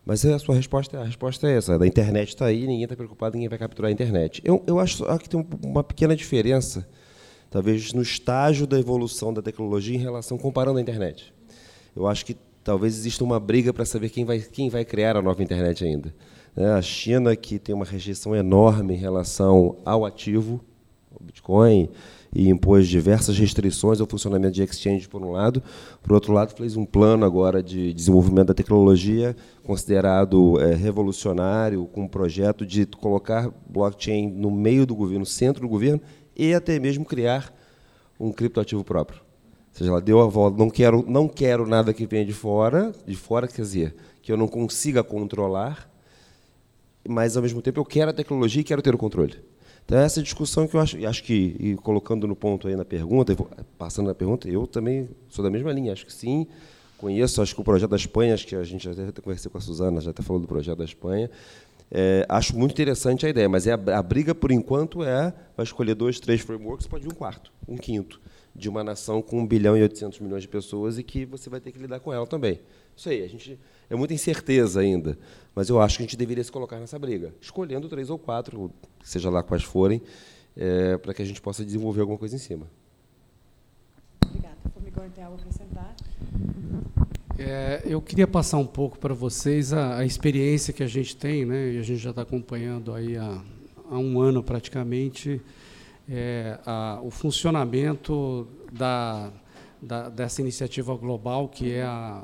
Mas 0.08 0.26
a 0.26 0.40
sua 0.40 0.56
resposta, 0.56 1.02
a 1.02 1.04
resposta 1.04 1.50
é 1.50 1.58
essa: 1.58 1.84
a 1.84 1.86
internet 1.86 2.30
está 2.30 2.46
aí, 2.46 2.62
ninguém 2.62 2.84
está 2.84 2.96
preocupado, 2.96 3.36
ninguém 3.36 3.50
vai 3.50 3.60
capturar 3.60 3.90
a 3.90 3.92
internet. 3.92 4.42
Eu, 4.46 4.64
eu 4.66 4.80
acho 4.80 5.04
que 5.20 5.28
tem 5.28 5.46
uma 5.62 5.84
pequena 5.84 6.16
diferença, 6.16 6.88
talvez 7.52 7.92
no 7.92 8.02
estágio 8.02 8.66
da 8.66 8.80
evolução 8.80 9.34
da 9.34 9.42
tecnologia 9.42 9.98
em 9.98 10.00
relação 10.00 10.38
comparando 10.38 10.78
a 10.78 10.82
internet. 10.82 11.34
Eu 11.94 12.08
acho 12.08 12.26
que 12.26 12.38
talvez 12.64 12.98
exista 12.98 13.22
uma 13.22 13.38
briga 13.38 13.74
para 13.74 13.84
saber 13.84 14.08
quem 14.08 14.24
vai, 14.24 14.40
quem 14.40 14.70
vai 14.70 14.86
criar 14.86 15.18
a 15.18 15.22
nova 15.22 15.44
internet 15.44 15.84
ainda. 15.84 16.16
Né? 16.56 16.72
A 16.72 16.82
China, 16.82 17.36
que 17.36 17.60
tem 17.60 17.76
uma 17.76 17.84
rejeição 17.84 18.34
enorme 18.34 18.94
em 18.94 18.98
relação 18.98 19.76
ao 19.84 20.06
ativo, 20.06 20.64
o 21.12 21.22
Bitcoin, 21.22 21.90
e 22.34 22.50
impôs 22.50 22.88
diversas 22.88 23.38
restrições 23.38 24.00
ao 24.00 24.08
funcionamento 24.08 24.54
de 24.54 24.64
exchange, 24.64 25.08
por 25.08 25.24
um 25.24 25.32
lado. 25.32 25.62
Por 26.02 26.14
outro 26.14 26.34
lado, 26.34 26.56
fez 26.56 26.76
um 26.76 26.86
plano 26.86 27.26
agora 27.26 27.64
de 27.64 27.94
desenvolvimento 27.94 28.48
da 28.48 28.54
tecnologia 28.54 29.36
considerado 29.64 30.60
é, 30.62 30.74
revolucionário, 30.74 31.86
com 31.88 32.04
um 32.04 32.08
projeto 32.08 32.66
de 32.66 32.86
colocar 32.86 33.52
blockchain 33.70 34.30
no 34.30 34.50
meio 34.50 34.86
do 34.86 34.96
governo, 34.96 35.20
no 35.20 35.26
centro 35.26 35.62
do 35.62 35.68
governo, 35.68 36.02
e 36.36 36.54
até 36.54 36.80
mesmo 36.80 37.04
criar 37.04 37.54
um 38.20 38.32
criptoativo 38.32 38.84
próprio. 38.84 39.20
Ou 39.20 39.78
seja, 39.80 39.92
ela 39.92 40.02
deu 40.02 40.22
a 40.22 40.28
volta, 40.28 40.58
não 40.58 40.70
quero, 40.70 41.04
não 41.08 41.28
quero 41.28 41.68
nada 41.68 41.94
que 41.94 42.06
venha 42.08 42.26
de 42.26 42.34
fora, 42.34 42.94
de 43.06 43.16
fora 43.16 43.48
quer 43.48 43.62
dizer, 43.62 43.96
que 44.22 44.32
eu 44.32 44.38
não 44.38 44.48
consiga 44.48 45.04
controlar, 45.04 45.90
mas 47.08 47.36
ao 47.36 47.44
mesmo 47.44 47.62
tempo 47.62 47.80
eu 47.80 47.86
quero 47.86 48.10
a 48.12 48.14
tecnologia 48.14 48.62
e 48.62 48.64
quero 48.64 48.82
ter 48.82 48.96
o 48.96 48.98
controle. 48.98 49.36
Então, 49.88 50.00
essa 50.00 50.22
discussão 50.22 50.68
que 50.68 50.76
eu 50.76 50.82
acho, 50.82 51.08
acho 51.08 51.24
que, 51.24 51.56
e 51.58 51.76
colocando 51.78 52.28
no 52.28 52.36
ponto 52.36 52.68
aí 52.68 52.76
na 52.76 52.84
pergunta, 52.84 53.34
passando 53.78 54.08
na 54.08 54.14
pergunta, 54.14 54.50
eu 54.50 54.68
também 54.68 55.08
sou 55.30 55.42
da 55.42 55.50
mesma 55.50 55.72
linha, 55.72 55.94
acho 55.94 56.06
que 56.06 56.12
sim, 56.12 56.46
conheço, 56.98 57.42
acho 57.42 57.56
que 57.56 57.62
o 57.62 57.64
projeto 57.64 57.92
da 57.92 57.96
Espanha, 57.96 58.34
acho 58.34 58.46
que 58.46 58.54
a 58.54 58.66
gente 58.66 58.84
já 58.84 58.92
até 58.92 59.22
conversou 59.22 59.50
com 59.50 59.58
a 59.58 59.62
Suzana, 59.62 60.02
já 60.02 60.12
até 60.12 60.22
falou 60.22 60.42
do 60.42 60.48
projeto 60.48 60.78
da 60.78 60.84
Espanha, 60.84 61.32
é, 61.90 62.26
acho 62.28 62.54
muito 62.58 62.74
interessante 62.74 63.26
a 63.26 63.30
ideia, 63.30 63.48
mas 63.48 63.66
é 63.66 63.72
a, 63.72 63.98
a, 63.98 64.04
briga, 64.04 64.36
por 64.36 64.52
enquanto, 64.52 65.06
é 65.06 65.34
vai 65.56 65.64
escolher 65.64 65.96
dois, 65.96 66.20
três 66.20 66.42
frameworks, 66.42 66.86
pode 66.86 67.06
vir 67.06 67.14
um 67.14 67.16
quarto, 67.16 67.54
um 67.66 67.78
quinto, 67.78 68.20
de 68.58 68.68
uma 68.68 68.84
nação 68.84 69.22
com 69.22 69.40
1 69.40 69.48
bilhão 69.48 69.78
e 69.78 69.84
800 69.84 70.20
milhões 70.20 70.42
de 70.42 70.48
pessoas 70.48 70.98
e 70.98 71.04
que 71.04 71.26
você 71.26 71.50
vai 71.50 71.62
ter 71.62 71.72
que 71.72 71.78
lidar 71.78 72.00
com 72.00 72.12
ela 72.12 72.26
também. 72.26 72.60
Isso 72.96 73.08
aí, 73.08 73.24
a 73.24 73.28
gente 73.28 73.60
é 73.88 73.96
muita 73.96 74.16
incerteza 74.16 74.80
ainda, 74.80 75.18
mas 75.54 75.70
eu 75.70 75.80
acho 75.80 75.98
que 75.98 76.04
a 76.04 76.06
gente 76.06 76.18
deveria 76.18 76.44
se 76.44 76.52
colocar 76.52 76.80
nessa 76.80 76.98
briga, 76.98 77.34
escolhendo 77.40 77.88
três 77.88 78.10
ou 78.10 78.18
quatro, 78.18 78.72
seja 79.04 79.30
lá 79.30 79.44
quais 79.44 79.64
forem, 79.64 80.02
é, 80.56 80.98
para 80.98 81.14
que 81.14 81.22
a 81.22 81.26
gente 81.26 81.40
possa 81.40 81.64
desenvolver 81.64 82.02
alguma 82.02 82.18
coisa 82.18 82.36
em 82.36 82.40
cima. 82.40 82.68
Obrigada. 84.26 84.58
Formigão 84.74 85.08
tem 85.12 85.24
algo 85.24 85.38
a 85.38 85.40
acrescentar? 85.40 85.96
É, 87.38 87.84
eu 87.86 88.02
queria 88.02 88.26
passar 88.26 88.58
um 88.58 88.66
pouco 88.66 88.98
para 88.98 89.14
vocês 89.14 89.72
a, 89.72 90.00
a, 90.00 90.06
experiência 90.06 90.74
que 90.74 90.82
a 90.82 90.88
gente 90.88 91.16
tem, 91.16 91.46
né, 91.46 91.74
e 91.74 91.78
a 91.78 91.84
gente 91.84 92.00
já 92.00 92.10
está 92.10 92.24
acompanhando 92.24 92.92
aí 92.92 93.16
há, 93.16 93.44
há, 93.92 93.98
um 94.00 94.20
ano 94.20 94.42
praticamente, 94.42 95.40
é, 96.10 96.60
a, 96.66 97.00
o 97.04 97.12
funcionamento 97.12 98.48
da, 98.72 99.32
da, 99.82 100.10
dessa 100.10 100.42
iniciativa 100.42 100.96
global, 100.96 101.48
que 101.50 101.74
é 101.74 101.84
a, 101.84 102.24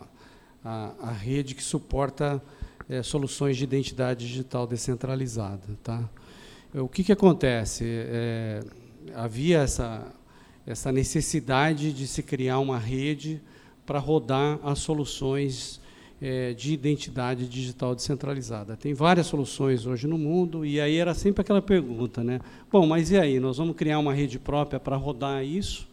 a, 0.63 0.91
a 1.01 1.11
rede 1.11 1.55
que 1.55 1.63
suporta 1.63 2.41
é, 2.89 3.03
soluções 3.03 3.57
de 3.57 3.63
identidade 3.63 4.27
digital 4.27 4.65
descentralizada. 4.65 5.77
Tá? 5.83 6.09
O 6.73 6.87
que, 6.87 7.03
que 7.03 7.11
acontece? 7.11 7.83
É, 7.87 8.63
havia 9.13 9.59
essa, 9.59 10.13
essa 10.65 10.91
necessidade 10.91 11.91
de 11.93 12.07
se 12.07 12.23
criar 12.23 12.59
uma 12.59 12.79
rede 12.79 13.41
para 13.85 13.99
rodar 13.99 14.59
as 14.63 14.79
soluções 14.79 15.81
é, 16.23 16.53
de 16.53 16.71
identidade 16.71 17.49
digital 17.49 17.93
descentralizada. 17.93 18.77
Tem 18.77 18.93
várias 18.93 19.27
soluções 19.27 19.85
hoje 19.85 20.07
no 20.07 20.17
mundo, 20.17 20.65
e 20.65 20.79
aí 20.79 20.95
era 20.95 21.13
sempre 21.13 21.41
aquela 21.41 21.61
pergunta, 21.61 22.23
né? 22.23 22.39
Bom, 22.71 22.87
mas 22.87 23.11
e 23.11 23.17
aí? 23.17 23.41
Nós 23.41 23.57
vamos 23.57 23.75
criar 23.75 23.99
uma 23.99 24.13
rede 24.13 24.39
própria 24.39 24.79
para 24.79 24.95
rodar 24.95 25.43
isso? 25.43 25.85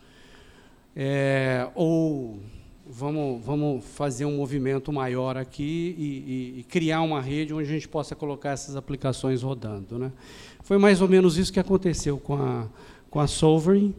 É, 0.94 1.68
ou 1.74 2.38
vamos, 2.86 3.44
vamos 3.44 3.84
fazer 3.84 4.24
um 4.24 4.36
movimento 4.36 4.92
maior 4.92 5.36
aqui 5.36 5.96
e, 5.98 6.04
e, 6.04 6.60
e, 6.60 6.62
criar 6.62 7.00
uma 7.00 7.20
rede 7.20 7.52
onde 7.52 7.68
a 7.68 7.72
gente 7.72 7.88
possa 7.88 8.14
colocar 8.14 8.50
essas 8.50 8.76
aplicações 8.76 9.42
rodando. 9.42 9.98
Né? 9.98 10.12
Foi 10.62 10.78
mais 10.78 11.02
ou 11.02 11.08
menos 11.08 11.38
isso 11.38 11.52
que 11.52 11.58
aconteceu 11.58 12.18
com 12.18 12.34
a, 12.34 12.68
com 13.10 13.18
a 13.18 13.26
Sovereign. 13.26 13.92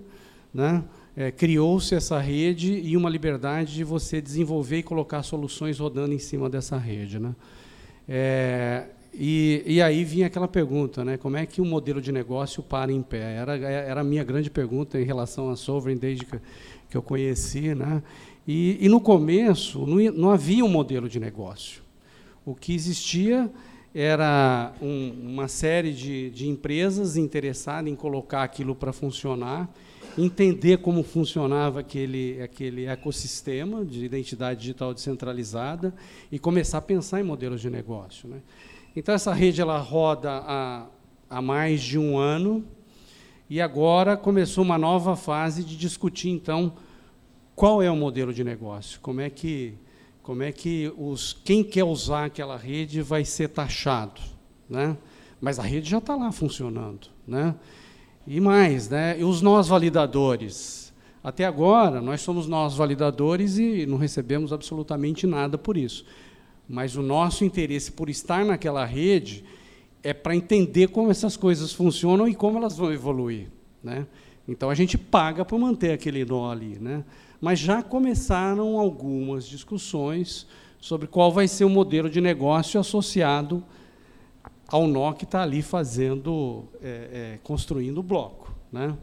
Né? 0.53 0.81
É, 1.15 1.31
criou-se 1.31 1.93
essa 1.93 2.19
rede 2.19 2.73
e 2.73 2.95
uma 2.95 3.09
liberdade 3.09 3.73
de 3.73 3.83
você 3.83 4.21
desenvolver 4.21 4.77
e 4.77 4.83
colocar 4.83 5.23
soluções 5.23 5.79
rodando 5.79 6.13
em 6.13 6.19
cima 6.19 6.49
dessa 6.49 6.77
rede. 6.77 7.19
Né? 7.19 7.35
É, 8.07 8.85
e, 9.13 9.61
e, 9.65 9.81
aí 9.81 10.05
vinha 10.05 10.27
aquela 10.27 10.47
pergunta, 10.47 11.03
né? 11.03 11.17
como 11.17 11.35
é 11.35 11.45
que 11.45 11.59
o 11.59 11.65
modelo 11.65 12.01
de 12.01 12.11
negócio 12.11 12.63
para 12.63 12.91
em 12.91 13.01
pé? 13.01 13.35
Era, 13.35 13.57
era 13.57 14.01
a 14.01 14.03
minha 14.03 14.23
grande 14.23 14.49
pergunta 14.49 14.99
em 14.99 15.03
relação 15.03 15.49
à 15.49 15.55
Sovereign 15.55 15.99
desde 15.99 16.25
que, 16.25 16.39
que 16.89 16.95
eu 16.95 17.01
conheci. 17.01 17.75
Né? 17.75 18.01
E, 18.47 18.77
e 18.79 18.87
no 18.87 19.01
começo 19.01 19.85
não, 19.85 19.97
não 20.13 20.31
havia 20.31 20.63
um 20.63 20.69
modelo 20.69 21.09
de 21.09 21.19
negócio. 21.19 21.81
O 22.45 22.55
que 22.55 22.73
existia 22.73 23.51
era 23.93 24.73
um, 24.81 25.11
uma 25.23 25.47
série 25.47 25.93
de, 25.93 26.29
de 26.29 26.47
empresas 26.47 27.17
interessadas 27.17 27.91
em 27.91 27.95
colocar 27.95 28.43
aquilo 28.43 28.73
para 28.73 28.93
funcionar, 28.93 29.69
entender 30.17 30.77
como 30.77 31.03
funcionava 31.03 31.79
aquele, 31.79 32.41
aquele 32.41 32.85
ecossistema 32.85 33.85
de 33.85 34.03
identidade 34.05 34.59
digital 34.59 34.93
descentralizada 34.93 35.93
e 36.31 36.37
começar 36.37 36.79
a 36.79 36.81
pensar 36.81 37.19
em 37.19 37.23
modelos 37.23 37.61
de 37.61 37.69
negócio. 37.69 38.27
Né? 38.27 38.41
Então, 38.95 39.15
essa 39.15 39.33
rede 39.33 39.61
ela 39.61 39.77
roda 39.77 40.31
há, 40.31 40.85
há 41.29 41.41
mais 41.41 41.81
de 41.81 41.97
um 41.97 42.17
ano 42.17 42.65
e 43.49 43.61
agora 43.61 44.17
começou 44.17 44.63
uma 44.63 44.77
nova 44.77 45.15
fase 45.15 45.63
de 45.63 45.77
discutir, 45.77 46.29
então, 46.29 46.73
qual 47.55 47.81
é 47.81 47.91
o 47.91 47.95
modelo 47.95 48.33
de 48.33 48.43
negócio, 48.43 48.99
como 49.01 49.21
é 49.21 49.29
que, 49.29 49.73
como 50.23 50.41
é 50.43 50.51
que 50.51 50.91
os, 50.97 51.33
quem 51.43 51.63
quer 51.63 51.83
usar 51.83 52.25
aquela 52.25 52.57
rede 52.57 53.01
vai 53.01 53.25
ser 53.25 53.49
taxado. 53.49 54.21
Né? 54.69 54.97
Mas 55.39 55.59
a 55.59 55.63
rede 55.63 55.89
já 55.89 55.97
está 55.97 56.15
lá 56.15 56.31
funcionando. 56.31 57.07
Né? 57.27 57.55
E 58.25 58.39
mais, 58.39 58.89
né? 58.89 59.19
e 59.19 59.23
os 59.23 59.41
nós 59.41 59.67
validadores? 59.67 60.93
Até 61.23 61.45
agora, 61.45 62.01
nós 62.01 62.21
somos 62.21 62.47
nós 62.47 62.75
validadores 62.75 63.57
e 63.57 63.85
não 63.85 63.97
recebemos 63.97 64.51
absolutamente 64.51 65.27
nada 65.27 65.57
por 65.57 65.77
isso. 65.77 66.05
Mas 66.67 66.95
o 66.95 67.01
nosso 67.01 67.43
interesse 67.43 67.91
por 67.91 68.09
estar 68.09 68.43
naquela 68.45 68.85
rede 68.85 69.43
é 70.03 70.13
para 70.13 70.35
entender 70.35 70.87
como 70.87 71.11
essas 71.11 71.37
coisas 71.37 71.73
funcionam 71.73 72.27
e 72.27 72.33
como 72.33 72.57
elas 72.57 72.75
vão 72.75 72.91
evoluir. 72.91 73.49
Né? 73.83 74.07
Então 74.47 74.69
a 74.69 74.75
gente 74.75 74.97
paga 74.97 75.45
para 75.45 75.57
manter 75.57 75.91
aquele 75.91 76.25
nó 76.25 76.49
ali. 76.49 76.77
Né? 76.79 77.03
Mas 77.39 77.59
já 77.59 77.83
começaram 77.83 78.79
algumas 78.79 79.47
discussões 79.47 80.47
sobre 80.79 81.07
qual 81.07 81.31
vai 81.31 81.47
ser 81.47 81.65
o 81.65 81.69
modelo 81.69 82.09
de 82.09 82.19
negócio 82.19 82.79
associado 82.79 83.63
ao 84.71 84.87
nó 84.87 85.11
que 85.11 85.25
está 85.25 85.43
ali 85.43 85.61
fazendo, 85.61 86.63
é, 86.81 86.87
é, 86.87 87.39
construindo 87.43 87.97
o 87.97 88.03
bloco. 88.03 88.55
Né? 88.71 88.95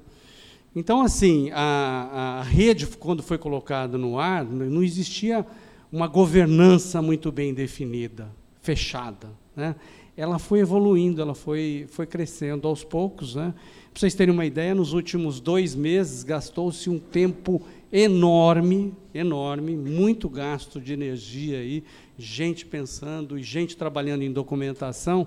Então, 0.75 1.03
assim, 1.03 1.51
a, 1.53 2.39
a 2.41 2.43
rede, 2.43 2.87
quando 2.87 3.23
foi 3.23 3.37
colocada 3.37 3.99
no 3.99 4.19
ar, 4.19 4.45
não 4.45 4.83
existia 4.83 5.45
uma 5.93 6.07
governança 6.07 7.03
muito 7.03 7.31
bem 7.31 7.53
definida, 7.53 8.31
fechada. 8.63 9.29
Né? 9.55 9.77
Ela 10.17 10.39
foi 10.39 10.61
evoluindo, 10.61 11.21
ela 11.21 11.35
foi, 11.35 11.87
foi 11.91 12.07
crescendo 12.07 12.67
aos 12.67 12.83
poucos. 12.83 13.35
Né? 13.35 13.53
Para 13.93 14.01
vocês 14.01 14.15
terem 14.15 14.33
uma 14.33 14.47
ideia, 14.47 14.75
nos 14.75 14.95
últimos 14.95 15.39
dois 15.39 15.75
meses 15.75 16.23
gastou-se 16.23 16.89
um 16.89 16.99
tempo 16.99 17.61
enorme, 17.93 18.95
enorme, 19.13 19.77
muito 19.77 20.29
gasto 20.29 20.81
de 20.81 20.93
energia 20.93 21.59
aí, 21.59 21.83
gente 22.19 22.65
pensando 22.65 23.39
e 23.39 23.43
gente 23.43 23.77
trabalhando 23.77 24.23
em 24.23 24.33
documentação 24.33 25.27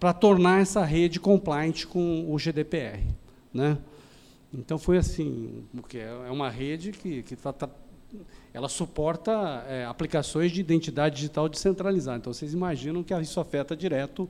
para 0.00 0.14
tornar 0.14 0.62
essa 0.62 0.82
rede 0.82 1.20
compliant 1.20 1.84
com 1.84 2.32
o 2.32 2.38
GDPR, 2.38 3.00
né? 3.52 3.76
Então 4.52 4.78
foi 4.78 4.96
assim, 4.96 5.62
porque 5.76 5.98
é 5.98 6.30
uma 6.30 6.48
rede 6.48 6.90
que, 6.90 7.22
que 7.22 7.36
tá, 7.36 7.52
tá 7.52 7.68
ela 8.52 8.68
suporta 8.68 9.64
é, 9.68 9.84
aplicações 9.84 10.50
de 10.50 10.60
identidade 10.60 11.16
digital 11.16 11.48
descentralizada. 11.48 12.18
Então, 12.18 12.32
vocês 12.32 12.52
imaginam 12.52 13.02
que 13.02 13.14
isso 13.20 13.38
afeta 13.38 13.76
direto 13.76 14.28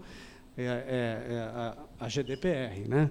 é, 0.58 0.62
é, 0.62 1.32
é 1.32 1.38
a, 1.38 1.76
a, 2.00 2.08
GDPR. 2.08 2.86
Né? 2.86 3.10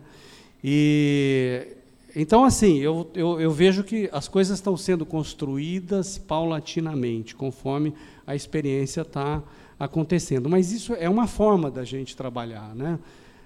E, 0.64 1.68
então, 2.16 2.44
assim, 2.44 2.78
eu, 2.78 3.10
eu, 3.16 3.40
eu, 3.40 3.52
vejo 3.52 3.84
que 3.84 4.08
as 4.12 4.28
coisas 4.28 4.60
estão 4.60 4.78
sendo 4.78 5.06
construídas 5.06 6.20
paulatinamente, 6.20 7.36
conforme 7.36 7.94
a 8.28 8.36
experiência 8.36 9.02
está 9.02 9.42
acontecendo. 9.80 10.50
Mas 10.50 10.72
isso 10.72 10.94
é 10.94 11.10
uma 11.10 11.28
forma 11.28 11.72
da 11.72 11.84
gente 11.84 12.16
trabalhar. 12.16 12.76
Né? 12.76 13.00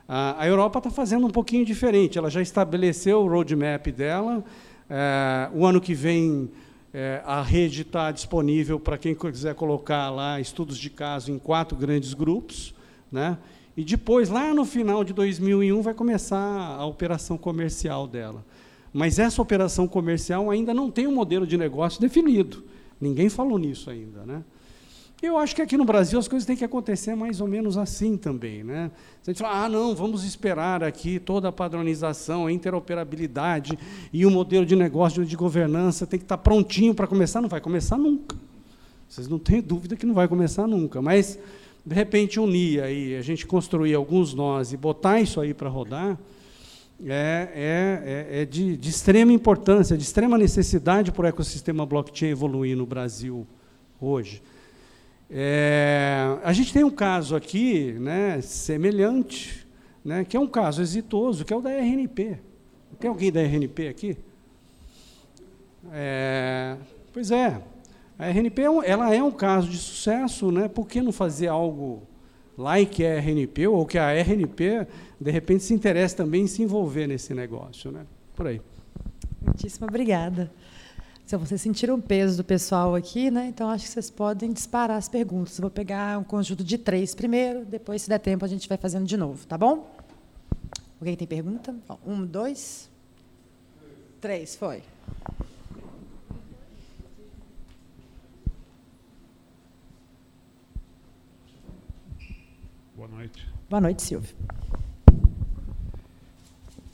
A, 0.07 0.45
Europa 0.47 0.80
está 0.80 0.89
fazendo 0.89 1.27
um 1.27 1.30
pouquinho 1.30 1.65
diferente. 1.65 2.18
Ela 2.18 2.30
já 2.30 2.41
estabeleceu 2.41 3.22
o 3.22 3.27
roadmap 3.27 3.88
dela. 3.88 4.43
É, 4.89 5.49
o 5.53 5.65
ano 5.65 5.80
que 5.80 5.93
vem 5.93 6.49
é, 6.93 7.22
a 7.26 7.41
rede 7.41 7.81
está 7.81 8.11
disponível 8.11 8.80
para 8.80 8.97
quem 8.97 9.15
quiser 9.15 9.55
colocar 9.55 10.10
lá 10.10 10.39
estudos 10.39 10.77
de 10.77 10.89
caso 10.89 11.31
em 11.31 11.39
quatro 11.39 11.77
grandes 11.77 12.14
grupos, 12.14 12.73
né? 13.11 13.38
E 13.76 13.84
depois, 13.84 14.30
lá 14.30 14.53
no 14.53 14.65
final 14.65 15.03
de 15.03 15.14
2001, 15.14 15.81
vai 15.81 15.95
começar 15.95 16.38
a 16.38 16.85
operação 16.85 17.38
comercial 17.39 18.07
dela. 18.07 18.45
Mas 18.93 19.18
essa 19.18 19.41
operação 19.41 19.88
comercial 19.88 20.51
ainda 20.51 20.72
não 20.76 20.91
tem 20.91 21.07
um 21.07 21.15
modelo 21.15 21.47
de 21.47 21.57
negócio 21.57 21.99
definido. 21.99 22.64
Ninguém 23.01 23.30
falou 23.30 23.57
nisso 23.57 23.89
ainda, 23.89 24.23
né? 24.23 24.43
Eu 25.26 25.38
acho 25.38 25.56
que 25.56 25.62
aqui 25.62 25.78
no 25.78 25.86
Brasil 25.86 26.20
as 26.20 26.28
coisas 26.28 26.45
têm 26.45 26.54
que 26.54 26.66
acontecer 26.66 27.16
mais 27.16 27.40
ou 27.40 27.48
menos 27.48 27.78
assim 27.78 28.18
também. 28.18 28.62
Né? 28.62 28.91
Se 29.22 29.32
a 29.32 29.34
gente 29.34 29.41
fala, 29.41 29.64
ah, 29.64 29.70
não, 29.70 29.95
vamos 29.95 30.26
esperar 30.26 30.84
aqui 30.84 31.18
toda 31.18 31.48
a 31.48 31.52
padronização, 31.52 32.45
a 32.45 32.52
interoperabilidade 32.52 33.80
e 34.12 34.26
o 34.26 34.30
modelo 34.30 34.66
de 34.66 34.76
negócio 34.76 35.26
de 35.26 35.34
governança 35.38 36.06
tem 36.06 36.20
que 36.20 36.26
estar 36.26 36.38
prontinho 36.38 36.94
para 36.94 37.08
começar, 37.08 37.40
não 37.40 37.48
vai 37.48 37.62
começar 37.62 37.98
nunca. 37.98 38.36
Vocês 39.08 39.30
não 39.30 39.40
têm 39.40 39.62
dúvida 39.62 39.95
que 39.95 40.06
não 40.06 40.14
vai 40.14 40.28
começar 40.28 40.68
nunca, 40.68 41.02
mas, 41.02 41.40
de 41.86 41.95
repente, 41.95 42.38
unir 42.38 42.84
aí, 42.84 43.16
a 43.16 43.22
gente 43.22 43.48
construir 43.48 43.94
alguns 43.94 44.34
nós 44.34 44.74
e 44.74 44.78
botar 44.78 45.22
isso 45.22 45.40
aí 45.40 45.54
para 45.54 45.70
rodar, 45.70 46.20
é, 47.06 47.48
é, 47.56 48.04
é, 48.36 48.41
é 48.41 48.45
de, 48.45 48.76
de 48.76 48.90
extrema 48.90 49.32
importância, 49.32 49.95
de 49.95 50.04
extrema 50.04 50.38
necessidade 50.38 51.14
para 51.14 51.24
o 51.24 51.28
ecossistema 51.28 51.86
blockchain 51.86 52.32
evoluir 52.32 52.76
no 52.76 52.86
Brasil 52.86 53.48
hoje. 54.02 54.41
É, 55.35 56.38
a 56.43 56.53
gente 56.53 56.72
tem 56.72 56.84
um 56.84 56.91
caso 56.91 57.35
aqui 57.35 57.93
né, 57.93 58.39
semelhante, 58.39 59.65
né, 60.05 60.23
que 60.23 60.38
é 60.38 60.39
um 60.39 60.45
caso 60.45 60.80
exitoso, 60.80 61.43
que 61.43 61.51
é 61.51 61.55
o 61.55 61.61
da 61.61 61.72
RNP. 61.72 62.38
Tem 62.99 63.10
alguém 63.10 63.31
da 63.31 63.41
RNP 63.41 63.88
aqui? 63.88 64.15
É, 65.91 66.77
pois 67.11 67.31
é, 67.31 67.60
a 68.18 68.27
RNP 68.27 68.61
é 68.61 68.69
um, 68.69 68.84
ela 68.84 69.14
é 69.14 69.23
um 69.23 69.31
caso 69.31 69.68
de 69.68 69.77
sucesso, 69.77 70.51
né, 70.51 70.68
por 70.68 70.88
que 70.88 71.01
não 71.01 71.11
fazer 71.11 71.47
algo 71.47 72.03
like 72.55 73.03
a 73.03 73.15
RNP, 73.18 73.68
ou 73.68 73.88
que 73.88 73.97
a 73.97 74.11
RNP, 74.11 74.85
de 75.19 75.31
repente, 75.31 75.64
se 75.64 75.73
interesse 75.73 76.15
também 76.15 76.43
em 76.43 76.47
se 76.47 76.61
envolver 76.61 77.07
nesse 77.07 77.34
negócio? 77.34 77.91
Né? 77.91 78.05
Por 78.35 78.45
aí. 78.45 78.61
Muitíssimo 79.41 79.88
obrigada. 79.88 80.51
Se 81.34 81.38
vocês 81.38 81.61
sentiram 81.61 81.95
o 81.95 82.01
peso 82.01 82.38
do 82.38 82.43
pessoal 82.43 82.93
aqui, 82.93 83.31
né? 83.31 83.47
então 83.47 83.68
acho 83.68 83.85
que 83.85 83.89
vocês 83.89 84.11
podem 84.11 84.53
disparar 84.53 84.97
as 84.97 85.10
perguntas. 85.10 85.57
Eu 85.57 85.64
vou 85.64 85.72
pegar 85.72 86.19
um 86.19 86.23
conjunto 86.23 86.64
de 86.64 86.77
três 86.77 87.15
primeiro, 87.15 87.65
depois, 87.65 88.03
se 88.03 88.10
der 88.10 88.19
tempo, 88.19 88.45
a 88.45 88.47
gente 88.47 88.69
vai 88.69 88.77
fazendo 88.77 89.07
de 89.07 89.18
novo, 89.18 89.43
tá 89.47 89.57
bom? 89.57 89.97
Alguém 90.99 91.18
tem 91.18 91.27
pergunta? 91.27 91.76
Um, 92.05 92.23
dois, 92.23 92.88
três, 94.22 94.55
foi. 94.55 94.84
Boa 102.95 103.07
noite. 103.07 103.49
Boa 103.68 103.81
noite, 103.81 104.03
Silvio. 104.03 104.35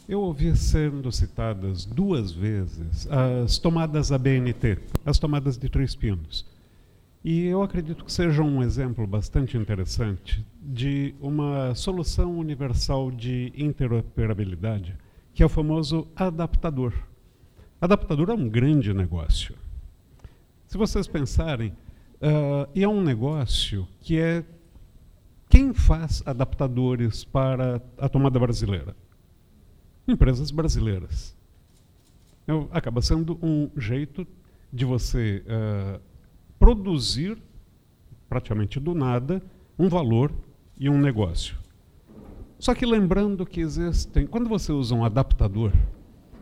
Eu 0.10 0.22
ouvi 0.22 0.58
sendo 0.58 1.12
citadas 1.12 1.86
duas 1.86 2.32
vezes 2.32 3.08
as 3.12 3.60
tomadas 3.60 4.12
ABNT, 4.12 4.80
as 5.06 5.20
tomadas 5.20 5.56
de 5.56 5.70
três 5.70 5.94
pinos. 5.94 6.48
E 7.24 7.46
eu 7.46 7.62
acredito 7.62 8.04
que 8.04 8.12
seja 8.12 8.42
um 8.42 8.64
exemplo 8.64 9.06
bastante 9.06 9.56
interessante 9.56 10.44
de 10.60 11.14
uma 11.22 11.76
solução 11.76 12.40
universal 12.40 13.12
de 13.12 13.54
interoperabilidade, 13.56 14.98
que 15.32 15.44
é 15.44 15.46
o 15.46 15.50
famoso 15.50 16.08
adaptador. 16.16 16.92
Adaptador 17.80 18.32
é 18.32 18.34
um 18.34 18.50
grande 18.50 18.92
negócio. 18.92 19.54
Se 20.66 20.76
vocês 20.76 21.06
pensarem, 21.06 21.70
uh, 22.16 22.68
e 22.74 22.84
é 22.84 22.90
um 22.90 23.04
negócio 23.04 23.88
que 24.02 24.20
é 24.20 24.44
quem 25.48 25.72
faz 25.72 26.24
adaptadores 26.26 27.24
para 27.24 27.80
a 27.96 28.10
tomada 28.10 28.40
brasileira? 28.40 28.96
Empresas 30.10 30.52
brasileiras. 30.52 31.36
Então, 32.44 32.68
acaba 32.72 33.02
sendo 33.02 33.38
um 33.42 33.70
jeito 33.78 34.26
de 34.74 34.86
você 34.86 35.44
uh, 35.46 36.00
produzir, 36.58 37.38
praticamente 38.28 38.80
do 38.80 38.94
nada, 38.94 39.42
um 39.78 39.88
valor 39.88 40.32
e 40.80 40.90
um 40.90 41.00
negócio. 41.00 41.56
Só 42.58 42.76
que 42.76 42.86
lembrando 42.86 43.46
que 43.46 43.62
existem, 43.62 44.28
quando 44.28 44.50
você 44.50 44.72
usa 44.72 44.94
um 44.94 45.06
adaptador, 45.06 45.72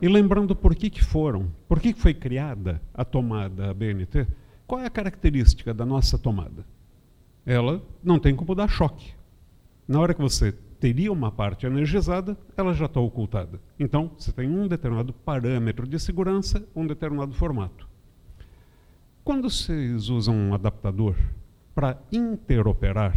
e 0.01 0.07
lembrando 0.07 0.55
por 0.55 0.75
que, 0.75 0.89
que 0.89 1.03
foram, 1.03 1.51
por 1.67 1.79
que, 1.79 1.93
que 1.93 1.99
foi 1.99 2.13
criada 2.13 2.81
a 2.93 3.03
tomada 3.03 3.73
BNT, 3.73 4.27
qual 4.65 4.81
é 4.81 4.85
a 4.85 4.91
característica 4.91 5.73
da 5.73 5.85
nossa 5.85 6.17
tomada? 6.17 6.65
Ela 7.45 7.81
não 8.03 8.19
tem 8.19 8.35
como 8.35 8.53
dar 8.53 8.67
choque. 8.67 9.13
Na 9.87 9.99
hora 9.99 10.13
que 10.13 10.21
você 10.21 10.53
teria 10.79 11.11
uma 11.11 11.31
parte 11.31 11.65
energizada, 11.65 12.37
ela 12.55 12.73
já 12.73 12.85
está 12.85 12.99
ocultada. 12.99 13.59
Então, 13.79 14.11
você 14.17 14.31
tem 14.31 14.49
um 14.49 14.67
determinado 14.67 15.13
parâmetro 15.13 15.87
de 15.87 15.99
segurança, 15.99 16.67
um 16.75 16.85
determinado 16.85 17.33
formato. 17.33 17.87
Quando 19.23 19.49
vocês 19.49 20.09
usam 20.09 20.35
um 20.35 20.53
adaptador 20.53 21.15
para 21.73 22.01
interoperar, 22.11 23.15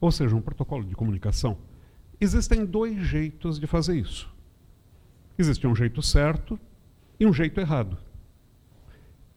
ou 0.00 0.10
seja, 0.10 0.34
um 0.34 0.40
protocolo 0.40 0.84
de 0.84 0.94
comunicação, 0.94 1.56
existem 2.20 2.64
dois 2.64 2.96
jeitos 2.98 3.58
de 3.58 3.66
fazer 3.66 3.96
isso. 3.96 4.32
Existe 5.38 5.66
um 5.66 5.74
jeito 5.74 6.02
certo 6.02 6.58
e 7.18 7.26
um 7.26 7.32
jeito 7.32 7.60
errado. 7.60 7.96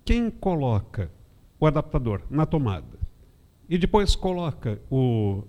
Quem 0.03 0.29
coloca 0.29 1.11
o 1.59 1.65
adaptador 1.65 2.21
na 2.29 2.45
tomada 2.45 2.97
e 3.69 3.77
depois 3.77 4.15
coloca 4.15 4.81
o 4.89 5.43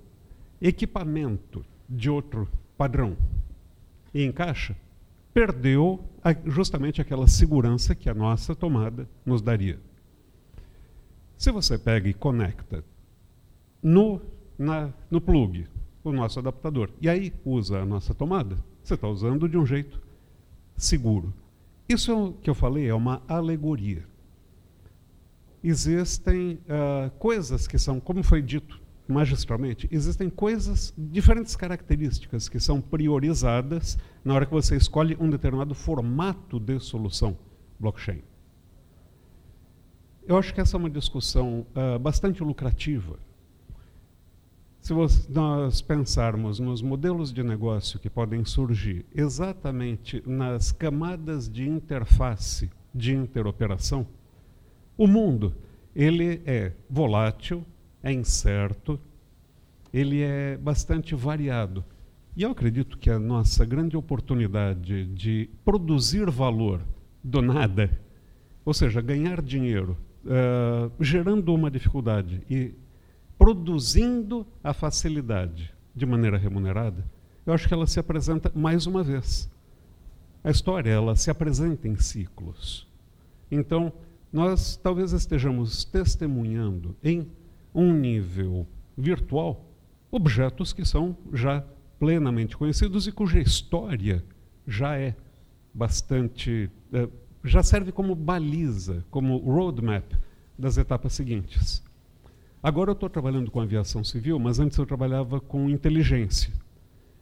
equipamento 0.61 1.65
de 1.89 2.11
outro 2.11 2.49
padrão 2.77 3.17
e 4.13 4.25
encaixa, 4.25 4.77
perdeu 5.33 6.05
justamente 6.47 7.01
aquela 7.01 7.27
segurança 7.27 7.95
que 7.95 8.09
a 8.11 8.15
nossa 8.15 8.55
tomada 8.55 9.09
nos 9.25 9.41
daria. 9.41 9.79
Se 11.37 11.51
você 11.53 11.79
pega 11.79 12.09
e 12.09 12.15
conecta 12.15 12.85
no, 13.83 14.21
na, 14.59 14.93
no 15.11 15.21
plug 15.21 15.67
o 16.03 16.13
nosso 16.13 16.39
adaptador 16.39 16.91
e 17.01 17.09
aí 17.09 17.33
usa 17.45 17.81
a 17.81 17.87
nossa 17.87 18.15
tomada, 18.15 18.59
você 18.83 18.95
está 18.95 19.09
usando 19.09 19.49
de 19.49 19.57
um 19.57 19.65
jeito 19.65 20.01
seguro. 20.77 21.33
Isso 21.89 22.13
é 22.13 22.43
que 22.43 22.51
eu 22.51 22.55
falei 22.55 22.89
é 22.89 22.95
uma 22.95 23.23
alegoria. 23.29 24.05
Existem 25.63 26.55
uh, 26.55 27.11
coisas 27.19 27.67
que 27.67 27.79
são, 27.79 27.99
como 28.01 28.23
foi 28.23 28.43
dito 28.43 28.81
magistralmente, 29.09 29.89
existem 29.91 30.29
coisas, 30.29 30.93
diferentes 30.97 31.57
características 31.57 32.49
que 32.49 32.61
são 32.61 32.81
priorizadas 32.81 33.99
na 34.25 34.35
hora 34.35 34.47
que 34.47 34.53
você 34.53 34.77
escolhe 34.77 35.17
um 35.19 35.31
determinado 35.31 35.75
formato 35.75 36.61
de 36.61 36.79
solução 36.79 37.37
blockchain. 37.81 38.23
Eu 40.27 40.37
acho 40.37 40.53
que 40.53 40.61
essa 40.61 40.77
é 40.77 40.79
uma 40.79 40.91
discussão 40.91 41.67
uh, 41.75 41.99
bastante 41.99 42.43
lucrativa 42.43 43.19
se 44.81 44.95
nós 45.29 45.83
pensarmos 45.83 46.59
nos 46.59 46.81
modelos 46.81 47.31
de 47.31 47.43
negócio 47.43 47.99
que 47.99 48.09
podem 48.09 48.43
surgir 48.45 49.05
exatamente 49.15 50.23
nas 50.27 50.73
camadas 50.73 51.47
de 51.47 51.69
interface 51.69 52.71
de 52.95 53.15
interoperação, 53.15 54.07
o 54.97 55.07
mundo 55.07 55.55
ele 55.95 56.41
é 56.47 56.73
volátil, 56.89 57.67
é 58.03 58.13
incerto, 58.13 58.99
ele 59.93 60.23
é 60.23 60.57
bastante 60.57 61.15
variado. 61.15 61.85
E 62.37 62.43
eu 62.43 62.51
acredito 62.51 62.99
que 62.99 63.11
a 63.11 63.19
nossa 63.19 63.65
grande 63.65 63.97
oportunidade 63.97 65.07
de 65.07 65.51
produzir 65.65 66.31
valor 66.31 66.81
do 67.23 67.43
nada, 67.43 67.91
ou 68.65 68.73
seja, 68.73 69.01
ganhar 69.01 69.43
dinheiro, 69.43 69.97
uh, 70.25 70.93
gerando 71.03 71.53
uma 71.55 71.71
dificuldade 71.71 72.43
e 72.49 72.73
produzindo 73.37 74.47
a 74.63 74.73
facilidade 74.73 75.73
de 75.95 76.07
maneira 76.07 76.39
remunerada, 76.39 77.05
eu 77.45 77.53
acho 77.53 77.67
que 77.67 77.75
ela 77.75 77.87
se 77.87 77.99
apresenta 77.99 78.53
mais 78.55 78.87
uma 78.87 79.03
vez. 79.03 79.51
A 80.45 80.51
história 80.51 80.91
ela 80.91 81.17
se 81.17 81.31
apresenta 81.31 81.89
em 81.89 81.97
ciclos. 81.97 82.87
Então, 83.51 83.93
nós 84.33 84.77
talvez 84.77 85.13
estejamos 85.13 85.85
testemunhando 85.85 86.95
em 87.03 87.27
um 87.79 87.93
nível 87.93 88.67
virtual 88.97 89.65
objetos 90.11 90.73
que 90.73 90.85
são 90.85 91.17
já 91.33 91.65
plenamente 91.97 92.57
conhecidos 92.57 93.07
e 93.07 93.13
cuja 93.13 93.39
história 93.39 94.25
já 94.67 94.99
é 94.99 95.15
bastante 95.73 96.69
eh, 96.93 97.09
já 97.45 97.63
serve 97.63 97.93
como 97.93 98.17
baliza, 98.17 99.05
como 99.11 99.37
roadmap 99.39 100.13
das 100.59 100.77
etapas 100.77 101.13
seguintes. 101.13 101.81
Agora 102.61 102.91
eu 102.91 102.95
estou 102.95 103.09
trabalhando 103.09 103.49
com 103.49 103.61
aviação 103.61 104.03
civil, 104.03 104.41
mas 104.41 104.59
antes 104.59 104.77
eu 104.77 104.85
trabalhava 104.85 105.41
com 105.41 105.71
inteligência. 105.71 106.53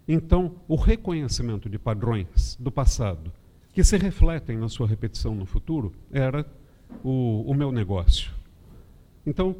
Então, 0.08 0.54
o 0.66 0.76
reconhecimento 0.76 1.68
de 1.68 1.78
padrões 1.78 2.56
do 2.58 2.72
passado, 2.72 3.30
que 3.74 3.84
se 3.84 3.98
refletem 3.98 4.56
na 4.56 4.70
sua 4.70 4.86
repetição 4.86 5.34
no 5.34 5.44
futuro, 5.44 5.92
era 6.10 6.46
o, 7.04 7.42
o 7.46 7.52
meu 7.52 7.70
negócio. 7.70 8.32
Então, 9.26 9.54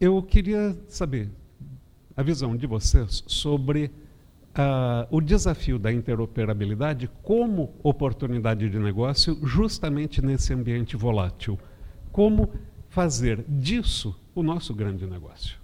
eu 0.00 0.22
queria 0.22 0.76
saber 0.88 1.30
a 2.16 2.22
visão 2.22 2.56
de 2.56 2.66
vocês 2.66 3.22
sobre 3.26 3.90
uh, 4.50 5.06
o 5.10 5.20
desafio 5.20 5.78
da 5.78 5.92
interoperabilidade 5.92 7.10
como 7.22 7.74
oportunidade 7.82 8.68
de 8.68 8.78
negócio, 8.78 9.38
justamente 9.42 10.22
nesse 10.22 10.52
ambiente 10.52 10.96
volátil. 10.96 11.58
Como 12.10 12.50
fazer 12.88 13.44
disso 13.46 14.18
o 14.34 14.42
nosso 14.42 14.74
grande 14.74 15.06
negócio. 15.06 15.58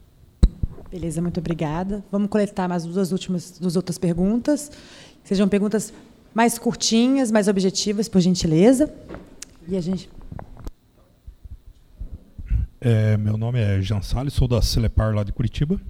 Beleza, 0.91 1.21
muito 1.21 1.41
obrigada. 1.41 2.05
Vamos 2.13 2.29
coletar 2.29 2.69
mais 2.69 2.85
duas 2.85 3.11
últimas, 3.11 3.59
duas 3.59 3.75
outras 3.75 3.99
perguntas. 3.99 4.71
Sejam 5.25 5.49
perguntas 5.49 5.93
mais 6.33 6.59
curtinhas, 6.59 7.33
mais 7.33 7.49
objetivas, 7.49 8.09
por 8.09 8.21
gentileza. 8.21 8.93
E 9.67 9.77
a 9.77 9.81
gente. 9.81 10.09
É, 12.89 13.17
meu 13.17 13.37
nome 13.37 13.59
é 13.59 13.83
Jean 13.83 14.01
Salles, 14.01 14.33
sou 14.33 14.47
da 14.47 14.63
Celepar 14.63 15.13
lá 15.13 15.25
de 15.25 15.33
Curitiba. 15.33 15.81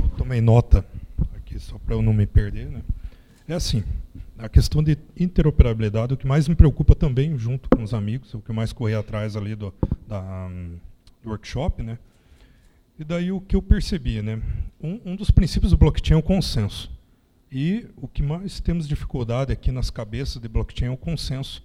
Eu 0.00 0.08
tomei 0.10 0.40
nota 0.40 0.86
aqui 1.34 1.58
só 1.58 1.78
para 1.78 1.96
eu 1.96 2.00
não 2.00 2.12
me 2.12 2.28
perder, 2.28 2.70
né? 2.70 2.80
É 3.48 3.54
assim, 3.54 3.82
a 4.38 4.48
questão 4.48 4.84
de 4.84 4.96
interoperabilidade, 5.18 6.14
o 6.14 6.16
que 6.16 6.28
mais 6.28 6.46
me 6.46 6.54
preocupa 6.54 6.94
também, 6.94 7.36
junto 7.36 7.68
com 7.68 7.82
os 7.82 7.92
amigos, 7.92 8.32
o 8.34 8.40
que 8.40 8.52
mais 8.52 8.72
corri 8.72 8.94
atrás 8.94 9.34
ali 9.34 9.56
do, 9.56 9.74
da, 10.06 10.48
do 11.24 11.30
workshop, 11.30 11.82
né? 11.82 11.98
E 12.96 13.02
daí 13.02 13.32
o 13.32 13.40
que 13.40 13.56
eu 13.56 13.62
percebi, 13.62 14.22
né? 14.22 14.40
Um, 14.80 15.00
um, 15.04 15.16
dos 15.16 15.32
princípios 15.32 15.72
do 15.72 15.76
blockchain 15.76 16.14
é 16.14 16.20
o 16.20 16.22
consenso. 16.22 16.88
E 17.50 17.88
o 17.96 18.06
que 18.06 18.22
mais 18.22 18.60
temos 18.60 18.86
dificuldade 18.86 19.52
aqui 19.52 19.72
nas 19.72 19.90
cabeças 19.90 20.40
de 20.40 20.46
blockchain 20.46 20.86
é 20.86 20.92
o 20.92 20.96
consenso. 20.96 21.64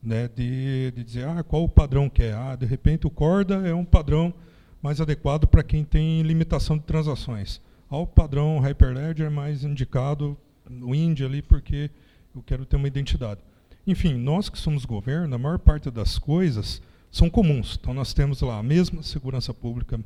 Né, 0.00 0.28
de, 0.28 0.92
de 0.92 1.02
dizer 1.02 1.26
ah, 1.26 1.42
qual 1.42 1.64
o 1.64 1.68
padrão 1.68 2.08
que 2.08 2.22
é. 2.22 2.32
Ah, 2.32 2.54
de 2.54 2.64
repente 2.64 3.06
o 3.06 3.10
Corda 3.10 3.66
é 3.66 3.74
um 3.74 3.84
padrão 3.84 4.32
mais 4.80 5.00
adequado 5.00 5.46
para 5.46 5.62
quem 5.62 5.84
tem 5.84 6.22
limitação 6.22 6.78
de 6.78 6.84
transações. 6.84 7.60
Ah, 7.90 7.96
o 7.96 8.06
padrão 8.06 8.60
Hyperledger 8.60 9.26
é 9.26 9.30
mais 9.30 9.64
indicado 9.64 10.36
no 10.70 10.94
Indy 10.94 11.24
ali 11.24 11.42
porque 11.42 11.90
eu 12.34 12.42
quero 12.42 12.64
ter 12.64 12.76
uma 12.76 12.86
identidade. 12.86 13.40
Enfim, 13.86 14.14
nós 14.14 14.48
que 14.48 14.58
somos 14.58 14.84
governo, 14.84 15.34
a 15.34 15.38
maior 15.38 15.58
parte 15.58 15.90
das 15.90 16.18
coisas 16.18 16.80
são 17.10 17.28
comuns. 17.28 17.78
Então 17.80 17.94
nós 17.94 18.12
temos 18.12 18.40
lá 18.42 18.58
a 18.58 18.62
mesma 18.62 19.02
segurança 19.02 19.52
pública, 19.52 19.98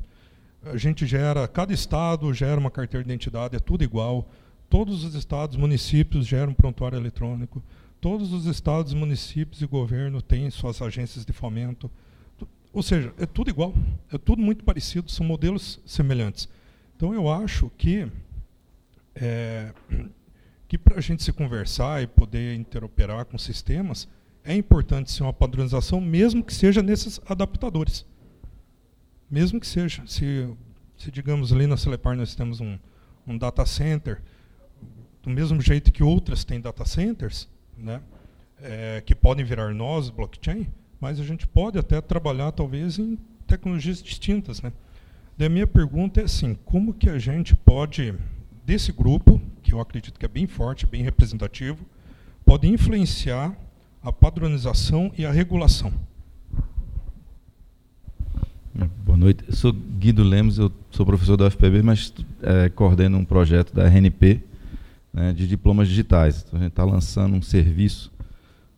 a 0.65 0.77
gente 0.77 1.05
gera, 1.07 1.49
cada 1.49 1.73
estado 1.73 2.33
gera 2.33 2.61
uma 2.61 2.71
carteira 2.71 3.03
de 3.05 3.11
identidade, 3.11 3.57
é 3.57 3.59
tudo 3.59 3.83
igual. 3.83 4.29
Todos 4.71 5.05
os 5.05 5.15
estados, 5.15 5.57
municípios 5.57 6.27
geram 6.27 6.55
prontuário 6.55 6.97
eletrônico. 6.97 7.63
Todos 8.03 8.33
os 8.33 8.47
estados, 8.47 8.93
municípios 8.95 9.63
e 9.63 9.67
governo 9.67 10.21
têm 10.21 10.51
suas 10.51 10.83
agências 10.83 11.25
de 11.25 11.33
fomento. 11.33 11.89
Ou 12.73 12.83
seja, 12.83 13.15
é 13.17 13.25
tudo 13.25 13.49
igual, 13.49 13.73
é 14.13 14.19
tudo 14.19 14.43
muito 14.43 14.65
parecido, 14.65 15.09
são 15.09 15.25
modelos 15.25 15.81
semelhantes. 15.87 16.49
Então 16.97 17.15
eu 17.15 17.31
acho 17.31 17.71
que 17.79 18.11
é, 19.15 19.73
que 20.67 20.77
para 20.77 20.99
a 20.99 21.01
gente 21.01 21.23
se 21.23 21.33
conversar 21.33 22.03
e 22.03 22.09
poder 22.09 22.57
interoperar 22.57 23.25
com 23.25 23.39
sistemas, 23.39 24.09
é 24.43 24.53
importante 24.53 25.13
ser 25.13 25.23
uma 25.23 25.33
padronização, 25.33 26.01
mesmo 26.01 26.43
que 26.43 26.53
seja 26.53 26.83
nesses 26.83 27.21
adaptadores. 27.25 28.05
Mesmo 29.31 29.61
que 29.61 29.67
seja. 29.67 30.03
Se, 30.09 30.53
se 30.97 31.09
digamos, 31.09 31.53
ali 31.53 31.69
na 31.69 31.77
Celepar 31.77 32.17
nós 32.17 32.35
temos 32.35 32.61
um, 32.61 32.77
um 33.25 33.39
data 33.39 33.65
center, 33.65 34.21
do 35.23 35.31
mesmo 35.31 35.61
jeito 35.61 35.93
que 35.93 36.03
outras 36.03 36.43
têm 36.43 36.61
data 36.61 36.85
centers, 36.85 37.49
né, 37.77 38.01
é, 38.61 39.03
que 39.05 39.15
podem 39.15 39.45
virar 39.45 39.73
nós, 39.75 40.11
blockchain, 40.11 40.67
mas 41.01 41.19
a 41.19 41.25
gente 41.25 41.47
pode 41.47 41.79
até 41.79 42.01
trabalhar, 42.01 42.53
talvez, 42.53 42.99
em 42.99 43.19
tecnologias 43.47 44.03
distintas. 44.03 44.63
Né? 44.63 44.73
Daí 45.37 45.47
a 45.47 45.51
minha 45.51 45.67
pergunta 45.67 46.21
é 46.21 46.25
assim, 46.25 46.57
como 46.65 46.95
que 46.95 47.09
a 47.09 47.19
gente 47.19 47.57
pode, 47.57 48.15
desse 48.65 48.93
grupo, 48.93 49.41
que 49.63 49.73
eu 49.73 49.81
acredito 49.81 50.19
que 50.19 50.25
é 50.25 50.29
bem 50.29 50.47
forte, 50.47 50.87
bem 50.87 51.03
representativo, 51.03 51.85
pode 52.45 52.69
influenciar 52.69 53.57
a 54.03 54.13
padronização 54.13 55.13
e 55.17 55.25
a 55.25 55.31
regulação. 55.31 55.93
Boa 59.05 59.19
noite. 59.19 59.45
Eu 59.47 59.55
sou 59.55 59.73
Guido 59.73 60.23
Lemos, 60.23 60.59
eu 60.59 60.73
sou 60.91 61.05
professor 61.05 61.37
da 61.37 61.47
UFPB, 61.47 61.83
mas 61.83 62.13
é, 62.43 62.69
coordeno 62.71 63.19
um 63.19 63.25
projeto 63.25 63.75
da 63.75 63.85
RNP 63.85 64.43
né, 65.13 65.33
de 65.33 65.47
diplomas 65.47 65.89
digitais. 65.89 66.45
Então, 66.47 66.59
a 66.59 66.63
gente 66.63 66.73
está 66.73 66.85
lançando 66.85 67.37
um 67.37 67.43
serviço 67.43 68.11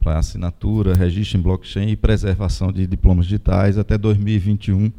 para 0.01 0.19
assinatura, 0.19 0.94
registro 0.94 1.39
em 1.39 1.43
blockchain 1.43 1.89
e 1.89 1.97
preservação 1.97 2.73
de 2.73 2.86
diplomas 2.86 3.24
digitais. 3.27 3.78
Até 3.78 3.97
2021, 3.97 4.93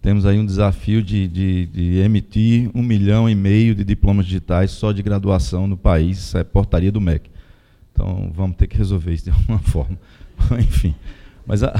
temos 0.00 0.26
aí 0.26 0.38
um 0.38 0.46
desafio 0.46 1.02
de, 1.02 1.26
de, 1.26 1.66
de, 1.66 1.98
emitir 1.98 2.70
um 2.74 2.82
milhão 2.82 3.28
e 3.28 3.34
meio 3.34 3.74
de 3.74 3.82
diplomas 3.82 4.26
digitais 4.26 4.70
só 4.70 4.92
de 4.92 5.02
graduação 5.02 5.66
no 5.66 5.76
país. 5.76 6.34
É 6.34 6.44
portaria 6.44 6.92
do 6.92 7.00
MEC. 7.00 7.30
Então, 7.92 8.30
vamos 8.34 8.56
ter 8.56 8.66
que 8.66 8.76
resolver 8.76 9.12
isso 9.12 9.24
de 9.24 9.30
alguma 9.36 9.58
forma. 9.58 9.98
Enfim. 10.60 10.94
Mas 11.46 11.62
a, 11.62 11.72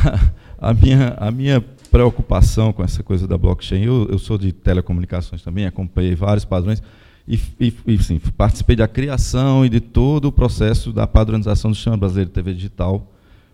a, 0.59 0.73
minha, 0.73 1.15
a 1.19 1.31
minha 1.31 1.61
preocupação 1.91 2.73
com 2.73 2.83
essa 2.83 3.03
coisa 3.03 3.29
da 3.29 3.37
blockchain, 3.37 3.85
eu, 3.85 4.09
eu 4.11 4.19
sou 4.19 4.39
de 4.39 4.53
telecomunicações 4.53 5.43
também, 5.43 5.67
acompanhei 5.67 6.15
vários 6.15 6.45
padrões 6.45 6.83
e, 7.29 7.41
e, 7.61 7.75
e 7.87 8.03
sim, 8.03 8.21
participei 8.37 8.77
da 8.77 8.87
criação 8.87 9.65
e 9.65 9.69
de 9.69 9.81
todo 9.81 10.27
o 10.27 10.33
processo 10.33 10.93
da 10.93 11.07
padronização 11.07 11.71
do 11.71 11.75
Sistema 11.75 11.97
Brasileiro 11.97 12.31
de 12.31 12.35
TV 12.35 12.55
Digital 12.55 13.13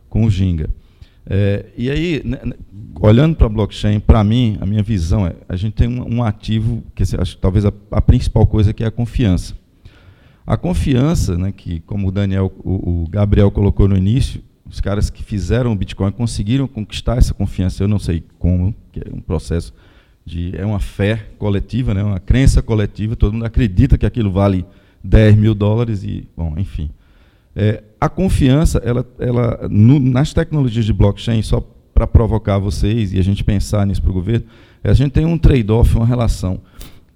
com 0.08 0.24
o 0.24 0.30
Ginga. 0.30 0.68
É, 1.24 1.66
e 1.76 1.90
aí, 1.90 2.20
né, 2.24 2.38
né 2.44 2.54
olhando 3.00 3.34
para 3.36 3.46
a 3.46 3.50
blockchain, 3.50 4.00
para 4.00 4.22
mim, 4.22 4.58
a 4.60 4.66
minha 4.66 4.82
visão 4.82 5.26
é, 5.26 5.34
a 5.48 5.56
gente 5.56 5.74
tem 5.74 5.88
um, 5.88 6.16
um 6.16 6.22
ativo, 6.22 6.82
que 6.94 7.02
acho, 7.02 7.38
talvez 7.38 7.64
a, 7.64 7.72
a, 7.90 8.02
principal 8.02 8.46
coisa, 8.46 8.72
que 8.72 8.84
é 8.84 8.86
a 8.86 8.90
confiança. 8.90 9.56
A 10.46 10.56
confiança, 10.56 11.38
né, 11.38 11.52
que 11.52 11.80
como 11.80 12.08
o 12.08 12.12
Daniel, 12.12 12.52
o, 12.58 13.04
o 13.04 13.08
Gabriel 13.08 13.50
colocou 13.50 13.88
no 13.88 13.96
início, 13.96 14.42
os 14.68 14.80
caras 14.80 15.08
que 15.10 15.22
fizeram 15.22 15.72
o 15.72 15.76
Bitcoin 15.76 16.10
conseguiram 16.12 16.66
conquistar 16.66 17.18
essa 17.18 17.34
confiança. 17.34 17.82
Eu 17.82 17.88
não 17.88 17.98
sei 17.98 18.24
como, 18.38 18.74
que 18.90 19.00
é 19.00 19.04
um 19.12 19.20
processo 19.20 19.72
de 20.24 20.52
é 20.56 20.64
uma 20.64 20.80
fé 20.80 21.28
coletiva, 21.38 21.92
né, 21.94 22.02
uma 22.02 22.20
crença 22.20 22.62
coletiva. 22.62 23.16
Todo 23.16 23.32
mundo 23.32 23.44
acredita 23.44 23.98
que 23.98 24.06
aquilo 24.06 24.30
vale 24.30 24.64
10 25.02 25.36
mil 25.36 25.54
dólares 25.54 26.04
e, 26.04 26.28
bom, 26.36 26.54
enfim. 26.56 26.90
É, 27.54 27.82
a 28.00 28.08
confiança, 28.08 28.78
ela, 28.84 29.06
ela 29.18 29.68
no, 29.68 29.98
nas 29.98 30.32
tecnologias 30.32 30.84
de 30.84 30.92
blockchain, 30.92 31.42
só 31.42 31.60
para 31.92 32.06
provocar 32.06 32.58
vocês 32.58 33.12
e 33.12 33.18
a 33.18 33.22
gente 33.22 33.44
pensar 33.44 33.86
nisso 33.86 34.00
para 34.00 34.10
o 34.10 34.14
governo, 34.14 34.46
é, 34.82 34.90
a 34.90 34.94
gente 34.94 35.12
tem 35.12 35.26
um 35.26 35.36
trade-off, 35.36 35.94
uma 35.96 36.06
relação. 36.06 36.60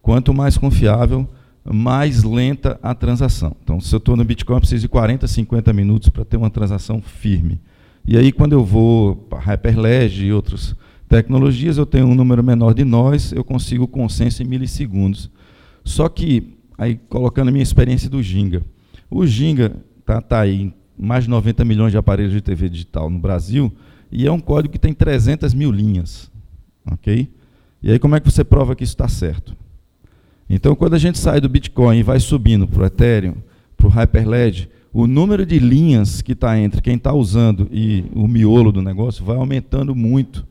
Quanto 0.03 0.35
mais 0.35 0.59
confiável, 0.59 1.27
mais 1.65 2.23
lenta 2.23 2.78
a 2.83 2.95
transação. 2.95 3.57
Então, 3.65 3.81
se 3.81 3.95
eu 3.95 3.99
estou 3.99 4.16
no 4.16 4.24
Bitcoin, 4.24 4.57
eu 4.57 4.61
preciso 4.61 4.83
de 4.83 4.89
40, 4.89 5.27
50 5.27 5.73
minutos 5.73 6.09
para 6.09 6.24
ter 6.24 6.37
uma 6.37 6.51
transação 6.51 7.01
firme. 7.01 7.61
E 8.07 8.16
aí, 8.16 8.31
quando 8.31 8.53
eu 8.53 8.65
vou 8.65 9.16
para 9.16 9.41
Hyperledger 9.41 10.27
e 10.27 10.33
outras 10.33 10.77
tecnologias, 11.09 11.78
eu 11.78 11.87
tenho 11.87 12.07
um 12.07 12.15
número 12.15 12.43
menor 12.43 12.74
de 12.74 12.85
nós, 12.85 13.33
eu 13.33 13.45
consigo 13.45 13.87
consenso 13.87 14.43
em 14.43 14.47
milissegundos. 14.47 15.31
Só 15.85 16.09
que, 16.09 16.57
aí 16.77 16.99
colocando 17.09 17.49
a 17.49 17.53
minha 17.53 17.62
experiência 17.62 18.11
do 18.11 18.23
Ginga, 18.23 18.62
o 19.11 19.27
Ginga 19.27 19.77
está 20.01 20.20
tá 20.20 20.41
aí 20.41 20.73
mais 20.99 21.24
de 21.24 21.31
90 21.31 21.65
milhões 21.65 21.93
de 21.93 21.99
aparelhos 21.99 22.33
de 22.33 22.41
TV 22.41 22.69
digital 22.69 23.11
no 23.11 23.19
Brasil, 23.19 23.73
e 24.11 24.27
é 24.27 24.33
um 24.33 24.41
código 24.41 24.73
que 24.73 24.78
tem 24.78 24.95
300 24.95 25.53
mil 25.53 25.70
linhas. 25.70 26.31
ok? 26.91 27.28
E 27.83 27.91
aí, 27.91 27.99
como 27.99 28.16
é 28.16 28.20
que 28.20 28.31
você 28.31 28.43
prova 28.43 28.74
que 28.74 28.83
isso 28.83 28.95
está 28.95 29.09
certo? 29.09 29.55
Então, 30.49 30.74
quando 30.74 30.95
a 30.95 30.99
gente 30.99 31.19
sai 31.19 31.41
do 31.41 31.49
Bitcoin 31.49 31.99
e 31.99 32.03
vai 32.03 32.19
subindo 32.20 32.66
para 32.66 32.83
o 32.83 32.87
Ethereum, 32.87 33.35
para 33.77 33.87
o 33.87 33.91
Hyperledger, 33.91 34.69
o 34.93 35.07
número 35.07 35.45
de 35.45 35.59
linhas 35.59 36.23
que 36.23 36.33
está 36.33 36.59
entre 36.59 36.81
quem 36.81 36.97
está 36.97 37.12
usando 37.12 37.69
e 37.70 38.05
o 38.15 38.27
miolo 38.27 38.73
do 38.73 38.81
negócio 38.81 39.24
vai 39.24 39.37
aumentando 39.37 39.95
muito. 39.95 40.47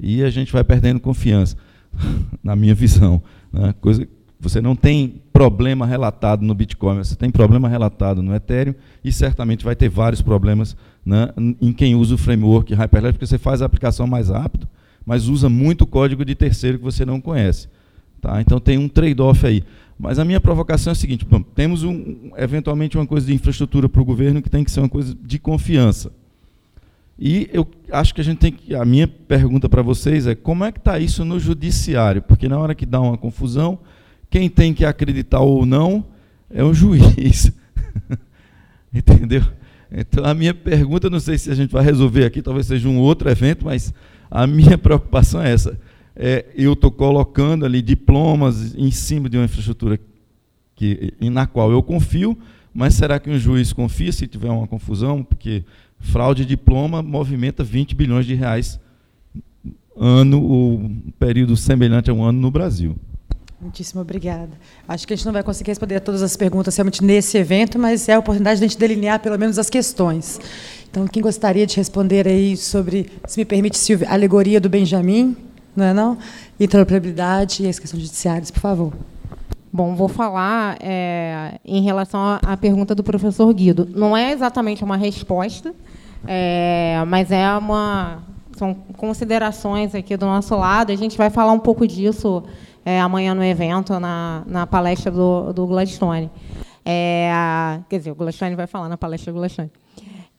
E 0.00 0.22
a 0.22 0.30
gente 0.30 0.52
vai 0.52 0.64
perdendo 0.64 1.00
confiança, 1.00 1.56
na 2.42 2.56
minha 2.56 2.74
visão. 2.74 3.22
Né? 3.52 3.74
Coisa, 3.80 4.06
você 4.40 4.60
não 4.60 4.74
tem 4.74 5.20
problema 5.32 5.86
relatado 5.86 6.42
no 6.42 6.54
Bitcoin, 6.54 6.98
você 6.98 7.14
tem 7.14 7.30
problema 7.30 7.68
relatado 7.68 8.22
no 8.22 8.34
Ethereum 8.34 8.74
e 9.04 9.12
certamente 9.12 9.64
vai 9.64 9.76
ter 9.76 9.88
vários 9.88 10.22
problemas 10.22 10.76
né, 11.04 11.28
em 11.60 11.72
quem 11.72 11.94
usa 11.94 12.14
o 12.14 12.18
framework 12.18 12.74
Hyperledger, 12.74 13.14
porque 13.14 13.26
você 13.26 13.38
faz 13.38 13.60
a 13.60 13.66
aplicação 13.66 14.06
mais 14.06 14.28
rápido, 14.28 14.66
mas 15.04 15.28
usa 15.28 15.48
muito 15.48 15.86
código 15.86 16.24
de 16.24 16.34
terceiro 16.34 16.78
que 16.78 16.84
você 16.84 17.04
não 17.04 17.20
conhece. 17.20 17.68
Tá? 18.20 18.40
Então 18.40 18.60
tem 18.60 18.78
um 18.78 18.88
trade-off 18.88 19.46
aí. 19.46 19.62
Mas 19.98 20.18
a 20.18 20.24
minha 20.24 20.40
provocação 20.40 20.90
é 20.90 20.92
a 20.92 20.94
seguinte: 20.94 21.24
bom, 21.24 21.42
temos 21.42 21.82
um, 21.82 22.30
eventualmente 22.36 22.96
uma 22.96 23.06
coisa 23.06 23.26
de 23.26 23.34
infraestrutura 23.34 23.88
para 23.88 24.00
o 24.00 24.04
governo 24.04 24.40
que 24.40 24.48
tem 24.48 24.64
que 24.64 24.70
ser 24.70 24.80
uma 24.80 24.88
coisa 24.88 25.14
de 25.14 25.38
confiança. 25.38 26.12
E 27.20 27.50
eu 27.52 27.68
acho 27.92 28.14
que 28.14 28.20
a 28.20 28.24
gente 28.24 28.38
tem 28.38 28.50
que. 28.50 28.74
A 28.74 28.84
minha 28.84 29.06
pergunta 29.06 29.68
para 29.68 29.82
vocês 29.82 30.26
é 30.26 30.34
como 30.34 30.64
é 30.64 30.72
que 30.72 30.78
está 30.78 30.98
isso 30.98 31.24
no 31.24 31.38
judiciário? 31.38 32.22
Porque 32.22 32.48
na 32.48 32.58
hora 32.58 32.74
que 32.74 32.86
dá 32.86 33.00
uma 33.00 33.18
confusão, 33.18 33.78
quem 34.30 34.48
tem 34.48 34.72
que 34.72 34.84
acreditar 34.84 35.40
ou 35.40 35.66
não 35.66 36.06
é 36.48 36.64
o 36.64 36.72
juiz. 36.72 37.52
Entendeu? 38.92 39.42
Então 39.92 40.24
a 40.24 40.32
minha 40.32 40.54
pergunta, 40.54 41.10
não 41.10 41.20
sei 41.20 41.36
se 41.36 41.50
a 41.50 41.54
gente 41.54 41.70
vai 41.70 41.84
resolver 41.84 42.24
aqui, 42.24 42.40
talvez 42.40 42.66
seja 42.66 42.88
um 42.88 42.98
outro 42.98 43.28
evento, 43.28 43.66
mas 43.66 43.92
a 44.30 44.46
minha 44.46 44.78
preocupação 44.78 45.42
é 45.42 45.52
essa 45.52 45.78
é, 46.22 46.44
eu 46.54 46.74
estou 46.74 46.90
colocando 46.90 47.64
ali 47.64 47.80
diplomas 47.80 48.74
em 48.74 48.90
cima 48.90 49.26
de 49.26 49.38
uma 49.38 49.46
infraestrutura 49.46 49.98
que, 50.76 51.14
na 51.18 51.46
qual 51.46 51.70
eu 51.70 51.82
confio, 51.82 52.36
mas 52.74 52.92
será 52.92 53.18
que 53.18 53.30
um 53.30 53.38
juiz 53.38 53.72
confia 53.72 54.12
se 54.12 54.26
tiver 54.26 54.50
uma 54.50 54.66
confusão? 54.66 55.22
Porque 55.22 55.64
fraude 56.00 56.42
de 56.42 56.48
diploma 56.48 57.02
movimenta 57.02 57.62
20 57.62 57.94
bilhões 57.94 58.26
de 58.26 58.34
reais 58.34 58.80
ano, 59.96 60.42
o 60.42 60.90
período 61.18 61.56
semelhante 61.56 62.10
a 62.10 62.14
um 62.14 62.22
ano 62.22 62.40
no 62.40 62.50
Brasil. 62.50 62.96
Muitíssimo 63.60 64.00
obrigada. 64.00 64.52
Acho 64.88 65.06
que 65.06 65.12
a 65.12 65.16
gente 65.16 65.26
não 65.26 65.34
vai 65.34 65.42
conseguir 65.42 65.70
responder 65.70 65.96
a 65.96 66.00
todas 66.00 66.22
as 66.22 66.34
perguntas 66.34 66.74
realmente 66.74 67.04
nesse 67.04 67.36
evento, 67.36 67.78
mas 67.78 68.08
é 68.08 68.14
a 68.14 68.18
oportunidade 68.18 68.58
de 68.58 68.64
a 68.64 68.68
gente 68.68 68.78
delinear 68.78 69.20
pelo 69.20 69.38
menos 69.38 69.58
as 69.58 69.68
questões. 69.68 70.40
Então, 70.90 71.06
quem 71.06 71.22
gostaria 71.22 71.66
de 71.66 71.76
responder 71.76 72.26
aí 72.26 72.56
sobre, 72.56 73.10
se 73.26 73.38
me 73.38 73.44
permite, 73.44 73.76
Silvia, 73.76 74.08
a 74.08 74.14
alegoria 74.14 74.58
do 74.58 74.70
Benjamin, 74.70 75.36
não 75.76 75.84
é 75.84 75.92
não? 75.92 76.16
Interoperabilidade 76.58 77.62
e 77.62 77.68
as 77.68 77.78
questões 77.78 78.02
judiciárias, 78.02 78.50
por 78.50 78.60
favor. 78.60 78.94
Bom, 79.70 79.94
vou 79.94 80.08
falar 80.08 80.78
é, 80.80 81.60
em 81.64 81.82
relação 81.82 82.40
à 82.42 82.56
pergunta 82.56 82.94
do 82.94 83.04
professor 83.04 83.52
Guido. 83.52 83.86
Não 83.94 84.16
é 84.16 84.32
exatamente 84.32 84.82
uma 84.82 84.96
resposta, 84.96 85.74
é, 86.26 87.02
mas 87.06 87.30
é 87.30 87.50
uma 87.56 88.22
são 88.56 88.74
considerações 88.96 89.94
aqui 89.94 90.16
do 90.16 90.26
nosso 90.26 90.54
lado. 90.54 90.92
A 90.92 90.96
gente 90.96 91.16
vai 91.16 91.30
falar 91.30 91.52
um 91.52 91.58
pouco 91.58 91.86
disso 91.86 92.42
é, 92.84 93.00
amanhã 93.00 93.34
no 93.34 93.42
evento, 93.42 93.98
na, 93.98 94.42
na 94.46 94.66
palestra 94.66 95.10
do, 95.10 95.52
do 95.52 95.66
Gladstone. 95.66 96.30
É, 96.84 97.80
quer 97.88 97.98
dizer, 97.98 98.10
o 98.10 98.14
Gladstone 98.14 98.54
vai 98.54 98.66
falar 98.66 98.88
na 98.88 98.98
palestra 98.98 99.32
do 99.32 99.38
Gladstone. 99.38 99.70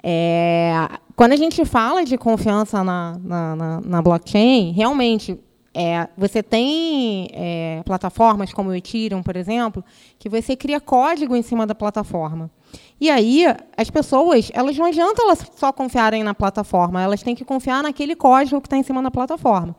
É, 0.03 0.71
quando 1.15 1.31
a 1.33 1.35
gente 1.35 1.63
fala 1.65 2.03
de 2.03 2.17
confiança 2.17 2.83
na, 2.83 3.19
na, 3.23 3.55
na, 3.55 3.81
na 3.81 4.01
blockchain, 4.01 4.71
realmente 4.71 5.39
é, 5.73 6.07
você 6.18 6.43
tem 6.43 7.30
é, 7.34 7.81
plataformas 7.85 8.53
como 8.53 8.69
o 8.69 8.76
Ethereum, 8.76 9.23
por 9.23 9.35
exemplo, 9.35 9.84
que 10.19 10.27
você 10.27 10.56
cria 10.56 10.81
código 10.81 11.35
em 11.35 11.41
cima 11.41 11.65
da 11.65 11.73
plataforma. 11.73 12.52
E 12.99 13.10
aí, 13.10 13.45
as 13.76 13.89
pessoas, 13.89 14.52
elas 14.53 14.77
não 14.77 14.85
adianta 14.85 15.22
elas 15.22 15.49
só 15.56 15.72
confiarem 15.72 16.23
na 16.23 16.34
plataforma, 16.34 17.02
elas 17.02 17.23
têm 17.23 17.35
que 17.35 17.45
confiar 17.45 17.84
naquele 17.84 18.15
código 18.15 18.61
que 18.61 18.68
está 18.68 18.77
em 18.77 18.84
cima 18.84 19.02
da 19.02 19.10
plataforma. 19.10 19.76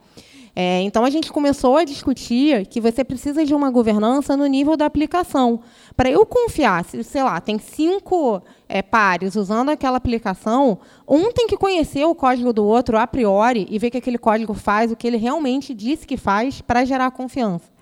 É, 0.54 0.82
então, 0.82 1.02
a 1.02 1.08
gente 1.08 1.32
começou 1.32 1.78
a 1.78 1.84
discutir 1.84 2.66
que 2.66 2.80
você 2.80 3.02
precisa 3.02 3.44
de 3.44 3.54
uma 3.54 3.70
governança 3.70 4.36
no 4.36 4.44
nível 4.46 4.76
da 4.76 4.84
aplicação. 4.84 5.60
Para 5.96 6.10
eu 6.10 6.26
confiar, 6.26 6.84
se, 6.84 7.02
sei 7.02 7.22
lá, 7.22 7.40
tem 7.40 7.58
cinco 7.58 8.42
é, 8.68 8.82
pares 8.82 9.34
usando 9.34 9.70
aquela 9.70 9.96
aplicação, 9.96 10.78
um 11.08 11.32
tem 11.32 11.46
que 11.46 11.56
conhecer 11.56 12.04
o 12.04 12.14
código 12.14 12.52
do 12.52 12.66
outro 12.66 12.98
a 12.98 13.06
priori 13.06 13.66
e 13.70 13.78
ver 13.78 13.90
que 13.90 13.96
aquele 13.96 14.18
código 14.18 14.52
faz 14.52 14.92
o 14.92 14.96
que 14.96 15.06
ele 15.06 15.16
realmente 15.16 15.72
disse 15.72 16.06
que 16.06 16.18
faz 16.18 16.60
para 16.60 16.84
gerar 16.84 17.10
confiança. 17.12 17.72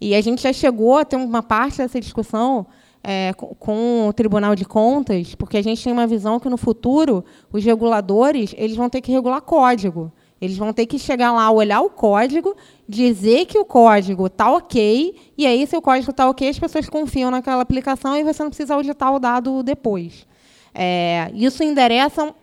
E 0.00 0.14
a 0.14 0.20
gente 0.22 0.42
já 0.42 0.52
chegou 0.52 0.96
a 0.96 1.04
ter 1.04 1.16
uma 1.16 1.42
parte 1.42 1.78
dessa 1.78 2.00
discussão 2.00 2.66
é, 3.02 3.32
com 3.34 4.08
o 4.08 4.12
Tribunal 4.14 4.54
de 4.54 4.64
Contas, 4.64 5.34
porque 5.34 5.58
a 5.58 5.62
gente 5.62 5.82
tem 5.84 5.92
uma 5.92 6.06
visão 6.06 6.40
que, 6.40 6.48
no 6.48 6.56
futuro, 6.56 7.24
os 7.52 7.62
reguladores 7.64 8.54
eles 8.56 8.76
vão 8.76 8.88
ter 8.88 9.00
que 9.00 9.12
regular 9.12 9.42
código. 9.42 10.10
Eles 10.40 10.56
vão 10.56 10.72
ter 10.72 10.86
que 10.86 10.98
chegar 10.98 11.32
lá, 11.32 11.50
olhar 11.50 11.80
o 11.80 11.90
código, 11.90 12.56
dizer 12.88 13.46
que 13.46 13.58
o 13.58 13.64
código 13.64 14.26
está 14.26 14.50
ok, 14.52 15.14
e 15.36 15.46
aí, 15.46 15.66
se 15.66 15.76
o 15.76 15.82
código 15.82 16.10
está 16.10 16.28
ok, 16.28 16.48
as 16.48 16.58
pessoas 16.58 16.88
confiam 16.88 17.30
naquela 17.30 17.62
aplicação 17.62 18.16
e 18.16 18.22
você 18.22 18.42
não 18.42 18.50
precisa 18.50 18.74
auditar 18.74 19.12
o 19.12 19.18
dado 19.18 19.62
depois. 19.62 20.26
É, 20.74 21.30
isso 21.34 21.62
endereça 21.64 22.34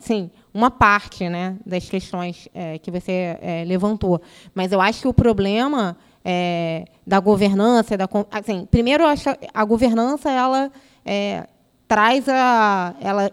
sim, 0.00 0.30
uma 0.52 0.70
parte 0.70 1.28
né, 1.28 1.56
das 1.64 1.88
questões 1.88 2.48
é, 2.54 2.78
que 2.78 2.90
você 2.90 3.38
é, 3.40 3.64
levantou. 3.66 4.20
Mas 4.54 4.72
eu 4.72 4.80
acho 4.80 5.02
que 5.02 5.08
o 5.08 5.14
problema 5.14 5.96
é, 6.24 6.84
da 7.06 7.20
governança, 7.20 7.96
da, 7.96 8.08
assim, 8.30 8.66
primeiro, 8.70 9.04
eu 9.04 9.08
acho 9.08 9.28
a 9.52 9.64
governança 9.64 10.30
ela 10.30 10.72
é, 11.04 11.46
traz 11.86 12.28
a, 12.28 12.94
ela 13.00 13.30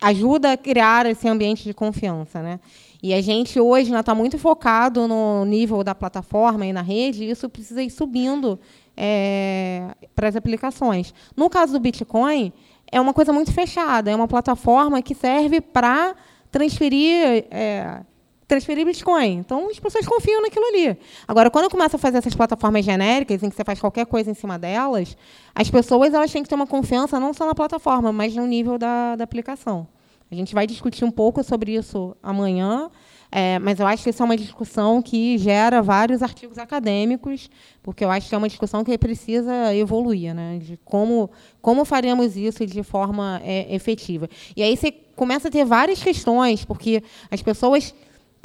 ajuda 0.00 0.52
a 0.52 0.56
criar 0.56 1.06
esse 1.06 1.28
ambiente 1.28 1.64
de 1.64 1.72
confiança, 1.72 2.42
né? 2.42 2.60
E 3.04 3.12
a 3.12 3.20
gente 3.20 3.60
hoje 3.60 3.94
está 3.94 4.14
muito 4.14 4.38
focado 4.38 5.06
no 5.06 5.44
nível 5.44 5.84
da 5.84 5.94
plataforma 5.94 6.64
e 6.64 6.72
na 6.72 6.80
rede, 6.80 7.22
e 7.22 7.30
isso 7.30 7.50
precisa 7.50 7.82
ir 7.82 7.90
subindo 7.90 8.58
é, 8.96 9.90
para 10.14 10.26
as 10.26 10.34
aplicações. 10.34 11.12
No 11.36 11.50
caso 11.50 11.74
do 11.74 11.80
Bitcoin, 11.80 12.50
é 12.90 12.98
uma 12.98 13.12
coisa 13.12 13.30
muito 13.30 13.52
fechada, 13.52 14.10
é 14.10 14.16
uma 14.16 14.26
plataforma 14.26 15.02
que 15.02 15.14
serve 15.14 15.60
para 15.60 16.14
transferir 16.50 17.44
é, 17.50 18.00
transferir 18.48 18.86
Bitcoin. 18.86 19.34
Então, 19.34 19.68
as 19.68 19.78
pessoas 19.78 20.06
confiam 20.06 20.40
naquilo 20.40 20.64
ali. 20.64 20.96
Agora, 21.28 21.50
quando 21.50 21.68
começa 21.68 21.98
a 21.98 22.00
fazer 22.00 22.16
essas 22.16 22.34
plataformas 22.34 22.86
genéricas, 22.86 23.42
em 23.42 23.50
que 23.50 23.54
você 23.54 23.64
faz 23.64 23.78
qualquer 23.78 24.06
coisa 24.06 24.30
em 24.30 24.34
cima 24.34 24.58
delas, 24.58 25.14
as 25.54 25.68
pessoas 25.68 26.14
elas 26.14 26.32
têm 26.32 26.42
que 26.42 26.48
ter 26.48 26.54
uma 26.54 26.66
confiança 26.66 27.20
não 27.20 27.34
só 27.34 27.44
na 27.44 27.54
plataforma, 27.54 28.10
mas 28.14 28.34
no 28.34 28.46
nível 28.46 28.78
da, 28.78 29.14
da 29.14 29.24
aplicação. 29.24 29.86
A 30.30 30.34
gente 30.34 30.54
vai 30.54 30.66
discutir 30.66 31.04
um 31.04 31.10
pouco 31.10 31.42
sobre 31.44 31.74
isso 31.74 32.16
amanhã, 32.22 32.90
é, 33.30 33.58
mas 33.58 33.80
eu 33.80 33.86
acho 33.86 34.02
que 34.02 34.10
isso 34.10 34.22
é 34.22 34.24
uma 34.24 34.36
discussão 34.36 35.02
que 35.02 35.38
gera 35.38 35.82
vários 35.82 36.22
artigos 36.22 36.58
acadêmicos, 36.58 37.50
porque 37.82 38.04
eu 38.04 38.10
acho 38.10 38.28
que 38.28 38.34
é 38.34 38.38
uma 38.38 38.48
discussão 38.48 38.82
que 38.84 38.96
precisa 38.96 39.74
evoluir, 39.74 40.34
né, 40.34 40.58
de 40.58 40.78
como, 40.84 41.30
como 41.60 41.84
faremos 41.84 42.36
isso 42.36 42.64
de 42.64 42.82
forma 42.82 43.40
é, 43.44 43.74
efetiva. 43.74 44.28
E 44.56 44.62
aí 44.62 44.76
você 44.76 44.90
começa 44.90 45.48
a 45.48 45.50
ter 45.50 45.64
várias 45.64 46.02
questões, 46.02 46.64
porque 46.64 47.02
as 47.30 47.42
pessoas 47.42 47.94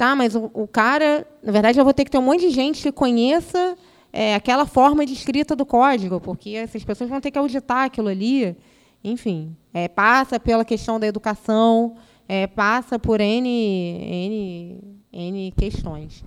Tá, 0.00 0.16
mas 0.16 0.34
o, 0.34 0.50
o 0.54 0.66
cara, 0.66 1.26
na 1.42 1.52
verdade, 1.52 1.78
eu 1.78 1.84
vou 1.84 1.92
ter 1.92 2.06
que 2.06 2.10
ter 2.10 2.16
um 2.16 2.22
monte 2.22 2.40
de 2.40 2.48
gente 2.48 2.82
que 2.82 2.90
conheça 2.90 3.76
é, 4.10 4.34
aquela 4.34 4.64
forma 4.64 5.04
de 5.04 5.12
escrita 5.12 5.54
do 5.54 5.66
código, 5.66 6.18
porque 6.18 6.52
essas 6.52 6.82
pessoas 6.82 7.10
vão 7.10 7.20
ter 7.20 7.30
que 7.30 7.36
auditar 7.36 7.84
aquilo 7.84 8.08
ali. 8.08 8.56
Enfim, 9.02 9.56
é, 9.72 9.88
passa 9.88 10.38
pela 10.38 10.64
questão 10.64 11.00
da 11.00 11.06
educação, 11.06 11.96
é, 12.28 12.46
passa 12.46 12.98
por 12.98 13.20
N, 13.20 13.48
N, 13.48 15.00
N 15.12 15.52
questões. 15.52 16.24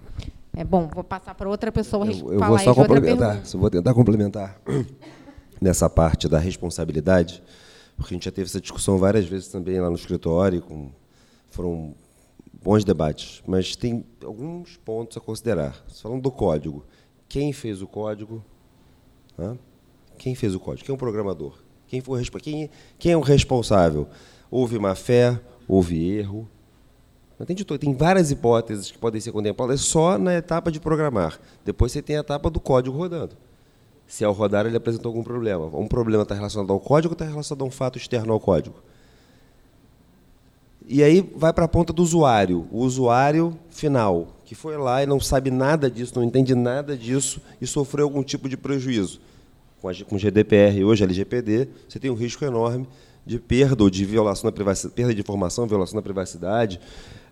É 0.56 0.64
bom, 0.64 0.88
vou 0.94 1.04
passar 1.04 1.34
para 1.34 1.50
outra 1.50 1.72
pessoa 1.72 2.06
eu, 2.06 2.34
eu 2.34 2.40
vou 2.40 2.60
só 2.60 2.76
complementar, 2.76 3.42
vou 3.56 3.70
tentar 3.70 3.94
complementar 3.94 4.62
nessa 5.60 5.90
parte 5.90 6.28
da 6.28 6.38
responsabilidade, 6.38 7.42
porque 7.96 8.14
a 8.14 8.16
gente 8.16 8.26
já 8.26 8.32
teve 8.32 8.48
essa 8.48 8.62
discussão 8.62 8.98
várias 8.98 9.26
vezes 9.26 9.48
também 9.48 9.80
lá 9.80 9.90
no 9.90 9.96
escritório, 9.96 10.62
com, 10.62 10.92
foram 11.50 11.96
bons 12.62 12.84
debates, 12.84 13.42
mas 13.48 13.76
tem 13.76 14.06
alguns 14.24 14.78
pontos 14.78 15.18
a 15.18 15.20
considerar. 15.20 15.84
Falando 16.02 16.22
do 16.22 16.32
código, 16.32 16.86
quem 17.28 17.52
fez 17.52 17.82
o 17.82 17.88
código? 17.88 18.44
Hã? 19.38 19.58
Quem 20.18 20.36
fez 20.36 20.54
o 20.54 20.60
código? 20.60 20.86
Quem 20.86 20.94
é 20.94 20.96
o 20.96 21.00
programador? 21.00 21.63
Quem, 21.94 22.02
foi, 22.02 22.24
quem, 22.42 22.70
quem 22.98 23.12
é 23.12 23.18
o 23.18 23.20
responsável? 23.20 24.08
Houve 24.50 24.80
má 24.80 24.96
fé? 24.96 25.40
Houve 25.68 26.10
erro? 26.10 26.50
Tem, 27.46 27.56
de, 27.56 27.64
tem 27.64 27.94
várias 27.94 28.32
hipóteses 28.32 28.90
que 28.90 28.98
podem 28.98 29.22
ser 29.22 29.32
contempladas 29.32 29.82
só 29.82 30.18
na 30.18 30.34
etapa 30.34 30.72
de 30.72 30.80
programar. 30.80 31.40
Depois 31.64 31.92
você 31.92 32.02
tem 32.02 32.18
a 32.18 32.22
etapa 32.22 32.50
do 32.50 32.60
código 32.60 32.98
rodando. 32.98 33.38
Se 34.08 34.26
ao 34.26 34.34
rodar 34.34 34.66
ele 34.66 34.76
apresentou 34.76 35.12
algum 35.12 35.22
problema. 35.22 35.68
Um 35.68 35.88
problema 35.88 36.24
está 36.24 36.34
relacionado 36.34 36.74
ao 36.74 36.80
código 36.80 37.12
ou 37.12 37.14
está 37.14 37.26
relacionado 37.26 37.62
a 37.62 37.68
um 37.68 37.72
fato 37.72 38.00
externo 38.00 38.34
ao 38.34 38.40
código? 38.40 38.78
E 40.88 41.04
aí 41.04 41.22
vai 41.36 41.54
para 41.54 41.66
a 41.66 41.68
ponta 41.68 41.94
do 41.94 42.02
usuário, 42.02 42.68
o 42.72 42.80
usuário 42.80 43.56
final, 43.70 44.30
que 44.46 44.56
foi 44.56 44.78
lá 44.78 45.04
e 45.04 45.06
não 45.06 45.20
sabe 45.20 45.52
nada 45.52 45.92
disso, 45.92 46.14
não 46.16 46.24
entende 46.24 46.56
nada 46.56 46.98
disso 46.98 47.40
e 47.62 47.68
sofreu 47.68 48.06
algum 48.06 48.24
tipo 48.24 48.50
de 48.50 48.58
prejuízo. 48.58 49.22
Com 50.08 50.16
o 50.16 50.18
GDPR 50.18 50.82
hoje, 50.86 51.04
LGPD, 51.04 51.68
você 51.90 52.00
tem 52.00 52.10
um 52.10 52.14
risco 52.14 52.46
enorme 52.46 52.88
de 53.26 53.38
perda 53.38 53.84
ou 53.84 53.90
de 53.90 54.06
violação 54.06 54.50
da 54.50 54.52
privacidade, 54.54 54.96
perda 54.96 55.14
de 55.14 55.20
informação, 55.20 55.68
violação 55.68 55.98
da 55.98 56.02
privacidade. 56.02 56.80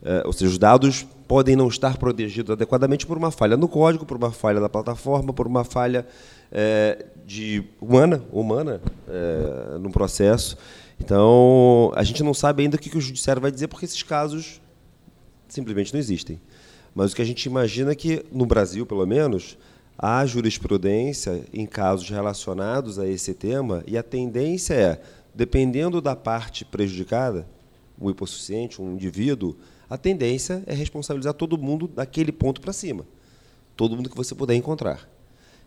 É, 0.04 0.24
ou 0.26 0.34
seja, 0.34 0.52
os 0.52 0.58
dados 0.58 1.08
podem 1.30 1.56
não 1.56 1.70
estar 1.70 1.96
protegidos 1.96 2.52
adequadamente 2.52 3.08
por 3.08 3.18
uma 3.18 3.32
falha 3.32 3.56
no 3.56 3.70
código, 3.70 4.06
por 4.06 4.18
uma 4.18 4.34
falha 4.34 4.60
da 4.60 4.68
plataforma, 4.68 5.32
por 5.32 5.48
uma 5.48 5.64
falha 5.64 6.06
é, 6.52 7.06
de 7.26 7.64
humana, 7.80 8.22
humana 8.34 8.82
é, 9.08 9.78
no 9.78 9.90
processo. 9.90 10.58
Então, 11.00 11.94
a 11.96 12.04
gente 12.04 12.22
não 12.22 12.34
sabe 12.34 12.64
ainda 12.64 12.76
o 12.76 12.80
que 12.80 12.98
o 12.98 13.02
judiciário 13.02 13.42
vai 13.42 13.50
dizer, 13.50 13.70
porque 13.70 13.86
esses 13.86 14.04
casos 14.04 14.62
simplesmente 15.48 15.94
não 15.94 16.02
existem. 16.02 16.42
Mas 16.94 17.14
o 17.14 17.16
que 17.16 17.22
a 17.22 17.26
gente 17.26 17.46
imagina 17.46 17.94
é 17.94 17.96
que, 17.96 18.26
no 18.30 18.46
Brasil, 18.46 18.86
pelo 18.86 19.06
menos, 19.06 19.58
há 20.02 20.26
jurisprudência 20.26 21.46
em 21.54 21.68
casos 21.68 22.10
relacionados 22.10 22.98
a 22.98 23.08
esse 23.08 23.34
tema, 23.36 23.84
e 23.86 23.98
a 23.98 24.02
tendência 24.02 24.74
é, 24.74 25.02
dependendo 25.34 26.02
da 26.02 26.16
parte 26.16 26.66
prejudicada, 26.66 27.48
o 28.00 28.10
hipossuficiente, 28.10 28.82
um 28.82 28.94
indivíduo, 28.94 29.56
a 29.88 29.98
tendência 29.98 30.64
é 30.66 30.74
responsabilizar 30.74 31.34
todo 31.36 31.58
mundo 31.58 31.88
daquele 31.88 32.32
ponto 32.32 32.60
para 32.60 32.74
cima. 32.74 33.06
Todo 33.78 33.96
mundo 33.96 34.10
que 34.10 34.18
você 34.18 34.34
puder 34.34 34.56
encontrar. 34.56 35.08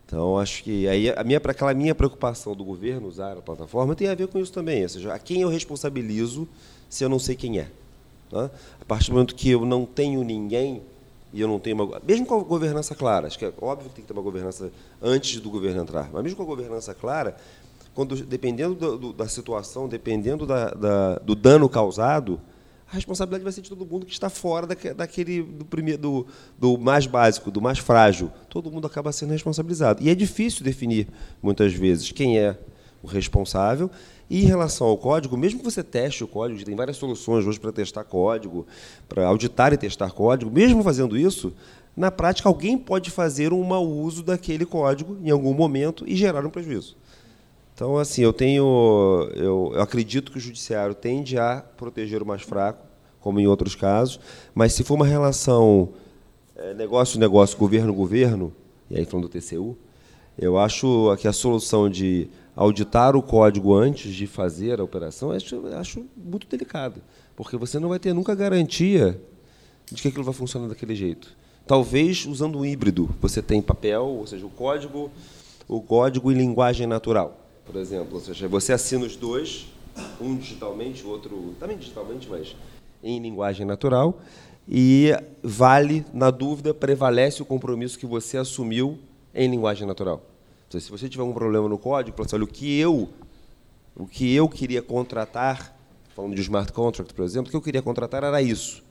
Então, 0.07 0.39
acho 0.39 0.65
que 0.65 0.89
aí 0.89 1.11
a 1.11 1.23
minha, 1.23 1.39
aquela 1.39 1.73
minha 1.73 1.95
preocupação 1.95 2.55
do 2.55 2.65
governo 2.65 3.09
usar 3.09 3.39
a 3.39 3.43
plataforma 3.43 3.95
tem 3.95 4.09
a 4.09 4.15
ver 4.15 4.29
com 4.29 4.39
isso 4.39 4.53
também. 4.53 4.83
Ou 4.83 4.89
seja, 4.89 5.15
a 5.15 5.19
quem 5.19 5.43
eu 5.43 5.49
responsabilizo 5.49 6.49
se 6.91 7.05
eu 7.05 7.09
não 7.09 7.19
sei 7.19 7.35
quem 7.35 7.59
é. 7.59 7.71
Tá? 8.31 8.51
A 8.81 8.85
partir 8.85 9.11
do 9.11 9.15
momento 9.15 9.35
que 9.35 9.51
eu 9.51 9.65
não 9.65 9.87
tenho 9.87 10.23
ninguém 10.23 10.83
e 11.35 11.41
eu 11.41 11.49
não 11.49 11.59
tenho 11.59 11.77
uma. 11.77 12.01
Mesmo 12.07 12.25
com 12.25 12.37
a 12.37 12.45
governança 12.45 12.95
clara, 12.95 13.27
acho 13.27 13.37
que 13.37 13.45
é 13.45 13.53
óbvio 13.61 13.89
que 13.91 13.97
tem 13.97 14.05
que 14.05 14.09
ter 14.09 14.13
uma 14.13 14.23
governança 14.23 14.71
antes 15.03 15.41
do 15.41 15.51
governo 15.51 15.83
entrar, 15.83 16.09
mas 16.13 16.23
mesmo 16.23 16.37
com 16.37 16.45
a 16.45 16.47
governança 16.47 16.95
clara, 16.95 17.37
quando, 17.93 18.15
dependendo 18.25 18.77
do, 18.77 18.97
do, 18.97 19.13
da 19.13 19.27
situação, 19.27 19.89
dependendo 19.89 20.47
da, 20.47 20.71
da, 20.71 21.15
do 21.17 21.35
dano 21.35 21.69
causado, 21.69 22.41
a 22.91 22.95
responsabilidade 22.95 23.43
vai 23.43 23.53
ser 23.53 23.63
de 23.63 23.69
todo 23.69 23.85
mundo 23.85 24.07
que 24.07 24.13
está 24.13 24.31
fora 24.31 24.65
daquele 24.67 25.43
do 25.43 25.65
primeiro 25.65 26.01
do, 26.01 26.27
do 26.57 26.79
mais 26.79 27.07
básico, 27.07 27.51
do 27.51 27.61
mais 27.61 27.81
frágil. 27.81 28.31
Todo 28.49 28.71
mundo 28.71 28.87
acaba 28.87 29.11
sendo 29.11 29.31
responsabilizado. 29.31 30.01
E 30.01 30.11
é 30.11 30.15
difícil 30.15 30.63
definir 30.63 31.09
muitas 31.43 31.73
vezes 31.73 32.13
quem 32.13 32.39
é 32.39 32.57
o 33.03 33.09
responsável. 33.09 33.91
E 34.29 34.43
em 34.43 34.47
relação 34.47 34.87
ao 34.87 34.97
código, 34.97 35.37
mesmo 35.37 35.59
que 35.59 35.65
você 35.65 35.83
teste 35.83 36.25
o 36.25 36.29
código, 36.29 36.65
tem 36.65 36.75
várias 36.75 36.97
soluções 36.97 37.47
hoje 37.47 37.61
para 37.61 37.73
testar 37.73 38.05
código, 38.05 38.67
para 39.09 39.27
auditar 39.27 39.73
e 39.73 39.77
testar 39.77 40.11
código, 40.11 40.51
mesmo 40.51 40.83
fazendo 40.83 41.17
isso, 41.17 41.53
na 41.97 42.11
prática 42.11 42.49
alguém 42.49 42.77
pode 42.77 43.11
fazer 43.11 43.53
um 43.53 43.63
mau 43.63 43.87
uso 43.87 44.23
daquele 44.23 44.67
código 44.67 45.17
em 45.23 45.31
algum 45.31 45.55
momento 45.55 46.05
e 46.07 46.17
gerar 46.17 46.45
um 46.45 46.51
prejuízo. 46.51 46.97
Então, 47.75 47.99
assim, 47.99 48.23
eu 48.23 48.33
tenho, 48.33 49.29
eu, 49.35 49.73
eu, 49.75 49.81
acredito 49.81 50.31
que 50.31 50.39
o 50.39 50.41
judiciário 50.41 50.95
tende 50.95 51.37
a 51.37 51.63
proteger 51.77 52.23
o 52.23 52.27
mais 52.27 52.43
fraco, 52.43 52.87
como 53.21 53.41
em 53.41 53.47
outros 53.47 53.75
casos, 53.75 54.21
mas 54.55 54.73
se 54.73 54.85
for 54.85 54.95
uma 54.95 55.07
relação 55.07 55.89
é, 56.57 56.73
negócio-negócio, 56.75 57.59
governo-governo, 57.59 58.53
e 58.89 58.97
aí 58.97 59.05
falando 59.05 59.29
do 59.29 59.41
TCU, 59.41 59.77
eu 60.39 60.59
acho 60.59 61.17
que 61.19 61.27
a 61.27 61.33
solução 61.33 61.89
de 61.89 62.29
auditar 62.55 63.17
o 63.17 63.23
código 63.23 63.75
antes 63.75 64.15
de 64.15 64.27
fazer 64.27 64.81
a 64.81 64.85
operação, 64.85 65.31
acho, 65.31 65.67
acho 65.75 66.05
muito 66.17 66.47
delicado, 66.47 67.01
porque 67.35 67.57
você 67.57 67.79
não 67.79 67.89
vai 67.89 67.99
ter 67.99 68.13
nunca 68.13 68.35
garantia 68.35 69.21
de 69.91 70.01
que 70.01 70.09
aquilo 70.09 70.25
vai 70.25 70.35
funcionar 70.35 70.69
daquele 70.69 70.95
jeito. 70.95 71.37
Talvez 71.67 72.27
usando 72.27 72.59
um 72.59 72.65
híbrido, 72.65 73.09
você 73.21 73.41
tem 73.41 73.61
papel, 73.63 74.05
ou 74.05 74.27
seja, 74.27 74.45
o 74.45 74.51
código, 74.51 75.11
o 75.67 75.81
código 75.81 76.31
em 76.31 76.35
linguagem 76.35 76.87
natural 76.87 77.45
por 77.65 77.77
exemplo. 77.77 78.15
Ou 78.15 78.21
seja, 78.21 78.47
você 78.47 78.73
assina 78.73 79.05
os 79.05 79.17
dois, 79.17 79.67
um 80.21 80.37
digitalmente, 80.37 81.05
o 81.05 81.09
outro 81.09 81.55
também 81.59 81.77
digitalmente, 81.77 82.29
mas 82.29 82.55
em 83.03 83.21
linguagem 83.21 83.67
natural, 83.67 84.21
e 84.69 85.11
vale, 85.43 86.05
na 86.13 86.31
dúvida, 86.31 86.73
prevalece 86.73 87.43
o 87.43 87.45
compromisso 87.45 87.99
que 87.99 88.07
você 88.07 88.39
assumiu 88.39 88.99
em 89.35 89.51
linguagem 89.51 89.87
natural. 89.87 90.23
Então, 90.75 90.81
se 90.81 90.91
você 90.91 91.09
tiver 91.09 91.23
um 91.23 91.33
problema 91.33 91.69
no 91.69 91.79
código, 91.79 92.17
você 92.17 92.23
assim, 92.23 92.35
olha, 92.35 92.45
o 92.45 92.49
que 92.49 92.81
eu, 92.81 93.09
o 93.95 94.09
que 94.09 94.35
eu 94.35 94.49
queria 94.49 94.83
contratar, 94.83 95.73
falando 96.17 96.35
de 96.35 96.41
smart 96.41 96.73
contract, 96.73 97.15
por 97.15 97.25
exemplo, 97.25 97.47
o 97.47 97.51
que 97.53 97.57
eu 97.57 97.63
queria 97.63 97.81
contratar 97.81 98.25
era 98.25 98.43
isso. 98.43 98.83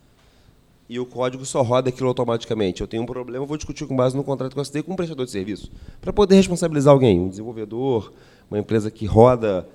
E 0.88 0.98
o 0.98 1.06
código 1.06 1.44
só 1.46 1.62
roda 1.62 1.90
aquilo 1.90 2.08
automaticamente. 2.08 2.80
Eu 2.80 2.88
tenho 2.88 3.04
um 3.04 3.06
problema, 3.06 3.46
vou 3.46 3.58
discutir 3.58 3.86
com 3.86 3.98
base 3.98 4.16
no 4.16 4.24
contrato 4.24 4.54
que 4.54 4.58
eu 4.58 4.62
assinei 4.62 4.82
com 4.82 4.94
um 4.94 4.96
prestador 4.96 5.26
de 5.26 5.32
serviço, 5.32 5.70
para 6.00 6.14
poder 6.14 6.36
responsabilizar 6.36 6.94
alguém, 6.94 7.20
um 7.20 7.28
desenvolvedor, 7.28 8.14
uma 8.50 8.60
empresa 8.60 8.90
que 8.90 9.06
roda, 9.06 9.68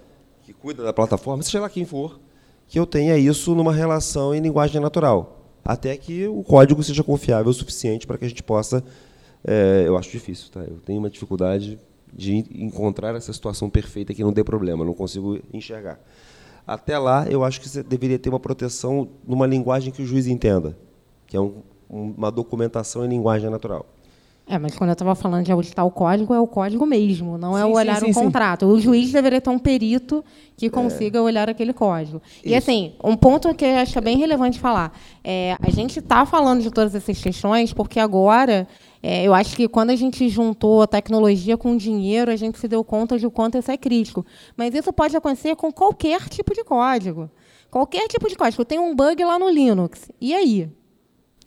que 0.45 0.55
cuida 0.55 0.83
da 0.83 0.95
plataforma, 0.95 1.43
seja 1.43 1.61
lá 1.61 1.69
quem 1.69 1.85
for, 1.85 2.19
que 2.67 2.79
eu 2.79 2.87
tenha 2.87 3.19
isso 3.19 3.55
numa 3.55 3.75
relação 3.75 4.35
em 4.35 4.41
linguagem 4.41 4.81
natural, 4.81 5.45
até 5.63 5.95
que 5.95 6.27
o 6.27 6.43
código 6.43 6.83
seja 6.83 7.05
confiável 7.05 7.51
o 7.51 7.55
suficiente 7.55 8.07
para 8.07 8.17
que 8.17 8.25
a 8.25 8.29
gente 8.29 8.43
possa. 8.43 8.83
É, 9.45 9.85
eu 9.87 9.97
acho 9.99 10.11
difícil, 10.11 10.51
tá? 10.51 10.61
Eu 10.61 10.79
tenho 10.87 10.99
uma 10.99 11.11
dificuldade 11.11 11.79
de 12.13 12.45
encontrar 12.51 13.15
essa 13.15 13.33
situação 13.33 13.69
perfeita 13.69 14.15
que 14.15 14.23
não 14.23 14.33
dê 14.33 14.43
problema, 14.43 14.85
não 14.85 14.95
consigo 14.95 15.39
enxergar. 15.53 16.01
Até 16.67 16.99
lá, 16.99 17.27
eu 17.29 17.45
acho 17.45 17.61
que 17.61 17.69
você 17.69 17.83
deveria 17.83 18.19
ter 18.19 18.29
uma 18.29 18.41
proteção 18.41 19.09
numa 19.27 19.47
linguagem 19.47 19.93
que 19.93 20.03
o 20.03 20.07
juiz 20.07 20.27
entenda, 20.27 20.77
que 21.27 21.37
é 21.37 21.41
um, 21.41 21.63
uma 21.89 22.31
documentação 22.31 23.05
em 23.05 23.09
linguagem 23.09 23.49
natural. 23.49 23.87
É, 24.49 24.59
mas 24.59 24.75
quando 24.75 24.89
eu 24.89 24.95
estava 24.95 25.15
falando 25.15 25.45
de 25.45 25.53
auditar 25.53 25.85
o 25.85 25.91
código, 25.91 26.33
é 26.33 26.41
o 26.41 26.47
código 26.47 26.87
mesmo, 26.87 27.37
não 27.37 27.57
é 27.57 27.61
sim, 27.61 27.67
é 27.67 27.71
o 27.71 27.75
olhar 27.75 28.01
sim, 28.01 28.13
sim, 28.13 28.19
o 28.19 28.23
contrato. 28.23 28.65
O 28.67 28.81
juiz 28.81 29.13
deveria 29.13 29.43
ter 29.43 29.51
um 29.51 29.59
perito 29.59 30.25
que 30.57 30.67
é. 30.67 30.71
consiga 30.71 31.19
é. 31.19 31.21
olhar 31.21 31.51
aquele 31.51 31.75
código. 31.75 32.23
Isso. 32.25 32.49
E, 32.49 32.55
assim, 32.55 32.95
um 33.05 33.15
ponto 33.15 33.55
que 33.55 33.67
eu 33.67 33.77
acho 33.77 34.01
bem 34.01 34.17
relevante 34.17 34.59
falar. 34.59 34.99
É, 35.23 35.55
a 35.61 35.71
gente 35.71 35.99
está 35.99 36.25
falando 36.25 36.63
de 36.63 36.71
todas 36.71 36.95
essas 36.95 37.21
questões 37.21 37.75
porque 37.75 38.01
agora 38.01 38.67
É, 39.03 39.25
eu 39.25 39.33
acho 39.33 39.55
que 39.55 39.69
quando 39.69 39.91
a 39.91 39.97
gente 39.97 40.29
juntou 40.29 40.83
a 40.83 40.87
tecnologia 40.87 41.57
com 41.57 41.73
o 41.73 41.79
dinheiro, 41.79 42.31
a 42.31 42.37
gente 42.37 42.59
se 42.59 42.66
deu 42.66 42.83
conta 42.83 43.19
de 43.19 43.27
o 43.27 43.31
quanto 43.31 43.57
isso 43.57 43.70
é 43.70 43.77
crítico. 43.77 44.27
Mas 44.57 44.75
isso 44.75 44.93
pode 44.93 45.16
acontecer 45.16 45.55
com 45.57 45.73
qualquer 45.73 46.29
tipo 46.29 46.53
de 46.53 46.65
código. 46.65 47.31
Qualquer 47.70 48.09
tipo 48.09 48.29
de 48.29 48.37
código. 48.37 48.65
Tem 48.65 48.79
um 48.79 48.95
bug 48.95 49.23
lá 49.25 49.39
no 49.39 49.49
Linux. 49.49 50.11
E 50.20 50.35
aí? 50.35 50.69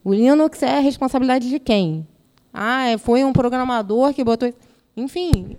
O 0.03 0.13
Linux 0.13 0.63
é 0.63 0.77
a 0.77 0.79
responsabilidade 0.79 1.49
de 1.49 1.59
quem? 1.59 2.07
Ah, 2.53 2.87
é, 2.87 2.97
foi 2.97 3.23
um 3.23 3.33
programador 3.33 4.13
que 4.13 4.23
botou. 4.23 4.53
Enfim. 4.95 5.57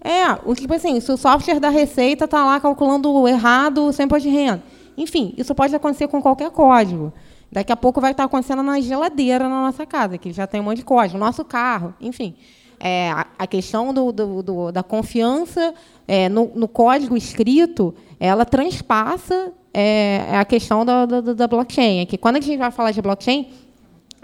É, 0.00 0.32
o 0.44 0.54
tipo 0.54 0.74
assim, 0.74 1.00
se 1.00 1.10
o 1.10 1.16
software 1.16 1.60
da 1.60 1.70
Receita 1.70 2.26
está 2.26 2.44
lá 2.44 2.60
calculando 2.60 3.26
errado 3.26 3.92
sem 3.92 4.04
imposto 4.04 4.28
de 4.28 4.34
renda. 4.34 4.62
Enfim, 4.96 5.34
isso 5.36 5.54
pode 5.54 5.74
acontecer 5.74 6.08
com 6.08 6.20
qualquer 6.20 6.50
código. 6.50 7.12
Daqui 7.54 7.70
a 7.70 7.76
pouco 7.76 8.00
vai 8.00 8.10
estar 8.10 8.24
acontecendo 8.24 8.64
na 8.64 8.80
geladeira 8.80 9.48
na 9.48 9.62
nossa 9.62 9.86
casa, 9.86 10.18
que 10.18 10.32
já 10.32 10.44
tem 10.44 10.60
um 10.60 10.64
monte 10.64 10.78
de 10.78 10.84
código, 10.84 11.16
nosso 11.16 11.44
carro, 11.44 11.94
enfim. 12.00 12.34
É, 12.80 13.12
a, 13.38 13.46
questão 13.46 13.94
do, 13.94 14.10
do, 14.10 14.42
do, 14.42 14.72
da 14.72 14.82
confiança 14.82 15.72
é, 16.08 16.28
no, 16.28 16.50
no, 16.52 16.66
código 16.66 17.16
escrito, 17.16 17.94
ela 18.18 18.44
transpassa 18.44 19.52
é, 19.72 20.36
a 20.36 20.44
questão 20.44 20.84
da, 20.84 21.06
da, 21.06 21.20
da, 21.20 21.46
blockchain. 21.46 22.00
É 22.00 22.06
que 22.06 22.18
quando 22.18 22.38
a 22.38 22.40
gente 22.40 22.58
vai 22.58 22.72
falar 22.72 22.90
de 22.90 23.00
blockchain, 23.00 23.48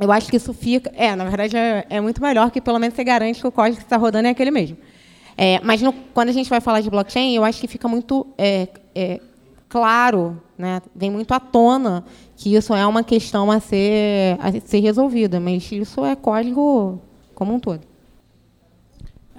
eu 0.01 0.11
acho 0.11 0.29
que 0.29 0.37
isso 0.37 0.53
fica. 0.53 0.91
É, 0.97 1.15
na 1.15 1.25
verdade, 1.25 1.57
é, 1.57 1.87
é 1.89 2.01
muito 2.01 2.21
melhor, 2.21 2.51
que 2.51 2.61
pelo 2.61 2.81
menos 2.81 2.97
você 2.97 3.05
garante 3.05 3.41
que 3.41 3.47
o 3.47 3.53
código 3.53 3.77
que 3.77 3.85
está 3.85 3.97
rodando 3.97 4.27
é 4.27 4.33
aquele 4.33 4.51
mesmo. 4.51 4.77
É, 5.39 5.61
mas 5.63 5.81
no, 5.81 5.93
quando 5.93 6.31
a 6.31 6.33
gente 6.33 6.51
vai 6.51 6.61
falar 6.61 6.81
de 6.81 6.91
blockchain, 6.91 7.37
eu 7.37 7.45
acho 7.45 7.61
que 7.61 7.69
fica 7.69 7.87
muito 7.87 8.27
é, 8.37 8.67
é, 8.93 9.21
claro, 9.69 10.43
né, 10.61 10.83
vem 10.95 11.11
muito 11.11 11.33
à 11.33 11.41
tona 11.41 12.05
que 12.37 12.55
isso 12.55 12.75
é 12.75 12.87
uma 12.87 13.03
questão 13.03 13.51
a 13.51 13.59
ser, 13.59 14.39
a 14.39 14.53
ser 14.61 14.81
resolvida, 14.81 15.41
mas 15.41 15.71
isso 15.73 16.05
é 16.05 16.15
código 16.15 17.01
como 17.35 17.55
um 17.55 17.59
todo. 17.59 17.81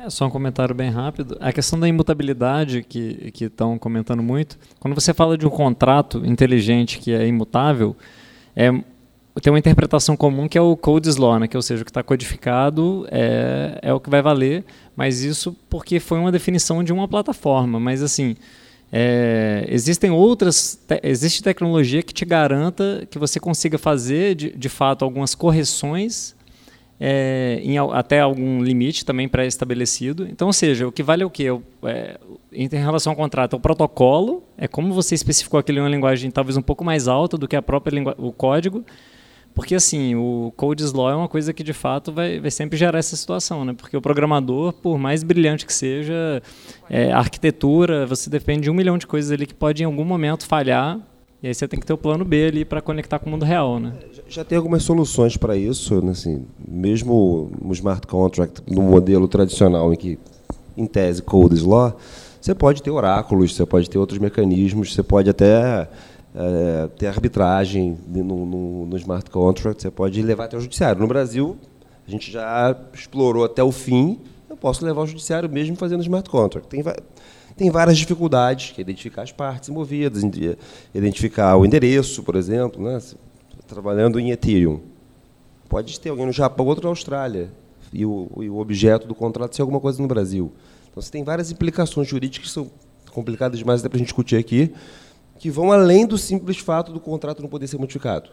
É 0.03 0.10
só 0.10 0.26
um 0.26 0.31
comentário 0.31 0.73
bem 0.73 0.89
rápido. 0.89 1.38
A 1.39 1.53
questão 1.53 1.80
da 1.80 1.88
imutabilidade 1.88 2.81
que 2.81 3.31
estão 3.39 3.77
comentando 3.77 4.23
muito. 4.23 4.57
Quando 4.80 4.95
você 4.95 5.14
fala 5.14 5.38
de 5.38 5.45
um 5.45 5.49
contrato 5.49 6.26
inteligente 6.26 6.98
que 6.98 7.11
é 7.11 7.27
imutável, 7.27 7.95
é, 8.56 8.72
tem 9.39 9.53
uma 9.53 9.60
interpretação 9.60 10.18
comum 10.18 10.48
que 10.48 10.57
é 10.57 10.61
o 10.61 10.76
Code's 10.76 11.18
Law, 11.18 11.39
né? 11.39 11.48
que, 11.48 11.56
ou 11.56 11.61
seja, 11.61 11.84
o 11.84 11.85
que 11.85 11.91
está 11.91 12.02
codificado 12.02 13.07
é, 13.11 13.77
é 13.84 13.93
o 13.93 13.99
que 13.99 14.10
vai 14.10 14.23
valer, 14.23 14.65
mas 14.95 15.22
isso 15.22 15.56
porque 15.69 15.99
foi 15.99 16.18
uma 16.18 16.31
definição 16.31 16.84
de 16.84 16.91
uma 16.91 17.07
plataforma. 17.07 17.80
Mas 17.80 18.02
assim, 18.02 18.35
é, 18.91 19.65
existem 19.69 20.11
outras, 20.11 20.77
te, 20.88 20.99
existe 21.03 21.41
tecnologia 21.41 22.03
que 22.03 22.13
te 22.13 22.26
garanta 22.26 23.07
que 23.09 23.18
você 23.18 23.39
consiga 23.39 23.77
fazer 23.77 24.35
de, 24.35 24.49
de 24.51 24.69
fato 24.69 25.05
algumas 25.05 25.34
correções 25.34 26.35
é, 26.99 27.59
em, 27.63 27.77
até 27.80 28.19
algum 28.19 28.61
limite 28.61 29.03
também 29.03 29.27
pré-estabelecido. 29.27 30.27
Então, 30.27 30.47
ou 30.47 30.53
seja, 30.53 30.88
o 30.88 30.91
que 30.91 31.01
vale 31.01 31.23
é 31.23 31.26
o 31.26 31.30
quê? 31.30 31.45
É, 31.84 32.19
em 32.51 32.68
relação 32.68 33.13
ao 33.13 33.18
contrato, 33.18 33.55
é 33.55 33.57
o 33.57 33.59
protocolo, 33.59 34.43
é 34.57 34.68
como 34.68 34.93
você 34.93 35.15
especificou 35.15 35.59
aquilo 35.59 35.80
em 35.80 35.81
uma 35.81 35.89
linguagem 35.89 36.30
talvez 36.30 36.57
um 36.57 36.61
pouco 36.61 36.84
mais 36.84 37.07
alta 37.07 37.38
do 37.38 37.47
que 37.47 37.55
a 37.55 37.61
própria 37.61 38.03
o 38.18 38.31
código, 38.31 38.85
porque 39.53 39.76
assim, 39.76 40.15
o 40.15 40.53
Code's 40.56 40.94
Law 40.94 41.10
é 41.10 41.15
uma 41.15 41.28
coisa 41.28 41.53
que 41.53 41.64
de 41.64 41.73
fato 41.73 42.11
vai, 42.11 42.40
vai 42.40 42.52
sempre 42.52 42.78
gerar 42.78 42.99
essa 42.99 43.15
situação, 43.15 43.65
né? 43.65 43.73
Porque 43.73 43.95
o 43.95 44.02
programador, 44.02 44.73
por 44.73 44.98
mais 44.98 45.23
brilhante 45.23 45.65
que 45.65 45.73
seja, 45.73 46.41
é, 46.90 47.11
arquitetura, 47.11 48.06
você 48.06 48.30
depende 48.30 48.61
de 48.61 48.69
um 48.69 48.73
milhão 48.73 48.98
de 48.98 49.06
coisas 49.06 49.32
ali 49.32 49.45
que 49.45 49.53
pode 49.53 49.84
em 49.84 49.86
algum 49.86 50.06
momento 50.06 50.45
falhar. 50.45 50.99
E 51.44 51.48
aí 51.48 51.53
você 51.56 51.68
tem 51.68 51.80
que 51.80 51.86
ter 51.86 51.94
o 51.94 51.98
plano 51.98 52.23
B 52.23 52.45
ali 52.45 52.64
para 52.64 52.82
conectar 52.82 53.18
com 53.18 53.28
o 53.28 53.32
mundo 53.32 53.44
real, 53.44 53.80
né? 53.80 53.94
Já 54.28 54.45
tem 54.45 54.57
algumas 54.57 54.84
soluções 54.84 55.36
para 55.36 55.57
isso, 55.57 55.99
né? 56.02 56.11
assim, 56.11 56.45
mesmo 56.65 57.52
o 57.60 57.73
smart 57.73 58.06
contract 58.06 58.61
no 58.69 58.84
modelo 58.84 59.28
tradicional 59.28 59.91
em 59.91 59.98
que, 59.98 60.19
em 60.78 60.86
tese, 60.86 61.22
Code's 61.23 61.64
Law, 61.64 61.98
você 62.40 62.53
pode 62.53 62.84
ter 62.84 62.91
oráculos, 62.91 63.56
você 63.56 63.65
pode 63.65 63.90
ter 63.90 63.98
outros 63.98 64.19
mecanismos, 64.19 64.94
você 64.94 65.02
pode 65.03 65.30
até 65.30 65.88
é, 66.34 66.88
ter 66.98 67.08
arbitragem 67.08 67.98
no, 68.08 68.45
no, 68.45 68.86
no, 68.86 68.98
smart 68.98 69.30
contract, 69.30 69.82
você 69.82 69.91
pode 69.91 70.22
levar 70.22 70.45
até 70.45 70.58
o 70.58 70.62
judiciário. 70.62 71.02
No 71.02 71.08
Brasil, 71.08 71.58
a 72.08 72.12
gente 72.12 72.32
já 72.32 72.76
explorou 72.94 73.44
até 73.44 73.64
o 73.64 73.72
fim, 73.72 74.20
eu 74.49 74.56
posso 74.56 74.86
levar 74.86 75.02
ao 75.02 75.08
judiciário 75.08 75.49
mesmo 75.49 75.76
fazendo 75.76 76.02
smart 76.02 76.30
contract. 76.30 76.68
Tem, 76.68 76.84
tem 77.56 77.70
várias 77.70 77.98
dificuldades, 77.98 78.72
que 78.72 78.82
é 78.82 78.84
identificar 78.84 79.24
as 79.24 79.32
partes 79.32 79.70
envolvidas, 79.70 80.24
identificar 80.94 81.56
o 81.58 81.66
endereço, 81.66 82.24
por 82.24 82.36
exemplo, 82.36 82.84
né? 82.84 82.99
trabalhando 83.68 84.20
em 84.20 84.32
Ethereum. 84.32 84.82
Pode 85.70 85.99
ter 85.99 86.10
alguém 86.10 86.26
no 86.26 86.32
Japão, 86.32 86.66
outro 86.66 86.84
na 86.84 86.90
Austrália, 86.90 87.49
e 87.94 88.06
o, 88.06 88.30
e 88.41 88.49
o 88.49 88.58
objeto 88.58 89.08
do 89.08 89.16
contrato 89.16 89.56
ser 89.56 89.62
alguma 89.62 89.80
coisa 89.80 90.02
no 90.02 90.08
Brasil. 90.08 90.52
Então, 90.90 91.02
você 91.02 91.12
tem 91.12 91.24
várias 91.24 91.52
implicações 91.52 92.08
jurídicas 92.08 92.48
que 92.48 92.53
são 92.53 92.70
complicadas 93.12 93.60
demais 93.60 93.82
para 93.82 93.90
a 93.94 93.98
gente 93.98 94.08
discutir 94.08 94.38
aqui, 94.38 94.74
que 95.41 95.49
vão 95.49 95.72
além 95.72 96.05
do 96.05 96.19
simples 96.19 96.59
fato 96.59 96.93
do 96.93 96.99
contrato 96.99 97.41
não 97.41 97.49
poder 97.49 97.65
ser 97.65 97.80
modificado. 97.80 98.30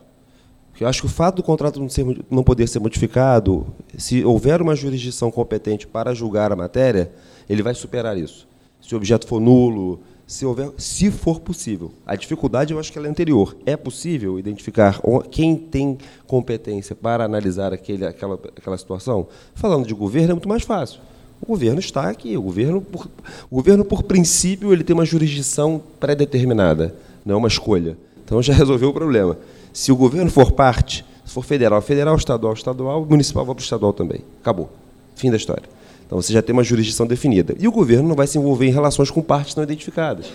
Eu 0.78 0.86
acho 0.86 1.00
que 1.00 1.06
o 1.06 1.10
fato 1.10 1.36
do 1.36 1.42
contrato 1.42 1.80
não, 1.80 1.88
ser, 1.88 2.04
não 2.30 2.42
poder 2.42 2.68
ser 2.68 2.80
modificado, 2.80 3.66
se 3.96 4.22
houver 4.22 4.60
uma 4.60 4.76
jurisdição 4.76 5.30
competente 5.30 5.86
para 5.86 6.12
julgar 6.12 6.52
a 6.52 6.56
matéria, 6.56 7.10
ele 7.48 7.62
vai 7.62 7.74
superar 7.74 8.18
isso. 8.18 8.46
Se 8.78 8.94
o 8.94 8.98
objeto 8.98 9.26
for 9.26 9.40
nulo, 9.40 10.00
se, 10.26 10.44
houver, 10.44 10.70
se 10.76 11.10
for 11.10 11.40
possível. 11.40 11.94
A 12.06 12.14
dificuldade, 12.14 12.74
eu 12.74 12.78
acho 12.78 12.92
que 12.92 12.98
ela 12.98 13.06
é 13.06 13.10
anterior. 13.10 13.56
É 13.64 13.74
possível 13.74 14.38
identificar 14.38 15.00
quem 15.30 15.56
tem 15.56 15.96
competência 16.26 16.94
para 16.94 17.24
analisar 17.24 17.72
aquele, 17.72 18.04
aquela, 18.04 18.34
aquela 18.34 18.76
situação? 18.76 19.28
Falando 19.54 19.86
de 19.86 19.94
governo, 19.94 20.32
é 20.32 20.34
muito 20.34 20.48
mais 20.48 20.62
fácil. 20.62 21.00
O 21.40 21.46
governo 21.46 21.80
está 21.80 22.08
aqui. 22.08 22.36
O 22.36 22.42
governo, 22.42 22.80
por, 22.80 23.08
o 23.50 23.56
governo, 23.56 23.84
por 23.84 24.02
princípio, 24.02 24.72
ele 24.72 24.84
tem 24.84 24.94
uma 24.94 25.04
jurisdição 25.04 25.80
pré-determinada, 26.00 26.94
não 27.24 27.34
é 27.34 27.38
uma 27.38 27.48
escolha. 27.48 27.96
Então 28.24 28.42
já 28.42 28.52
resolveu 28.54 28.90
o 28.90 28.92
problema. 28.92 29.38
Se 29.72 29.92
o 29.92 29.96
governo 29.96 30.30
for 30.30 30.52
parte, 30.52 31.04
se 31.24 31.32
for 31.32 31.44
federal, 31.44 31.80
federal, 31.80 32.16
estadual, 32.16 32.52
estadual, 32.52 33.04
municipal, 33.04 33.44
vai 33.44 33.54
para 33.54 33.62
o 33.62 33.64
estadual 33.64 33.92
também. 33.92 34.20
Acabou. 34.40 34.70
Fim 35.14 35.30
da 35.30 35.36
história. 35.36 35.64
Então 36.06 36.20
você 36.20 36.32
já 36.32 36.40
tem 36.40 36.52
uma 36.52 36.64
jurisdição 36.64 37.06
definida. 37.06 37.54
E 37.58 37.68
o 37.68 37.72
governo 37.72 38.08
não 38.08 38.16
vai 38.16 38.26
se 38.26 38.38
envolver 38.38 38.66
em 38.66 38.72
relações 38.72 39.10
com 39.10 39.20
partes 39.20 39.54
não 39.54 39.62
identificadas. 39.62 40.26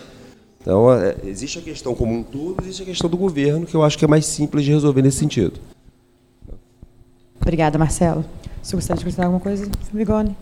Então, 0.62 0.94
é, 0.94 1.16
existe 1.26 1.60
a 1.60 1.62
questão 1.62 1.94
como 1.94 2.14
um 2.14 2.24
todo, 2.24 2.64
existe 2.64 2.84
a 2.84 2.86
questão 2.86 3.10
do 3.10 3.18
governo, 3.18 3.66
que 3.66 3.76
eu 3.76 3.84
acho 3.84 3.98
que 3.98 4.06
é 4.06 4.08
mais 4.08 4.26
simples 4.26 4.64
de 4.64 4.72
resolver 4.72 5.02
nesse 5.02 5.18
sentido. 5.18 5.60
Obrigada, 7.42 7.78
Marcelo. 7.78 8.24
Se 8.62 8.74
gostaria 8.74 8.96
de 8.96 9.02
acrescentar 9.02 9.26
alguma 9.26 9.42
coisa, 9.42 9.70
Vigone. 9.94 10.38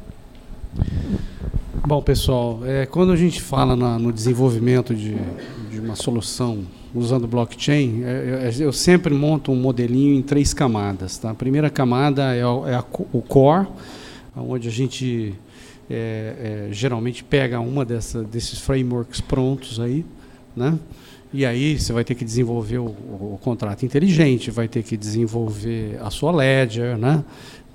Bom, 1.85 2.02
pessoal, 2.02 2.60
é, 2.65 2.85
quando 2.85 3.11
a 3.11 3.15
gente 3.15 3.41
fala 3.41 3.76
na, 3.76 3.99
no 3.99 4.14
desenvolvimento 4.14 4.95
de, 4.95 5.18
de, 5.69 5.80
uma 5.80 5.95
solução 5.95 6.65
usando 6.93 7.27
blockchain, 7.27 8.03
é, 8.03 8.49
é, 8.49 8.64
eu 8.64 8.72
sempre 8.72 9.14
monto 9.14 9.52
um 9.52 9.56
modelinho 9.56 10.14
em 10.14 10.22
três 10.22 10.53
camadas. 10.53 11.18
Tá? 11.18 11.31
A 11.31 11.34
primeira 11.34 11.69
camada 11.69 12.34
é, 12.34 12.45
o, 12.45 12.68
é 12.68 12.76
a, 12.76 12.85
o 13.11 13.22
core, 13.22 13.68
onde 14.35 14.68
a 14.68 14.72
gente 14.72 15.34
é, 15.89 16.68
é, 16.69 16.73
geralmente 16.73 17.23
pega 17.23 17.60
uma 17.60 17.84
dessa, 17.84 18.23
desses 18.23 18.60
frameworks 18.60 19.19
prontos 19.19 19.80
aí, 19.80 20.06
né? 20.56 20.77
E 21.34 21.45
aí 21.45 21.80
você 21.80 21.93
vai 21.93 22.03
ter 22.03 22.15
que 22.15 22.26
desenvolver 22.26 22.77
o, 22.77 22.88
o, 22.88 23.39
contrato 23.41 23.85
inteligente, 23.85 24.52
vai 24.52 24.68
ter 24.68 24.84
que 24.84 24.98
desenvolver 24.98 25.98
a 26.02 26.10
sua 26.10 26.31
ledger, 26.31 26.98
né? 26.98 27.23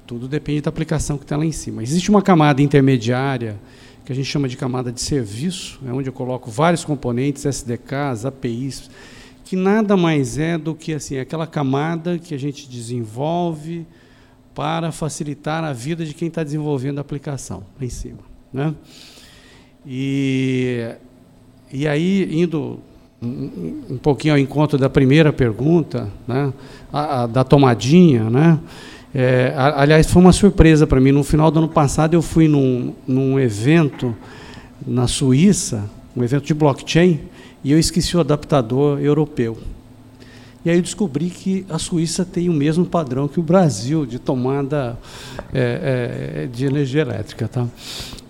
Tudo 0.07 0.29
depende 0.29 0.61
da 0.61 0.69
aplicação 0.69 1.19
que 1.19 1.25
está 1.25 1.37
lá 1.37 1.45
em 1.45 1.53
cima. 1.53 1.83
Existe 1.83 2.11
uma 2.11 2.23
camada 2.23 2.63
intermediária 2.63 3.59
que 4.05 4.13
a 4.13 4.15
gente 4.15 4.27
chama 4.27 4.49
de 4.49 4.57
camada 4.57 4.93
de 4.93 5.01
serviço, 5.01 5.81
é 5.85 5.93
onde 5.93 6.09
eu 6.09 6.13
coloco 6.13 6.49
vários 6.49 6.85
componentes, 6.85 7.45
SDKs, 7.45 8.25
APIs, 8.25 8.89
que 9.45 9.57
nada 9.57 9.97
mais 9.97 10.39
é 10.39 10.57
do 10.57 10.77
que 10.77 10.93
assim 10.93 11.19
aquela 11.19 11.45
camada 11.45 12.17
que 12.17 12.33
a 12.33 12.39
gente 12.39 12.69
desenvolve 12.69 13.85
para 14.55 14.93
facilitar 14.93 15.65
a 15.65 15.73
vida 15.73 16.05
de 16.05 16.15
quem 16.15 16.29
está 16.29 16.45
desenvolvendo 16.45 16.99
a 16.99 17.01
aplicação 17.01 17.65
lá 17.79 17.85
em 17.85 17.91
cima, 17.91 18.21
né? 18.53 18.73
E 19.85 20.89
e 21.73 21.89
aí 21.89 22.29
indo 22.31 22.79
um, 23.21 23.83
um 23.91 23.99
pouquinho 23.99 24.35
ao 24.35 24.39
encontro 24.39 24.79
da 24.79 24.89
primeira 24.89 25.33
pergunta, 25.33 26.09
né? 26.29 26.53
A, 26.93 27.23
a, 27.23 27.27
da 27.27 27.43
tomadinha, 27.43 28.31
né? 28.31 28.61
É, 29.19 29.55
aliás, 29.57 30.11
foi 30.11 30.21
uma 30.21 30.33
surpresa 30.33 30.87
para 30.87 31.01
mim. 31.01 31.11
No 31.11 31.25
final 31.25 31.51
do 31.51 31.59
ano 31.59 31.69
passado, 31.71 32.13
eu 32.13 32.21
fui 32.21 32.47
num, 32.47 32.93
num 33.09 33.41
evento 33.41 34.15
na 34.87 35.09
Suíça, 35.09 35.89
um 36.15 36.23
evento 36.23 36.45
de 36.45 36.53
blockchain, 36.53 37.21
e 37.65 37.73
eu 37.73 37.79
esqueci 37.79 38.15
o 38.15 38.21
adaptador 38.21 39.01
europeu. 39.01 39.57
E 40.63 40.69
aí 40.69 40.77
eu 40.77 40.83
descobri 40.83 41.31
que 41.31 41.65
a 41.71 41.79
Suíça 41.79 42.27
tem 42.27 42.51
o 42.51 42.53
mesmo 42.53 42.85
padrão 42.85 43.27
que 43.27 43.41
o 43.41 43.43
Brasil 43.43 44.05
de 44.05 44.19
tomada 44.19 44.99
é, 45.55 46.43
é, 46.43 46.47
de 46.47 46.67
energia 46.67 47.01
elétrica. 47.01 47.49
Tá? 47.49 47.67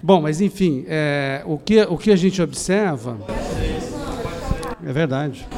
Bom, 0.00 0.20
mas 0.20 0.40
enfim, 0.40 0.84
é, 0.86 1.42
o, 1.46 1.58
que, 1.58 1.82
o 1.82 1.98
que 1.98 2.12
a 2.12 2.16
gente 2.16 2.40
observa. 2.40 3.18
É 4.86 4.92
verdade. 4.92 5.48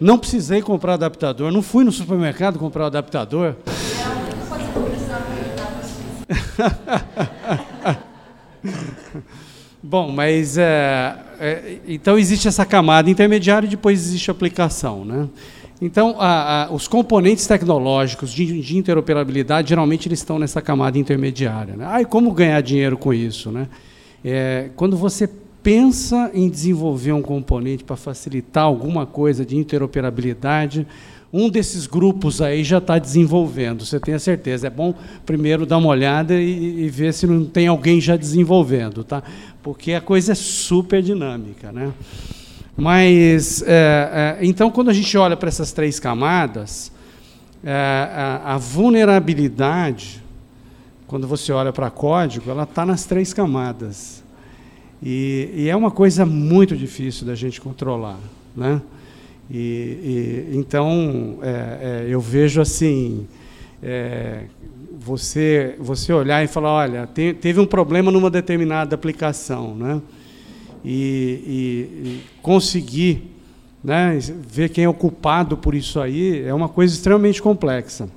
Não 0.00 0.16
precisei 0.16 0.62
comprar 0.62 0.94
adaptador, 0.94 1.50
não 1.50 1.60
fui 1.60 1.82
no 1.82 1.90
supermercado 1.90 2.56
comprar 2.56 2.84
o 2.84 2.86
adaptador. 2.86 3.56
Bom, 9.82 10.10
mas 10.10 10.56
é, 10.56 11.14
é, 11.38 11.78
então 11.86 12.18
existe 12.18 12.48
essa 12.48 12.64
camada 12.64 13.10
intermediária 13.10 13.66
e 13.66 13.70
depois 13.70 14.00
existe 14.00 14.30
a 14.30 14.32
aplicação, 14.32 15.04
né? 15.04 15.28
Então, 15.82 16.16
a, 16.18 16.64
a, 16.64 16.72
os 16.72 16.88
componentes 16.88 17.46
tecnológicos 17.46 18.32
de, 18.32 18.62
de, 18.62 18.78
interoperabilidade 18.78 19.68
geralmente 19.68 20.08
eles 20.08 20.20
estão 20.20 20.38
nessa 20.38 20.62
camada 20.62 20.98
intermediária. 20.98 21.76
Né? 21.76 21.84
Ah, 21.86 22.00
e 22.00 22.06
como 22.06 22.32
ganhar 22.32 22.62
dinheiro 22.62 22.96
com 22.96 23.12
isso, 23.12 23.50
né? 23.50 23.68
É, 24.24 24.70
quando 24.76 24.96
você 24.96 25.28
pensa 25.62 26.30
em 26.32 26.48
desenvolver 26.48 27.12
um 27.12 27.22
componente 27.22 27.84
para 27.84 27.96
facilitar 27.96 28.64
alguma 28.64 29.04
coisa 29.04 29.44
de 29.44 29.56
interoperabilidade, 29.56 30.86
um 31.36 31.50
desses 31.50 31.88
grupos 31.88 32.40
aí 32.40 32.62
já 32.62 32.78
está 32.78 32.96
desenvolvendo, 32.96 33.84
você 33.84 33.98
tem 33.98 34.14
a 34.14 34.20
certeza. 34.20 34.68
É 34.68 34.70
bom 34.70 34.94
primeiro 35.26 35.66
dar 35.66 35.78
uma 35.78 35.88
olhada 35.88 36.32
e, 36.40 36.84
e, 36.84 36.88
ver 36.88 37.12
se 37.12 37.26
não 37.26 37.44
tem 37.44 37.66
alguém 37.66 38.00
já 38.00 38.16
desenvolvendo, 38.16 39.02
tá? 39.02 39.20
porque 39.60 39.94
a 39.94 40.00
coisa 40.00 40.30
é 40.30 40.34
super 40.36 41.02
dinâmica. 41.02 41.72
Né? 41.72 41.92
Mas, 42.76 43.64
é, 43.66 44.36
é, 44.40 44.46
então, 44.46 44.70
quando 44.70 44.90
a 44.90 44.92
gente 44.92 45.18
olha 45.18 45.36
para 45.36 45.48
essas 45.48 45.72
três 45.72 45.98
camadas, 45.98 46.92
é, 47.64 47.72
a, 47.72 48.54
a, 48.54 48.56
vulnerabilidade, 48.56 50.22
quando 51.08 51.26
você 51.26 51.50
olha 51.50 51.72
para 51.72 51.90
código, 51.90 52.48
ela 52.48 52.62
está 52.62 52.86
nas 52.86 53.06
três 53.06 53.32
camadas. 53.32 54.22
E, 55.02 55.50
e, 55.52 55.68
é 55.68 55.74
uma 55.74 55.90
coisa 55.90 56.24
muito 56.24 56.76
difícil 56.76 57.26
da 57.26 57.34
gente 57.34 57.60
controlar. 57.60 58.20
Né? 58.56 58.80
E, 59.50 59.56
e 60.52 60.56
então 60.56 61.38
é, 61.42 61.48
é, 61.48 62.06
eu 62.08 62.20
vejo 62.20 62.60
assim 62.60 63.26
é, 63.82 64.44
você 64.98 65.76
você 65.78 66.12
olhar 66.12 66.42
e 66.42 66.46
falar, 66.46 66.72
olha, 66.72 67.06
te, 67.06 67.34
teve 67.34 67.60
um 67.60 67.66
problema 67.66 68.10
numa 68.10 68.30
determinada 68.30 68.94
aplicação, 68.94 69.74
né? 69.74 70.00
E, 70.84 70.90
e, 71.46 72.08
e, 72.08 72.22
conseguir 72.42 73.30
né, 73.82 74.18
ver 74.46 74.68
quem 74.68 74.84
é 74.84 74.88
o 74.88 74.94
culpado 74.94 75.56
por 75.56 75.74
isso 75.74 75.98
aí 75.98 76.42
é 76.42 76.52
uma 76.52 76.68
coisa 76.68 76.94
extremamente 76.94 77.40
complexa. 77.40 78.08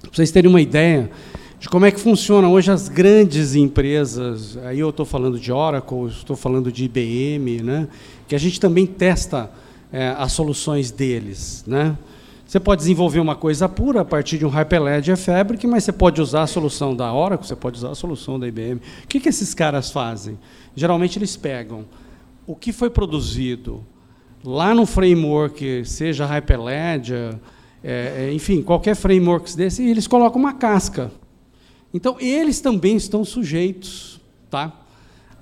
Para 0.00 0.10
vocês 0.10 0.30
terem 0.30 0.50
uma 0.50 0.60
ideia 0.60 1.10
de 1.58 1.68
como 1.68 1.86
é 1.86 1.90
que 1.90 2.00
funcionam 2.00 2.50
hoje 2.52 2.70
as 2.70 2.88
grandes 2.88 3.54
empresas, 3.54 4.56
aí 4.64 4.80
eu 4.80 4.90
estou 4.90 5.06
falando 5.06 5.38
de 5.38 5.52
Oracle, 5.52 6.08
estou 6.08 6.34
falando 6.34 6.72
de 6.72 6.84
IBM, 6.84 7.62
né, 7.62 7.88
que 8.26 8.34
a 8.34 8.38
gente 8.38 8.58
também 8.58 8.84
testa 8.84 9.50
é, 9.92 10.14
as 10.18 10.32
soluções 10.32 10.90
deles. 10.90 11.64
Né? 11.66 11.96
Você 12.46 12.58
pode 12.58 12.80
desenvolver 12.80 13.20
uma 13.20 13.36
coisa 13.36 13.68
pura 13.68 14.00
a 14.00 14.04
partir 14.04 14.38
de 14.38 14.46
um 14.46 14.48
Hyperledger 14.48 15.16
Fabric, 15.16 15.66
mas 15.66 15.84
você 15.84 15.92
pode 15.92 16.20
usar 16.20 16.42
a 16.42 16.46
solução 16.46 16.94
da 16.96 17.12
Oracle, 17.12 17.46
você 17.46 17.56
pode 17.56 17.78
usar 17.78 17.90
a 17.90 17.94
solução 17.94 18.38
da 18.38 18.48
IBM. 18.48 18.80
O 19.04 19.06
que, 19.06 19.20
que 19.20 19.28
esses 19.28 19.54
caras 19.54 19.90
fazem? 19.90 20.38
Geralmente 20.74 21.18
eles 21.18 21.36
pegam 21.36 21.84
o 22.46 22.56
que 22.56 22.72
foi 22.72 22.90
produzido 22.90 23.84
lá 24.44 24.74
no 24.74 24.84
framework, 24.86 25.84
seja 25.84 26.26
Hyperledger, 26.26 27.36
é, 27.82 28.28
é, 28.28 28.32
enfim, 28.32 28.62
qualquer 28.62 28.96
framework 28.96 29.56
desse, 29.56 29.82
e 29.82 29.90
eles 29.90 30.06
colocam 30.06 30.40
uma 30.40 30.54
casca. 30.54 31.10
Então, 31.94 32.16
eles 32.18 32.60
também 32.60 32.96
estão 32.96 33.24
sujeitos 33.24 34.20
tá, 34.52 34.70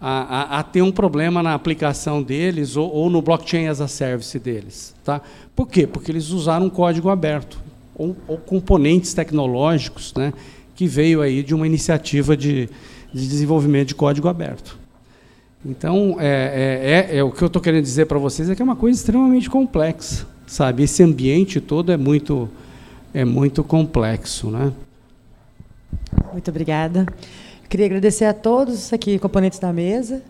a, 0.01 0.57
a, 0.57 0.59
a 0.61 0.63
ter 0.63 0.83
um 0.83 0.91
problema 0.91 1.43
na 1.43 1.55
aplicação 1.55 2.23
deles 2.23 2.77
ou, 2.77 2.91
ou, 2.91 3.11
no 3.11 3.21
blockchain 3.21 3.67
as 3.67 3.81
a 3.81 3.89
service 3.89 4.39
deles. 4.39 4.95
Tá? 5.05 5.21
Por 5.55 5.69
quê? 5.69 5.87
Porque 5.87 6.11
eles 6.11 6.31
usaram 6.31 6.67
um 6.67 6.71
código 6.71 7.11
aberto 7.11 7.61
ou, 7.95 8.17
ou 8.27 8.39
componentes 8.39 9.13
tecnológicos 9.13 10.15
né, 10.15 10.33
que 10.75 10.87
veio 10.87 11.21
aí 11.21 11.43
de 11.43 11.55
uma 11.55 11.67
iniciativa 11.67 12.35
de, 12.35 12.69
de 13.13 13.29
desenvolvimento 13.29 13.89
de 13.89 13.95
código 13.95 14.27
aberto. 14.27 14.79
Então, 15.65 16.17
é, 16.19 17.11
é, 17.11 17.17
é, 17.17 17.19
é 17.19 17.23
o 17.23 17.31
que 17.31 17.43
eu 17.43 17.49
estou 17.49 17.61
querendo 17.61 17.83
dizer 17.83 18.07
para 18.07 18.19
vocês 18.19 18.49
é 18.49 18.55
que 18.55 18.63
é 18.63 18.65
uma 18.65 18.77
coisa 18.77 18.99
extremamente 18.99 19.51
complexa, 19.51 20.27
sabe? 20.47 20.85
Esse 20.85 21.03
ambiente 21.03 21.61
todo 21.61 21.93
é 21.93 21.99
muito, 21.99 22.49
é 23.13 23.27
muito 23.27 23.63
complexo, 23.63 24.51
né? 24.51 24.73
Muito 26.33 26.51
obrigada. 26.51 27.07
Queria 27.71 27.87
agradecer 27.87 28.25
a 28.25 28.35
todos 28.35 28.93
aqui, 28.93 29.17
componentes 29.17 29.61
da 29.61 29.73
mesa. 29.73 30.25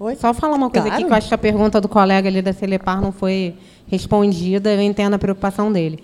Oi? 0.00 0.16
Só 0.16 0.32
falar 0.32 0.56
uma 0.56 0.70
coisa 0.70 0.86
claro. 0.86 0.94
aqui, 0.94 1.04
que 1.04 1.12
eu 1.12 1.14
acho 1.14 1.28
que 1.28 1.34
a 1.34 1.38
pergunta 1.38 1.78
do 1.78 1.90
colega 1.90 2.26
ali 2.26 2.40
da 2.40 2.54
Celepar 2.54 3.02
não 3.02 3.12
foi 3.12 3.54
respondida, 3.86 4.72
eu 4.72 4.80
entendo 4.80 5.12
a 5.12 5.18
preocupação 5.18 5.70
dele. 5.70 6.02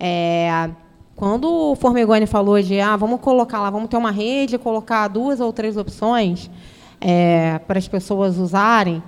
É, 0.00 0.68
quando 1.14 1.44
o 1.48 1.76
Formigoni 1.76 2.26
falou 2.26 2.60
de 2.60 2.80
ah, 2.80 2.96
vamos 2.96 3.20
colocar 3.20 3.60
lá, 3.60 3.70
vamos 3.70 3.88
ter 3.88 3.96
uma 3.98 4.10
rede, 4.10 4.58
colocar 4.58 5.06
duas 5.06 5.38
ou 5.38 5.52
três 5.52 5.76
opções, 5.76 6.50
é, 7.00 7.60
para 7.68 7.78
as 7.78 7.86
pessoas 7.86 8.36
usarem, 8.36 9.00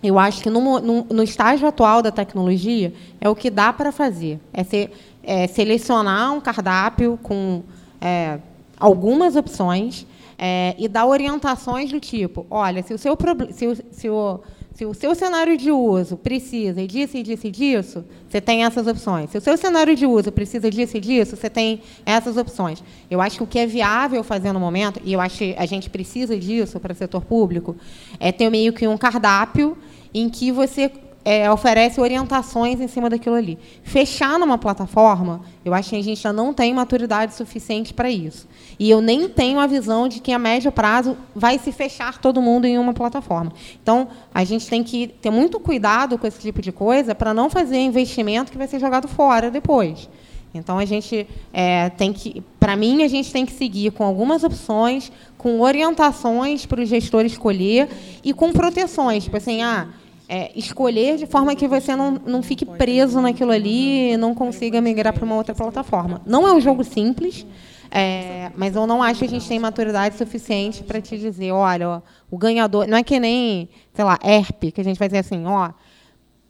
eu 0.00 0.20
acho 0.20 0.40
que 0.40 0.48
no, 0.48 0.78
no, 0.78 1.04
no, 1.10 1.22
estágio 1.24 1.66
atual 1.66 2.00
da 2.00 2.12
tecnologia 2.12 2.94
é 3.20 3.28
o 3.28 3.34
que 3.34 3.50
dá 3.50 3.72
para 3.72 3.90
fazer. 3.90 4.38
É, 4.52 4.62
ser, 4.62 4.92
é, 5.24 5.48
selecionar 5.48 6.32
um 6.32 6.40
cardápio 6.40 7.18
com 7.24 7.64
é, 8.00 8.38
algumas 8.78 9.34
opções 9.34 10.06
é, 10.38 10.74
e 10.78 10.86
dar 10.86 11.06
orientações 11.06 11.90
do 11.90 11.98
tipo, 11.98 12.46
olha, 12.50 12.82
se 12.82 12.94
o 12.94 12.98
seu 12.98 13.16
se 13.50 13.66
o, 13.66 13.76
se 13.90 14.08
o 14.08 14.40
se 14.78 14.86
o 14.86 14.94
seu 14.94 15.12
cenário 15.12 15.56
de 15.56 15.72
uso 15.72 16.16
precisa 16.16 16.86
disso 16.86 17.16
e 17.16 17.22
disso 17.24 17.48
e 17.48 17.50
disso, 17.50 18.04
você 18.28 18.40
tem 18.40 18.64
essas 18.64 18.86
opções. 18.86 19.28
Se 19.28 19.36
o 19.36 19.40
seu 19.40 19.56
cenário 19.56 19.96
de 19.96 20.06
uso 20.06 20.30
precisa 20.30 20.70
disso 20.70 20.96
e 20.96 21.00
disso, 21.00 21.34
você 21.34 21.50
tem 21.50 21.80
essas 22.06 22.36
opções. 22.36 22.80
Eu 23.10 23.20
acho 23.20 23.38
que 23.38 23.42
o 23.42 23.46
que 23.48 23.58
é 23.58 23.66
viável 23.66 24.22
fazer 24.22 24.52
no 24.52 24.60
momento, 24.60 25.00
e 25.04 25.12
eu 25.12 25.20
acho 25.20 25.38
que 25.38 25.56
a 25.58 25.66
gente 25.66 25.90
precisa 25.90 26.38
disso 26.38 26.78
para 26.78 26.92
o 26.92 26.94
setor 26.94 27.24
público, 27.24 27.74
é 28.20 28.30
ter 28.30 28.48
meio 28.50 28.72
que 28.72 28.86
um 28.86 28.96
cardápio 28.96 29.76
em 30.14 30.28
que 30.28 30.52
você 30.52 30.92
é, 31.24 31.50
oferece 31.50 32.00
orientações 32.00 32.80
em 32.80 32.86
cima 32.86 33.10
daquilo 33.10 33.34
ali. 33.34 33.58
Fechar 33.82 34.38
numa 34.38 34.58
plataforma, 34.58 35.40
eu 35.64 35.74
acho 35.74 35.90
que 35.90 35.96
a 35.96 36.02
gente 36.02 36.22
já 36.22 36.32
não 36.32 36.54
tem 36.54 36.72
maturidade 36.72 37.34
suficiente 37.34 37.92
para 37.92 38.08
isso. 38.08 38.46
E 38.78 38.88
eu 38.88 39.00
nem 39.00 39.28
tenho 39.28 39.58
a 39.58 39.66
visão 39.66 40.06
de 40.08 40.20
que 40.20 40.32
a 40.32 40.38
médio 40.38 40.70
prazo 40.70 41.16
vai 41.34 41.58
se 41.58 41.72
fechar 41.72 42.18
todo 42.18 42.40
mundo 42.40 42.64
em 42.64 42.78
uma 42.78 42.94
plataforma. 42.94 43.52
Então, 43.82 44.08
a 44.32 44.44
gente 44.44 44.68
tem 44.68 44.84
que 44.84 45.08
ter 45.08 45.30
muito 45.30 45.58
cuidado 45.58 46.16
com 46.16 46.26
esse 46.26 46.40
tipo 46.40 46.62
de 46.62 46.70
coisa 46.70 47.14
para 47.14 47.34
não 47.34 47.50
fazer 47.50 47.78
investimento 47.78 48.52
que 48.52 48.58
vai 48.58 48.68
ser 48.68 48.78
jogado 48.78 49.08
fora 49.08 49.50
depois. 49.50 50.08
Então 50.54 50.78
a 50.78 50.84
gente 50.84 51.26
é, 51.52 51.90
tem 51.90 52.12
que, 52.12 52.42
para 52.58 52.74
mim, 52.76 53.02
a 53.02 53.08
gente 53.08 53.32
tem 53.32 53.44
que 53.44 53.52
seguir 53.52 53.92
com 53.92 54.04
algumas 54.04 54.42
opções, 54.42 55.12
com 55.36 55.60
orientações 55.60 56.64
para 56.66 56.80
o 56.80 56.84
gestor 56.84 57.24
escolher 57.24 57.88
e 58.24 58.32
com 58.32 58.52
proteções, 58.52 59.24
tipo 59.24 59.36
assim, 59.36 59.62
ah, 59.62 59.88
é, 60.28 60.50
escolher 60.54 61.16
de 61.16 61.26
forma 61.26 61.54
que 61.54 61.66
você 61.66 61.96
não, 61.96 62.20
não 62.26 62.42
fique 62.42 62.64
preso 62.64 63.20
naquilo 63.20 63.50
ali 63.50 64.12
e 64.12 64.16
não 64.16 64.34
consiga 64.34 64.80
migrar 64.80 65.12
para 65.12 65.24
uma 65.24 65.36
outra 65.36 65.54
plataforma. 65.54 66.20
Não 66.26 66.46
é 66.46 66.52
um 66.52 66.60
jogo 66.60 66.84
simples, 66.84 67.46
é, 67.90 68.50
mas 68.56 68.76
eu 68.76 68.86
não 68.86 69.02
acho 69.02 69.20
que 69.20 69.26
a 69.26 69.28
gente 69.28 69.48
tem 69.48 69.58
maturidade 69.58 70.16
suficiente 70.16 70.82
para 70.82 71.00
te 71.00 71.16
dizer, 71.18 71.52
olha, 71.52 71.88
ó, 71.88 72.00
o 72.30 72.36
ganhador. 72.36 72.86
Não 72.86 72.98
é 72.98 73.02
que 73.02 73.18
nem, 73.18 73.68
sei 73.94 74.04
lá, 74.04 74.18
ERP, 74.22 74.72
que 74.72 74.80
a 74.80 74.84
gente 74.84 74.98
vai 74.98 75.08
dizer 75.08 75.18
assim, 75.18 75.44
ó, 75.46 75.70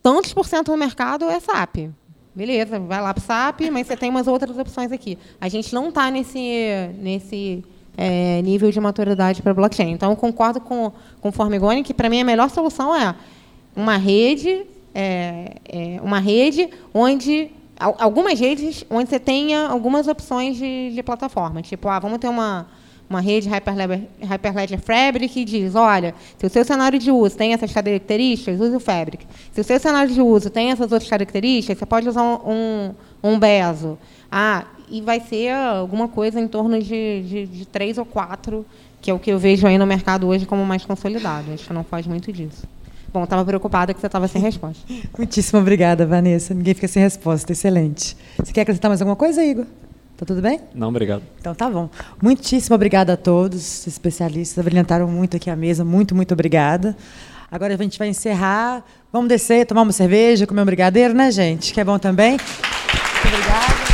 tantos 0.03 0.33
por 0.35 0.47
cento 0.47 0.73
do 0.73 0.77
mercado 0.77 1.27
é 1.27 1.39
SAP. 1.39 1.91
Beleza, 2.35 2.79
vai 2.79 3.01
lá 3.01 3.13
para 3.13 3.21
o 3.21 3.25
SAP, 3.25 3.63
mas 3.71 3.87
você 3.87 3.97
tem 3.97 4.11
umas 4.11 4.27
outras 4.27 4.57
opções 4.59 4.93
aqui. 4.93 5.19
A 5.41 5.49
gente 5.49 5.75
não 5.75 5.89
está 5.89 6.11
nesse, 6.11 6.91
nesse 6.99 7.65
é, 7.97 8.41
nível 8.43 8.71
de 8.71 8.81
maturidade 8.81 9.43
para 9.43 9.53
blockchain. 9.55 9.91
Então, 9.93 10.11
eu 10.11 10.17
concordo 10.17 10.61
com, 10.61 10.93
com 11.21 11.29
o 11.31 11.33
Formigoni 11.33 11.83
que, 11.83 11.93
para 11.93 12.09
mim, 12.09 12.21
a 12.21 12.25
melhor 12.25 12.49
solução 12.51 12.95
é 12.95 13.15
uma 13.75 13.97
rede, 13.97 14.65
é, 14.95 15.57
é, 15.69 16.01
uma 16.03 16.21
rede 16.21 16.69
onde 16.95 17.51
algumas 17.79 18.39
redes 18.39 18.85
onde 18.91 19.09
você 19.09 19.19
tenha 19.19 19.69
algumas 19.69 20.09
opções 20.09 20.57
de, 20.57 20.93
de 20.93 21.03
plataforma, 21.03 21.63
tipo, 21.63 21.89
ah, 21.89 21.99
vamos 21.99 22.19
ter 22.19 22.29
uma 22.29 22.67
uma 23.09 23.21
rede 23.21 23.49
Hyperledger, 23.49 24.03
Hyperledger 24.23 24.81
Fabric 24.81 25.33
que 25.33 25.45
diz, 25.45 25.75
olha, 25.75 26.15
se 26.37 26.45
o 26.45 26.51
seu 26.51 26.65
cenário 26.65 26.99
de 26.99 27.11
uso 27.11 27.37
tem 27.37 27.55
essas 27.55 27.73
características, 27.73 28.61
use 28.61 28.77
o 28.77 28.81
Fabric. 28.81 29.27
Se 29.53 29.61
o 29.61 29.65
seu 29.65 29.81
cenário 29.81 30.13
de 30.13 30.21
uso 30.21 30.51
tem 30.51 30.71
essas 30.71 30.93
outras 30.93 31.09
características, 31.09 31.79
você 31.79 31.87
pode 31.87 32.09
usar 32.09 32.23
um, 32.23 32.93
um, 33.23 33.31
um 33.31 33.39
Bezo. 33.39 33.99
Ah, 34.31 34.65
e 34.91 35.01
vai 35.01 35.21
ser 35.21 35.53
alguma 35.53 36.09
coisa 36.09 36.39
em 36.39 36.47
torno 36.47 36.81
de, 36.83 37.23
de, 37.23 37.47
de 37.47 37.67
três 37.67 37.97
ou 37.97 38.05
quatro, 38.05 38.65
que 39.01 39.11
é 39.11 39.15
o 39.15 39.19
que 39.19 39.31
eu 39.31 39.39
vejo 39.39 39.67
aí 39.67 39.79
no 39.79 39.87
mercado 39.87 40.27
hoje 40.27 40.45
como 40.45 40.65
mais 40.67 40.85
consolidado. 40.85 41.53
Acho 41.53 41.67
que 41.67 41.73
não 41.73 41.85
faz 41.85 42.07
muito 42.07 42.31
disso. 42.31 42.67
Bom, 43.13 43.25
estava 43.25 43.45
preocupada 43.45 43.95
que 43.95 44.01
você 44.01 44.07
estava 44.07 44.29
sem 44.29 44.41
resposta. 44.41 44.83
Muitíssimo 45.17 45.61
obrigada, 45.61 46.07
Vanessa. 46.07 46.53
Ninguém 46.53 46.75
fica 46.75 46.89
sem 46.89 47.03
resposta. 47.03 47.53
Excelente. 47.53 48.17
Você 48.37 48.53
quer 48.53 48.63
acrescentar 48.63 48.91
mais 48.91 49.01
alguma 49.01 49.17
coisa, 49.17 49.43
Igor? 49.43 49.65
Tá 50.17 50.27
tudo 50.27 50.43
bem? 50.43 50.61
Não, 50.75 50.89
obrigado. 50.89 51.23
Então 51.41 51.55
tá 51.55 51.71
bom. 51.71 51.89
Muitíssimo 52.21 52.75
obrigada 52.75 53.13
a 53.13 53.17
todos, 53.17 53.87
especialistas, 53.87 54.65
brilhantaram 54.65 55.07
muito 55.07 55.37
aqui 55.37 55.49
a 55.49 55.55
mesa. 55.55 55.85
Muito, 55.85 56.13
muito 56.13 56.35
obrigada. 56.35 56.97
Agora 57.51 57.75
a 57.75 57.77
gente 57.77 57.99
vai 57.99 58.09
encerrar. 58.09 58.85
Vamos 59.13 59.29
descer, 59.29 59.65
tomar 59.65 59.83
uma 59.83 59.93
cerveja, 59.93 60.47
comer 60.47 60.63
um 60.63 60.67
brigadeiro, 60.67 61.15
né, 61.15 61.31
gente? 61.31 61.73
Que 61.73 61.81
é 61.81 61.85
bom 61.85 61.99
também. 61.99 62.33
Muito 62.33 63.29
obrigada. 63.29 63.88